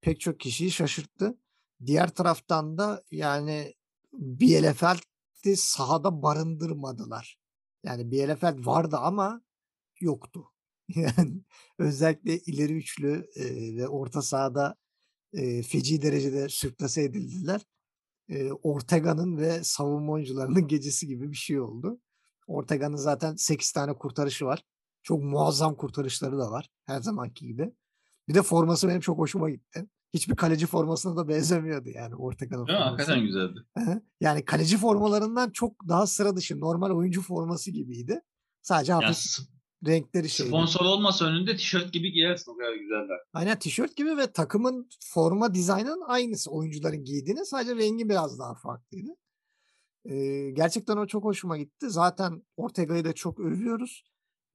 pek 0.01 0.21
çok 0.21 0.41
kişiyi 0.41 0.71
şaşırttı. 0.71 1.39
Diğer 1.87 2.09
taraftan 2.09 2.79
da 2.79 3.03
yani 3.11 3.75
Bielefeld'i 4.13 5.57
sahada 5.57 6.23
barındırmadılar. 6.23 7.39
Yani 7.85 8.11
Bielefeld 8.11 8.67
vardı 8.67 8.97
ama 8.97 9.43
yoktu. 10.01 10.51
Yani 10.95 11.41
özellikle 11.79 12.39
ileri 12.39 12.73
üçlü 12.73 13.31
e, 13.37 13.45
ve 13.77 13.89
orta 13.89 14.23
sahada 14.23 14.77
e, 15.33 15.63
feci 15.63 16.03
derecede 16.03 16.49
sürklase 16.49 17.03
edildiler. 17.03 17.61
E, 18.29 18.53
Ortega'nın 18.53 19.37
ve 19.37 19.65
savunma 19.65 20.13
oyuncularının 20.13 20.69
gecesi 20.69 21.07
gibi 21.07 21.31
bir 21.31 21.37
şey 21.37 21.61
oldu. 21.61 22.01
Ortega'nın 22.47 22.97
zaten 22.97 23.35
8 23.35 23.73
tane 23.73 23.95
kurtarışı 23.95 24.45
var. 24.45 24.65
Çok 25.03 25.23
muazzam 25.23 25.75
kurtarışları 25.75 26.39
da 26.39 26.51
var 26.51 26.71
her 26.85 27.01
zamanki 27.01 27.47
gibi. 27.47 27.73
Bir 28.29 28.35
de 28.35 28.43
forması 28.43 28.89
benim 28.89 29.01
çok 29.01 29.19
hoşuma 29.19 29.51
gitti. 29.51 29.87
Hiçbir 30.15 30.37
kaleci 30.37 30.67
formasına 30.67 31.17
da 31.17 31.29
benzemiyordu 31.29 31.89
yani 31.89 32.15
Ortega'nın 32.15 32.67
forması. 32.67 32.85
Hakikaten 32.85 33.21
güzeldi. 33.21 33.61
Yani 34.21 34.45
kaleci 34.45 34.77
formalarından 34.77 35.51
çok 35.51 35.89
daha 35.89 36.07
sıra 36.07 36.37
dışı 36.37 36.61
normal 36.61 36.91
oyuncu 36.91 37.23
forması 37.23 37.71
gibiydi. 37.71 38.21
Sadece 38.63 38.93
hafif 38.93 39.09
renkleri 39.87 40.29
şeydi. 40.29 40.49
sponsor 40.49 40.85
olmasa 40.85 41.25
önünde 41.25 41.57
tişört 41.57 41.93
gibi 41.93 42.13
giyersin 42.13 42.53
o 42.53 42.57
kadar 42.57 42.75
güzeller. 42.75 43.19
Aynen 43.33 43.59
tişört 43.59 43.97
gibi 43.97 44.17
ve 44.17 44.33
takımın 44.33 44.89
forma 45.01 45.55
dizaynının 45.55 46.03
aynısı 46.07 46.51
oyuncuların 46.51 47.05
giydiğini 47.05 47.47
sadece 47.47 47.77
rengi 47.77 48.09
biraz 48.09 48.39
daha 48.39 48.55
farklıydı. 48.55 49.11
Ee, 50.05 50.51
gerçekten 50.51 50.97
o 50.97 51.07
çok 51.07 51.25
hoşuma 51.25 51.59
gitti. 51.59 51.91
Zaten 51.91 52.43
Ortega'yı 52.57 53.05
da 53.05 53.13
çok 53.13 53.41
övüyoruz. 53.41 54.05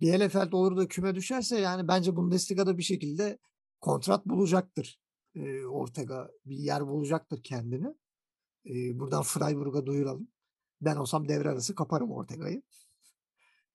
Bielefeld 0.01 0.51
olur 0.51 0.77
da 0.77 0.87
küme 0.87 1.15
düşerse 1.15 1.59
yani 1.59 1.87
bence 1.87 2.15
Bundesliga'da 2.15 2.77
bir 2.77 2.83
şekilde 2.83 3.39
kontrat 3.81 4.25
bulacaktır. 4.25 4.99
Ee, 5.35 5.65
Ortega 5.65 6.29
bir 6.45 6.57
yer 6.57 6.87
bulacaktır 6.87 7.43
kendini. 7.43 7.87
Ee, 8.65 8.99
buradan 8.99 9.23
Freiburg'a 9.23 9.85
duyuralım. 9.85 10.27
Ben 10.81 10.95
olsam 10.95 11.29
devre 11.29 11.49
arası 11.49 11.75
kaparım 11.75 12.11
Ortega'yı. 12.11 12.61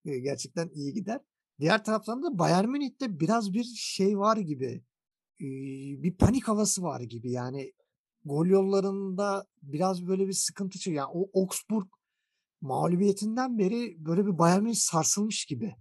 Ee, 0.04 0.18
gerçekten 0.18 0.68
iyi 0.74 0.92
gider. 0.92 1.20
Diğer 1.60 1.84
taraftan 1.84 2.22
da 2.22 2.38
Bayern 2.38 2.68
Münih'te 2.68 3.20
biraz 3.20 3.52
bir 3.52 3.64
şey 3.64 4.18
var 4.18 4.36
gibi. 4.36 4.84
bir 6.02 6.16
panik 6.16 6.48
havası 6.48 6.82
var 6.82 7.00
gibi. 7.00 7.30
Yani 7.30 7.72
gol 8.24 8.46
yollarında 8.46 9.46
biraz 9.62 10.06
böyle 10.06 10.28
bir 10.28 10.32
sıkıntı 10.32 10.78
çıkıyor. 10.78 10.96
Yani 10.96 11.10
o 11.14 11.40
Augsburg 11.40 11.86
mağlubiyetinden 12.60 13.58
beri 13.58 13.96
böyle 13.98 14.26
bir 14.26 14.38
Bayern 14.38 14.62
Münih 14.62 14.76
sarsılmış 14.76 15.44
gibi. 15.44 15.76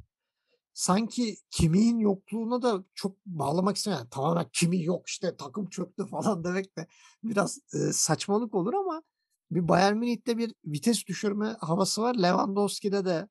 Sanki 0.74 1.38
Kimi'nin 1.50 2.00
yokluğuna 2.00 2.62
da 2.62 2.84
çok 2.94 3.26
bağlamak 3.26 3.78
istemiyorum. 3.78 4.04
Yani 4.06 4.10
tamamen 4.10 4.50
Kimi 4.54 4.84
yok 4.84 5.08
işte 5.08 5.36
takım 5.38 5.70
çöktü 5.70 6.06
falan 6.12 6.44
demek 6.44 6.78
de 6.78 6.88
biraz 7.24 7.60
e, 7.74 7.78
saçmalık 7.94 8.56
olur 8.56 8.74
ama 8.74 9.04
bir 9.52 9.68
Bayern 9.68 9.98
Münih'te 9.98 10.38
bir 10.38 10.54
vites 10.66 11.06
düşürme 11.08 11.56
havası 11.60 12.02
var. 12.02 12.16
Lewandowski'de 12.16 13.06
de 13.06 13.28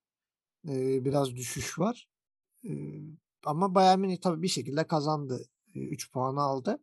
e, 0.69 1.05
biraz 1.05 1.35
düşüş 1.37 1.79
var. 1.79 2.09
Ama 3.45 3.75
Bayern 3.75 4.01
Münih 4.01 4.21
tabii 4.21 4.43
bir 4.43 4.49
şekilde 4.49 4.87
kazandı. 4.87 5.47
3 5.75 6.13
puanı 6.13 6.41
aldı. 6.41 6.79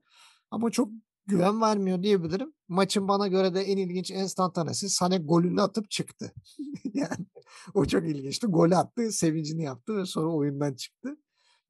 Ama 0.52 0.72
çok 0.72 0.90
güven 1.28 1.62
vermiyor 1.62 2.04
diyebilirim. 2.04 2.54
Maçın 2.68 3.08
bana 3.08 3.28
göre 3.28 3.54
de 3.54 3.62
en 3.62 3.78
ilginç 3.78 4.12
enstantanesi 4.12 4.90
Sane 4.90 5.18
golünü 5.18 5.62
atıp 5.62 5.92
çıktı. 5.92 6.34
yani 6.94 7.26
o 7.74 7.86
çok 7.86 8.04
ilginçti. 8.04 8.48
Golü 8.48 8.76
attı, 8.76 9.12
sevincini 9.12 9.64
yaptı 9.64 9.98
ve 9.98 10.06
sonra 10.06 10.28
oyundan 10.28 10.74
çıktı. 10.74 11.18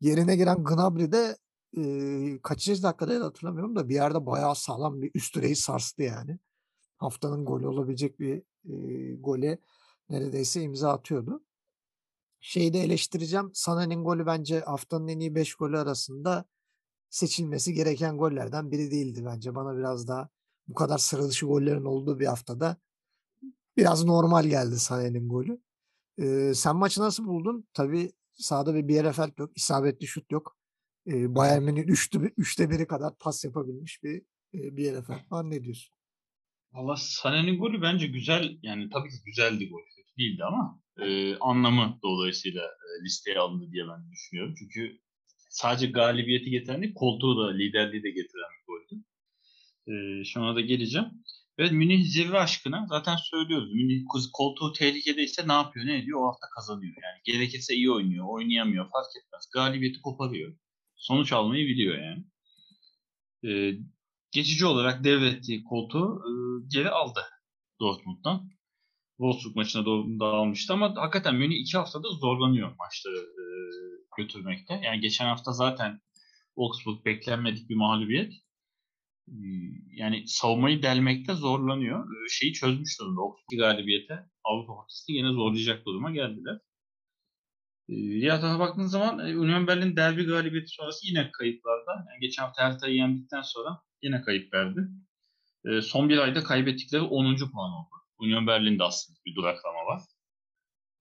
Yerine 0.02 0.36
giren 0.36 0.64
Gnabry 0.64 1.12
de 1.12 1.38
e, 1.78 2.42
kaçıncı 2.44 2.84
dakikada 2.84 3.26
hatırlamıyorum 3.26 3.76
da 3.76 3.90
bir 3.90 3.94
yerde 3.94 4.26
bayağı 4.26 4.56
sağlam 4.56 5.02
bir 5.02 5.12
üst 5.14 5.36
direği 5.36 5.56
sarstı 5.56 6.04
yani. 6.04 6.40
Haftanın 6.98 7.46
golü 7.46 7.68
olabilecek 7.68 8.20
bir 8.20 8.44
e, 8.70 9.16
gole 9.16 9.60
neredeyse 10.10 10.62
imza 10.62 10.94
atıyordu. 10.94 11.44
Şeyi 12.40 12.74
de 12.74 12.80
eleştireceğim. 12.80 13.52
Sana'nın 13.54 14.04
golü 14.04 14.26
bence 14.26 14.60
haftanın 14.60 15.08
en 15.08 15.20
iyi 15.20 15.36
5 15.36 15.56
golü 15.56 15.78
arasında 15.78 16.46
seçilmesi 17.10 17.74
gereken 17.74 18.18
gollerden 18.18 18.72
biri 18.72 18.92
değildi 18.92 19.24
bence. 19.26 19.56
Bana 19.56 19.78
biraz 19.78 20.08
daha 20.08 20.30
bu 20.68 20.74
kadar 20.74 20.98
sıra 20.98 21.28
dışı 21.28 21.46
gollerin 21.46 21.86
olduğu 21.86 22.20
bir 22.20 22.26
haftada 22.26 22.78
biraz 23.78 24.06
normal 24.06 24.46
geldi 24.46 24.76
Sané'nin 24.76 25.30
golü. 25.30 25.62
Ee, 26.20 26.54
sen 26.56 26.76
maçı 26.76 27.02
nasıl 27.02 27.26
buldun? 27.26 27.68
Tabii 27.74 28.12
sahada 28.34 28.76
bir 28.76 28.88
Bielefeld 28.88 29.38
yok. 29.38 29.52
isabetli 29.56 30.08
şut 30.08 30.32
yok. 30.32 30.58
Ee, 31.08 31.36
Bayern 31.36 31.64
Münih 31.64 31.84
üçte, 31.84 32.20
üçte 32.20 32.70
biri 32.70 32.88
kadar 32.88 33.18
pas 33.18 33.46
yapabilmiş 33.46 34.04
bir 34.04 34.22
e, 34.54 34.78
Bielefeld 34.78 35.32
var. 35.32 35.50
Ne 35.50 35.64
diyorsun? 35.64 35.96
Valla 36.72 36.94
Sané'nin 36.94 37.60
golü 37.60 37.82
bence 37.82 38.08
güzel. 38.08 38.58
Yani 38.62 38.90
tabii 38.90 39.10
ki 39.10 39.16
güzeldi 39.26 39.70
gol. 39.70 39.80
Değildi 40.18 40.44
ama 40.44 40.82
e, 41.06 41.38
anlamı 41.38 42.00
dolayısıyla 42.04 42.64
e, 42.64 43.04
listeye 43.06 43.40
alındı 43.40 43.72
diye 43.72 43.84
ben 43.88 44.12
düşünüyorum. 44.12 44.56
Çünkü 44.60 45.00
sadece 45.50 45.88
galibiyeti 45.88 46.50
getiren 46.50 46.82
değil, 46.82 46.94
koltuğu 46.94 47.38
da, 47.38 47.52
liderliği 47.52 48.04
de 48.04 48.10
getiren 48.10 48.52
bir 48.60 48.66
goldü. 48.68 49.04
E, 49.88 50.24
şuna 50.24 50.56
da 50.56 50.62
geleceğim. 50.62 51.08
Evet 51.58 51.72
Münih 51.72 52.06
zirve 52.06 52.40
aşkına 52.40 52.86
zaten 52.90 53.16
söylüyoruz. 53.16 53.74
Münih 53.74 54.04
koltuğu 54.34 54.74
tehlikedeyse 54.74 55.48
ne 55.48 55.54
yapıyor, 55.54 55.86
ne 55.86 55.98
ediyor? 55.98 56.22
O 56.22 56.28
hafta 56.28 56.48
kazanıyor. 56.56 56.94
Yani 57.04 57.22
gerekirse 57.24 57.76
iyi 57.76 57.92
oynuyor, 57.92 58.26
oynayamıyor 58.30 58.90
fark 58.90 59.08
etmez. 59.24 59.50
Galibiyeti 59.54 60.02
koparıyor. 60.02 60.56
Sonuç 60.96 61.34
almayı 61.34 61.68
biliyor 61.68 61.98
yani. 61.98 62.26
E, 63.48 63.80
geçici 64.32 64.66
olarak 64.66 65.04
devrettiği 65.04 65.64
koltuğu 65.64 66.22
e, 66.26 66.32
geri 66.68 66.90
aldı 66.90 67.22
Dortmund'dan. 67.80 68.50
Wolfsburg 69.20 69.56
maçına 69.56 69.86
doğru 69.86 70.20
dağılmıştı 70.20 70.74
ama 70.74 70.96
hakikaten 70.96 71.36
Münih 71.36 71.60
iki 71.60 71.78
haftada 71.78 72.10
zorlanıyor 72.10 72.76
maçları 72.80 73.18
e, 73.18 73.46
götürmekte. 74.18 74.82
Yani 74.84 75.00
geçen 75.00 75.26
hafta 75.26 75.52
zaten 75.54 76.02
Wolfsburg 76.56 77.06
beklenmedik 77.06 77.70
bir 77.70 77.76
mağlubiyet. 77.76 78.34
E, 79.28 79.38
yani 79.92 80.24
savunmayı 80.28 80.84
delmekte 80.84 81.34
zorlanıyor. 81.34 82.06
E, 82.06 82.30
şeyi 82.30 82.54
çözmüş 82.54 83.00
durumda. 83.00 83.22
Wolfsburg 83.22 83.60
galibiyete 83.60 84.26
Avrupa 84.44 84.74
ortasında 84.74 85.18
yine 85.18 85.32
zorlayacak 85.32 85.86
duruma 85.86 86.12
geldiler. 86.12 86.60
E, 87.90 87.94
diğer 87.94 88.42
tarafa 88.42 88.60
baktığınız 88.60 88.92
zaman 88.92 89.20
Union 89.20 89.68
Berlin 89.68 89.96
derbi 89.96 90.26
galibiyeti 90.26 90.70
sonrası 90.70 91.08
yine 91.08 91.32
kayıplarda. 91.32 91.92
Yani 92.10 92.20
geçen 92.22 92.44
hafta 92.44 92.64
Hertha'yı 92.64 92.96
yendikten 92.96 93.42
sonra 93.42 93.82
yine 94.02 94.22
kayıp 94.22 94.54
verdi. 94.54 94.88
E, 95.66 95.82
son 95.82 96.10
bir 96.10 96.18
ayda 96.18 96.44
kaybettikleri 96.44 97.02
10. 97.02 97.36
puan 97.36 97.72
oldu. 97.72 98.00
Union 98.20 98.48
Berlin'de 98.48 98.84
aslında 98.84 99.20
bir 99.26 99.36
duraklama 99.36 99.86
var. 99.86 100.02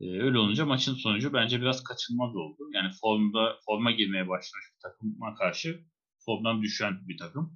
Ee, 0.00 0.22
öyle 0.22 0.38
olunca 0.38 0.66
maçın 0.66 0.94
sonucu 0.94 1.32
bence 1.32 1.60
biraz 1.60 1.84
kaçınılmaz 1.84 2.36
oldu. 2.36 2.70
Yani 2.74 2.90
formda 3.00 3.56
forma 3.66 3.90
girmeye 3.90 4.28
başlamış 4.28 4.66
bir 4.74 4.80
takıma 4.82 5.34
karşı 5.34 5.84
formdan 6.24 6.62
düşen 6.62 7.08
bir 7.08 7.18
takım. 7.18 7.52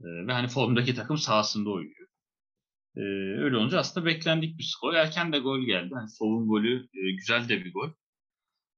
Ee, 0.00 0.26
ve 0.26 0.32
hani 0.32 0.48
formdaki 0.48 0.94
takım 0.94 1.16
sahasında 1.16 1.70
oynuyor. 1.70 2.08
Ee, 2.96 3.00
öyle 3.44 3.56
olunca 3.56 3.78
aslında 3.78 4.06
beklendik 4.06 4.58
bir 4.58 4.64
skor. 4.64 4.94
Erken 4.94 5.32
de 5.32 5.38
gol 5.38 5.60
geldi. 5.60 5.94
Hani 5.94 6.08
Sov'un 6.08 6.48
golü 6.48 6.88
e, 6.94 7.12
güzel 7.16 7.48
de 7.48 7.64
bir 7.64 7.72
gol. 7.72 7.90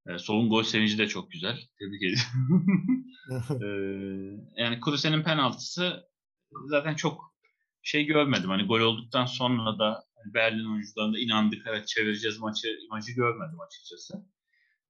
E, 0.06 0.18
Sov'un 0.18 0.48
gol 0.48 0.62
sevinci 0.62 0.98
de 0.98 1.08
çok 1.08 1.30
güzel. 1.30 1.58
Tebrik 1.78 2.02
ediyorum. 2.02 3.06
ee, 3.62 4.62
yani 4.62 4.80
Kuruse'nin 4.80 5.22
penaltısı 5.22 6.08
zaten 6.66 6.94
çok 6.94 7.31
şey 7.82 8.04
görmedim. 8.06 8.50
Hani 8.50 8.66
gol 8.66 8.80
olduktan 8.80 9.26
sonra 9.26 9.78
da 9.78 10.04
Berlin 10.34 10.72
oyuncularında 10.72 11.18
inandık 11.18 11.66
evet 11.66 11.88
çevireceğiz 11.88 12.38
maçı 12.38 12.68
imajı 12.84 13.12
görmedim 13.12 13.60
açıkçası. 13.60 14.14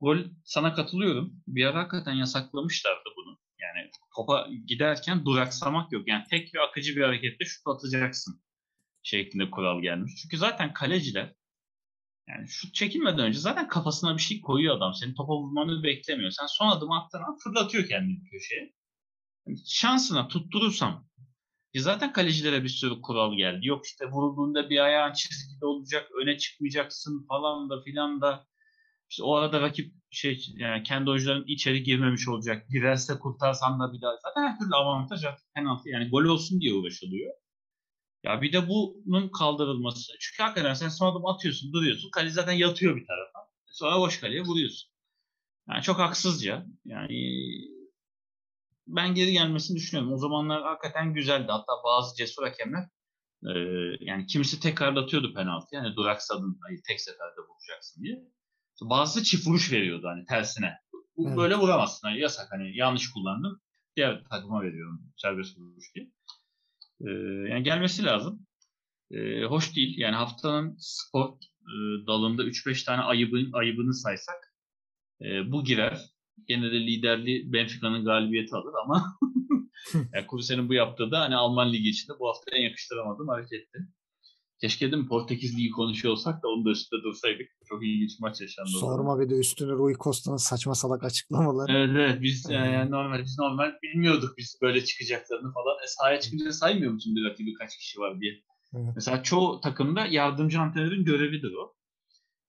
Gol 0.01 0.19
sana 0.45 0.75
katılıyorum. 0.75 1.43
Bir 1.47 1.67
ara 1.67 1.79
hakikaten 1.79 2.13
yasaklamışlardı 2.13 3.09
bunu. 3.17 3.39
Yani 3.59 3.91
topa 4.17 4.49
giderken 4.67 5.25
duraksamak 5.25 5.93
yok. 5.93 6.09
Yani 6.09 6.25
tek 6.31 6.55
ve 6.55 6.61
akıcı 6.61 6.97
bir 6.97 7.03
hareketle 7.03 7.45
şut 7.45 7.67
atacaksın 7.67 8.43
şeklinde 9.03 9.51
kural 9.51 9.83
gelmiş. 9.83 10.13
Çünkü 10.23 10.37
zaten 10.37 10.73
kaleciler 10.73 11.35
yani 12.29 12.49
şut 12.49 12.75
çekilmeden 12.75 13.27
önce 13.27 13.39
zaten 13.39 13.69
kafasına 13.69 14.17
bir 14.17 14.23
şey 14.23 14.41
koyuyor 14.41 14.77
adam. 14.77 14.95
Senin 14.95 15.15
topa 15.15 15.33
vurmanı 15.33 15.83
beklemiyor. 15.83 16.31
Sen 16.31 16.47
son 16.47 16.69
adım 16.69 16.93
attığın 16.93 17.39
fırlatıyor 17.45 17.89
kendini 17.89 18.25
köşeye. 18.31 18.75
Yani 19.47 19.59
şansına 19.67 20.29
tutturursam 20.29 21.09
e 21.75 21.81
zaten 21.81 22.13
kalecilere 22.13 22.63
bir 22.65 22.69
sürü 22.69 23.01
kural 23.01 23.37
geldi. 23.37 23.67
Yok 23.67 23.87
işte 23.87 24.07
vurulduğunda 24.07 24.71
bir 24.71 24.79
ayağın 24.79 25.13
çizgide 25.13 25.67
olacak, 25.67 26.11
öne 26.23 26.39
çıkmayacaksın 26.39 27.27
falan 27.29 27.71
da 27.71 27.83
filan 27.83 28.21
da. 28.21 28.47
İşte 29.11 29.23
o 29.23 29.35
arada 29.35 29.61
rakip 29.61 29.95
şey 30.11 30.47
yani 30.57 30.83
kendi 30.83 31.11
oyuncuların 31.11 31.45
içeri 31.47 31.83
girmemiş 31.83 32.29
olacak. 32.29 32.67
Girerse 32.71 33.19
kurtarsan 33.19 33.81
da 33.81 33.93
bir 33.93 34.01
daha. 34.01 34.13
Zaten 34.23 34.49
her 34.49 34.59
türlü 34.59 34.75
avantaj 34.75 35.25
artık 35.25 35.55
penaltı 35.55 35.89
yani 35.89 36.09
gol 36.11 36.25
olsun 36.25 36.61
diye 36.61 36.75
uğraşılıyor. 36.75 37.35
Ya 38.25 38.43
bir 38.43 38.53
de 38.53 38.69
bunun 38.69 39.29
kaldırılması. 39.29 40.13
Çünkü 40.21 40.43
hakikaten 40.43 40.75
sen 40.75 40.89
son 40.89 41.13
adım 41.13 41.27
atıyorsun, 41.27 41.73
duruyorsun. 41.73 42.11
Kale 42.11 42.31
zaten 42.31 42.53
yatıyor 42.53 42.97
bir 42.97 43.07
tarafa. 43.07 43.49
Sonra 43.67 43.99
boş 44.01 44.21
kaleye 44.21 44.43
vuruyorsun. 44.43 44.91
Yani 45.69 45.83
çok 45.83 45.99
haksızca. 45.99 46.67
Yani 46.85 47.15
ben 48.87 49.15
geri 49.15 49.33
gelmesini 49.33 49.77
düşünüyorum. 49.77 50.13
O 50.13 50.17
zamanlar 50.17 50.63
hakikaten 50.63 51.15
güzeldi. 51.15 51.47
Hatta 51.49 51.73
bazı 51.85 52.17
cesur 52.17 52.43
hakemler 52.43 52.89
e, 53.47 53.51
yani 54.01 54.27
kimisi 54.27 54.61
tekrarlatıyordu 54.61 55.35
penaltı. 55.35 55.77
Yani 55.77 55.97
duraksadın 55.97 56.59
hayır 56.63 56.81
tek 56.89 57.01
seferde 57.01 57.41
vuracaksın 57.49 58.03
diye. 58.03 58.19
Bazısı 58.83 59.25
çift 59.25 59.47
vuruş 59.47 59.73
veriyordu 59.73 60.07
hani 60.09 60.25
tersine. 60.27 60.79
Bu 61.17 61.29
evet. 61.29 61.39
böyle 61.39 61.55
vuramazsın. 61.55 62.09
Hani 62.09 62.21
yasak 62.21 62.53
hani 62.53 62.77
yanlış 62.77 63.11
kullandım. 63.11 63.61
Diğer 63.97 64.25
takıma 64.31 64.63
veriyorum 64.63 65.13
serbest 65.17 65.59
vuruş 65.59 65.95
diye. 65.95 66.11
E, 67.01 67.11
yani 67.51 67.63
gelmesi 67.63 68.05
lazım. 68.05 68.47
E, 69.11 69.45
hoş 69.45 69.77
değil. 69.77 69.99
Yani 69.99 70.17
haftanın 70.17 70.77
spor 70.79 71.29
e, 71.63 72.07
dalında 72.07 72.43
3-5 72.45 72.85
tane 72.85 73.03
ayıbın, 73.03 73.53
ayıbını 73.53 73.95
saysak 73.95 74.55
e, 75.23 75.53
bu 75.53 75.65
girer. 75.65 76.01
Gene 76.49 76.73
de 76.73 76.81
liderliği 76.81 77.53
Benfica'nın 77.53 78.05
galibiyeti 78.05 78.57
alır 78.57 78.73
ama 78.85 79.19
yani 79.95 80.27
Kuruse'nin 80.27 80.69
bu 80.69 80.75
yaptığı 80.75 81.11
da 81.11 81.21
hani 81.21 81.37
Alman 81.37 81.73
Ligi 81.73 81.89
içinde 81.89 82.19
bu 82.19 82.29
hafta 82.29 82.57
en 82.57 82.63
yakıştıramadığım 82.63 83.29
hareketti. 83.29 83.79
Keşke 84.61 84.93
değil 84.93 85.03
mi 85.03 85.09
Portekiz 85.09 85.59
Ligi 85.59 85.71
konuşuyor 85.71 86.13
olsak 86.13 86.43
da 86.43 86.49
onun 86.49 86.65
da 86.65 86.71
üstünde 86.71 87.03
dursaydık. 87.03 87.49
Çok 87.69 87.85
ilginç 87.85 88.21
maç 88.21 88.41
yaşandı. 88.41 88.71
Sorma 88.71 89.21
bir 89.21 89.31
de 89.31 89.35
üstüne 89.35 89.73
Rui 89.73 89.95
Costa'nın 90.01 90.37
saçma 90.37 90.75
salak 90.75 91.05
açıklamaları. 91.05 91.73
Evet 91.73 91.91
evet 91.97 92.23
biz 92.23 92.51
yani 92.51 92.91
normal 92.91 93.23
biz 93.23 93.39
normal 93.39 93.73
bilmiyorduk 93.83 94.39
biz 94.39 94.59
böyle 94.63 94.85
çıkacaklarını 94.85 95.53
falan. 95.53 95.77
E 95.85 95.87
sahaya 95.87 96.21
çıkınca 96.21 96.53
saymıyor 96.53 96.93
musun 96.93 97.17
bir 97.17 97.25
rakibi 97.25 97.55
kaç 97.55 97.77
kişi 97.77 98.01
var 98.01 98.21
diye. 98.21 98.33
Evet. 98.75 98.93
Mesela 98.95 99.23
çoğu 99.23 99.61
takımda 99.61 100.07
yardımcı 100.07 100.61
antrenörün 100.61 101.05
görevidir 101.05 101.53
o. 101.53 101.75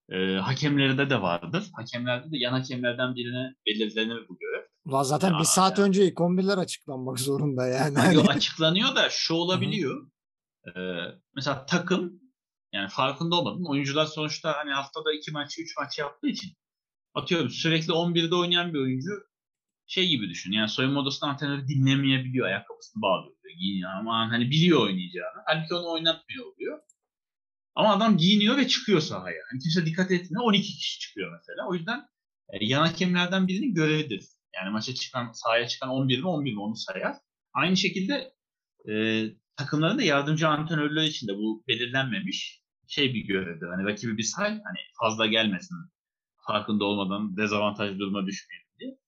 E, 0.08 0.36
hakemlerde 0.36 1.10
de 1.10 1.22
vardır. 1.22 1.70
Hakemlerde 1.76 2.30
de 2.30 2.36
yan 2.38 2.52
hakemlerden 2.52 3.14
birine 3.14 3.54
belirlenir 3.66 4.28
bu 4.28 4.38
görev. 4.38 4.64
Ulan 4.84 5.02
zaten 5.02 5.32
ya, 5.32 5.38
bir 5.38 5.44
saat 5.44 5.78
yani. 5.78 5.88
önce 5.88 6.08
11'ler 6.08 6.60
açıklanmak 6.60 7.20
zorunda 7.20 7.66
yani. 7.66 7.98
Hani 7.98 8.14
Yok, 8.14 8.30
açıklanıyor 8.30 8.96
da 8.96 9.08
şu 9.10 9.34
olabiliyor. 9.34 10.10
Ee, 10.66 10.70
mesela 11.36 11.66
takım 11.66 12.20
yani 12.72 12.88
farkında 12.88 13.36
olmadın. 13.36 13.64
Oyuncular 13.64 14.06
sonuçta 14.06 14.56
hani 14.56 14.70
haftada 14.70 15.12
iki 15.12 15.32
maç, 15.32 15.58
üç 15.58 15.76
maç 15.76 15.98
yaptığı 15.98 16.28
için 16.28 16.52
atıyorum 17.14 17.50
sürekli 17.50 17.92
11'de 17.92 18.34
oynayan 18.34 18.74
bir 18.74 18.78
oyuncu 18.78 19.10
şey 19.86 20.08
gibi 20.08 20.28
düşün. 20.28 20.52
Yani 20.52 20.68
soyunma 20.68 21.00
odasında 21.00 21.30
antrenörü 21.30 21.68
dinlemeyebiliyor. 21.68 22.46
Ayakkabısını 22.46 23.02
bağlıyor. 23.02 23.34
Giyiniyor 23.58 23.90
ama 23.90 24.30
hani 24.30 24.50
biliyor 24.50 24.80
oynayacağını. 24.80 25.42
Halbuki 25.46 25.74
onu 25.74 25.92
oynatmıyor 25.92 26.46
oluyor. 26.46 26.80
Ama 27.74 27.96
adam 27.96 28.16
giyiniyor 28.16 28.56
ve 28.56 28.68
çıkıyor 28.68 29.00
sahaya. 29.00 29.36
Yani 29.36 29.62
kimse 29.62 29.86
dikkat 29.86 30.10
etmiyor. 30.10 30.44
12 30.44 30.62
kişi 30.62 30.98
çıkıyor 31.00 31.32
mesela. 31.32 31.68
O 31.68 31.74
yüzden 31.74 31.98
e, 32.48 32.64
yan 32.64 32.86
hakemlerden 32.86 33.48
birinin 33.48 33.74
görevidir. 33.74 34.24
Yani 34.54 34.70
maça 34.70 34.94
çıkan, 34.94 35.32
sahaya 35.32 35.68
çıkan 35.68 35.88
11 35.88 36.20
mi 36.20 36.28
11 36.28 36.52
mi 36.52 36.60
onu 36.60 36.76
sayar. 36.76 37.16
Aynı 37.54 37.76
şekilde 37.76 38.34
e, 38.88 39.24
takımların 39.56 39.98
da 39.98 40.02
yardımcı 40.02 40.48
antrenörler 40.48 41.04
için 41.04 41.28
de 41.28 41.32
bu 41.36 41.64
belirlenmemiş 41.68 42.60
şey 42.88 43.14
bir 43.14 43.26
görevdir. 43.26 43.66
Hani 43.66 43.84
rakibi 43.84 44.16
bir 44.18 44.22
say, 44.22 44.48
hani 44.48 44.78
fazla 45.00 45.26
gelmesin 45.26 45.76
farkında 46.46 46.84
olmadan 46.84 47.36
dezavantaj 47.36 47.98
duruma 47.98 48.26
düşmeyelim 48.26 48.68
diye. 48.80 48.98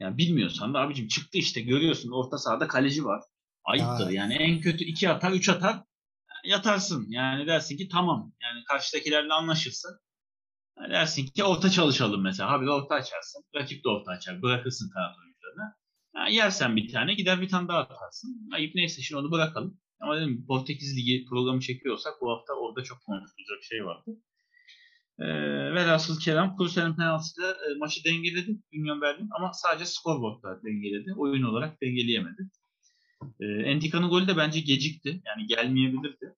Yani 0.00 0.18
bilmiyorsan 0.18 0.74
da 0.74 0.80
abicim 0.80 1.08
çıktı 1.08 1.38
işte 1.38 1.60
görüyorsun 1.60 2.10
orta 2.10 2.38
sahada 2.38 2.68
kaleci 2.68 3.04
var. 3.04 3.22
Ayıptır 3.64 4.10
ya. 4.10 4.22
yani 4.22 4.34
en 4.34 4.60
kötü 4.60 4.84
iki 4.84 5.10
atar 5.10 5.32
üç 5.32 5.48
atar 5.48 5.82
yatarsın. 6.44 7.06
Yani 7.08 7.46
dersin 7.46 7.76
ki 7.76 7.88
tamam. 7.88 8.32
Yani 8.42 8.64
karşıdakilerle 8.64 9.32
anlaşırsın. 9.32 10.00
Yani 10.78 10.92
dersin 10.92 11.26
ki 11.26 11.44
orta 11.44 11.70
çalışalım 11.70 12.22
mesela. 12.22 12.52
Abi 12.52 12.70
orta 12.70 12.94
açarsın. 12.94 13.44
Rakip 13.54 13.84
de 13.84 13.88
orta 13.88 14.10
açar. 14.10 14.42
Bırakırsın 14.42 14.90
kanat 14.90 15.18
oyuncularına. 15.18 15.76
Yani 16.14 16.34
yersen 16.34 16.76
bir 16.76 16.92
tane 16.92 17.14
gider 17.14 17.40
bir 17.40 17.48
tane 17.48 17.68
daha 17.68 17.78
atarsın. 17.78 18.48
Ayıp 18.52 18.74
neyse 18.74 19.02
şimdi 19.02 19.20
onu 19.20 19.30
bırakalım. 19.30 19.80
Ama 20.00 20.16
dedim 20.16 20.46
Portekiz 20.46 20.96
Ligi 20.96 21.24
programı 21.30 21.60
çekiyorsak 21.60 22.12
bu 22.20 22.30
hafta 22.30 22.52
orada 22.52 22.84
çok 22.84 22.98
konuşulacak 23.06 23.62
şey 23.62 23.84
vardı. 23.84 24.10
Ee, 25.18 25.24
velhasıl 25.74 26.20
Kerem 26.20 26.56
Kuruse'nin 26.56 26.96
penaltısıyla 26.96 27.50
e, 27.50 27.78
maçı 27.78 28.04
dengeledi 28.04 28.58
Union 28.74 29.00
Berlin 29.00 29.28
ama 29.38 29.52
sadece 29.52 29.84
skorboardda 29.84 30.62
dengeledi. 30.64 31.14
Oyun 31.16 31.42
olarak 31.42 31.82
dengeleyemedi. 31.82 32.50
E, 33.40 33.46
Entika'nın 33.46 34.08
golü 34.08 34.28
de 34.28 34.36
bence 34.36 34.60
gecikti. 34.60 35.22
Yani 35.26 35.46
gelmeyebilirdi. 35.46 36.34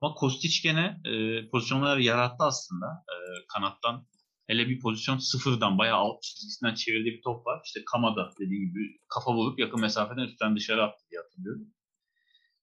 Ama 0.00 0.14
Kostić 0.14 0.62
gene 0.62 1.00
e, 1.04 1.48
pozisyonlar 1.48 1.98
yarattı 1.98 2.44
aslında 2.44 2.86
e, 2.86 3.16
kanattan. 3.48 4.06
Hele 4.46 4.68
bir 4.68 4.80
pozisyon 4.80 5.18
sıfırdan 5.18 5.78
bayağı 5.78 5.96
alt 5.96 6.22
çizgisinden 6.22 6.74
çevirdiği 6.74 7.14
bir 7.16 7.22
top 7.22 7.46
var. 7.46 7.60
İşte 7.64 7.80
Kamada 7.92 8.30
dediği 8.40 8.60
gibi 8.60 8.98
kafa 9.08 9.34
vurup 9.34 9.58
yakın 9.58 9.80
mesafeden 9.80 10.22
üstten 10.22 10.56
dışarı 10.56 10.82
attı 10.82 11.04
diye 11.10 11.20
hatırlıyorum. 11.20 11.66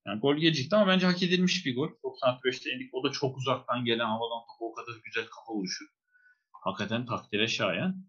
Yani 0.08 0.20
gol 0.20 0.36
gecikti 0.36 0.76
ama 0.76 0.88
bence 0.88 1.06
hak 1.06 1.24
edilmiş 1.24 1.66
bir 1.66 1.76
gol. 1.76 1.90
95'te 2.04 2.72
indik. 2.72 2.94
O 2.94 3.04
da 3.04 3.12
çok 3.12 3.38
uzaktan 3.38 3.86
gelen 3.86 4.06
havadan 4.06 4.42
topu 4.48 4.72
o 4.72 4.74
kadar 4.74 5.00
güzel 5.04 5.26
kafa 5.26 5.54
vuruşu. 5.54 5.86
Hakikaten 6.52 7.06
takdire 7.06 7.48
şayan. 7.48 8.06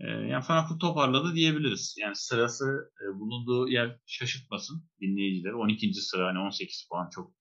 Ee, 0.00 0.06
yani 0.06 0.44
Frankfurt 0.44 0.80
toparladı 0.80 1.34
diyebiliriz. 1.34 1.96
Yani 1.98 2.16
sırası 2.16 2.64
e, 3.02 3.18
bulunduğu 3.18 3.68
yer 3.68 3.98
şaşırtmasın 4.06 4.84
dinleyiciler. 5.00 5.52
12. 5.52 5.94
sıra 5.94 6.26
hani 6.26 6.38
18 6.38 6.88
puan 6.90 7.08
çok 7.10 7.32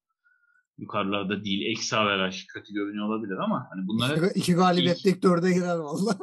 yukarılarda 0.77 1.43
değil. 1.43 1.71
Eksi 1.71 1.95
averaj 1.95 2.45
kötü 2.45 2.73
görünüyor 2.73 3.05
olabilir 3.09 3.37
ama 3.37 3.67
hani 3.71 3.87
bunlar 3.87 4.17
İki, 4.17 4.39
iki 4.39 4.53
galibiyetlik 4.53 5.23
dörde 5.23 5.53
girer 5.53 5.77
valla. 5.77 6.17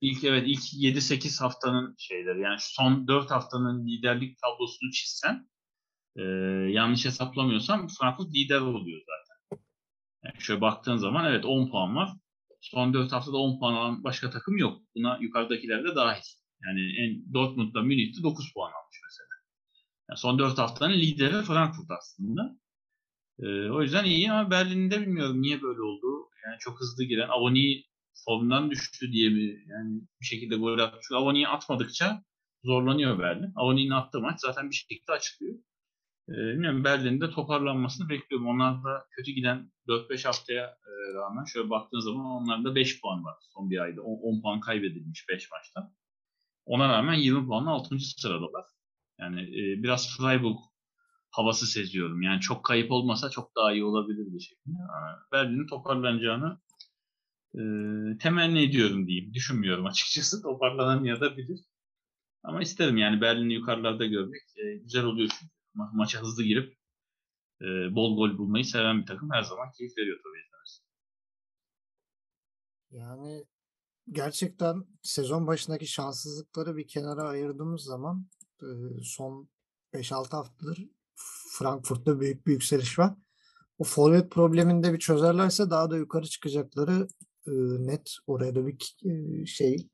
ilk 0.00 0.24
evet 0.24 0.44
ilk 0.46 0.96
7-8 0.96 1.42
haftanın 1.42 1.94
şeyleri. 1.98 2.40
Yani 2.40 2.60
şu 2.60 2.72
son 2.72 3.08
4 3.08 3.30
haftanın 3.30 3.86
liderlik 3.86 4.38
tablosunu 4.38 4.90
çizsen 4.90 5.48
e, 6.16 6.22
yanlış 6.72 7.04
hesaplamıyorsam 7.04 7.88
Frankfurt 8.00 8.34
lider 8.34 8.60
oluyor 8.60 9.00
zaten. 9.00 9.62
Yani 10.24 10.34
şöyle 10.38 10.60
baktığın 10.60 10.96
zaman 10.96 11.24
evet 11.24 11.44
10 11.44 11.70
puan 11.70 11.96
var. 11.96 12.12
Son 12.62 12.94
4 12.94 13.12
haftada 13.12 13.36
10 13.36 13.58
puan 13.58 13.74
alan 13.74 14.04
başka 14.04 14.30
takım 14.30 14.56
yok. 14.56 14.82
Buna 14.94 15.18
yukarıdakiler 15.20 15.84
de 15.84 15.94
dahil. 15.94 16.22
Yani 16.64 16.80
en 16.98 17.34
Dortmund'da 17.34 17.82
Münih'te 17.82 18.22
9 18.22 18.52
puan 18.54 18.72
almış 18.72 19.00
mesela. 19.04 19.28
Yani 20.10 20.18
son 20.18 20.38
4 20.38 20.58
haftanın 20.58 20.94
lideri 20.94 21.42
Frankfurt 21.42 21.90
aslında. 21.90 22.56
Ee, 23.38 23.70
o 23.70 23.82
yüzden 23.82 24.04
iyi 24.04 24.32
ama 24.32 24.50
Berlin'de 24.50 25.00
bilmiyorum 25.00 25.42
niye 25.42 25.62
böyle 25.62 25.82
oldu. 25.82 26.28
Yani 26.46 26.56
çok 26.58 26.80
hızlı 26.80 27.04
giren 27.04 27.28
Avoni 27.28 27.84
formdan 28.24 28.70
düştü 28.70 29.12
diye 29.12 29.30
mi 29.30 29.64
yani 29.68 30.00
bir 30.20 30.26
şekilde 30.26 30.56
gol 30.56 30.78
attı. 30.78 30.98
Çünkü 31.02 31.14
Avoni'yi 31.14 31.48
atmadıkça 31.48 32.24
zorlanıyor 32.64 33.18
Berlin. 33.18 33.52
Avoni'nin 33.56 33.90
attığı 33.90 34.20
maç 34.20 34.40
zaten 34.40 34.70
bir 34.70 34.74
şekilde 34.74 35.12
açıklıyor. 35.12 35.58
Ee, 36.32 36.36
bilmiyorum 36.36 36.84
Berlin'de 36.84 37.30
toparlanmasını 37.30 38.08
bekliyorum. 38.08 38.48
Onlar 38.48 38.84
da 38.84 39.06
kötü 39.10 39.32
giden 39.32 39.72
4-5 39.88 40.26
haftaya 40.26 40.64
e, 40.64 41.14
rağmen 41.14 41.44
şöyle 41.44 41.70
baktığın 41.70 42.00
zaman 42.00 42.26
onlarda 42.26 42.74
5 42.74 43.00
puan 43.00 43.24
var 43.24 43.34
son 43.54 43.70
bir 43.70 43.78
ayda. 43.78 44.02
10, 44.02 44.36
10 44.36 44.42
puan 44.42 44.60
kaybedilmiş 44.60 45.28
5 45.28 45.50
maçta. 45.50 45.92
Ona 46.66 46.88
rağmen 46.88 47.14
20 47.14 47.46
puanla 47.46 47.70
6. 47.70 47.98
sıradalar. 47.98 48.64
Yani 49.20 49.40
e, 49.42 49.82
biraz 49.82 50.16
Freiburg 50.16 50.56
havası 51.30 51.66
seziyorum. 51.66 52.22
Yani 52.22 52.40
çok 52.40 52.64
kayıp 52.64 52.90
olmasa 52.90 53.30
çok 53.30 53.56
daha 53.56 53.72
iyi 53.72 53.84
olabilir 53.84 54.34
bir 54.34 54.40
şekilde. 54.40 54.78
Ama 54.96 55.18
Berlin'in 55.32 55.66
toparlanacağını 55.66 56.58
e, 57.54 57.62
temenni 58.18 58.62
ediyorum 58.62 59.06
diyeyim. 59.06 59.34
Düşünmüyorum 59.34 59.86
açıkçası. 59.86 60.42
Toparlanan 60.42 61.04
ya 61.04 61.20
da 61.20 61.36
bilir. 61.36 61.60
Ama 62.42 62.62
isterim 62.62 62.96
yani 62.96 63.20
Berlin'i 63.20 63.54
yukarılarda 63.54 64.06
görmek. 64.06 64.42
E, 64.56 64.76
güzel 64.76 65.04
oluyor 65.04 65.30
çünkü. 65.40 65.61
Ma- 65.74 65.90
maça 65.96 66.20
hızlı 66.20 66.44
girip 66.44 66.76
e, 67.60 67.66
bol 67.94 68.16
gol 68.16 68.38
bulmayı 68.38 68.64
seven 68.64 69.00
bir 69.00 69.06
takım 69.06 69.30
her 69.32 69.42
zaman 69.42 69.70
keyif 69.78 69.98
veriyor 69.98 70.20
tabii 70.22 70.40
izlemesi. 70.46 70.82
Yani 72.90 73.44
gerçekten 74.10 74.84
sezon 75.02 75.46
başındaki 75.46 75.86
şanssızlıkları 75.86 76.76
bir 76.76 76.88
kenara 76.88 77.22
ayırdığımız 77.22 77.82
zaman 77.82 78.26
e, 78.62 78.66
son 79.02 79.48
5-6 79.92 80.36
haftadır 80.36 80.88
Frankfurt'ta 81.58 82.20
büyük 82.20 82.46
bir 82.46 82.52
yükseliş 82.52 82.98
var. 82.98 83.14
O 83.78 83.84
forvet 83.84 84.30
problemini 84.30 84.82
de 84.82 84.92
bir 84.92 84.98
çözerlerse 84.98 85.70
daha 85.70 85.90
da 85.90 85.96
yukarı 85.96 86.26
çıkacakları 86.26 87.08
e, 87.46 87.52
net. 87.86 88.16
Oraya 88.26 88.54
da 88.54 88.66
bir 88.66 88.96
e, 89.04 89.46
şey 89.46 89.88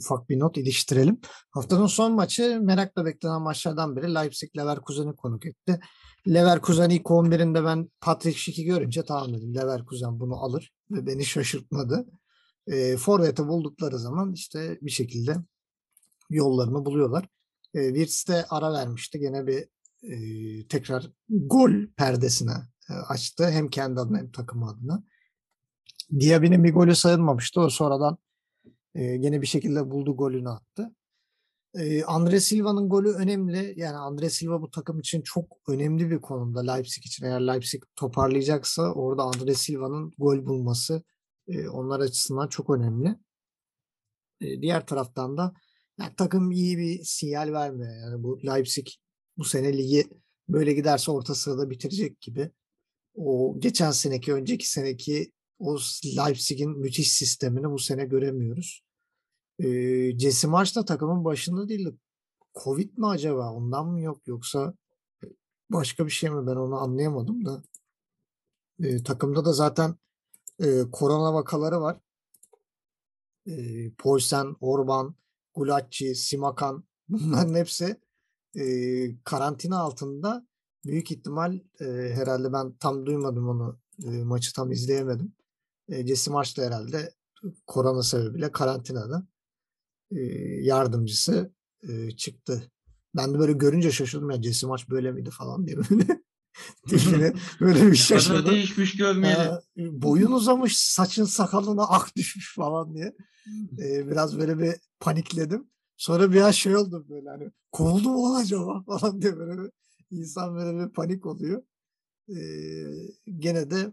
ufak 0.00 0.28
bir 0.28 0.38
not 0.38 0.56
iliştirelim. 0.56 1.20
Haftanın 1.50 1.86
son 1.86 2.12
maçı 2.12 2.60
merakla 2.62 3.04
beklenen 3.04 3.42
maçlardan 3.42 3.96
biri 3.96 4.14
Leipzig 4.14 4.56
Leverkusen'i 4.56 5.16
konuk 5.16 5.46
etti. 5.46 5.80
Leverkusen 6.28 6.90
ilk 6.90 7.06
11'inde 7.06 7.64
ben 7.64 7.90
Patrick 8.00 8.38
Schick'i 8.38 8.64
görünce 8.64 9.04
tamam 9.04 9.34
dedim 9.34 9.54
Leverkusen 9.54 10.20
bunu 10.20 10.36
alır 10.36 10.72
ve 10.90 11.06
beni 11.06 11.24
şaşırtmadı. 11.24 12.06
E, 12.66 12.96
Forvet'i 12.96 13.46
buldukları 13.46 13.98
zaman 13.98 14.32
işte 14.32 14.78
bir 14.82 14.90
şekilde 14.90 15.36
yollarını 16.30 16.84
buluyorlar. 16.84 17.28
E, 17.74 17.94
Wirtz 17.94 18.28
de 18.28 18.46
ara 18.50 18.72
vermişti. 18.72 19.18
Gene 19.18 19.46
bir 19.46 19.68
e, 20.02 20.66
tekrar 20.68 21.10
gol 21.28 21.70
perdesine 21.96 22.56
e, 22.90 22.92
açtı. 22.92 23.50
Hem 23.50 23.68
kendi 23.68 24.00
adına 24.00 24.18
hem 24.18 24.30
takım 24.30 24.62
adına. 24.62 25.02
Diaby'nin 26.20 26.64
bir 26.64 26.74
golü 26.74 26.94
sayılmamıştı. 26.94 27.60
O 27.60 27.70
sonradan 27.70 28.18
e, 28.96 29.16
gene 29.16 29.42
bir 29.42 29.46
şekilde 29.46 29.90
buldu 29.90 30.16
golünü 30.16 30.48
attı. 30.48 30.94
E, 31.74 32.04
Andre 32.04 32.40
Silva'nın 32.40 32.88
golü 32.88 33.10
önemli. 33.10 33.74
Yani 33.76 33.96
Andre 33.96 34.30
Silva 34.30 34.62
bu 34.62 34.70
takım 34.70 35.00
için 35.00 35.22
çok 35.22 35.56
önemli 35.68 36.10
bir 36.10 36.20
konumda 36.20 36.72
Leipzig 36.72 37.06
için. 37.06 37.26
Eğer 37.26 37.40
Leipzig 37.40 37.82
toparlayacaksa 37.96 38.92
orada 38.92 39.22
Andre 39.22 39.54
Silva'nın 39.54 40.12
gol 40.18 40.46
bulması 40.46 41.02
e, 41.48 41.68
onlar 41.68 42.00
açısından 42.00 42.48
çok 42.48 42.70
önemli. 42.70 43.16
E, 44.40 44.62
diğer 44.62 44.86
taraftan 44.86 45.36
da 45.36 45.54
yani 46.00 46.12
takım 46.16 46.52
iyi 46.52 46.78
bir 46.78 47.04
sinyal 47.04 47.52
vermiyor. 47.52 47.96
Yani 47.96 48.22
bu 48.22 48.40
Leipzig 48.46 48.86
bu 49.38 49.44
sene 49.44 49.78
ligi 49.78 50.04
böyle 50.48 50.72
giderse 50.72 51.10
orta 51.10 51.34
sırada 51.34 51.70
bitirecek 51.70 52.20
gibi. 52.20 52.50
O 53.14 53.56
geçen 53.58 53.90
seneki, 53.90 54.32
önceki 54.34 54.70
seneki 54.70 55.32
o 55.58 55.78
Leipzig'in 56.16 56.78
müthiş 56.78 57.12
sistemini 57.12 57.70
bu 57.70 57.78
sene 57.78 58.04
göremiyoruz. 58.04 58.85
Ee, 59.58 60.18
Jesse 60.18 60.48
Marş 60.48 60.76
da 60.76 60.84
takımın 60.84 61.24
başında 61.24 61.68
değildi. 61.68 61.96
Covid 62.64 62.98
mi 62.98 63.06
acaba? 63.06 63.52
Ondan 63.52 63.86
mı 63.86 64.00
yok 64.00 64.26
yoksa 64.26 64.74
başka 65.70 66.06
bir 66.06 66.10
şey 66.10 66.30
mi? 66.30 66.46
Ben 66.46 66.56
onu 66.56 66.76
anlayamadım 66.76 67.44
da. 67.44 67.62
Ee, 68.82 69.02
takımda 69.02 69.44
da 69.44 69.52
zaten 69.52 69.96
e, 70.60 70.82
korona 70.92 71.34
vakaları 71.34 71.80
var. 71.80 72.00
E, 73.46 73.90
Poulsen, 73.98 74.56
Orban, 74.60 75.14
Gulacci, 75.54 76.14
Simakan 76.14 76.84
bunların 77.08 77.54
hepsi 77.54 78.00
e, 78.56 78.64
karantina 79.24 79.78
altında 79.78 80.46
büyük 80.84 81.10
ihtimal 81.10 81.60
e, 81.80 81.84
herhalde 82.14 82.52
ben 82.52 82.72
tam 82.72 83.06
duymadım 83.06 83.48
onu 83.48 83.78
e, 84.04 84.24
maçı 84.24 84.52
tam 84.52 84.72
izleyemedim. 84.72 85.32
E, 85.88 86.06
Jesse 86.06 86.30
Marş 86.30 86.58
da 86.58 86.62
herhalde 86.62 87.14
korona 87.66 88.02
sebebiyle 88.02 88.52
karantinada 88.52 89.18
e, 89.18 89.35
yardımcısı 90.60 91.52
çıktı. 92.16 92.72
Ben 93.16 93.34
de 93.34 93.38
böyle 93.38 93.52
görünce 93.52 93.90
şaşırdım 93.92 94.30
ya 94.30 94.42
Jesse 94.42 94.66
Marş 94.66 94.90
böyle 94.90 95.12
miydi 95.12 95.30
falan 95.30 95.66
diye 95.66 95.76
böyle. 95.76 96.06
Tipine 96.88 97.32
böyle 97.60 97.74
bir 97.74 97.80
Kadar 97.82 97.94
şaşırdım. 97.94 98.50
değişmiş 98.52 98.96
görmeyeli. 98.96 99.50
Boyun 99.76 100.32
uzamış, 100.32 100.78
saçın 100.78 101.24
sakalına 101.24 101.82
ak 101.88 102.16
düşmüş 102.16 102.54
falan 102.54 102.94
diye. 102.94 103.14
Ee, 103.78 104.06
biraz 104.10 104.38
böyle 104.38 104.58
bir 104.58 104.74
panikledim. 105.00 105.70
Sonra 105.96 106.32
bir 106.32 106.40
an 106.40 106.50
şey 106.50 106.76
oldu 106.76 107.06
böyle 107.08 107.28
hani 107.28 107.50
kovuldu 107.72 108.08
mu 108.08 108.36
acaba 108.36 108.82
falan 108.82 109.22
diye 109.22 109.36
böyle 109.36 109.62
bir 109.62 109.70
insan 110.10 110.54
böyle 110.54 110.86
bir 110.86 110.92
panik 110.92 111.26
oluyor. 111.26 111.62
Ee, 112.28 112.36
gene 113.38 113.70
de 113.70 113.92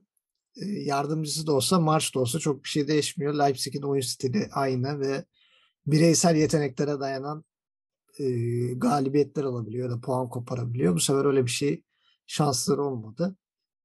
yardımcısı 0.65 1.48
da 1.48 1.52
olsa 1.53 1.80
Marş 1.80 2.15
da 2.15 2.19
olsa 2.19 2.40
çok 2.40 2.64
bir 2.64 2.69
şey 2.69 2.88
değişmiyor. 2.88 3.34
Leipzig'in 3.34 3.81
oyun 3.81 4.02
stili 4.02 4.49
aynı 4.52 4.99
ve 4.99 5.26
bireysel 5.88 6.36
yeteneklere 6.36 7.00
dayanan 7.00 7.44
e, 8.20 8.26
galibiyetler 8.74 9.44
alabiliyor 9.44 9.90
ya 9.90 9.96
da 9.96 10.02
puan 10.02 10.30
koparabiliyor. 10.30 10.96
Bu 10.96 11.00
sefer 11.00 11.26
öyle 11.26 11.46
bir 11.46 11.52
şey 11.52 11.84
şansları 12.28 12.84
olmadı. 12.84 13.36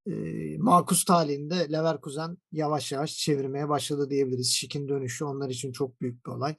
E, 0.07 0.13
makus 0.59 1.05
talihinde 1.05 1.73
Leverkusen 1.73 2.39
yavaş 2.53 2.93
yavaş 2.93 3.17
çevirmeye 3.17 3.69
başladı 3.69 4.11
diyebiliriz. 4.11 4.53
Şik'in 4.53 4.89
dönüşü 4.89 5.25
onlar 5.25 5.51
için 5.51 5.73
çok 5.73 6.01
büyük 6.01 6.27
bir 6.27 6.31
olay. 6.31 6.57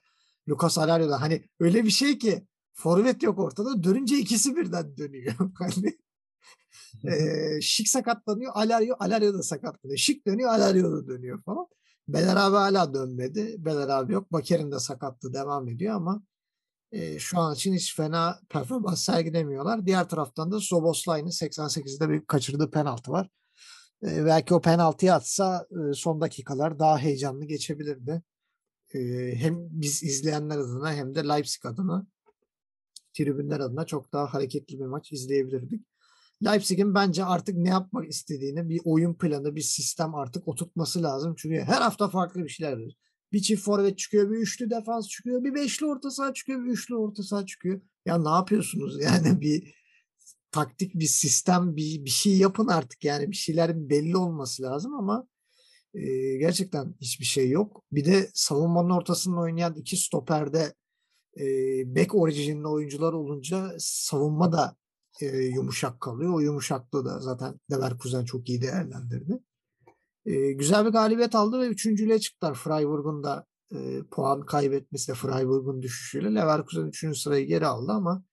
Lucas 0.48 0.78
Alario 0.78 1.08
da 1.08 1.20
hani 1.20 1.44
öyle 1.60 1.84
bir 1.84 1.90
şey 1.90 2.18
ki 2.18 2.46
forvet 2.72 3.22
yok 3.22 3.38
ortada 3.38 3.82
dönünce 3.82 4.18
ikisi 4.18 4.56
birden 4.56 4.96
dönüyor. 4.96 5.34
hani 5.58 5.98
e, 7.04 7.60
Şik 7.60 7.88
sakatlanıyor, 7.88 8.52
Alario, 8.54 8.96
Alario 8.98 9.34
da 9.34 9.42
sakatlanıyor. 9.42 9.98
Şik 9.98 10.26
dönüyor, 10.26 10.50
Alario 10.50 10.92
da 10.92 11.06
dönüyor 11.06 11.42
falan. 11.42 11.66
Beler 12.08 12.36
abi 12.36 12.56
hala 12.56 12.94
dönmedi. 12.94 13.54
Beler 13.58 13.88
abi 13.88 14.12
yok. 14.12 14.32
Baker'in 14.32 14.72
de 14.72 14.78
sakatlığı 14.78 15.32
devam 15.32 15.68
ediyor 15.68 15.94
ama 15.94 16.22
e, 16.92 17.18
şu 17.18 17.38
an 17.38 17.54
için 17.54 17.74
hiç 17.74 17.96
fena 17.96 18.40
performans 18.48 19.04
sergilemiyorlar. 19.04 19.86
Diğer 19.86 20.08
taraftan 20.08 20.52
da 20.52 20.60
Soboslai'nin 20.60 21.30
88'de 21.30 22.08
bir 22.10 22.26
kaçırdığı 22.26 22.70
penaltı 22.70 23.10
var. 23.10 23.28
E, 24.02 24.24
belki 24.24 24.54
o 24.54 24.60
penaltıyı 24.60 25.14
atsa 25.14 25.66
e, 25.70 25.94
son 25.94 26.20
dakikalar 26.20 26.78
daha 26.78 26.98
heyecanlı 26.98 27.44
geçebilirdi. 27.44 28.22
E, 28.94 29.00
hem 29.34 29.56
biz 29.70 30.02
izleyenler 30.02 30.58
adına 30.58 30.94
hem 30.94 31.14
de 31.14 31.28
Leipzig 31.28 31.66
adına 31.66 32.06
tribünler 33.12 33.60
adına 33.60 33.86
çok 33.86 34.12
daha 34.12 34.34
hareketli 34.34 34.80
bir 34.80 34.86
maç 34.86 35.12
izleyebilirdik. 35.12 35.89
Leipzig'in 36.44 36.94
bence 36.94 37.24
artık 37.24 37.56
ne 37.56 37.68
yapmak 37.68 38.08
istediğini 38.10 38.68
bir 38.68 38.80
oyun 38.84 39.14
planı, 39.14 39.56
bir 39.56 39.60
sistem 39.60 40.14
artık 40.14 40.48
oturtması 40.48 41.02
lazım. 41.02 41.34
Çünkü 41.38 41.60
her 41.60 41.80
hafta 41.82 42.08
farklı 42.08 42.44
bir 42.44 42.48
şeyler 42.48 42.72
var. 42.72 42.92
Bir 43.32 43.42
çift 43.42 43.64
forvet 43.64 43.98
çıkıyor, 43.98 44.30
bir 44.30 44.36
üçlü 44.36 44.70
defans 44.70 45.08
çıkıyor, 45.08 45.44
bir 45.44 45.54
beşli 45.54 45.86
orta 45.86 46.10
saha 46.10 46.34
çıkıyor, 46.34 46.64
bir 46.64 46.70
üçlü 46.70 46.96
orta 46.96 47.22
saha 47.22 47.46
çıkıyor. 47.46 47.80
Ya 48.06 48.18
ne 48.18 48.28
yapıyorsunuz 48.28 49.02
yani 49.02 49.40
bir 49.40 49.74
taktik 50.52 50.94
bir 50.94 51.06
sistem 51.06 51.76
bir, 51.76 52.04
bir 52.04 52.10
şey 52.10 52.36
yapın 52.36 52.66
artık 52.66 53.04
yani 53.04 53.30
bir 53.30 53.36
şeylerin 53.36 53.90
belli 53.90 54.16
olması 54.16 54.62
lazım 54.62 54.94
ama 54.94 55.28
e, 55.94 56.00
gerçekten 56.36 56.94
hiçbir 57.00 57.24
şey 57.24 57.50
yok. 57.50 57.84
Bir 57.92 58.04
de 58.04 58.30
savunmanın 58.34 58.90
ortasında 58.90 59.40
oynayan 59.40 59.74
iki 59.74 59.96
stoperde 59.96 60.74
e, 61.40 61.44
back 61.96 62.14
orijinli 62.14 62.68
oyuncular 62.68 63.12
olunca 63.12 63.72
savunma 63.78 64.52
da 64.52 64.76
e, 65.20 65.26
yumuşak 65.26 66.00
kalıyor. 66.00 66.34
O 66.34 66.40
yumuşaklığı 66.40 67.04
da 67.04 67.20
zaten 67.20 67.60
Leverkusen 67.72 68.24
çok 68.24 68.48
iyi 68.48 68.62
değerlendirdi. 68.62 69.38
E, 70.26 70.52
güzel 70.52 70.86
bir 70.86 70.90
galibiyet 70.90 71.34
aldı 71.34 71.60
ve 71.60 71.66
üçüncülüğe 71.66 72.18
çıktılar. 72.18 72.54
Freiburg'un 72.54 73.24
da 73.24 73.46
e, 73.74 74.02
puan 74.10 74.46
kaybetmesiyle 74.46 75.18
Freiburg'un 75.18 75.82
düşüşüyle 75.82 76.34
Leverkusen 76.34 76.86
üçüncü 76.86 77.18
sırayı 77.18 77.46
geri 77.46 77.66
aldı 77.66 77.92
ama 77.92 78.24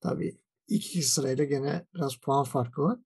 tabii 0.00 0.38
iki 0.68 1.02
sırayla 1.02 1.44
gene 1.44 1.86
biraz 1.94 2.16
puan 2.16 2.44
farkı 2.44 2.82
var. 2.82 2.98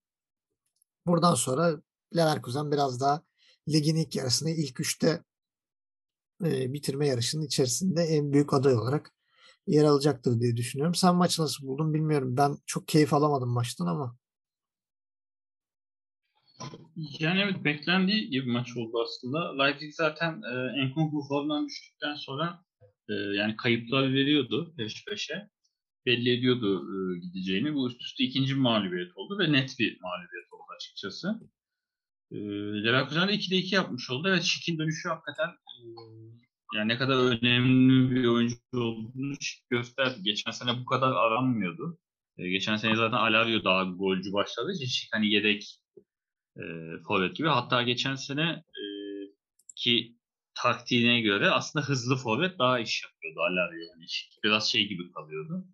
Buradan 1.07 1.35
sonra 1.35 1.83
Leverkusen 2.17 2.71
biraz 2.71 3.01
daha 3.01 3.23
ligin 3.69 3.97
ilk 3.97 4.17
yarısını 4.17 4.51
ilk 4.51 4.81
üçte 4.81 5.25
e, 6.45 6.73
bitirme 6.73 7.07
yarışının 7.07 7.43
içerisinde 7.43 8.03
en 8.03 8.33
büyük 8.33 8.55
aday 8.55 8.75
olarak 8.75 9.15
yer 9.66 9.85
alacaktır 9.85 10.41
diye 10.41 10.57
düşünüyorum. 10.57 10.95
Sen 10.95 11.16
maçı 11.16 11.43
nasıl 11.43 11.66
buldun 11.66 11.95
bilmiyorum. 11.95 12.36
Ben 12.36 12.57
çok 12.66 12.89
keyif 12.89 13.15
alamadım 13.15 13.49
maçtan 13.49 13.86
ama. 13.86 14.16
Yani 16.97 17.41
evet 17.41 17.65
beklendiği 17.65 18.31
gibi 18.31 18.51
maç 18.51 18.77
oldu 18.77 19.03
aslında. 19.03 19.65
Leipzig 19.65 19.93
zaten 19.95 20.43
e, 20.53 20.81
Enkunku 20.81 21.23
formdan 21.28 21.66
düştükten 21.66 22.15
sonra 22.15 22.65
e, 23.09 23.12
yani 23.12 23.57
kayıplar 23.57 24.12
veriyordu 24.12 24.74
peş 24.77 25.05
peşe. 25.05 25.49
Belli 26.07 26.39
ediyordu 26.39 26.85
e, 26.93 27.19
gideceğini. 27.19 27.74
Bu 27.74 27.89
üst 27.89 28.01
üste 28.03 28.24
ikinci 28.24 28.55
mağlubiyet 28.55 29.16
oldu 29.16 29.39
ve 29.39 29.53
net 29.53 29.78
bir 29.78 30.01
mağlubiyet 30.01 30.53
oldu 30.53 30.62
açıkçası. 30.77 31.41
E, 32.31 32.36
Leverkusen 32.85 33.28
de 33.28 33.35
2'de 33.35 33.57
2 33.57 33.74
yapmış 33.74 34.11
oldu. 34.11 34.28
Evet 34.28 34.43
Şik'in 34.43 34.78
dönüşü 34.78 35.09
hakikaten 35.09 35.49
e, 35.49 35.82
yani 36.74 36.89
ne 36.89 36.99
kadar 36.99 37.16
önemli 37.16 38.11
bir 38.11 38.24
oyuncu 38.24 38.57
olduğunu 38.74 39.35
gösterdi. 39.70 40.23
Geçen 40.23 40.51
sene 40.51 40.81
bu 40.81 40.85
kadar 40.85 41.12
aranmıyordu. 41.12 41.99
E, 42.39 42.49
geçen 42.49 42.77
sene 42.77 42.97
zaten 42.97 43.16
Alario 43.16 43.65
daha 43.65 43.85
golcü 43.85 44.32
başladı. 44.32 44.73
Şik 44.86 45.09
hani 45.12 45.31
yedek 45.31 45.78
e, 46.57 46.62
forvet 47.07 47.36
gibi. 47.36 47.49
Hatta 47.49 47.82
geçen 47.82 48.15
sene 48.15 48.51
e, 48.53 48.82
ki 49.77 50.16
taktiğine 50.55 51.20
göre 51.20 51.51
aslında 51.51 51.86
hızlı 51.86 52.16
forvet 52.16 52.59
daha 52.59 52.78
iş 52.78 53.03
yapıyordu 53.03 53.41
Alario. 53.41 53.78
Yani 53.78 54.07
biraz 54.45 54.70
şey 54.70 54.89
gibi 54.89 55.12
kalıyordu. 55.12 55.65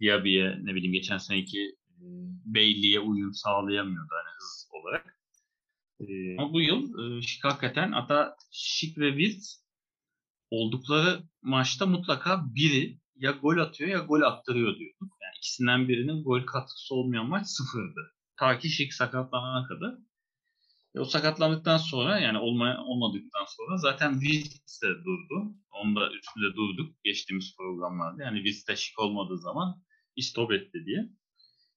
Diaby'e 0.00 0.58
ne 0.62 0.74
bileyim 0.74 0.92
geçen 0.92 1.18
seneki 1.18 1.60
e, 1.88 2.04
Bailey'e 2.44 3.00
uyum 3.00 3.34
sağlayamıyordu 3.34 4.10
hani 4.10 4.34
hız 4.36 4.68
olarak. 4.72 5.18
E, 6.00 6.36
ama 6.38 6.52
bu 6.52 6.60
yıl 6.60 7.18
e, 7.18 7.22
Şik 7.22 7.44
hakikaten 7.44 7.92
hatta 7.92 8.36
Şik 8.50 8.98
ve 8.98 9.18
Wirtz 9.18 9.62
oldukları 10.52 11.22
maçta 11.42 11.86
mutlaka 11.86 12.54
biri 12.54 12.98
ya 13.16 13.30
gol 13.30 13.58
atıyor 13.58 13.90
ya 13.90 13.98
gol 13.98 14.22
attırıyor 14.22 14.78
diyorduk. 14.78 15.16
Yani 15.22 15.34
ikisinden 15.38 15.88
birinin 15.88 16.24
gol 16.24 16.42
katkısı 16.46 16.94
olmayan 16.94 17.28
maç 17.28 17.46
sıfırdı. 17.46 18.00
Ta 18.36 18.58
ki 18.58 18.68
Şik 18.68 18.94
sakatlanana 18.94 19.66
kadar. 19.68 19.94
E, 20.94 21.00
o 21.00 21.04
sakatlandıktan 21.04 21.76
sonra 21.76 22.18
yani 22.18 22.38
olmaya, 22.38 22.84
olmadıktan 22.84 23.44
sonra 23.56 23.76
zaten 23.76 24.20
Wirtz 24.20 24.82
de 24.82 24.88
durdu. 24.88 25.54
Onda 25.72 26.10
üstünde 26.12 26.56
durduk 26.56 27.04
geçtiğimiz 27.04 27.56
programlarda. 27.56 28.22
Yani 28.22 28.36
Wirtz 28.44 28.68
de 28.68 28.76
şık 28.76 28.98
olmadığı 28.98 29.38
zaman 29.38 29.82
istop 30.16 30.52
etti 30.52 30.78
diye. 30.86 31.08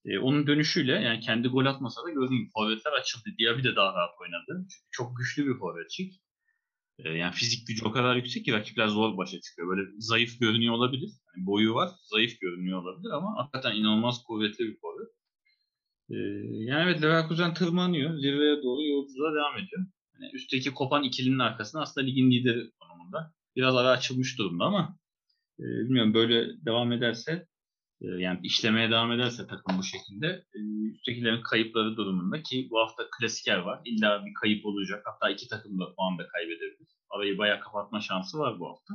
E, 0.05 0.19
onun 0.19 0.47
dönüşüyle 0.47 0.91
yani 0.91 1.19
kendi 1.19 1.47
gol 1.47 1.65
atmasa 1.65 2.03
da 2.03 2.09
gördüğüm 2.09 2.37
gibi 2.37 2.49
forvetler 2.53 2.91
açıldı. 2.91 3.29
Diaby 3.39 3.63
de 3.63 3.75
daha 3.75 3.93
rahat 3.93 4.15
oynadı. 4.21 4.67
Çünkü 4.69 4.87
çok 4.91 5.17
güçlü 5.17 5.45
bir 5.47 5.59
forvet 5.59 5.91
şık. 5.91 6.24
E, 6.99 7.09
yani 7.09 7.33
fizik 7.33 7.67
gücü 7.67 7.85
o 7.85 7.91
kadar 7.91 8.15
yüksek 8.15 8.45
ki 8.45 8.53
rakipler 8.53 8.87
zor 8.87 9.17
başa 9.17 9.41
çıkıyor. 9.41 9.69
Böyle 9.69 9.81
zayıf 9.97 10.39
görünüyor 10.39 10.73
olabilir. 10.73 11.09
Yani 11.35 11.45
boyu 11.45 11.73
var, 11.73 11.89
zayıf 12.03 12.39
görünüyor 12.41 12.81
olabilir 12.81 13.09
ama 13.09 13.37
hakikaten 13.37 13.75
inanılmaz 13.75 14.23
kuvvetli 14.23 14.67
bir 14.67 14.77
forvet. 14.77 15.09
Ee, 16.09 16.15
yani 16.71 16.83
evet 16.83 17.01
Leverkusen 17.01 17.53
tırmanıyor. 17.53 18.17
Zirveye 18.17 18.63
doğru 18.63 18.83
yolculuğa 18.83 19.33
devam 19.33 19.57
ediyor. 19.57 19.85
Yani 20.13 20.31
üstteki 20.33 20.73
kopan 20.73 21.03
ikilinin 21.03 21.39
arkasında 21.39 21.81
aslında 21.81 22.05
ligin 22.05 22.31
lideri 22.31 22.71
konumunda. 22.79 23.33
Biraz 23.55 23.75
ara 23.75 23.89
açılmış 23.89 24.39
durumda 24.39 24.63
ama 24.63 24.97
e, 25.59 25.63
bilmiyorum 25.63 26.13
böyle 26.13 26.65
devam 26.65 26.91
ederse 26.91 27.31
e, 27.31 27.47
yani 28.01 28.39
işlemeye 28.43 28.91
devam 28.91 29.11
ederse 29.11 29.47
takım 29.47 29.77
bu 29.77 29.83
şekilde 29.83 30.27
e, 30.27 30.59
üsttekilerin 30.93 31.41
kayıpları 31.41 31.97
durumunda 31.97 32.43
ki 32.43 32.67
bu 32.71 32.79
hafta 32.79 33.03
klasiker 33.19 33.57
var. 33.57 33.81
İlla 33.85 34.25
bir 34.25 34.33
kayıp 34.33 34.65
olacak. 34.65 35.03
Hatta 35.05 35.29
iki 35.29 35.47
takım 35.47 35.79
da 35.79 35.95
puan 35.95 36.17
da 36.17 36.27
kaybedebilir. 36.27 36.87
Arayı 37.09 37.37
bayağı 37.37 37.59
kapatma 37.59 38.01
şansı 38.01 38.37
var 38.39 38.59
bu 38.59 38.69
hafta. 38.69 38.93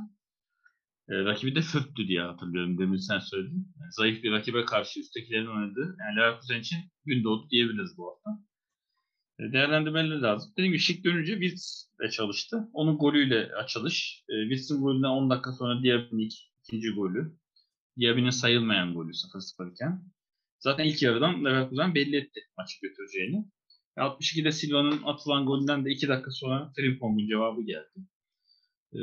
E, 1.09 1.13
rakibi 1.25 1.55
de 1.55 1.61
Fürth'tü 1.61 2.07
diye 2.07 2.21
hatırlıyorum. 2.21 2.77
Demin 2.77 2.97
sen 2.97 3.19
söyledin. 3.19 3.73
Yani 3.79 3.91
zayıf 3.91 4.23
bir 4.23 4.31
rakibe 4.31 4.65
karşı 4.65 4.99
üsttekilerin 4.99 5.47
oynadığı. 5.47 5.95
Yani 5.99 6.17
Leverkusen 6.17 6.59
için 6.59 6.77
gün 7.05 7.23
doğdu 7.23 7.49
diyebiliriz 7.49 7.97
bu 7.97 8.07
hafta. 8.07 8.29
E, 9.39 9.53
değerlendirmeleri 9.53 10.21
lazım. 10.21 10.51
Dediğim 10.51 10.71
gibi 10.71 10.81
Şik 10.81 11.05
dönünce 11.05 11.41
de 12.01 12.09
çalıştı. 12.09 12.69
Onun 12.73 12.97
golüyle 12.97 13.55
açılış. 13.55 14.23
E, 14.29 14.33
Wirtz'in 14.49 14.81
golünden 14.81 15.07
10 15.07 15.29
dakika 15.29 15.51
sonra 15.51 15.83
Diaby'nin 15.83 16.29
ikinci 16.63 16.89
golü. 16.89 17.40
Diaby'nin 17.99 18.29
sayılmayan 18.29 18.93
golü 18.93 19.11
0-0 19.11 19.71
iken. 19.71 20.03
Zaten 20.59 20.85
ilk 20.85 21.01
yarıdan 21.01 21.45
Leverkusen 21.45 21.95
belli 21.95 22.15
etti 22.15 22.39
maçı 22.57 22.81
götüreceğini. 22.81 23.45
62'de 23.97 24.51
Silva'nın 24.51 25.03
atılan 25.03 25.45
golünden 25.45 25.85
de 25.85 25.91
2 25.91 26.07
dakika 26.07 26.31
sonra 26.31 26.71
Frimpong'un 26.75 27.27
cevabı 27.27 27.61
geldi. 27.61 27.99
Ee, 28.93 28.99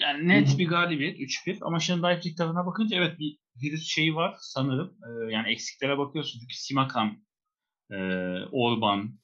yani 0.00 0.28
net 0.28 0.58
bir 0.58 0.68
galibiyet 0.68 1.20
3-1 1.20 1.58
ama 1.60 1.80
şimdi 1.80 2.02
Leipzig 2.02 2.36
tarafına 2.36 2.66
bakınca 2.66 2.96
evet 2.96 3.18
bir 3.18 3.38
virüs 3.62 3.86
şeyi 3.88 4.14
var 4.14 4.36
sanırım. 4.40 4.98
Ee, 5.06 5.32
yani 5.32 5.48
eksiklere 5.48 5.98
bakıyorsun 5.98 6.40
çünkü 6.40 6.54
Simakan, 6.54 7.24
e, 7.90 7.96
Orban, 8.52 9.18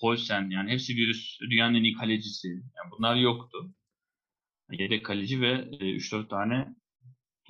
Polsen 0.00 0.50
yani 0.50 0.70
hepsi 0.70 0.96
virüs 0.96 1.40
dünyanın 1.40 1.74
en 1.74 1.84
iyi 1.84 1.94
kalecisi. 1.94 2.48
Yani 2.48 2.90
bunlar 2.98 3.16
yoktu. 3.16 3.74
Yedek 4.70 5.04
kaleci 5.04 5.40
ve 5.40 5.50
e, 5.50 5.96
3-4 5.96 6.28
tane 6.28 6.74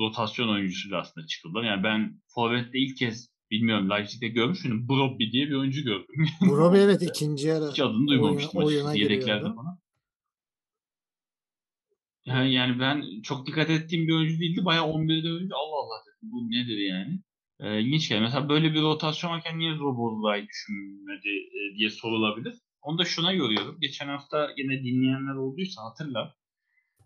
rotasyon 0.00 0.48
oyuncusuyla 0.48 1.00
aslında 1.00 1.26
çıkıldılar. 1.26 1.62
Yani 1.62 1.82
ben 1.82 2.20
Forvet'te 2.34 2.78
ilk 2.78 2.96
kez 2.96 3.30
bilmiyorum 3.50 3.90
Leipzig'te 3.90 4.28
görmüş 4.28 4.64
müydüm? 4.64 4.88
Brobbey 4.88 5.32
diye 5.32 5.46
bir 5.46 5.54
oyuncu 5.54 5.84
gördüm. 5.84 6.26
Brobbey 6.40 6.84
evet 6.84 7.02
ikinci 7.10 7.48
yarı 7.48 7.70
Hiç 7.70 7.80
adını 7.80 8.08
duymamıştım 8.08 8.62
oyuna, 8.62 8.78
oyuna 8.78 8.94
yedeklerde 8.94 9.54
falan. 9.54 9.80
Yani, 12.24 12.52
yani 12.52 12.80
ben 12.80 13.22
çok 13.22 13.46
dikkat 13.46 13.70
ettiğim 13.70 14.08
bir 14.08 14.12
oyuncu 14.12 14.40
değildi. 14.40 14.64
Bayağı 14.64 14.84
11'de 14.84 15.32
oyuncu. 15.32 15.56
Allah 15.56 15.76
Allah 15.76 16.02
dedim. 16.06 16.32
Bu 16.32 16.50
nedir 16.50 16.78
yani? 16.78 17.20
Ee, 17.60 17.80
ilginç 17.80 18.08
şey. 18.08 18.20
Mesela 18.20 18.48
böyle 18.48 18.74
bir 18.74 18.82
rotasyon 18.82 19.30
varken 19.30 19.58
niye 19.58 19.72
Robozlay 19.78 20.46
düşünmedi 20.48 21.28
e, 21.28 21.78
diye 21.78 21.90
sorulabilir. 21.90 22.54
Onu 22.82 22.98
da 22.98 23.04
şuna 23.04 23.32
yoruyorum. 23.32 23.78
Geçen 23.80 24.08
hafta 24.08 24.50
yine 24.56 24.84
dinleyenler 24.84 25.34
olduysa 25.34 25.82
hatırlar. 25.82 26.34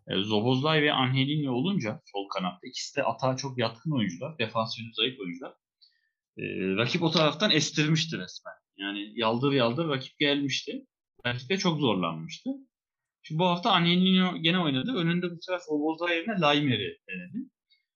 E, 0.09 0.23
Zobozlay 0.23 0.83
ve 0.83 0.93
Angelinho 0.93 1.53
olunca 1.53 2.01
sol 2.05 2.29
kanatta 2.29 2.67
ikisi 2.67 2.97
de 2.97 3.03
atağa 3.03 3.37
çok 3.37 3.59
yatkın 3.59 3.91
oyuncular. 3.91 4.39
Defansiyonu 4.39 4.93
zayıf 4.93 5.21
oyuncular. 5.21 5.53
E, 6.39 6.43
rakip 6.77 7.03
o 7.03 7.11
taraftan 7.11 7.51
estirmişti 7.51 8.19
resmen. 8.19 8.55
Yani 8.77 9.13
yaldır 9.15 9.53
yaldır 9.53 9.89
rakip 9.89 10.19
gelmişti. 10.19 10.87
Rakip 11.27 11.51
de 11.51 11.59
çok 11.59 11.81
zorlanmıştı. 11.81 12.51
Şimdi 13.23 13.39
bu 13.39 13.45
hafta 13.45 13.71
Angelino 13.71 14.37
gene 14.37 14.59
oynadı. 14.59 14.95
Önünde 14.97 15.31
bu 15.31 15.37
sefer 15.41 15.59
Sobozda 15.59 16.15
yerine 16.15 16.41
Laimer'i 16.41 16.99
denedi. 17.09 17.49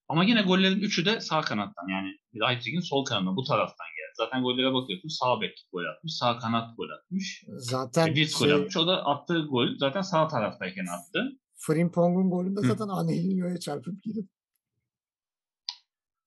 Ama 0.08 0.24
yine 0.24 0.42
gollerin 0.42 0.80
üçü 0.80 1.04
de 1.04 1.20
sağ 1.20 1.40
kanattan. 1.40 1.88
Yani 1.88 2.18
Leipzig'in 2.34 2.80
sol 2.80 3.04
kanadından 3.04 3.36
bu 3.36 3.44
taraftan 3.44 3.86
geldi. 3.86 4.14
Zaten 4.14 4.42
gollere 4.42 4.72
bakıyorsun 4.74 5.08
sağ 5.08 5.40
bek 5.40 5.66
gol 5.72 5.84
atmış, 5.84 6.14
sağ 6.14 6.38
kanat 6.38 6.76
gol 6.76 6.90
atmış. 6.90 7.44
Zaten 7.48 8.14
bir 8.14 8.26
şey, 8.26 8.48
gol 8.48 8.58
atmış. 8.58 8.76
O 8.76 8.86
da 8.86 9.06
attığı 9.06 9.46
gol 9.46 9.68
zaten 9.78 10.02
sağ 10.02 10.28
taraftayken 10.28 10.86
attı. 10.86 11.38
Frimpong'un 11.58 12.30
golünde 12.30 12.60
zaten 12.60 12.88
Angelino'ya 12.88 13.60
çarpıp 13.60 14.02
girip. 14.02 14.28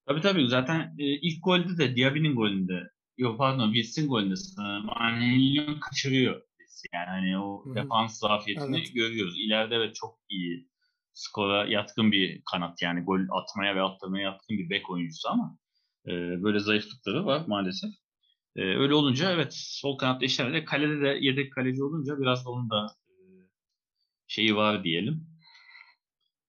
Tabii 0.07 0.21
tabii 0.21 0.47
zaten 0.47 0.95
e, 0.97 1.05
ilk 1.05 1.43
golde 1.43 1.77
de 1.77 1.95
Diaby'nin 1.95 2.35
golünde 2.35 2.91
yok 3.17 3.37
pardon 3.37 3.73
Wilson 3.73 4.07
golünde 4.07 4.35
Angelino 4.95 5.79
kaçırıyor 5.79 6.41
yani 6.93 7.05
hani 7.05 7.39
o 7.39 7.65
Hı-hı. 7.65 7.75
defans 7.75 8.19
zafiyetini 8.19 8.77
evet. 8.77 8.93
görüyoruz. 8.95 9.39
İleride 9.39 9.75
evet 9.75 9.95
çok 9.95 10.19
iyi 10.29 10.69
skora 11.13 11.65
yatkın 11.65 12.11
bir 12.11 12.41
kanat 12.51 12.81
yani 12.81 13.01
gol 13.01 13.19
atmaya 13.31 13.75
ve 13.75 13.81
attırmaya 13.81 14.23
yatkın 14.23 14.57
bir 14.57 14.69
bek 14.69 14.89
oyuncusu 14.89 15.29
ama 15.29 15.57
e, 16.07 16.11
böyle 16.43 16.59
zayıflıkları 16.59 17.25
var 17.25 17.43
maalesef. 17.47 17.89
E, 18.55 18.61
öyle 18.61 18.93
olunca 18.93 19.31
evet 19.31 19.53
sol 19.53 19.97
kanatta 19.97 20.25
işlemede 20.25 20.65
kalede 20.65 21.01
de 21.01 21.17
yedek 21.21 21.53
kaleci 21.53 21.83
olunca 21.83 22.19
biraz 22.19 22.45
da 22.45 22.49
onun 22.49 22.69
da 22.69 22.87
şeyi 24.31 24.55
var 24.55 24.83
diyelim. 24.83 25.27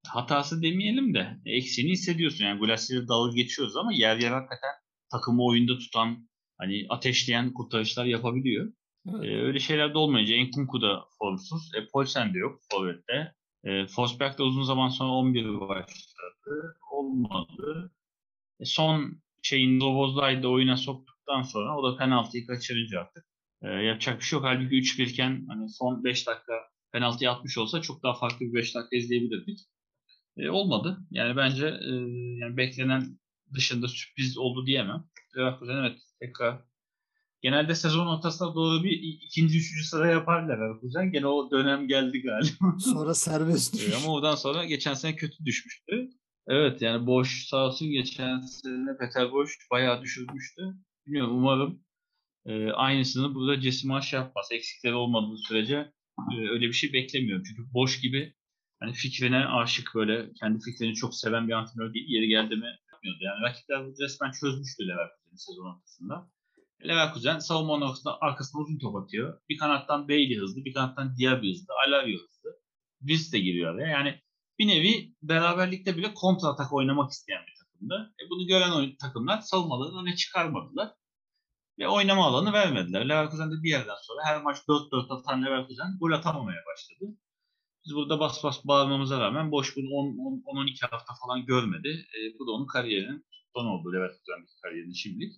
Hatası 0.06 0.62
demeyelim 0.62 1.14
de 1.14 1.40
eksiğini 1.46 1.92
hissediyorsun. 1.92 2.44
Yani 2.44 2.59
Gulassi'yle 2.59 3.09
dalga 3.09 3.34
geçiyoruz 3.34 3.76
ama 3.76 3.92
yer 3.92 4.16
yer 4.16 4.30
hakikaten 4.30 4.74
takımı 5.10 5.44
oyunda 5.44 5.78
tutan 5.78 6.28
hani 6.59 6.86
ateşleyen 6.88 7.52
kurtarışlar 7.52 8.04
yapabiliyor. 8.04 8.72
Evet. 9.09 9.24
Ee, 9.24 9.42
öyle 9.42 9.59
şeyler 9.59 9.94
de 9.94 9.98
olmayınca 9.98 10.34
Enkunku 10.34 10.82
da 10.82 11.04
formsuz. 11.18 11.70
E, 11.74 11.88
Polsen 11.92 12.34
de 12.34 12.38
yok 12.38 12.60
Forvet'te. 12.70 13.34
E, 13.64 13.86
Forsberg 13.86 14.38
de 14.38 14.42
uzun 14.42 14.62
zaman 14.62 14.88
sonra 14.88 15.10
11 15.10 15.60
başladı. 15.60 16.76
Olmadı. 16.90 17.92
E, 18.60 18.64
son 18.64 19.22
şeyin 19.42 19.80
Robozlay'da 19.80 20.48
oyuna 20.48 20.76
soktuktan 20.76 21.42
sonra 21.42 21.78
o 21.78 21.92
da 21.92 21.96
penaltıyı 21.96 22.46
kaçırınca 22.46 23.00
artık 23.00 23.24
e, 23.62 23.68
yapacak 23.68 24.20
bir 24.20 24.24
şey 24.24 24.36
yok. 24.36 24.46
Halbuki 24.46 24.74
3-1 24.74 25.02
iken 25.02 25.44
hani 25.48 25.68
son 25.68 26.04
5 26.04 26.26
dakika 26.26 26.71
penaltıyı 26.93 27.31
atmış 27.31 27.59
olsa 27.59 27.81
çok 27.82 28.02
daha 28.02 28.14
farklı 28.14 28.40
bir 28.47 28.55
5 28.55 28.74
dakika 28.74 28.97
izleyebilirdik. 28.97 29.59
E, 30.36 30.48
olmadı. 30.51 30.98
Yani 31.10 31.36
bence 31.36 31.66
e, 31.66 31.90
yani 32.40 32.56
beklenen 32.56 33.19
dışında 33.55 33.89
sürpriz 33.89 34.39
oldu 34.39 34.66
diyemem. 34.66 35.05
Leverkusen 35.36 35.77
evet 35.77 35.98
tekrar 36.20 36.60
genelde 37.43 37.74
sezon 37.74 38.06
ortasına 38.06 38.55
doğru 38.55 38.85
bir 38.85 38.90
ikinci, 39.27 39.59
üçüncü 39.59 39.85
sıra 39.85 40.06
yapar 40.10 40.48
Leverkusen. 40.48 41.12
Gene 41.12 41.27
o 41.27 41.51
dönem 41.51 41.89
geldi 41.89 42.23
galiba. 42.23 42.78
Sonra 42.78 43.14
serbest 43.14 43.74
E, 43.74 43.78
düşüş. 43.78 43.94
ama 43.94 44.14
oradan 44.14 44.35
sonra 44.35 44.64
geçen 44.64 44.94
sene 44.94 45.16
kötü 45.16 45.44
düşmüştü. 45.44 46.10
Evet 46.47 46.82
yani 46.82 47.06
Boş 47.06 47.47
sağ 47.47 47.66
olsun 47.66 47.90
geçen 47.90 48.40
sene 48.40 48.97
Peter 49.01 49.32
Boş 49.32 49.59
bayağı 49.70 50.02
düşürmüştü. 50.02 50.62
Bilmiyorum 51.06 51.36
umarım 51.36 51.85
e, 52.47 52.70
aynısını 52.70 53.35
burada 53.35 53.60
Cesimaş 53.60 54.12
yapmaz. 54.12 54.48
Eksikleri 54.52 54.94
olmadığı 54.94 55.36
sürece 55.39 55.93
öyle 56.51 56.66
bir 56.66 56.72
şey 56.72 56.93
beklemiyorum. 56.93 57.44
Çünkü 57.44 57.62
Boş 57.74 58.01
gibi 58.01 58.34
hani 58.80 58.93
fikrine 58.93 59.47
aşık 59.47 59.90
böyle 59.94 60.32
kendi 60.40 60.59
fikrini 60.60 60.94
çok 60.94 61.14
seven 61.14 61.48
bir 61.48 61.52
antrenör 61.52 61.94
değil. 61.94 62.06
Yeri 62.09 62.28
geldi 62.28 62.56
mi 62.56 62.66
yapmıyordu. 62.93 63.18
Yani 63.20 63.43
rakipler 63.43 63.82
resmen 64.01 64.30
çözmüştü 64.40 64.89
Leverkusen'i 64.89 65.39
sezon 65.39 65.74
ortasında. 65.74 66.30
Leverkusen 66.89 67.39
savunma 67.39 67.78
noktasında 67.78 68.18
arkasına 68.20 68.62
uzun 68.62 68.78
top 68.78 68.97
atıyor. 68.97 69.40
Bir 69.48 69.59
kanattan 69.59 70.09
Bailey 70.09 70.39
hızlı, 70.39 70.64
bir 70.64 70.74
kanattan 70.74 71.16
Diaby 71.16 71.51
hızlı, 71.51 71.74
Alario 71.86 72.18
hızlı. 72.18 72.51
Viz 73.02 73.32
de 73.32 73.39
giriyor 73.39 73.74
araya. 73.74 73.89
Yani 73.89 74.20
bir 74.59 74.68
nevi 74.68 75.14
beraberlikte 75.22 75.97
bile 75.97 76.14
kontra 76.14 76.48
atak 76.48 76.72
oynamak 76.72 77.10
isteyen 77.10 77.43
bir 77.47 77.55
takımdı. 77.64 78.14
E 78.24 78.30
bunu 78.30 78.47
gören 78.47 78.97
takımlar 78.97 79.40
savunmalarını 79.40 80.02
öne 80.02 80.16
çıkarmadılar. 80.16 80.89
Ve 81.78 81.88
oynama 81.88 82.26
alanı 82.26 82.52
vermediler. 82.52 83.08
Leverkusen 83.08 83.50
de 83.50 83.62
bir 83.62 83.70
yerden 83.70 83.96
sonra 84.02 84.24
her 84.24 84.42
maç 84.42 84.58
4-4 84.68 85.20
atan 85.20 85.44
Leverkusen 85.44 85.96
gol 86.00 86.12
atamamaya 86.12 86.60
başladı. 86.72 87.16
Biz 87.84 87.94
burada 87.94 88.20
bas 88.20 88.44
bas 88.44 88.64
bağırmamıza 88.64 89.20
rağmen 89.20 89.50
boş 89.50 89.76
bunu 89.76 89.86
10-12 89.86 90.90
hafta 90.90 91.14
falan 91.26 91.46
görmedi. 91.46 91.88
E, 91.88 92.38
bu 92.38 92.46
da 92.46 92.50
onun 92.50 92.66
kariyerinin 92.66 93.26
sonu 93.56 93.68
oldu 93.68 93.92
Leverkusen'deki 93.92 94.60
kariyerinin 94.62 94.92
şimdilik. 94.92 95.32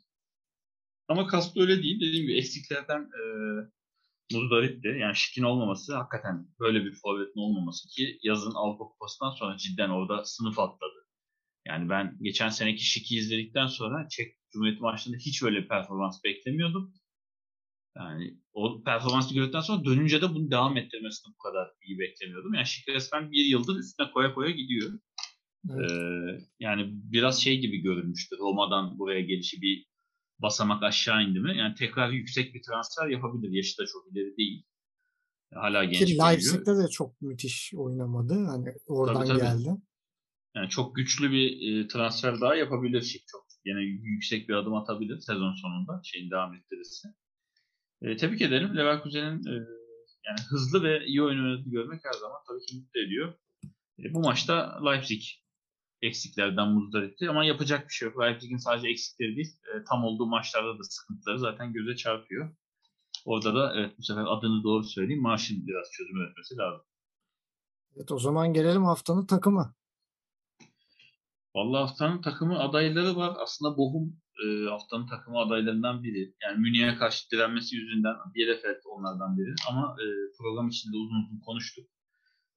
Ama 1.09 1.29
Castro 1.33 1.61
öyle 1.61 1.83
değil. 1.83 1.97
Dediğim 1.97 2.27
gibi 2.27 2.39
eksiklerden 2.39 3.01
e, 3.01 3.23
muzdaritti. 4.33 4.89
Yani 4.89 5.17
Şik'in 5.17 5.43
olmaması 5.43 5.97
hakikaten 5.97 6.49
böyle 6.61 6.85
bir 6.85 6.95
forvetin 6.95 7.41
olmaması 7.41 7.89
ki 7.89 8.19
yazın 8.23 8.55
Avrupa 8.55 8.85
Kupası'ndan 8.85 9.31
sonra 9.31 9.57
cidden 9.57 9.89
orada 9.89 10.25
sınıf 10.25 10.59
atladı. 10.59 11.07
Yani 11.67 11.89
ben 11.89 12.19
geçen 12.23 12.49
seneki 12.49 12.85
Şik'i 12.85 13.17
izledikten 13.17 13.67
sonra 13.67 14.09
Çek 14.09 14.37
Cumhuriyeti 14.55 14.83
maçlarında 14.83 15.21
hiç 15.21 15.43
öyle 15.43 15.63
bir 15.63 15.69
performans 15.69 16.25
beklemiyordum. 16.25 16.95
Yani 17.97 18.39
o 18.53 18.83
performansı 18.83 19.35
gördükten 19.35 19.61
sonra 19.61 19.85
dönünce 19.85 20.23
de 20.23 20.35
bunu 20.35 20.51
devam 20.51 20.77
ettirmesini 20.77 21.35
bu 21.35 21.39
kadar 21.39 21.71
iyi 21.83 21.99
beklemiyordum. 21.99 22.55
Yani 22.55 22.67
Şik 22.67 22.89
resmen 22.89 23.33
bir 23.33 23.45
yıldır 23.45 23.77
üstüne 23.77 24.11
koya 24.11 24.35
koya 24.35 24.51
gidiyor. 24.51 24.99
Evet. 25.71 25.91
Ee, 25.91 26.47
yani 26.61 26.91
biraz 26.93 27.43
şey 27.43 27.61
gibi 27.61 27.79
görünmüştü. 27.79 28.37
Roma'dan 28.39 28.99
buraya 28.99 29.21
gelişi 29.21 29.63
bir 29.63 29.87
basamak 30.39 30.83
aşağı 30.83 31.25
indi 31.25 31.41
mi? 31.41 31.59
Yani 31.59 31.75
tekrar 31.75 32.11
yüksek 32.11 32.55
bir 32.55 32.63
transfer 32.63 33.09
yapabilir. 33.09 33.53
Yaşı 33.53 33.79
da 33.79 33.87
çok 33.87 34.13
ileri 34.13 34.37
değil. 34.37 34.65
Hala 35.55 35.85
genç 35.85 36.07
Ki. 36.07 36.19
Leipzig'te 36.19 36.77
de 36.77 36.89
çok 36.89 37.21
müthiş 37.21 37.73
oynamadı. 37.77 38.35
Hani 38.45 38.75
oradan 38.87 39.15
Tabii, 39.15 39.29
tabii. 39.29 39.41
geldi. 39.41 39.69
Yani 40.57 40.69
çok 40.69 40.97
güçlü 40.97 41.31
bir 41.31 41.73
e, 41.85 41.89
transfer 41.89 42.41
daha 42.41 42.55
yapabilir 42.55 43.03
Şik 43.03 43.23
çok. 43.27 43.44
Yine 43.65 43.81
yüksek 43.83 44.49
bir 44.49 44.55
adım 44.55 44.75
atabilir 44.75 45.21
sezon 45.21 45.55
sonunda 45.55 46.01
şeyin 46.05 46.31
devam 46.31 46.55
ettirirse. 46.55 47.09
E, 48.03 48.17
tebrik 48.17 48.43
ederim. 48.43 48.77
Leverkusen'in 48.77 49.47
e, 49.47 49.55
yani 50.27 50.39
hızlı 50.49 50.83
ve 50.83 51.07
iyi 51.07 51.23
oyun 51.23 51.45
oynadığını 51.45 51.71
görmek 51.71 52.05
her 52.05 52.13
zaman 52.13 52.39
tabii 52.49 52.67
ki 52.67 52.77
mutlu 52.77 53.01
ediyor. 53.01 53.35
E, 53.99 54.15
bu 54.15 54.21
maçta 54.21 54.81
Leipzig 54.85 55.23
eksiklerden 56.03 56.69
muzdaritti 56.69 57.31
ama 57.31 57.45
yapacak 57.45 57.89
bir 57.89 57.93
şey 57.93 58.09
yok. 58.09 58.21
Leipzig'in 58.21 58.57
sadece 58.57 58.89
eksikleri 58.89 59.37
değil, 59.37 59.57
e, 59.75 59.85
tam 59.85 60.05
olduğu 60.05 60.27
maçlarda 60.27 60.79
da 60.79 60.83
sıkıntıları 60.83 61.39
zaten 61.39 61.73
göze 61.73 61.97
çarpıyor. 61.97 62.57
Orada 63.25 63.55
da 63.55 63.73
evet 63.77 63.99
bu 63.99 64.03
sefer 64.03 64.25
adını 64.27 64.65
doğru 64.65 64.85
söyleyeyim. 64.85 65.23
Maaşın 65.23 65.67
biraz 65.67 65.91
çözüm 65.93 66.17
üretmesi 66.17 66.57
lazım. 66.57 66.87
Evet 67.97 68.13
o 68.13 68.19
zaman 68.19 68.53
gelelim 68.53 68.85
haftanın 68.85 69.27
takımı. 69.27 69.75
Vallahi 71.55 71.81
haftanın 71.81 72.23
takımı 72.23 72.59
adayları 72.59 73.17
var. 73.17 73.37
Aslında 73.41 73.77
Bochum 73.77 74.17
e, 74.45 74.69
haftanın 74.71 75.07
takımı 75.07 75.39
adaylarından 75.39 76.03
biri. 76.03 76.35
Yani 76.43 76.61
Münih'e 76.61 76.97
karşı 76.97 77.31
direnmesi 77.31 77.77
yüzünden 77.77 78.15
Bielefeld 78.35 78.81
onlardan 78.85 79.39
biri. 79.39 79.55
Ama 79.69 79.97
e, 80.01 80.07
program 80.39 80.69
içinde 80.69 80.97
uzun 80.97 81.25
uzun 81.25 81.41
konuştuk. 81.41 81.85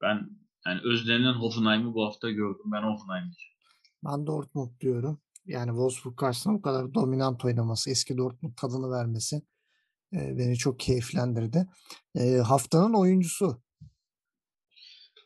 Ben 0.02 0.30
yani 0.66 0.80
özlenilen 0.84 1.34
Hoffenheim'ı 1.34 1.94
bu 1.94 2.06
hafta 2.06 2.30
gördüm. 2.32 2.66
Ben 2.72 2.82
Hoffenheim 2.82 3.24
diyeceğim. 3.24 3.58
Ben 4.06 4.28
Dortmund 4.28 4.80
diyorum. 4.80 5.22
Yani 5.46 5.70
Wolfsburg 5.70 6.18
karşısında 6.18 6.54
bu 6.54 6.62
kadar 6.62 6.94
dominant 6.94 7.46
oynaması, 7.46 7.90
eski 7.90 8.18
Dortmund 8.18 8.54
tadını 8.56 8.92
vermesi 8.92 9.36
e, 10.14 10.38
beni 10.38 10.58
çok 10.58 10.80
keyiflendirdi. 10.80 11.68
E, 12.16 12.38
haftanın 12.38 12.94
oyuncusu. 12.94 13.62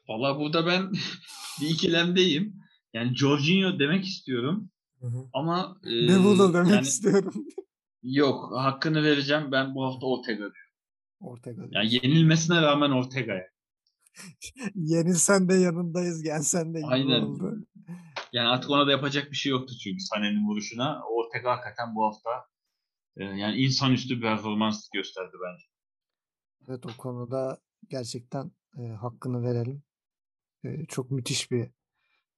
Vallahi 0.09 0.39
burada 0.39 0.65
ben 0.65 0.91
bir 1.61 1.69
ikilemdeyim. 1.69 2.61
Yani 2.93 3.15
Jorginho 3.15 3.79
demek 3.79 4.05
istiyorum 4.05 4.69
ama 5.33 5.77
e, 5.83 6.07
Ne 6.07 6.23
bu 6.23 6.39
da 6.39 6.53
demek 6.53 6.71
yani 6.71 6.81
istiyorum. 6.81 7.33
yok 8.03 8.51
hakkını 8.57 9.03
vereceğim. 9.03 9.51
Ben 9.51 9.75
bu 9.75 9.85
hafta 9.85 10.05
Ortega 10.05 10.37
diyorum. 10.37 10.55
Ortega. 11.19 11.61
Yani 11.71 11.93
yenilmesine 11.93 12.61
rağmen 12.61 12.89
Ortega'ya. 12.91 13.47
Yenilsen 14.75 15.49
de 15.49 15.53
yanındayız, 15.53 16.23
gelsen 16.23 16.73
de 16.73 16.81
Aynen. 16.85 17.21
oldu. 17.21 17.65
Yani 18.33 18.47
artık 18.47 18.69
ona 18.69 18.87
da 18.87 18.91
yapacak 18.91 19.31
bir 19.31 19.35
şey 19.35 19.49
yoktu 19.49 19.73
çünkü 19.83 20.03
Sané'nin 20.03 20.47
vuruşuna. 20.47 21.03
Ortega 21.05 21.51
hakikaten 21.51 21.95
bu 21.95 22.05
hafta 22.05 22.29
e, 23.17 23.23
yani 23.23 23.57
insanüstü 23.57 24.15
bir 24.15 24.21
performans 24.21 24.89
gösterdi 24.93 25.35
bence. 25.45 25.63
Evet 26.67 26.85
o 26.85 26.89
konuda 26.97 27.57
gerçekten 27.89 28.51
e, 28.77 28.81
hakkını 28.87 29.43
verelim. 29.43 29.83
E, 30.63 30.85
çok 30.85 31.11
müthiş 31.11 31.51
bir 31.51 31.69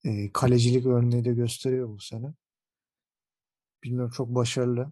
e, 0.03 0.31
kalecilik 0.31 0.85
örneği 0.85 1.25
de 1.25 1.33
gösteriyor 1.33 1.89
bu 1.89 1.99
sene. 1.99 2.33
Bilmiyorum 3.83 4.11
çok 4.11 4.29
başarılı. 4.29 4.91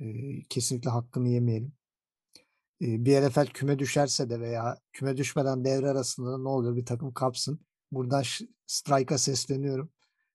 E, 0.00 0.04
kesinlikle 0.48 0.90
hakkını 0.90 1.28
yemeyelim. 1.28 1.72
E, 2.82 3.04
Bielefeld 3.04 3.48
küme 3.48 3.78
düşerse 3.78 4.30
de 4.30 4.40
veya 4.40 4.78
küme 4.92 5.16
düşmeden 5.16 5.64
devre 5.64 5.88
arasında 5.90 6.32
da 6.32 6.38
ne 6.38 6.48
oluyor 6.48 6.76
bir 6.76 6.86
takım 6.86 7.14
kapsın. 7.14 7.60
Buradan 7.92 8.22
Strike'a 8.66 9.18
sesleniyorum. 9.18 9.90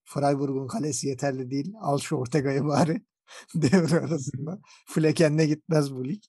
Freiburg'un 0.05 0.67
kalesi 0.67 1.07
yeterli 1.07 1.51
değil. 1.51 1.73
Al 1.81 1.97
şu 1.99 2.15
Ortega'yı 2.15 2.65
bari 2.65 3.01
devre 3.55 3.99
arasında. 3.99 4.59
Flecken'le 4.87 5.47
gitmez 5.47 5.95
bu 5.95 6.05
lig. 6.05 6.23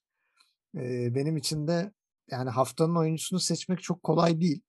E, 0.76 1.14
benim 1.14 1.36
için 1.36 1.66
de 1.68 1.92
yani 2.30 2.50
haftanın 2.50 2.96
oyuncusunu 2.96 3.40
seçmek 3.40 3.82
çok 3.82 4.02
kolay 4.02 4.40
değil. 4.40 4.62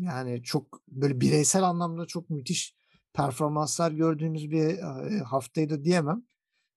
Yani 0.00 0.42
çok 0.42 0.82
böyle 0.88 1.20
bireysel 1.20 1.62
anlamda 1.62 2.06
çok 2.06 2.30
müthiş 2.30 2.76
performanslar 3.12 3.92
gördüğümüz 3.92 4.50
bir 4.50 4.64
e, 4.68 5.18
haftaydı 5.20 5.84
diyemem. 5.84 6.22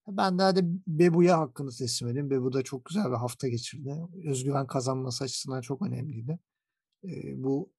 Ben 0.07 0.39
de 0.39 0.43
hadi 0.43 0.61
Bebu'ya 0.87 1.39
hakkını 1.39 1.69
teslim 1.71 2.09
edeyim. 2.09 2.29
Bebu 2.29 2.53
da 2.53 2.63
çok 2.63 2.85
güzel 2.85 3.05
bir 3.05 3.15
hafta 3.15 3.47
geçirdi. 3.47 3.95
Özgüven 4.25 4.67
kazanması 4.67 5.23
açısından 5.23 5.61
çok 5.61 5.81
önemliydi. 5.81 6.39
E, 7.03 7.43
bu 7.43 7.73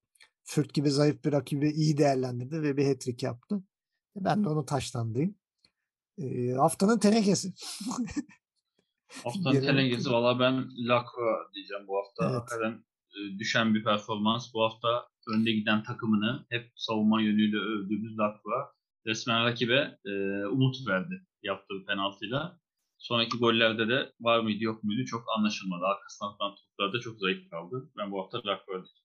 Fürt 0.45 0.75
gibi 0.75 0.91
zayıf 0.91 1.25
bir 1.25 1.33
rakibi 1.33 1.71
iyi 1.71 1.97
değerlendirdi 1.97 2.63
ve 2.63 2.77
bir 2.77 2.87
hat-trick 2.87 3.27
yaptı. 3.27 3.63
Ben 4.17 4.45
de 4.45 4.49
onu 4.49 4.67
taşlandayım. 4.67 5.35
E, 6.19 6.53
haftanın 6.53 6.99
tenekesi. 6.99 7.53
Haftanın 9.25 9.53
Genel 9.53 9.67
tenengesi 9.67 10.11
valla 10.11 10.41
ben 10.41 10.55
Lacroix 10.89 11.55
diyeceğim 11.55 11.89
bu 11.89 11.97
hafta. 11.97 12.25
Evet. 12.25 12.35
Hakikaten 12.35 12.73
e, 12.73 12.85
düşen 13.39 13.75
bir 13.75 13.85
performans. 13.85 14.55
Bu 14.55 14.63
hafta 14.63 15.09
önde 15.35 15.53
giden 15.53 15.83
takımını 15.83 16.47
hep 16.51 16.73
savunma 16.77 17.23
yönüyle 17.23 17.57
övdüğümüz 17.57 18.19
Lacroix 18.19 18.67
resmen 19.07 19.45
rakibe 19.45 19.99
e, 20.07 20.11
umut 20.47 20.77
verdi 20.89 21.27
yaptığı 21.43 21.85
penaltıyla. 21.87 22.61
Sonraki 22.99 23.39
gollerde 23.39 23.89
de 23.89 24.13
var 24.21 24.41
mıydı 24.41 24.65
yok 24.65 24.85
muydu 24.85 25.05
çok 25.05 25.25
anlaşılmadı. 25.37 25.85
Arkasından 25.85 26.33
atılan 26.33 26.55
toplarda 26.55 27.01
çok 27.01 27.19
zayıf 27.19 27.51
kaldı. 27.51 27.91
Ben 27.99 28.13
bu 28.13 28.23
hafta 28.23 28.39
Lacroix 28.39 28.67
diyeceğim. 28.69 29.05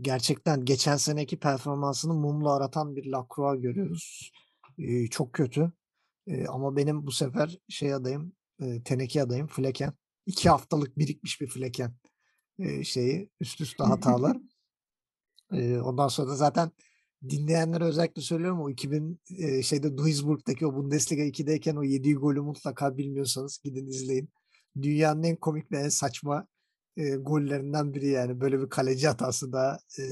gerçekten 0.00 0.64
geçen 0.64 0.96
seneki 0.96 1.38
performansını 1.38 2.14
mumla 2.14 2.56
aratan 2.56 2.96
bir 2.96 3.06
Lacroix 3.06 3.62
görüyoruz. 3.62 4.32
Ee, 4.78 5.06
çok 5.06 5.32
kötü. 5.32 5.72
Ee, 6.26 6.46
ama 6.46 6.76
benim 6.76 7.06
bu 7.06 7.10
sefer 7.12 7.58
şey 7.68 7.94
adayım, 7.94 8.32
e, 8.60 8.66
e, 8.66 8.82
teneke 8.82 9.22
adayım 9.22 9.46
Fleken. 9.46 9.92
İki 10.26 10.48
haftalık 10.48 10.98
birikmiş 10.98 11.40
bir 11.40 11.46
Fleken 11.48 11.88
e, 11.88 12.13
şeyi 12.82 13.30
üst 13.40 13.60
üste 13.60 13.84
hatalar. 13.84 14.36
Ondan 15.82 16.08
sonra 16.08 16.28
da 16.28 16.36
zaten 16.36 16.70
dinleyenlere 17.28 17.84
özellikle 17.84 18.22
söylüyorum 18.22 18.60
o 18.60 18.70
2000 18.70 19.20
e, 19.38 19.62
şeyde 19.62 19.96
Duisburg'daki 19.96 20.66
o 20.66 20.74
Bundesliga 20.74 21.22
2'deyken 21.22 21.76
o 21.78 21.82
yediği 21.82 22.14
golü 22.14 22.40
mutlaka 22.40 22.96
bilmiyorsanız 22.96 23.58
gidin 23.64 23.86
izleyin. 23.86 24.28
Dünyanın 24.82 25.22
en 25.22 25.36
komik 25.36 25.72
ve 25.72 25.78
en 25.78 25.88
saçma 25.88 26.46
e, 26.96 27.16
gollerinden 27.16 27.94
biri 27.94 28.08
yani. 28.08 28.40
Böyle 28.40 28.60
bir 28.60 28.68
kaleci 28.68 29.08
hatası 29.08 29.52
da 29.52 29.78
e, 29.98 30.04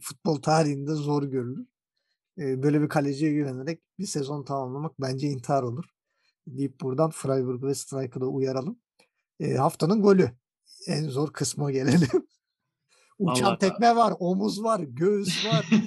futbol 0.00 0.42
tarihinde 0.42 0.94
zor 0.94 1.22
görülür. 1.22 1.66
E, 2.38 2.62
böyle 2.62 2.82
bir 2.82 2.88
kaleciye 2.88 3.32
güvenerek 3.32 3.80
bir 3.98 4.06
sezon 4.06 4.44
tamamlamak 4.44 5.00
bence 5.00 5.28
intihar 5.28 5.62
olur. 5.62 5.84
Deyip 6.46 6.80
buradan 6.80 7.10
Freiburg 7.10 7.62
ve 7.62 7.74
Strike'ı 7.74 8.20
da 8.20 8.26
uyaralım. 8.26 8.78
E, 9.40 9.54
haftanın 9.54 10.02
golü. 10.02 10.30
En 10.88 11.08
zor 11.08 11.32
kısma 11.32 11.70
gelelim. 11.70 12.08
Uçan 13.18 13.44
Allah- 13.44 13.58
tekme 13.58 13.96
var, 13.96 14.14
omuz 14.18 14.62
var, 14.62 14.80
göğüs 14.80 15.46
var. 15.46 15.66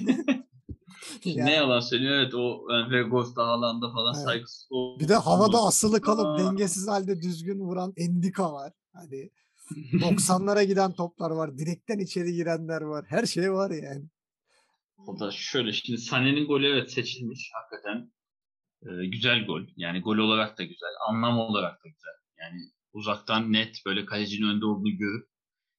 Yani- 1.24 1.44
Ne 1.46 1.52
yalan 1.54 1.80
söylüyor 1.80 2.14
evet 2.14 2.34
o 2.34 2.66
Vegas'ta 2.90 3.46
Haaland'da 3.46 3.92
falan 3.92 4.14
Evet. 4.14 4.24
saygısız 4.24 4.68
o- 4.70 5.00
Bir 5.00 5.08
de 5.08 5.14
havada 5.14 5.56
olmaz. 5.58 5.68
asılı 5.68 6.00
kalıp 6.00 6.26
Aa. 6.26 6.38
dengesiz 6.38 6.88
halde 6.88 7.22
düzgün 7.22 7.60
vuran 7.60 7.92
Endika 7.96 8.52
var. 8.52 8.72
Hani 8.92 9.30
90'lara 9.92 10.62
giden 10.64 10.92
toplar 10.92 11.30
var. 11.30 11.58
Direkten 11.58 11.98
içeri 11.98 12.32
girenler 12.32 12.80
var. 12.82 13.04
Her 13.08 13.26
şey 13.26 13.52
var 13.52 13.70
yani. 13.70 14.04
O 15.06 15.18
da 15.20 15.30
şöyle 15.30 15.72
şimdi 15.72 16.00
Sané'nin 16.00 16.46
golü 16.46 16.66
evet 16.66 16.90
seçilmiş 16.92 17.50
hakikaten 17.54 18.12
e, 18.82 19.06
güzel 19.06 19.46
gol. 19.46 19.62
Yani 19.76 20.00
gol 20.00 20.16
olarak 20.16 20.58
da 20.58 20.62
güzel, 20.62 20.90
anlam 21.08 21.38
olarak 21.38 21.84
da 21.84 21.88
güzel. 21.88 22.16
Yani 22.40 22.60
uzaktan 22.92 23.52
net 23.52 23.82
böyle 23.86 24.04
kalecinin 24.04 24.48
önde 24.48 24.66
olduğunu 24.66 24.96
görüp 24.96 25.28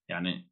yani 0.10 0.50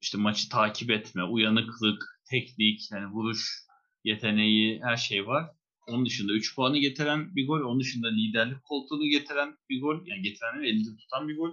işte 0.00 0.18
maçı 0.18 0.48
takip 0.48 0.90
etme, 0.90 1.22
uyanıklık, 1.22 2.02
teknik, 2.30 2.80
yani 2.92 3.06
vuruş 3.06 3.62
yeteneği 4.04 4.80
her 4.82 4.96
şey 4.96 5.26
var. 5.26 5.50
Onun 5.88 6.06
dışında 6.06 6.32
3 6.32 6.56
puanı 6.56 6.78
getiren 6.78 7.36
bir 7.36 7.46
gol, 7.46 7.60
onun 7.60 7.80
dışında 7.80 8.08
liderlik 8.08 8.64
koltuğunu 8.64 9.04
getiren 9.04 9.56
bir 9.70 9.80
gol, 9.80 10.06
yani 10.06 10.22
getiren 10.22 10.62
elinde 10.62 10.96
tutan 10.96 11.28
bir 11.28 11.36
gol. 11.36 11.50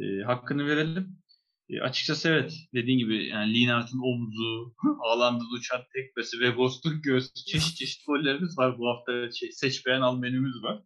E, 0.00 0.22
hakkını 0.22 0.66
verelim. 0.66 1.18
E, 1.68 1.80
açıkçası 1.80 2.28
evet 2.28 2.54
dediğin 2.74 2.98
gibi 2.98 3.26
yani 3.26 3.54
Lienhardt'ın 3.54 3.98
omuzu, 3.98 4.74
Haaland'ın 5.02 5.56
uçan 5.58 5.80
tekmesi 5.96 6.40
ve 6.40 6.50
Ghost'un 6.50 7.02
göğsü 7.02 7.44
çeşit 7.46 7.76
çeşit 7.76 8.06
gollerimiz 8.06 8.58
var. 8.58 8.78
Bu 8.78 8.88
hafta 8.88 9.32
şey, 9.32 9.52
seç 9.52 9.86
beğen 9.86 10.00
al 10.00 10.18
menümüz 10.18 10.62
var. 10.62 10.82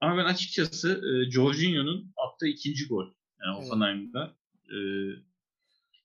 Ama 0.00 0.16
ben 0.16 0.24
açıkçası 0.24 1.02
e, 1.06 1.30
Jorginho'nun 1.30 2.12
attığı 2.16 2.46
ikinci 2.46 2.88
gol. 2.88 3.04
Yani 3.04 3.58
Evet. 3.58 3.70
Hoffenheim'da 3.70 4.34
e, 4.68 4.76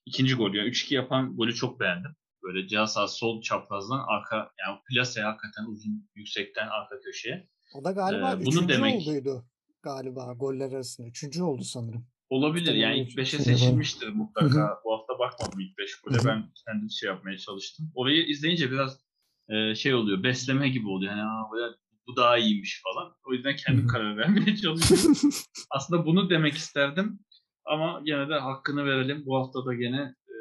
ikinci 0.06 0.34
gol. 0.34 0.54
Yani 0.54 0.68
3-2 0.68 0.94
yapan 0.94 1.36
golü 1.36 1.54
çok 1.54 1.80
beğendim. 1.80 2.10
Böyle 2.42 2.68
cihaz 2.68 2.96
sol 3.16 3.42
çaprazdan 3.42 4.04
arka 4.08 4.36
yani 4.36 4.78
plase 4.90 5.20
hakikaten 5.22 5.64
uzun 5.64 6.08
yüksekten 6.14 6.68
arka 6.68 7.00
köşeye. 7.00 7.48
O 7.74 7.84
da 7.84 7.90
galiba 7.92 8.32
Ee, 8.32 8.40
üçüncü 8.40 8.68
demek- 8.68 8.96
olduydu 9.02 9.44
galiba 9.82 10.32
goller 10.32 10.72
arasında. 10.72 11.06
Üçüncü 11.08 11.42
oldu 11.42 11.64
sanırım. 11.64 12.06
Olabilir 12.30 12.66
Tabii 12.66 12.78
yani 12.78 13.00
ilk 13.00 13.18
5'e 13.18 13.38
Hı 13.38 13.42
hı. 13.42 13.44
seçilmiştir 13.44 14.08
mutlaka. 14.08 14.80
Bu 14.84 14.92
hafta 14.92 15.18
bakmadım 15.18 15.60
ilk 15.60 15.78
5 15.78 16.00
gole. 16.00 16.18
Ben 16.24 16.52
kendim 16.66 16.90
şey 16.90 17.06
yapmaya 17.08 17.38
çalıştım. 17.38 17.90
Orayı 17.94 18.26
izleyince 18.26 18.70
biraz 18.70 19.00
e, 19.48 19.74
şey 19.74 19.94
oluyor. 19.94 20.22
Besleme 20.22 20.68
gibi 20.68 20.88
oluyor. 20.88 21.16
Yani 21.16 21.44
böyle 21.52 21.76
bu 22.08 22.16
daha 22.16 22.38
iyiymiş 22.38 22.82
falan. 22.84 23.12
O 23.28 23.32
yüzden 23.32 23.56
kendim 23.56 23.86
karar 23.86 24.16
vermeye 24.16 24.56
çalışıyorum. 24.56 25.32
Aslında 25.70 26.06
bunu 26.06 26.30
demek 26.30 26.54
isterdim. 26.54 27.18
Ama 27.64 28.00
gene 28.04 28.28
de 28.28 28.34
hakkını 28.34 28.84
verelim. 28.84 29.22
Bu 29.26 29.36
hafta 29.36 29.66
da 29.66 29.74
gene 29.74 30.14
e, 30.28 30.34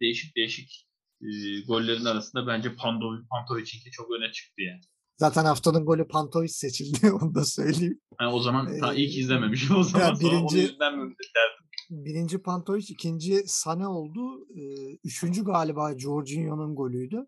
değişik 0.00 0.36
değişik 0.36 0.86
e, 1.22 1.26
gollerin 1.68 2.04
arasında 2.04 2.46
bence 2.46 2.74
Pandovic, 2.74 3.22
Pantovic'inki 3.30 3.90
çok 3.90 4.10
öne 4.10 4.32
çıktı 4.32 4.62
yani. 4.62 4.80
Zaten 5.16 5.44
haftanın 5.44 5.84
golü 5.84 6.08
Pantovic 6.08 6.48
seçildi. 6.48 7.12
Onu 7.22 7.34
da 7.34 7.44
söyleyeyim. 7.44 8.00
Yani 8.20 8.32
o 8.34 8.40
zaman 8.40 8.80
ta 8.80 8.94
Ee, 8.94 8.96
ilk 8.96 9.18
izlememişim 9.18 9.76
o 9.76 9.82
zaman. 9.82 10.06
ya 10.08 10.16
Sonra 10.16 10.32
birinci- 10.32 10.58
yüzünden 10.58 10.98
mi 10.98 11.14
derdim. 11.36 11.62
Birinci 11.90 12.38
Pantovic, 12.38 12.84
ikinci 12.88 13.42
Sane 13.46 13.86
oldu. 13.86 14.46
Ee, 14.56 14.92
üçüncü 15.04 15.44
galiba 15.44 15.98
Jorginho'nun 15.98 16.74
golüydü. 16.74 17.26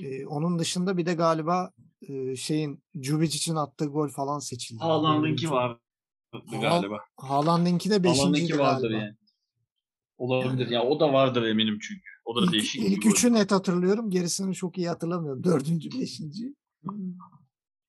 Ee, 0.00 0.26
onun 0.26 0.58
dışında 0.58 0.96
bir 0.96 1.06
de 1.06 1.14
galiba 1.14 1.72
e, 2.08 2.36
şeyin 2.36 2.84
Cubic 3.00 3.36
için 3.36 3.54
attığı 3.54 3.84
gol 3.86 4.08
falan 4.08 4.38
seçildi. 4.38 4.80
Haaland'ınki 4.82 5.46
Haaland- 5.46 5.78
galiba. 6.60 6.98
Haaland'ınki 7.16 7.90
de 7.90 8.04
beşinciydi 8.04 8.20
Haaland'ınki 8.22 8.58
vardır 8.58 8.90
galiba. 8.90 9.04
yani. 9.04 9.16
Olabilir. 10.18 10.68
Ya 10.70 10.82
o 10.82 11.00
da 11.00 11.12
vardır 11.12 11.42
eminim 11.42 11.78
çünkü. 11.82 12.10
O 12.24 12.36
da 12.36 12.40
İlk, 12.44 12.52
değişik 12.52 12.82
ilk 12.82 13.02
gol. 13.02 13.10
üçü 13.10 13.32
net 13.32 13.52
hatırlıyorum. 13.52 14.10
Gerisini 14.10 14.54
çok 14.54 14.78
iyi 14.78 14.88
hatırlamıyorum. 14.88 15.44
Dördüncü, 15.44 16.00
beşinci. 16.00 16.54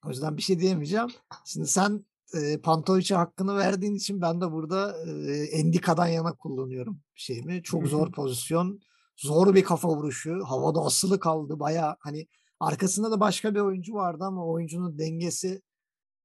O 0.06 0.10
yüzden 0.10 0.38
bir 0.38 0.42
şey 0.42 0.60
diyemeyeceğim. 0.60 1.08
Şimdi 1.46 1.68
sen 1.68 2.06
e, 2.34 2.58
Pantovic'e 2.62 3.16
hakkını 3.16 3.56
verdiğin 3.56 3.96
için 3.96 4.22
ben 4.22 4.42
de 4.42 4.52
burada 4.52 4.96
e, 5.08 5.32
Endika'dan 5.44 6.08
yana 6.08 6.34
kullanıyorum 6.36 7.00
şeyimi. 7.16 7.64
Çok 7.64 7.88
zor 7.88 8.12
pozisyon. 8.12 8.80
Zor 9.18 9.56
bir 9.56 9.64
kafa 9.64 9.88
vuruşu. 9.90 10.40
Havada 10.46 10.80
asılı 10.80 11.20
kaldı. 11.20 11.60
Baya 11.60 11.98
hani 12.00 12.28
arkasında 12.62 13.12
da 13.12 13.20
başka 13.20 13.56
bir 13.56 13.60
oyuncu 13.60 13.94
vardı 13.94 14.24
ama 14.24 14.46
oyuncunun 14.46 15.00
dengesi 15.00 15.62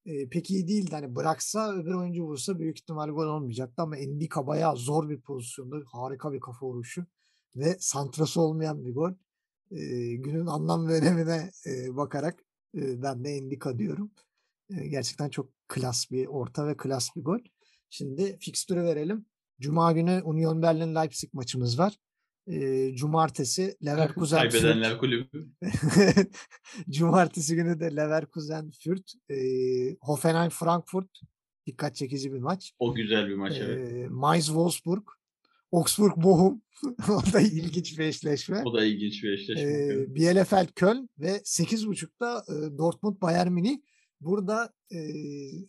e, 0.05 0.29
pek 0.29 0.51
iyi 0.51 0.67
değildi. 0.67 0.91
Hani 0.91 1.15
bıraksa 1.15 1.73
öbür 1.73 1.93
oyuncu 1.93 2.23
vursa 2.23 2.59
büyük 2.59 2.79
ihtimal 2.79 3.09
gol 3.09 3.27
olmayacaktı 3.27 3.81
ama 3.81 3.97
Endika 3.97 4.47
bayağı 4.47 4.77
zor 4.77 5.09
bir 5.09 5.21
pozisyonda. 5.21 5.75
Harika 5.85 6.33
bir 6.33 6.39
kafa 6.39 6.65
vuruşu 6.65 7.05
ve 7.55 7.77
santrası 7.79 8.41
olmayan 8.41 8.85
bir 8.85 8.93
gol. 8.93 9.11
E, 9.71 10.15
günün 10.15 10.45
anlam 10.45 10.87
ve 10.87 10.93
önemine 10.93 11.51
e, 11.65 11.97
bakarak 11.97 12.43
e, 12.75 13.01
ben 13.03 13.23
de 13.23 13.29
Endika 13.29 13.77
diyorum. 13.77 14.11
E, 14.69 14.87
gerçekten 14.87 15.29
çok 15.29 15.49
klas 15.67 16.11
bir 16.11 16.27
orta 16.27 16.67
ve 16.67 16.77
klas 16.77 17.09
bir 17.15 17.23
gol. 17.23 17.39
Şimdi 17.89 18.37
fikstürü 18.39 18.83
verelim. 18.83 19.25
Cuma 19.59 19.91
günü 19.91 20.21
Union 20.23 20.61
Berlin 20.61 20.95
Leipzig 20.95 21.33
maçımız 21.33 21.79
var. 21.79 21.97
E, 22.47 22.95
cumartesi 22.95 23.77
Leverkusen. 23.85 24.49
Kaybedenler 24.49 24.97
kulübü. 24.97 25.47
Cumartesi 26.89 27.55
günü 27.55 27.79
de 27.79 27.95
Leverkusen 27.95 28.71
Fürth. 28.71 29.13
E, 29.29 29.37
Hoffenheim 30.01 30.49
Frankfurt. 30.49 31.09
Dikkat 31.65 31.95
çekici 31.95 32.33
bir 32.33 32.39
maç. 32.39 32.73
O 32.79 32.93
güzel 32.93 33.27
bir 33.27 33.35
maç 33.35 33.53
evet. 33.59 33.93
E, 33.93 34.07
Mainz 34.07 34.45
Wolfsburg. 34.45 35.03
Augsburg 35.71 36.17
Bochum. 36.17 36.61
o 37.09 37.33
da 37.33 37.41
ilginç 37.41 37.99
bir 37.99 38.03
eşleşme. 38.03 38.63
O 38.65 38.73
da 38.73 38.85
ilginç 38.85 39.23
bir 39.23 39.31
eşleşme. 39.31 39.71
E, 39.71 40.15
Bielefeld 40.15 40.67
Köln 40.75 41.09
ve 41.19 41.37
8.30'da 41.37 42.45
e, 42.49 42.77
Dortmund 42.77 43.21
Bayern 43.21 43.51
Münih. 43.51 43.77
Burada 44.21 44.73
e, 44.91 44.99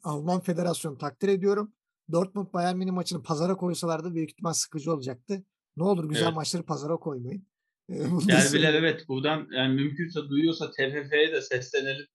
Alman 0.03 0.41
Federasyonu 0.41 0.99
takdir 0.99 1.29
ediyorum. 1.29 1.73
Dortmund 2.13 2.53
Bayern 2.53 2.77
Münih 2.77 2.93
maçını 2.93 3.23
pazara 3.23 3.57
koysalardı 3.57 4.15
büyük 4.15 4.31
ihtimal 4.31 4.53
sıkıcı 4.53 4.93
olacaktı. 4.93 5.45
Ne 5.79 5.85
olur 5.85 6.09
güzel 6.09 6.25
Evet. 6.25 6.35
maçları 6.35 6.63
pazara 6.63 6.97
koymayın. 6.97 7.47
E, 7.89 7.99
da 7.99 8.29
Derbiler 8.29 8.75
evet 8.75 9.09
buradan 9.09 9.49
yani 9.53 9.75
mümkünse 9.75 10.21
duyuyorsa 10.29 10.71
TFF'ye 10.71 11.33
de 11.33 11.43
seslenelim. 11.43 12.07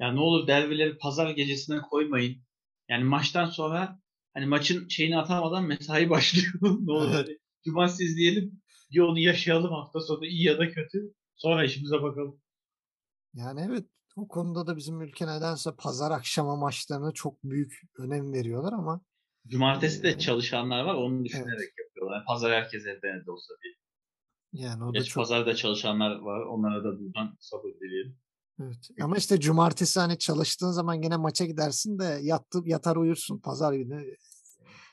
Yani 0.00 0.16
ne 0.16 0.20
olur 0.20 0.46
derbileri 0.46 0.98
pazar 0.98 1.30
gecesine 1.30 1.80
koymayın. 1.80 2.42
Yani 2.88 3.04
maçtan 3.04 3.46
sonra 3.46 4.00
hani 4.34 4.46
maçın 4.46 4.88
şeyini 4.88 5.18
atamadan 5.18 5.64
mesai 5.64 6.10
başlıyor. 6.10 6.52
ne 6.62 6.92
olur 6.92 7.10
Evet. 7.14 7.26
hani 7.28 7.38
cumartesi 7.64 8.04
izleyelim. 8.04 8.62
Bir 8.92 9.00
onu 9.00 9.18
yaşayalım 9.18 9.70
hafta 9.72 10.00
sonu 10.00 10.26
iyi 10.26 10.44
ya 10.44 10.58
da 10.58 10.70
kötü. 10.70 11.14
Sonra 11.36 11.64
işimize 11.64 12.02
bakalım. 12.02 12.40
Yani 13.34 13.66
evet 13.70 13.86
o 14.16 14.28
konuda 14.28 14.66
da 14.66 14.76
bizim 14.76 15.00
ülke 15.00 15.26
nedense 15.26 15.70
pazar 15.78 16.10
akşamı 16.10 16.56
maçlarına 16.56 17.12
çok 17.12 17.44
büyük 17.44 17.80
önem 17.98 18.32
veriyorlar 18.32 18.72
ama 18.72 19.00
Cumartesi 19.46 20.00
Ee, 20.00 20.02
de 20.02 20.18
çalışanlar 20.18 20.84
var 20.84 20.94
onu 20.94 21.24
düşünerek 21.24 21.70
yapıyorlar. 22.02 22.16
Yani 22.16 22.24
pazar 22.26 22.52
herkes 22.52 22.86
evde 22.86 23.08
evde 23.08 23.30
olsa 23.30 23.54
diye. 23.62 23.74
yani 24.66 24.84
o 24.84 24.94
da 24.94 24.98
Geç 24.98 25.08
çok 25.08 25.22
pazarda 25.22 25.54
çalışanlar 25.54 26.18
var. 26.18 26.40
Onlara 26.40 26.84
da 26.84 27.00
buradan 27.00 27.36
sabır 27.40 27.70
dileyelim. 27.80 28.16
evet. 28.60 28.90
Ama 29.00 29.16
işte 29.16 29.40
cumartesi 29.40 30.00
hani 30.00 30.18
çalıştığın 30.18 30.70
zaman 30.70 31.00
gene 31.00 31.16
maça 31.16 31.44
gidersin 31.44 31.98
de 31.98 32.18
yattı, 32.22 32.58
yatar 32.64 32.96
uyursun 32.96 33.38
pazar 33.38 33.72
günü 33.72 34.16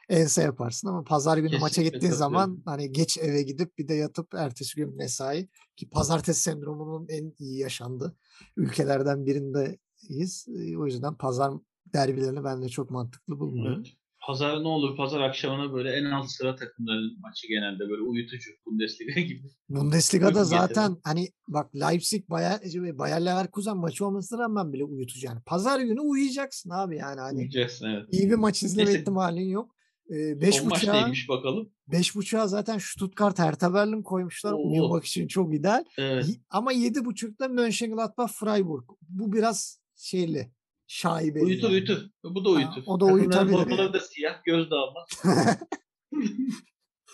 ense 0.09 0.41
yaparsın 0.43 0.87
ama 0.87 1.03
pazar 1.03 1.37
günü 1.37 1.57
maça 1.57 1.67
Kesinlikle 1.67 1.89
gittiğin 1.97 2.13
zaman 2.13 2.61
hani 2.65 2.91
geç 2.91 3.17
eve 3.17 3.41
gidip 3.43 3.77
bir 3.77 3.87
de 3.87 3.93
yatıp 3.93 4.33
ertesi 4.33 4.75
gün 4.75 4.95
mesai 4.95 5.49
ki 5.75 5.89
pazartesi 5.89 6.41
sendromunun 6.41 7.07
en 7.09 7.33
iyi 7.39 7.59
yaşandığı 7.59 8.15
ülkelerden 8.57 9.25
birindeyiz. 9.25 10.47
Ee, 10.49 10.77
O 10.77 10.85
yüzden 10.85 11.15
pazar 11.17 11.53
derbilerini 11.93 12.43
ben 12.43 12.61
de 12.61 12.69
çok 12.69 12.91
mantıklı 12.91 13.39
bulmuyorum. 13.39 13.83
Evet. 13.85 13.98
Pazar 14.29 14.63
ne 14.63 14.67
olur 14.67 14.97
pazar 14.97 15.19
akşamına 15.21 15.73
böyle 15.73 15.91
en 15.91 16.05
alt 16.05 16.29
sıra 16.31 16.55
takımların 16.55 17.19
maçı 17.19 17.47
genelde 17.47 17.79
böyle 17.89 18.01
uyutucu 18.01 18.51
Bundesliga 18.65 19.21
gibi. 19.21 19.47
Bundesliga'da 19.69 20.43
zaten 20.43 20.97
hani 21.03 21.27
bak 21.47 21.75
Leipzig 21.75 22.29
Bayer, 22.29 22.59
Bayer 22.97 23.25
Leverkusen 23.25 23.77
maçı 23.77 24.05
olmasına 24.05 24.39
rağmen 24.43 24.73
bile 24.73 24.83
uyutucu 24.83 25.25
yani. 25.27 25.39
Pazar 25.45 25.79
günü 25.79 25.99
uyuyacaksın 25.99 26.69
abi 26.69 26.97
yani 26.97 27.19
hani 27.19 27.37
Uyuyacaksın 27.37 27.85
evet. 27.85 28.05
iyi 28.11 28.29
bir 28.29 28.35
maç 28.35 28.63
izleme 28.63 28.87
Neyse. 28.89 28.99
ihtimalin 28.99 29.49
yok. 29.49 29.75
Ee, 30.11 30.41
beş 30.41 30.55
Son 30.55 30.69
maç 30.69 30.81
buçuğa, 30.81 30.93
neymiş 30.93 31.29
bakalım. 31.29 31.69
beş 31.87 32.15
buçuğa 32.15 32.47
zaten 32.47 32.77
Stuttgart 32.77 33.39
Hertha 33.39 33.73
Berlin 33.73 34.03
koymuşlar. 34.03 34.53
Oo. 34.53 34.71
Uyumak 34.71 35.05
için 35.05 35.27
çok 35.27 35.55
ideal. 35.55 35.83
Evet. 35.97 36.25
Ama 36.49 36.71
yedi 36.71 37.05
buçukta 37.05 37.47
Mönchengladbach 37.47 38.31
Freiburg. 38.31 38.83
Bu 39.09 39.33
biraz 39.33 39.79
şeyli. 39.95 40.51
Şaibeli. 40.91 41.45
Uyutur 41.45 41.63
yani. 41.63 41.73
uyutur. 41.73 42.09
Bu 42.23 42.45
da 42.45 42.49
uyutur. 42.49 42.83
o 42.85 42.99
da 42.99 43.05
uyutabilir 43.05 43.53
formaları 43.53 43.81
yani. 43.81 43.93
da 43.93 43.99
siyah 43.99 44.43
göz 44.43 44.71
dağılmaz. 44.71 45.09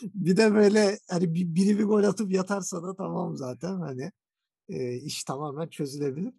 bir 0.04 0.38
de 0.38 0.54
böyle 0.54 1.00
hani 1.10 1.34
bir, 1.34 1.56
biri 1.56 1.80
bir 1.80 1.84
gol 1.84 2.04
atıp 2.04 2.32
yatarsa 2.32 2.84
da 2.84 2.96
tamam 2.96 3.38
zaten 3.38 3.80
hani 3.80 4.12
e, 4.70 4.96
iş 4.96 5.24
tamamen 5.24 5.68
çözülebilir. 5.68 6.34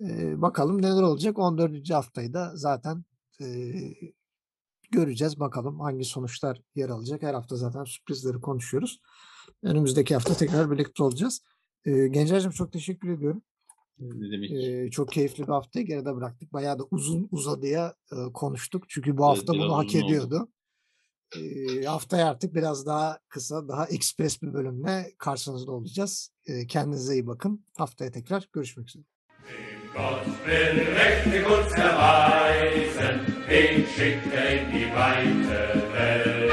E, 0.00 0.42
bakalım 0.42 0.82
neler 0.82 1.02
olacak. 1.02 1.38
14. 1.38 1.90
haftayı 1.90 2.34
da 2.34 2.52
zaten 2.54 3.04
e, 3.40 3.46
göreceğiz. 4.90 5.40
Bakalım 5.40 5.80
hangi 5.80 6.04
sonuçlar 6.04 6.60
yer 6.74 6.88
alacak. 6.88 7.22
Her 7.22 7.34
hafta 7.34 7.56
zaten 7.56 7.84
sürprizleri 7.84 8.40
konuşuyoruz. 8.40 9.00
Önümüzdeki 9.62 10.14
hafta 10.14 10.34
tekrar 10.34 10.70
birlikte 10.70 11.02
olacağız. 11.02 11.42
E, 11.84 12.08
Gencer'cim 12.08 12.50
çok 12.50 12.72
teşekkür 12.72 13.08
ediyorum. 13.08 13.42
Ne 13.98 14.30
demek? 14.32 14.50
E, 14.50 14.90
çok 14.90 15.12
keyifli 15.12 15.42
bir 15.42 15.48
haftayı 15.52 15.86
geride 15.86 16.14
bıraktık. 16.16 16.52
Bayağı 16.52 16.78
da 16.78 16.82
uzun 16.90 17.28
uzadıya 17.30 17.94
e, 18.12 18.32
konuştuk. 18.32 18.84
Çünkü 18.88 19.16
bu 19.16 19.26
Evet, 19.26 19.38
hafta 19.38 19.52
biraz 19.52 19.64
bunu 19.64 19.76
hak 19.76 19.86
oldu. 19.88 19.98
ediyordu. 19.98 20.48
E, 21.36 21.84
haftaya 21.84 22.28
artık 22.30 22.54
biraz 22.54 22.86
daha 22.86 23.18
kısa, 23.28 23.68
daha 23.68 23.86
ekspres 23.86 24.42
bir 24.42 24.52
bölümle 24.52 25.12
karşınızda 25.18 25.72
olacağız. 25.72 26.30
E, 26.46 26.66
kendinize 26.66 27.12
iyi 27.14 27.26
bakın. 27.26 27.64
Haftaya 27.76 28.10
tekrar 28.10 28.48
görüşmek 28.52 28.88
üzere. 28.88 29.02
Gott 29.94 30.24
will 30.24 30.94
Rechte 30.94 31.46
uns 31.48 31.72
erweisen, 31.78 33.26
wen 33.48 33.84
schickt 33.84 34.34
er 34.34 34.52
in 34.58 34.72
die 34.72 34.86
weite 34.86 35.74
Welt. 35.92 36.44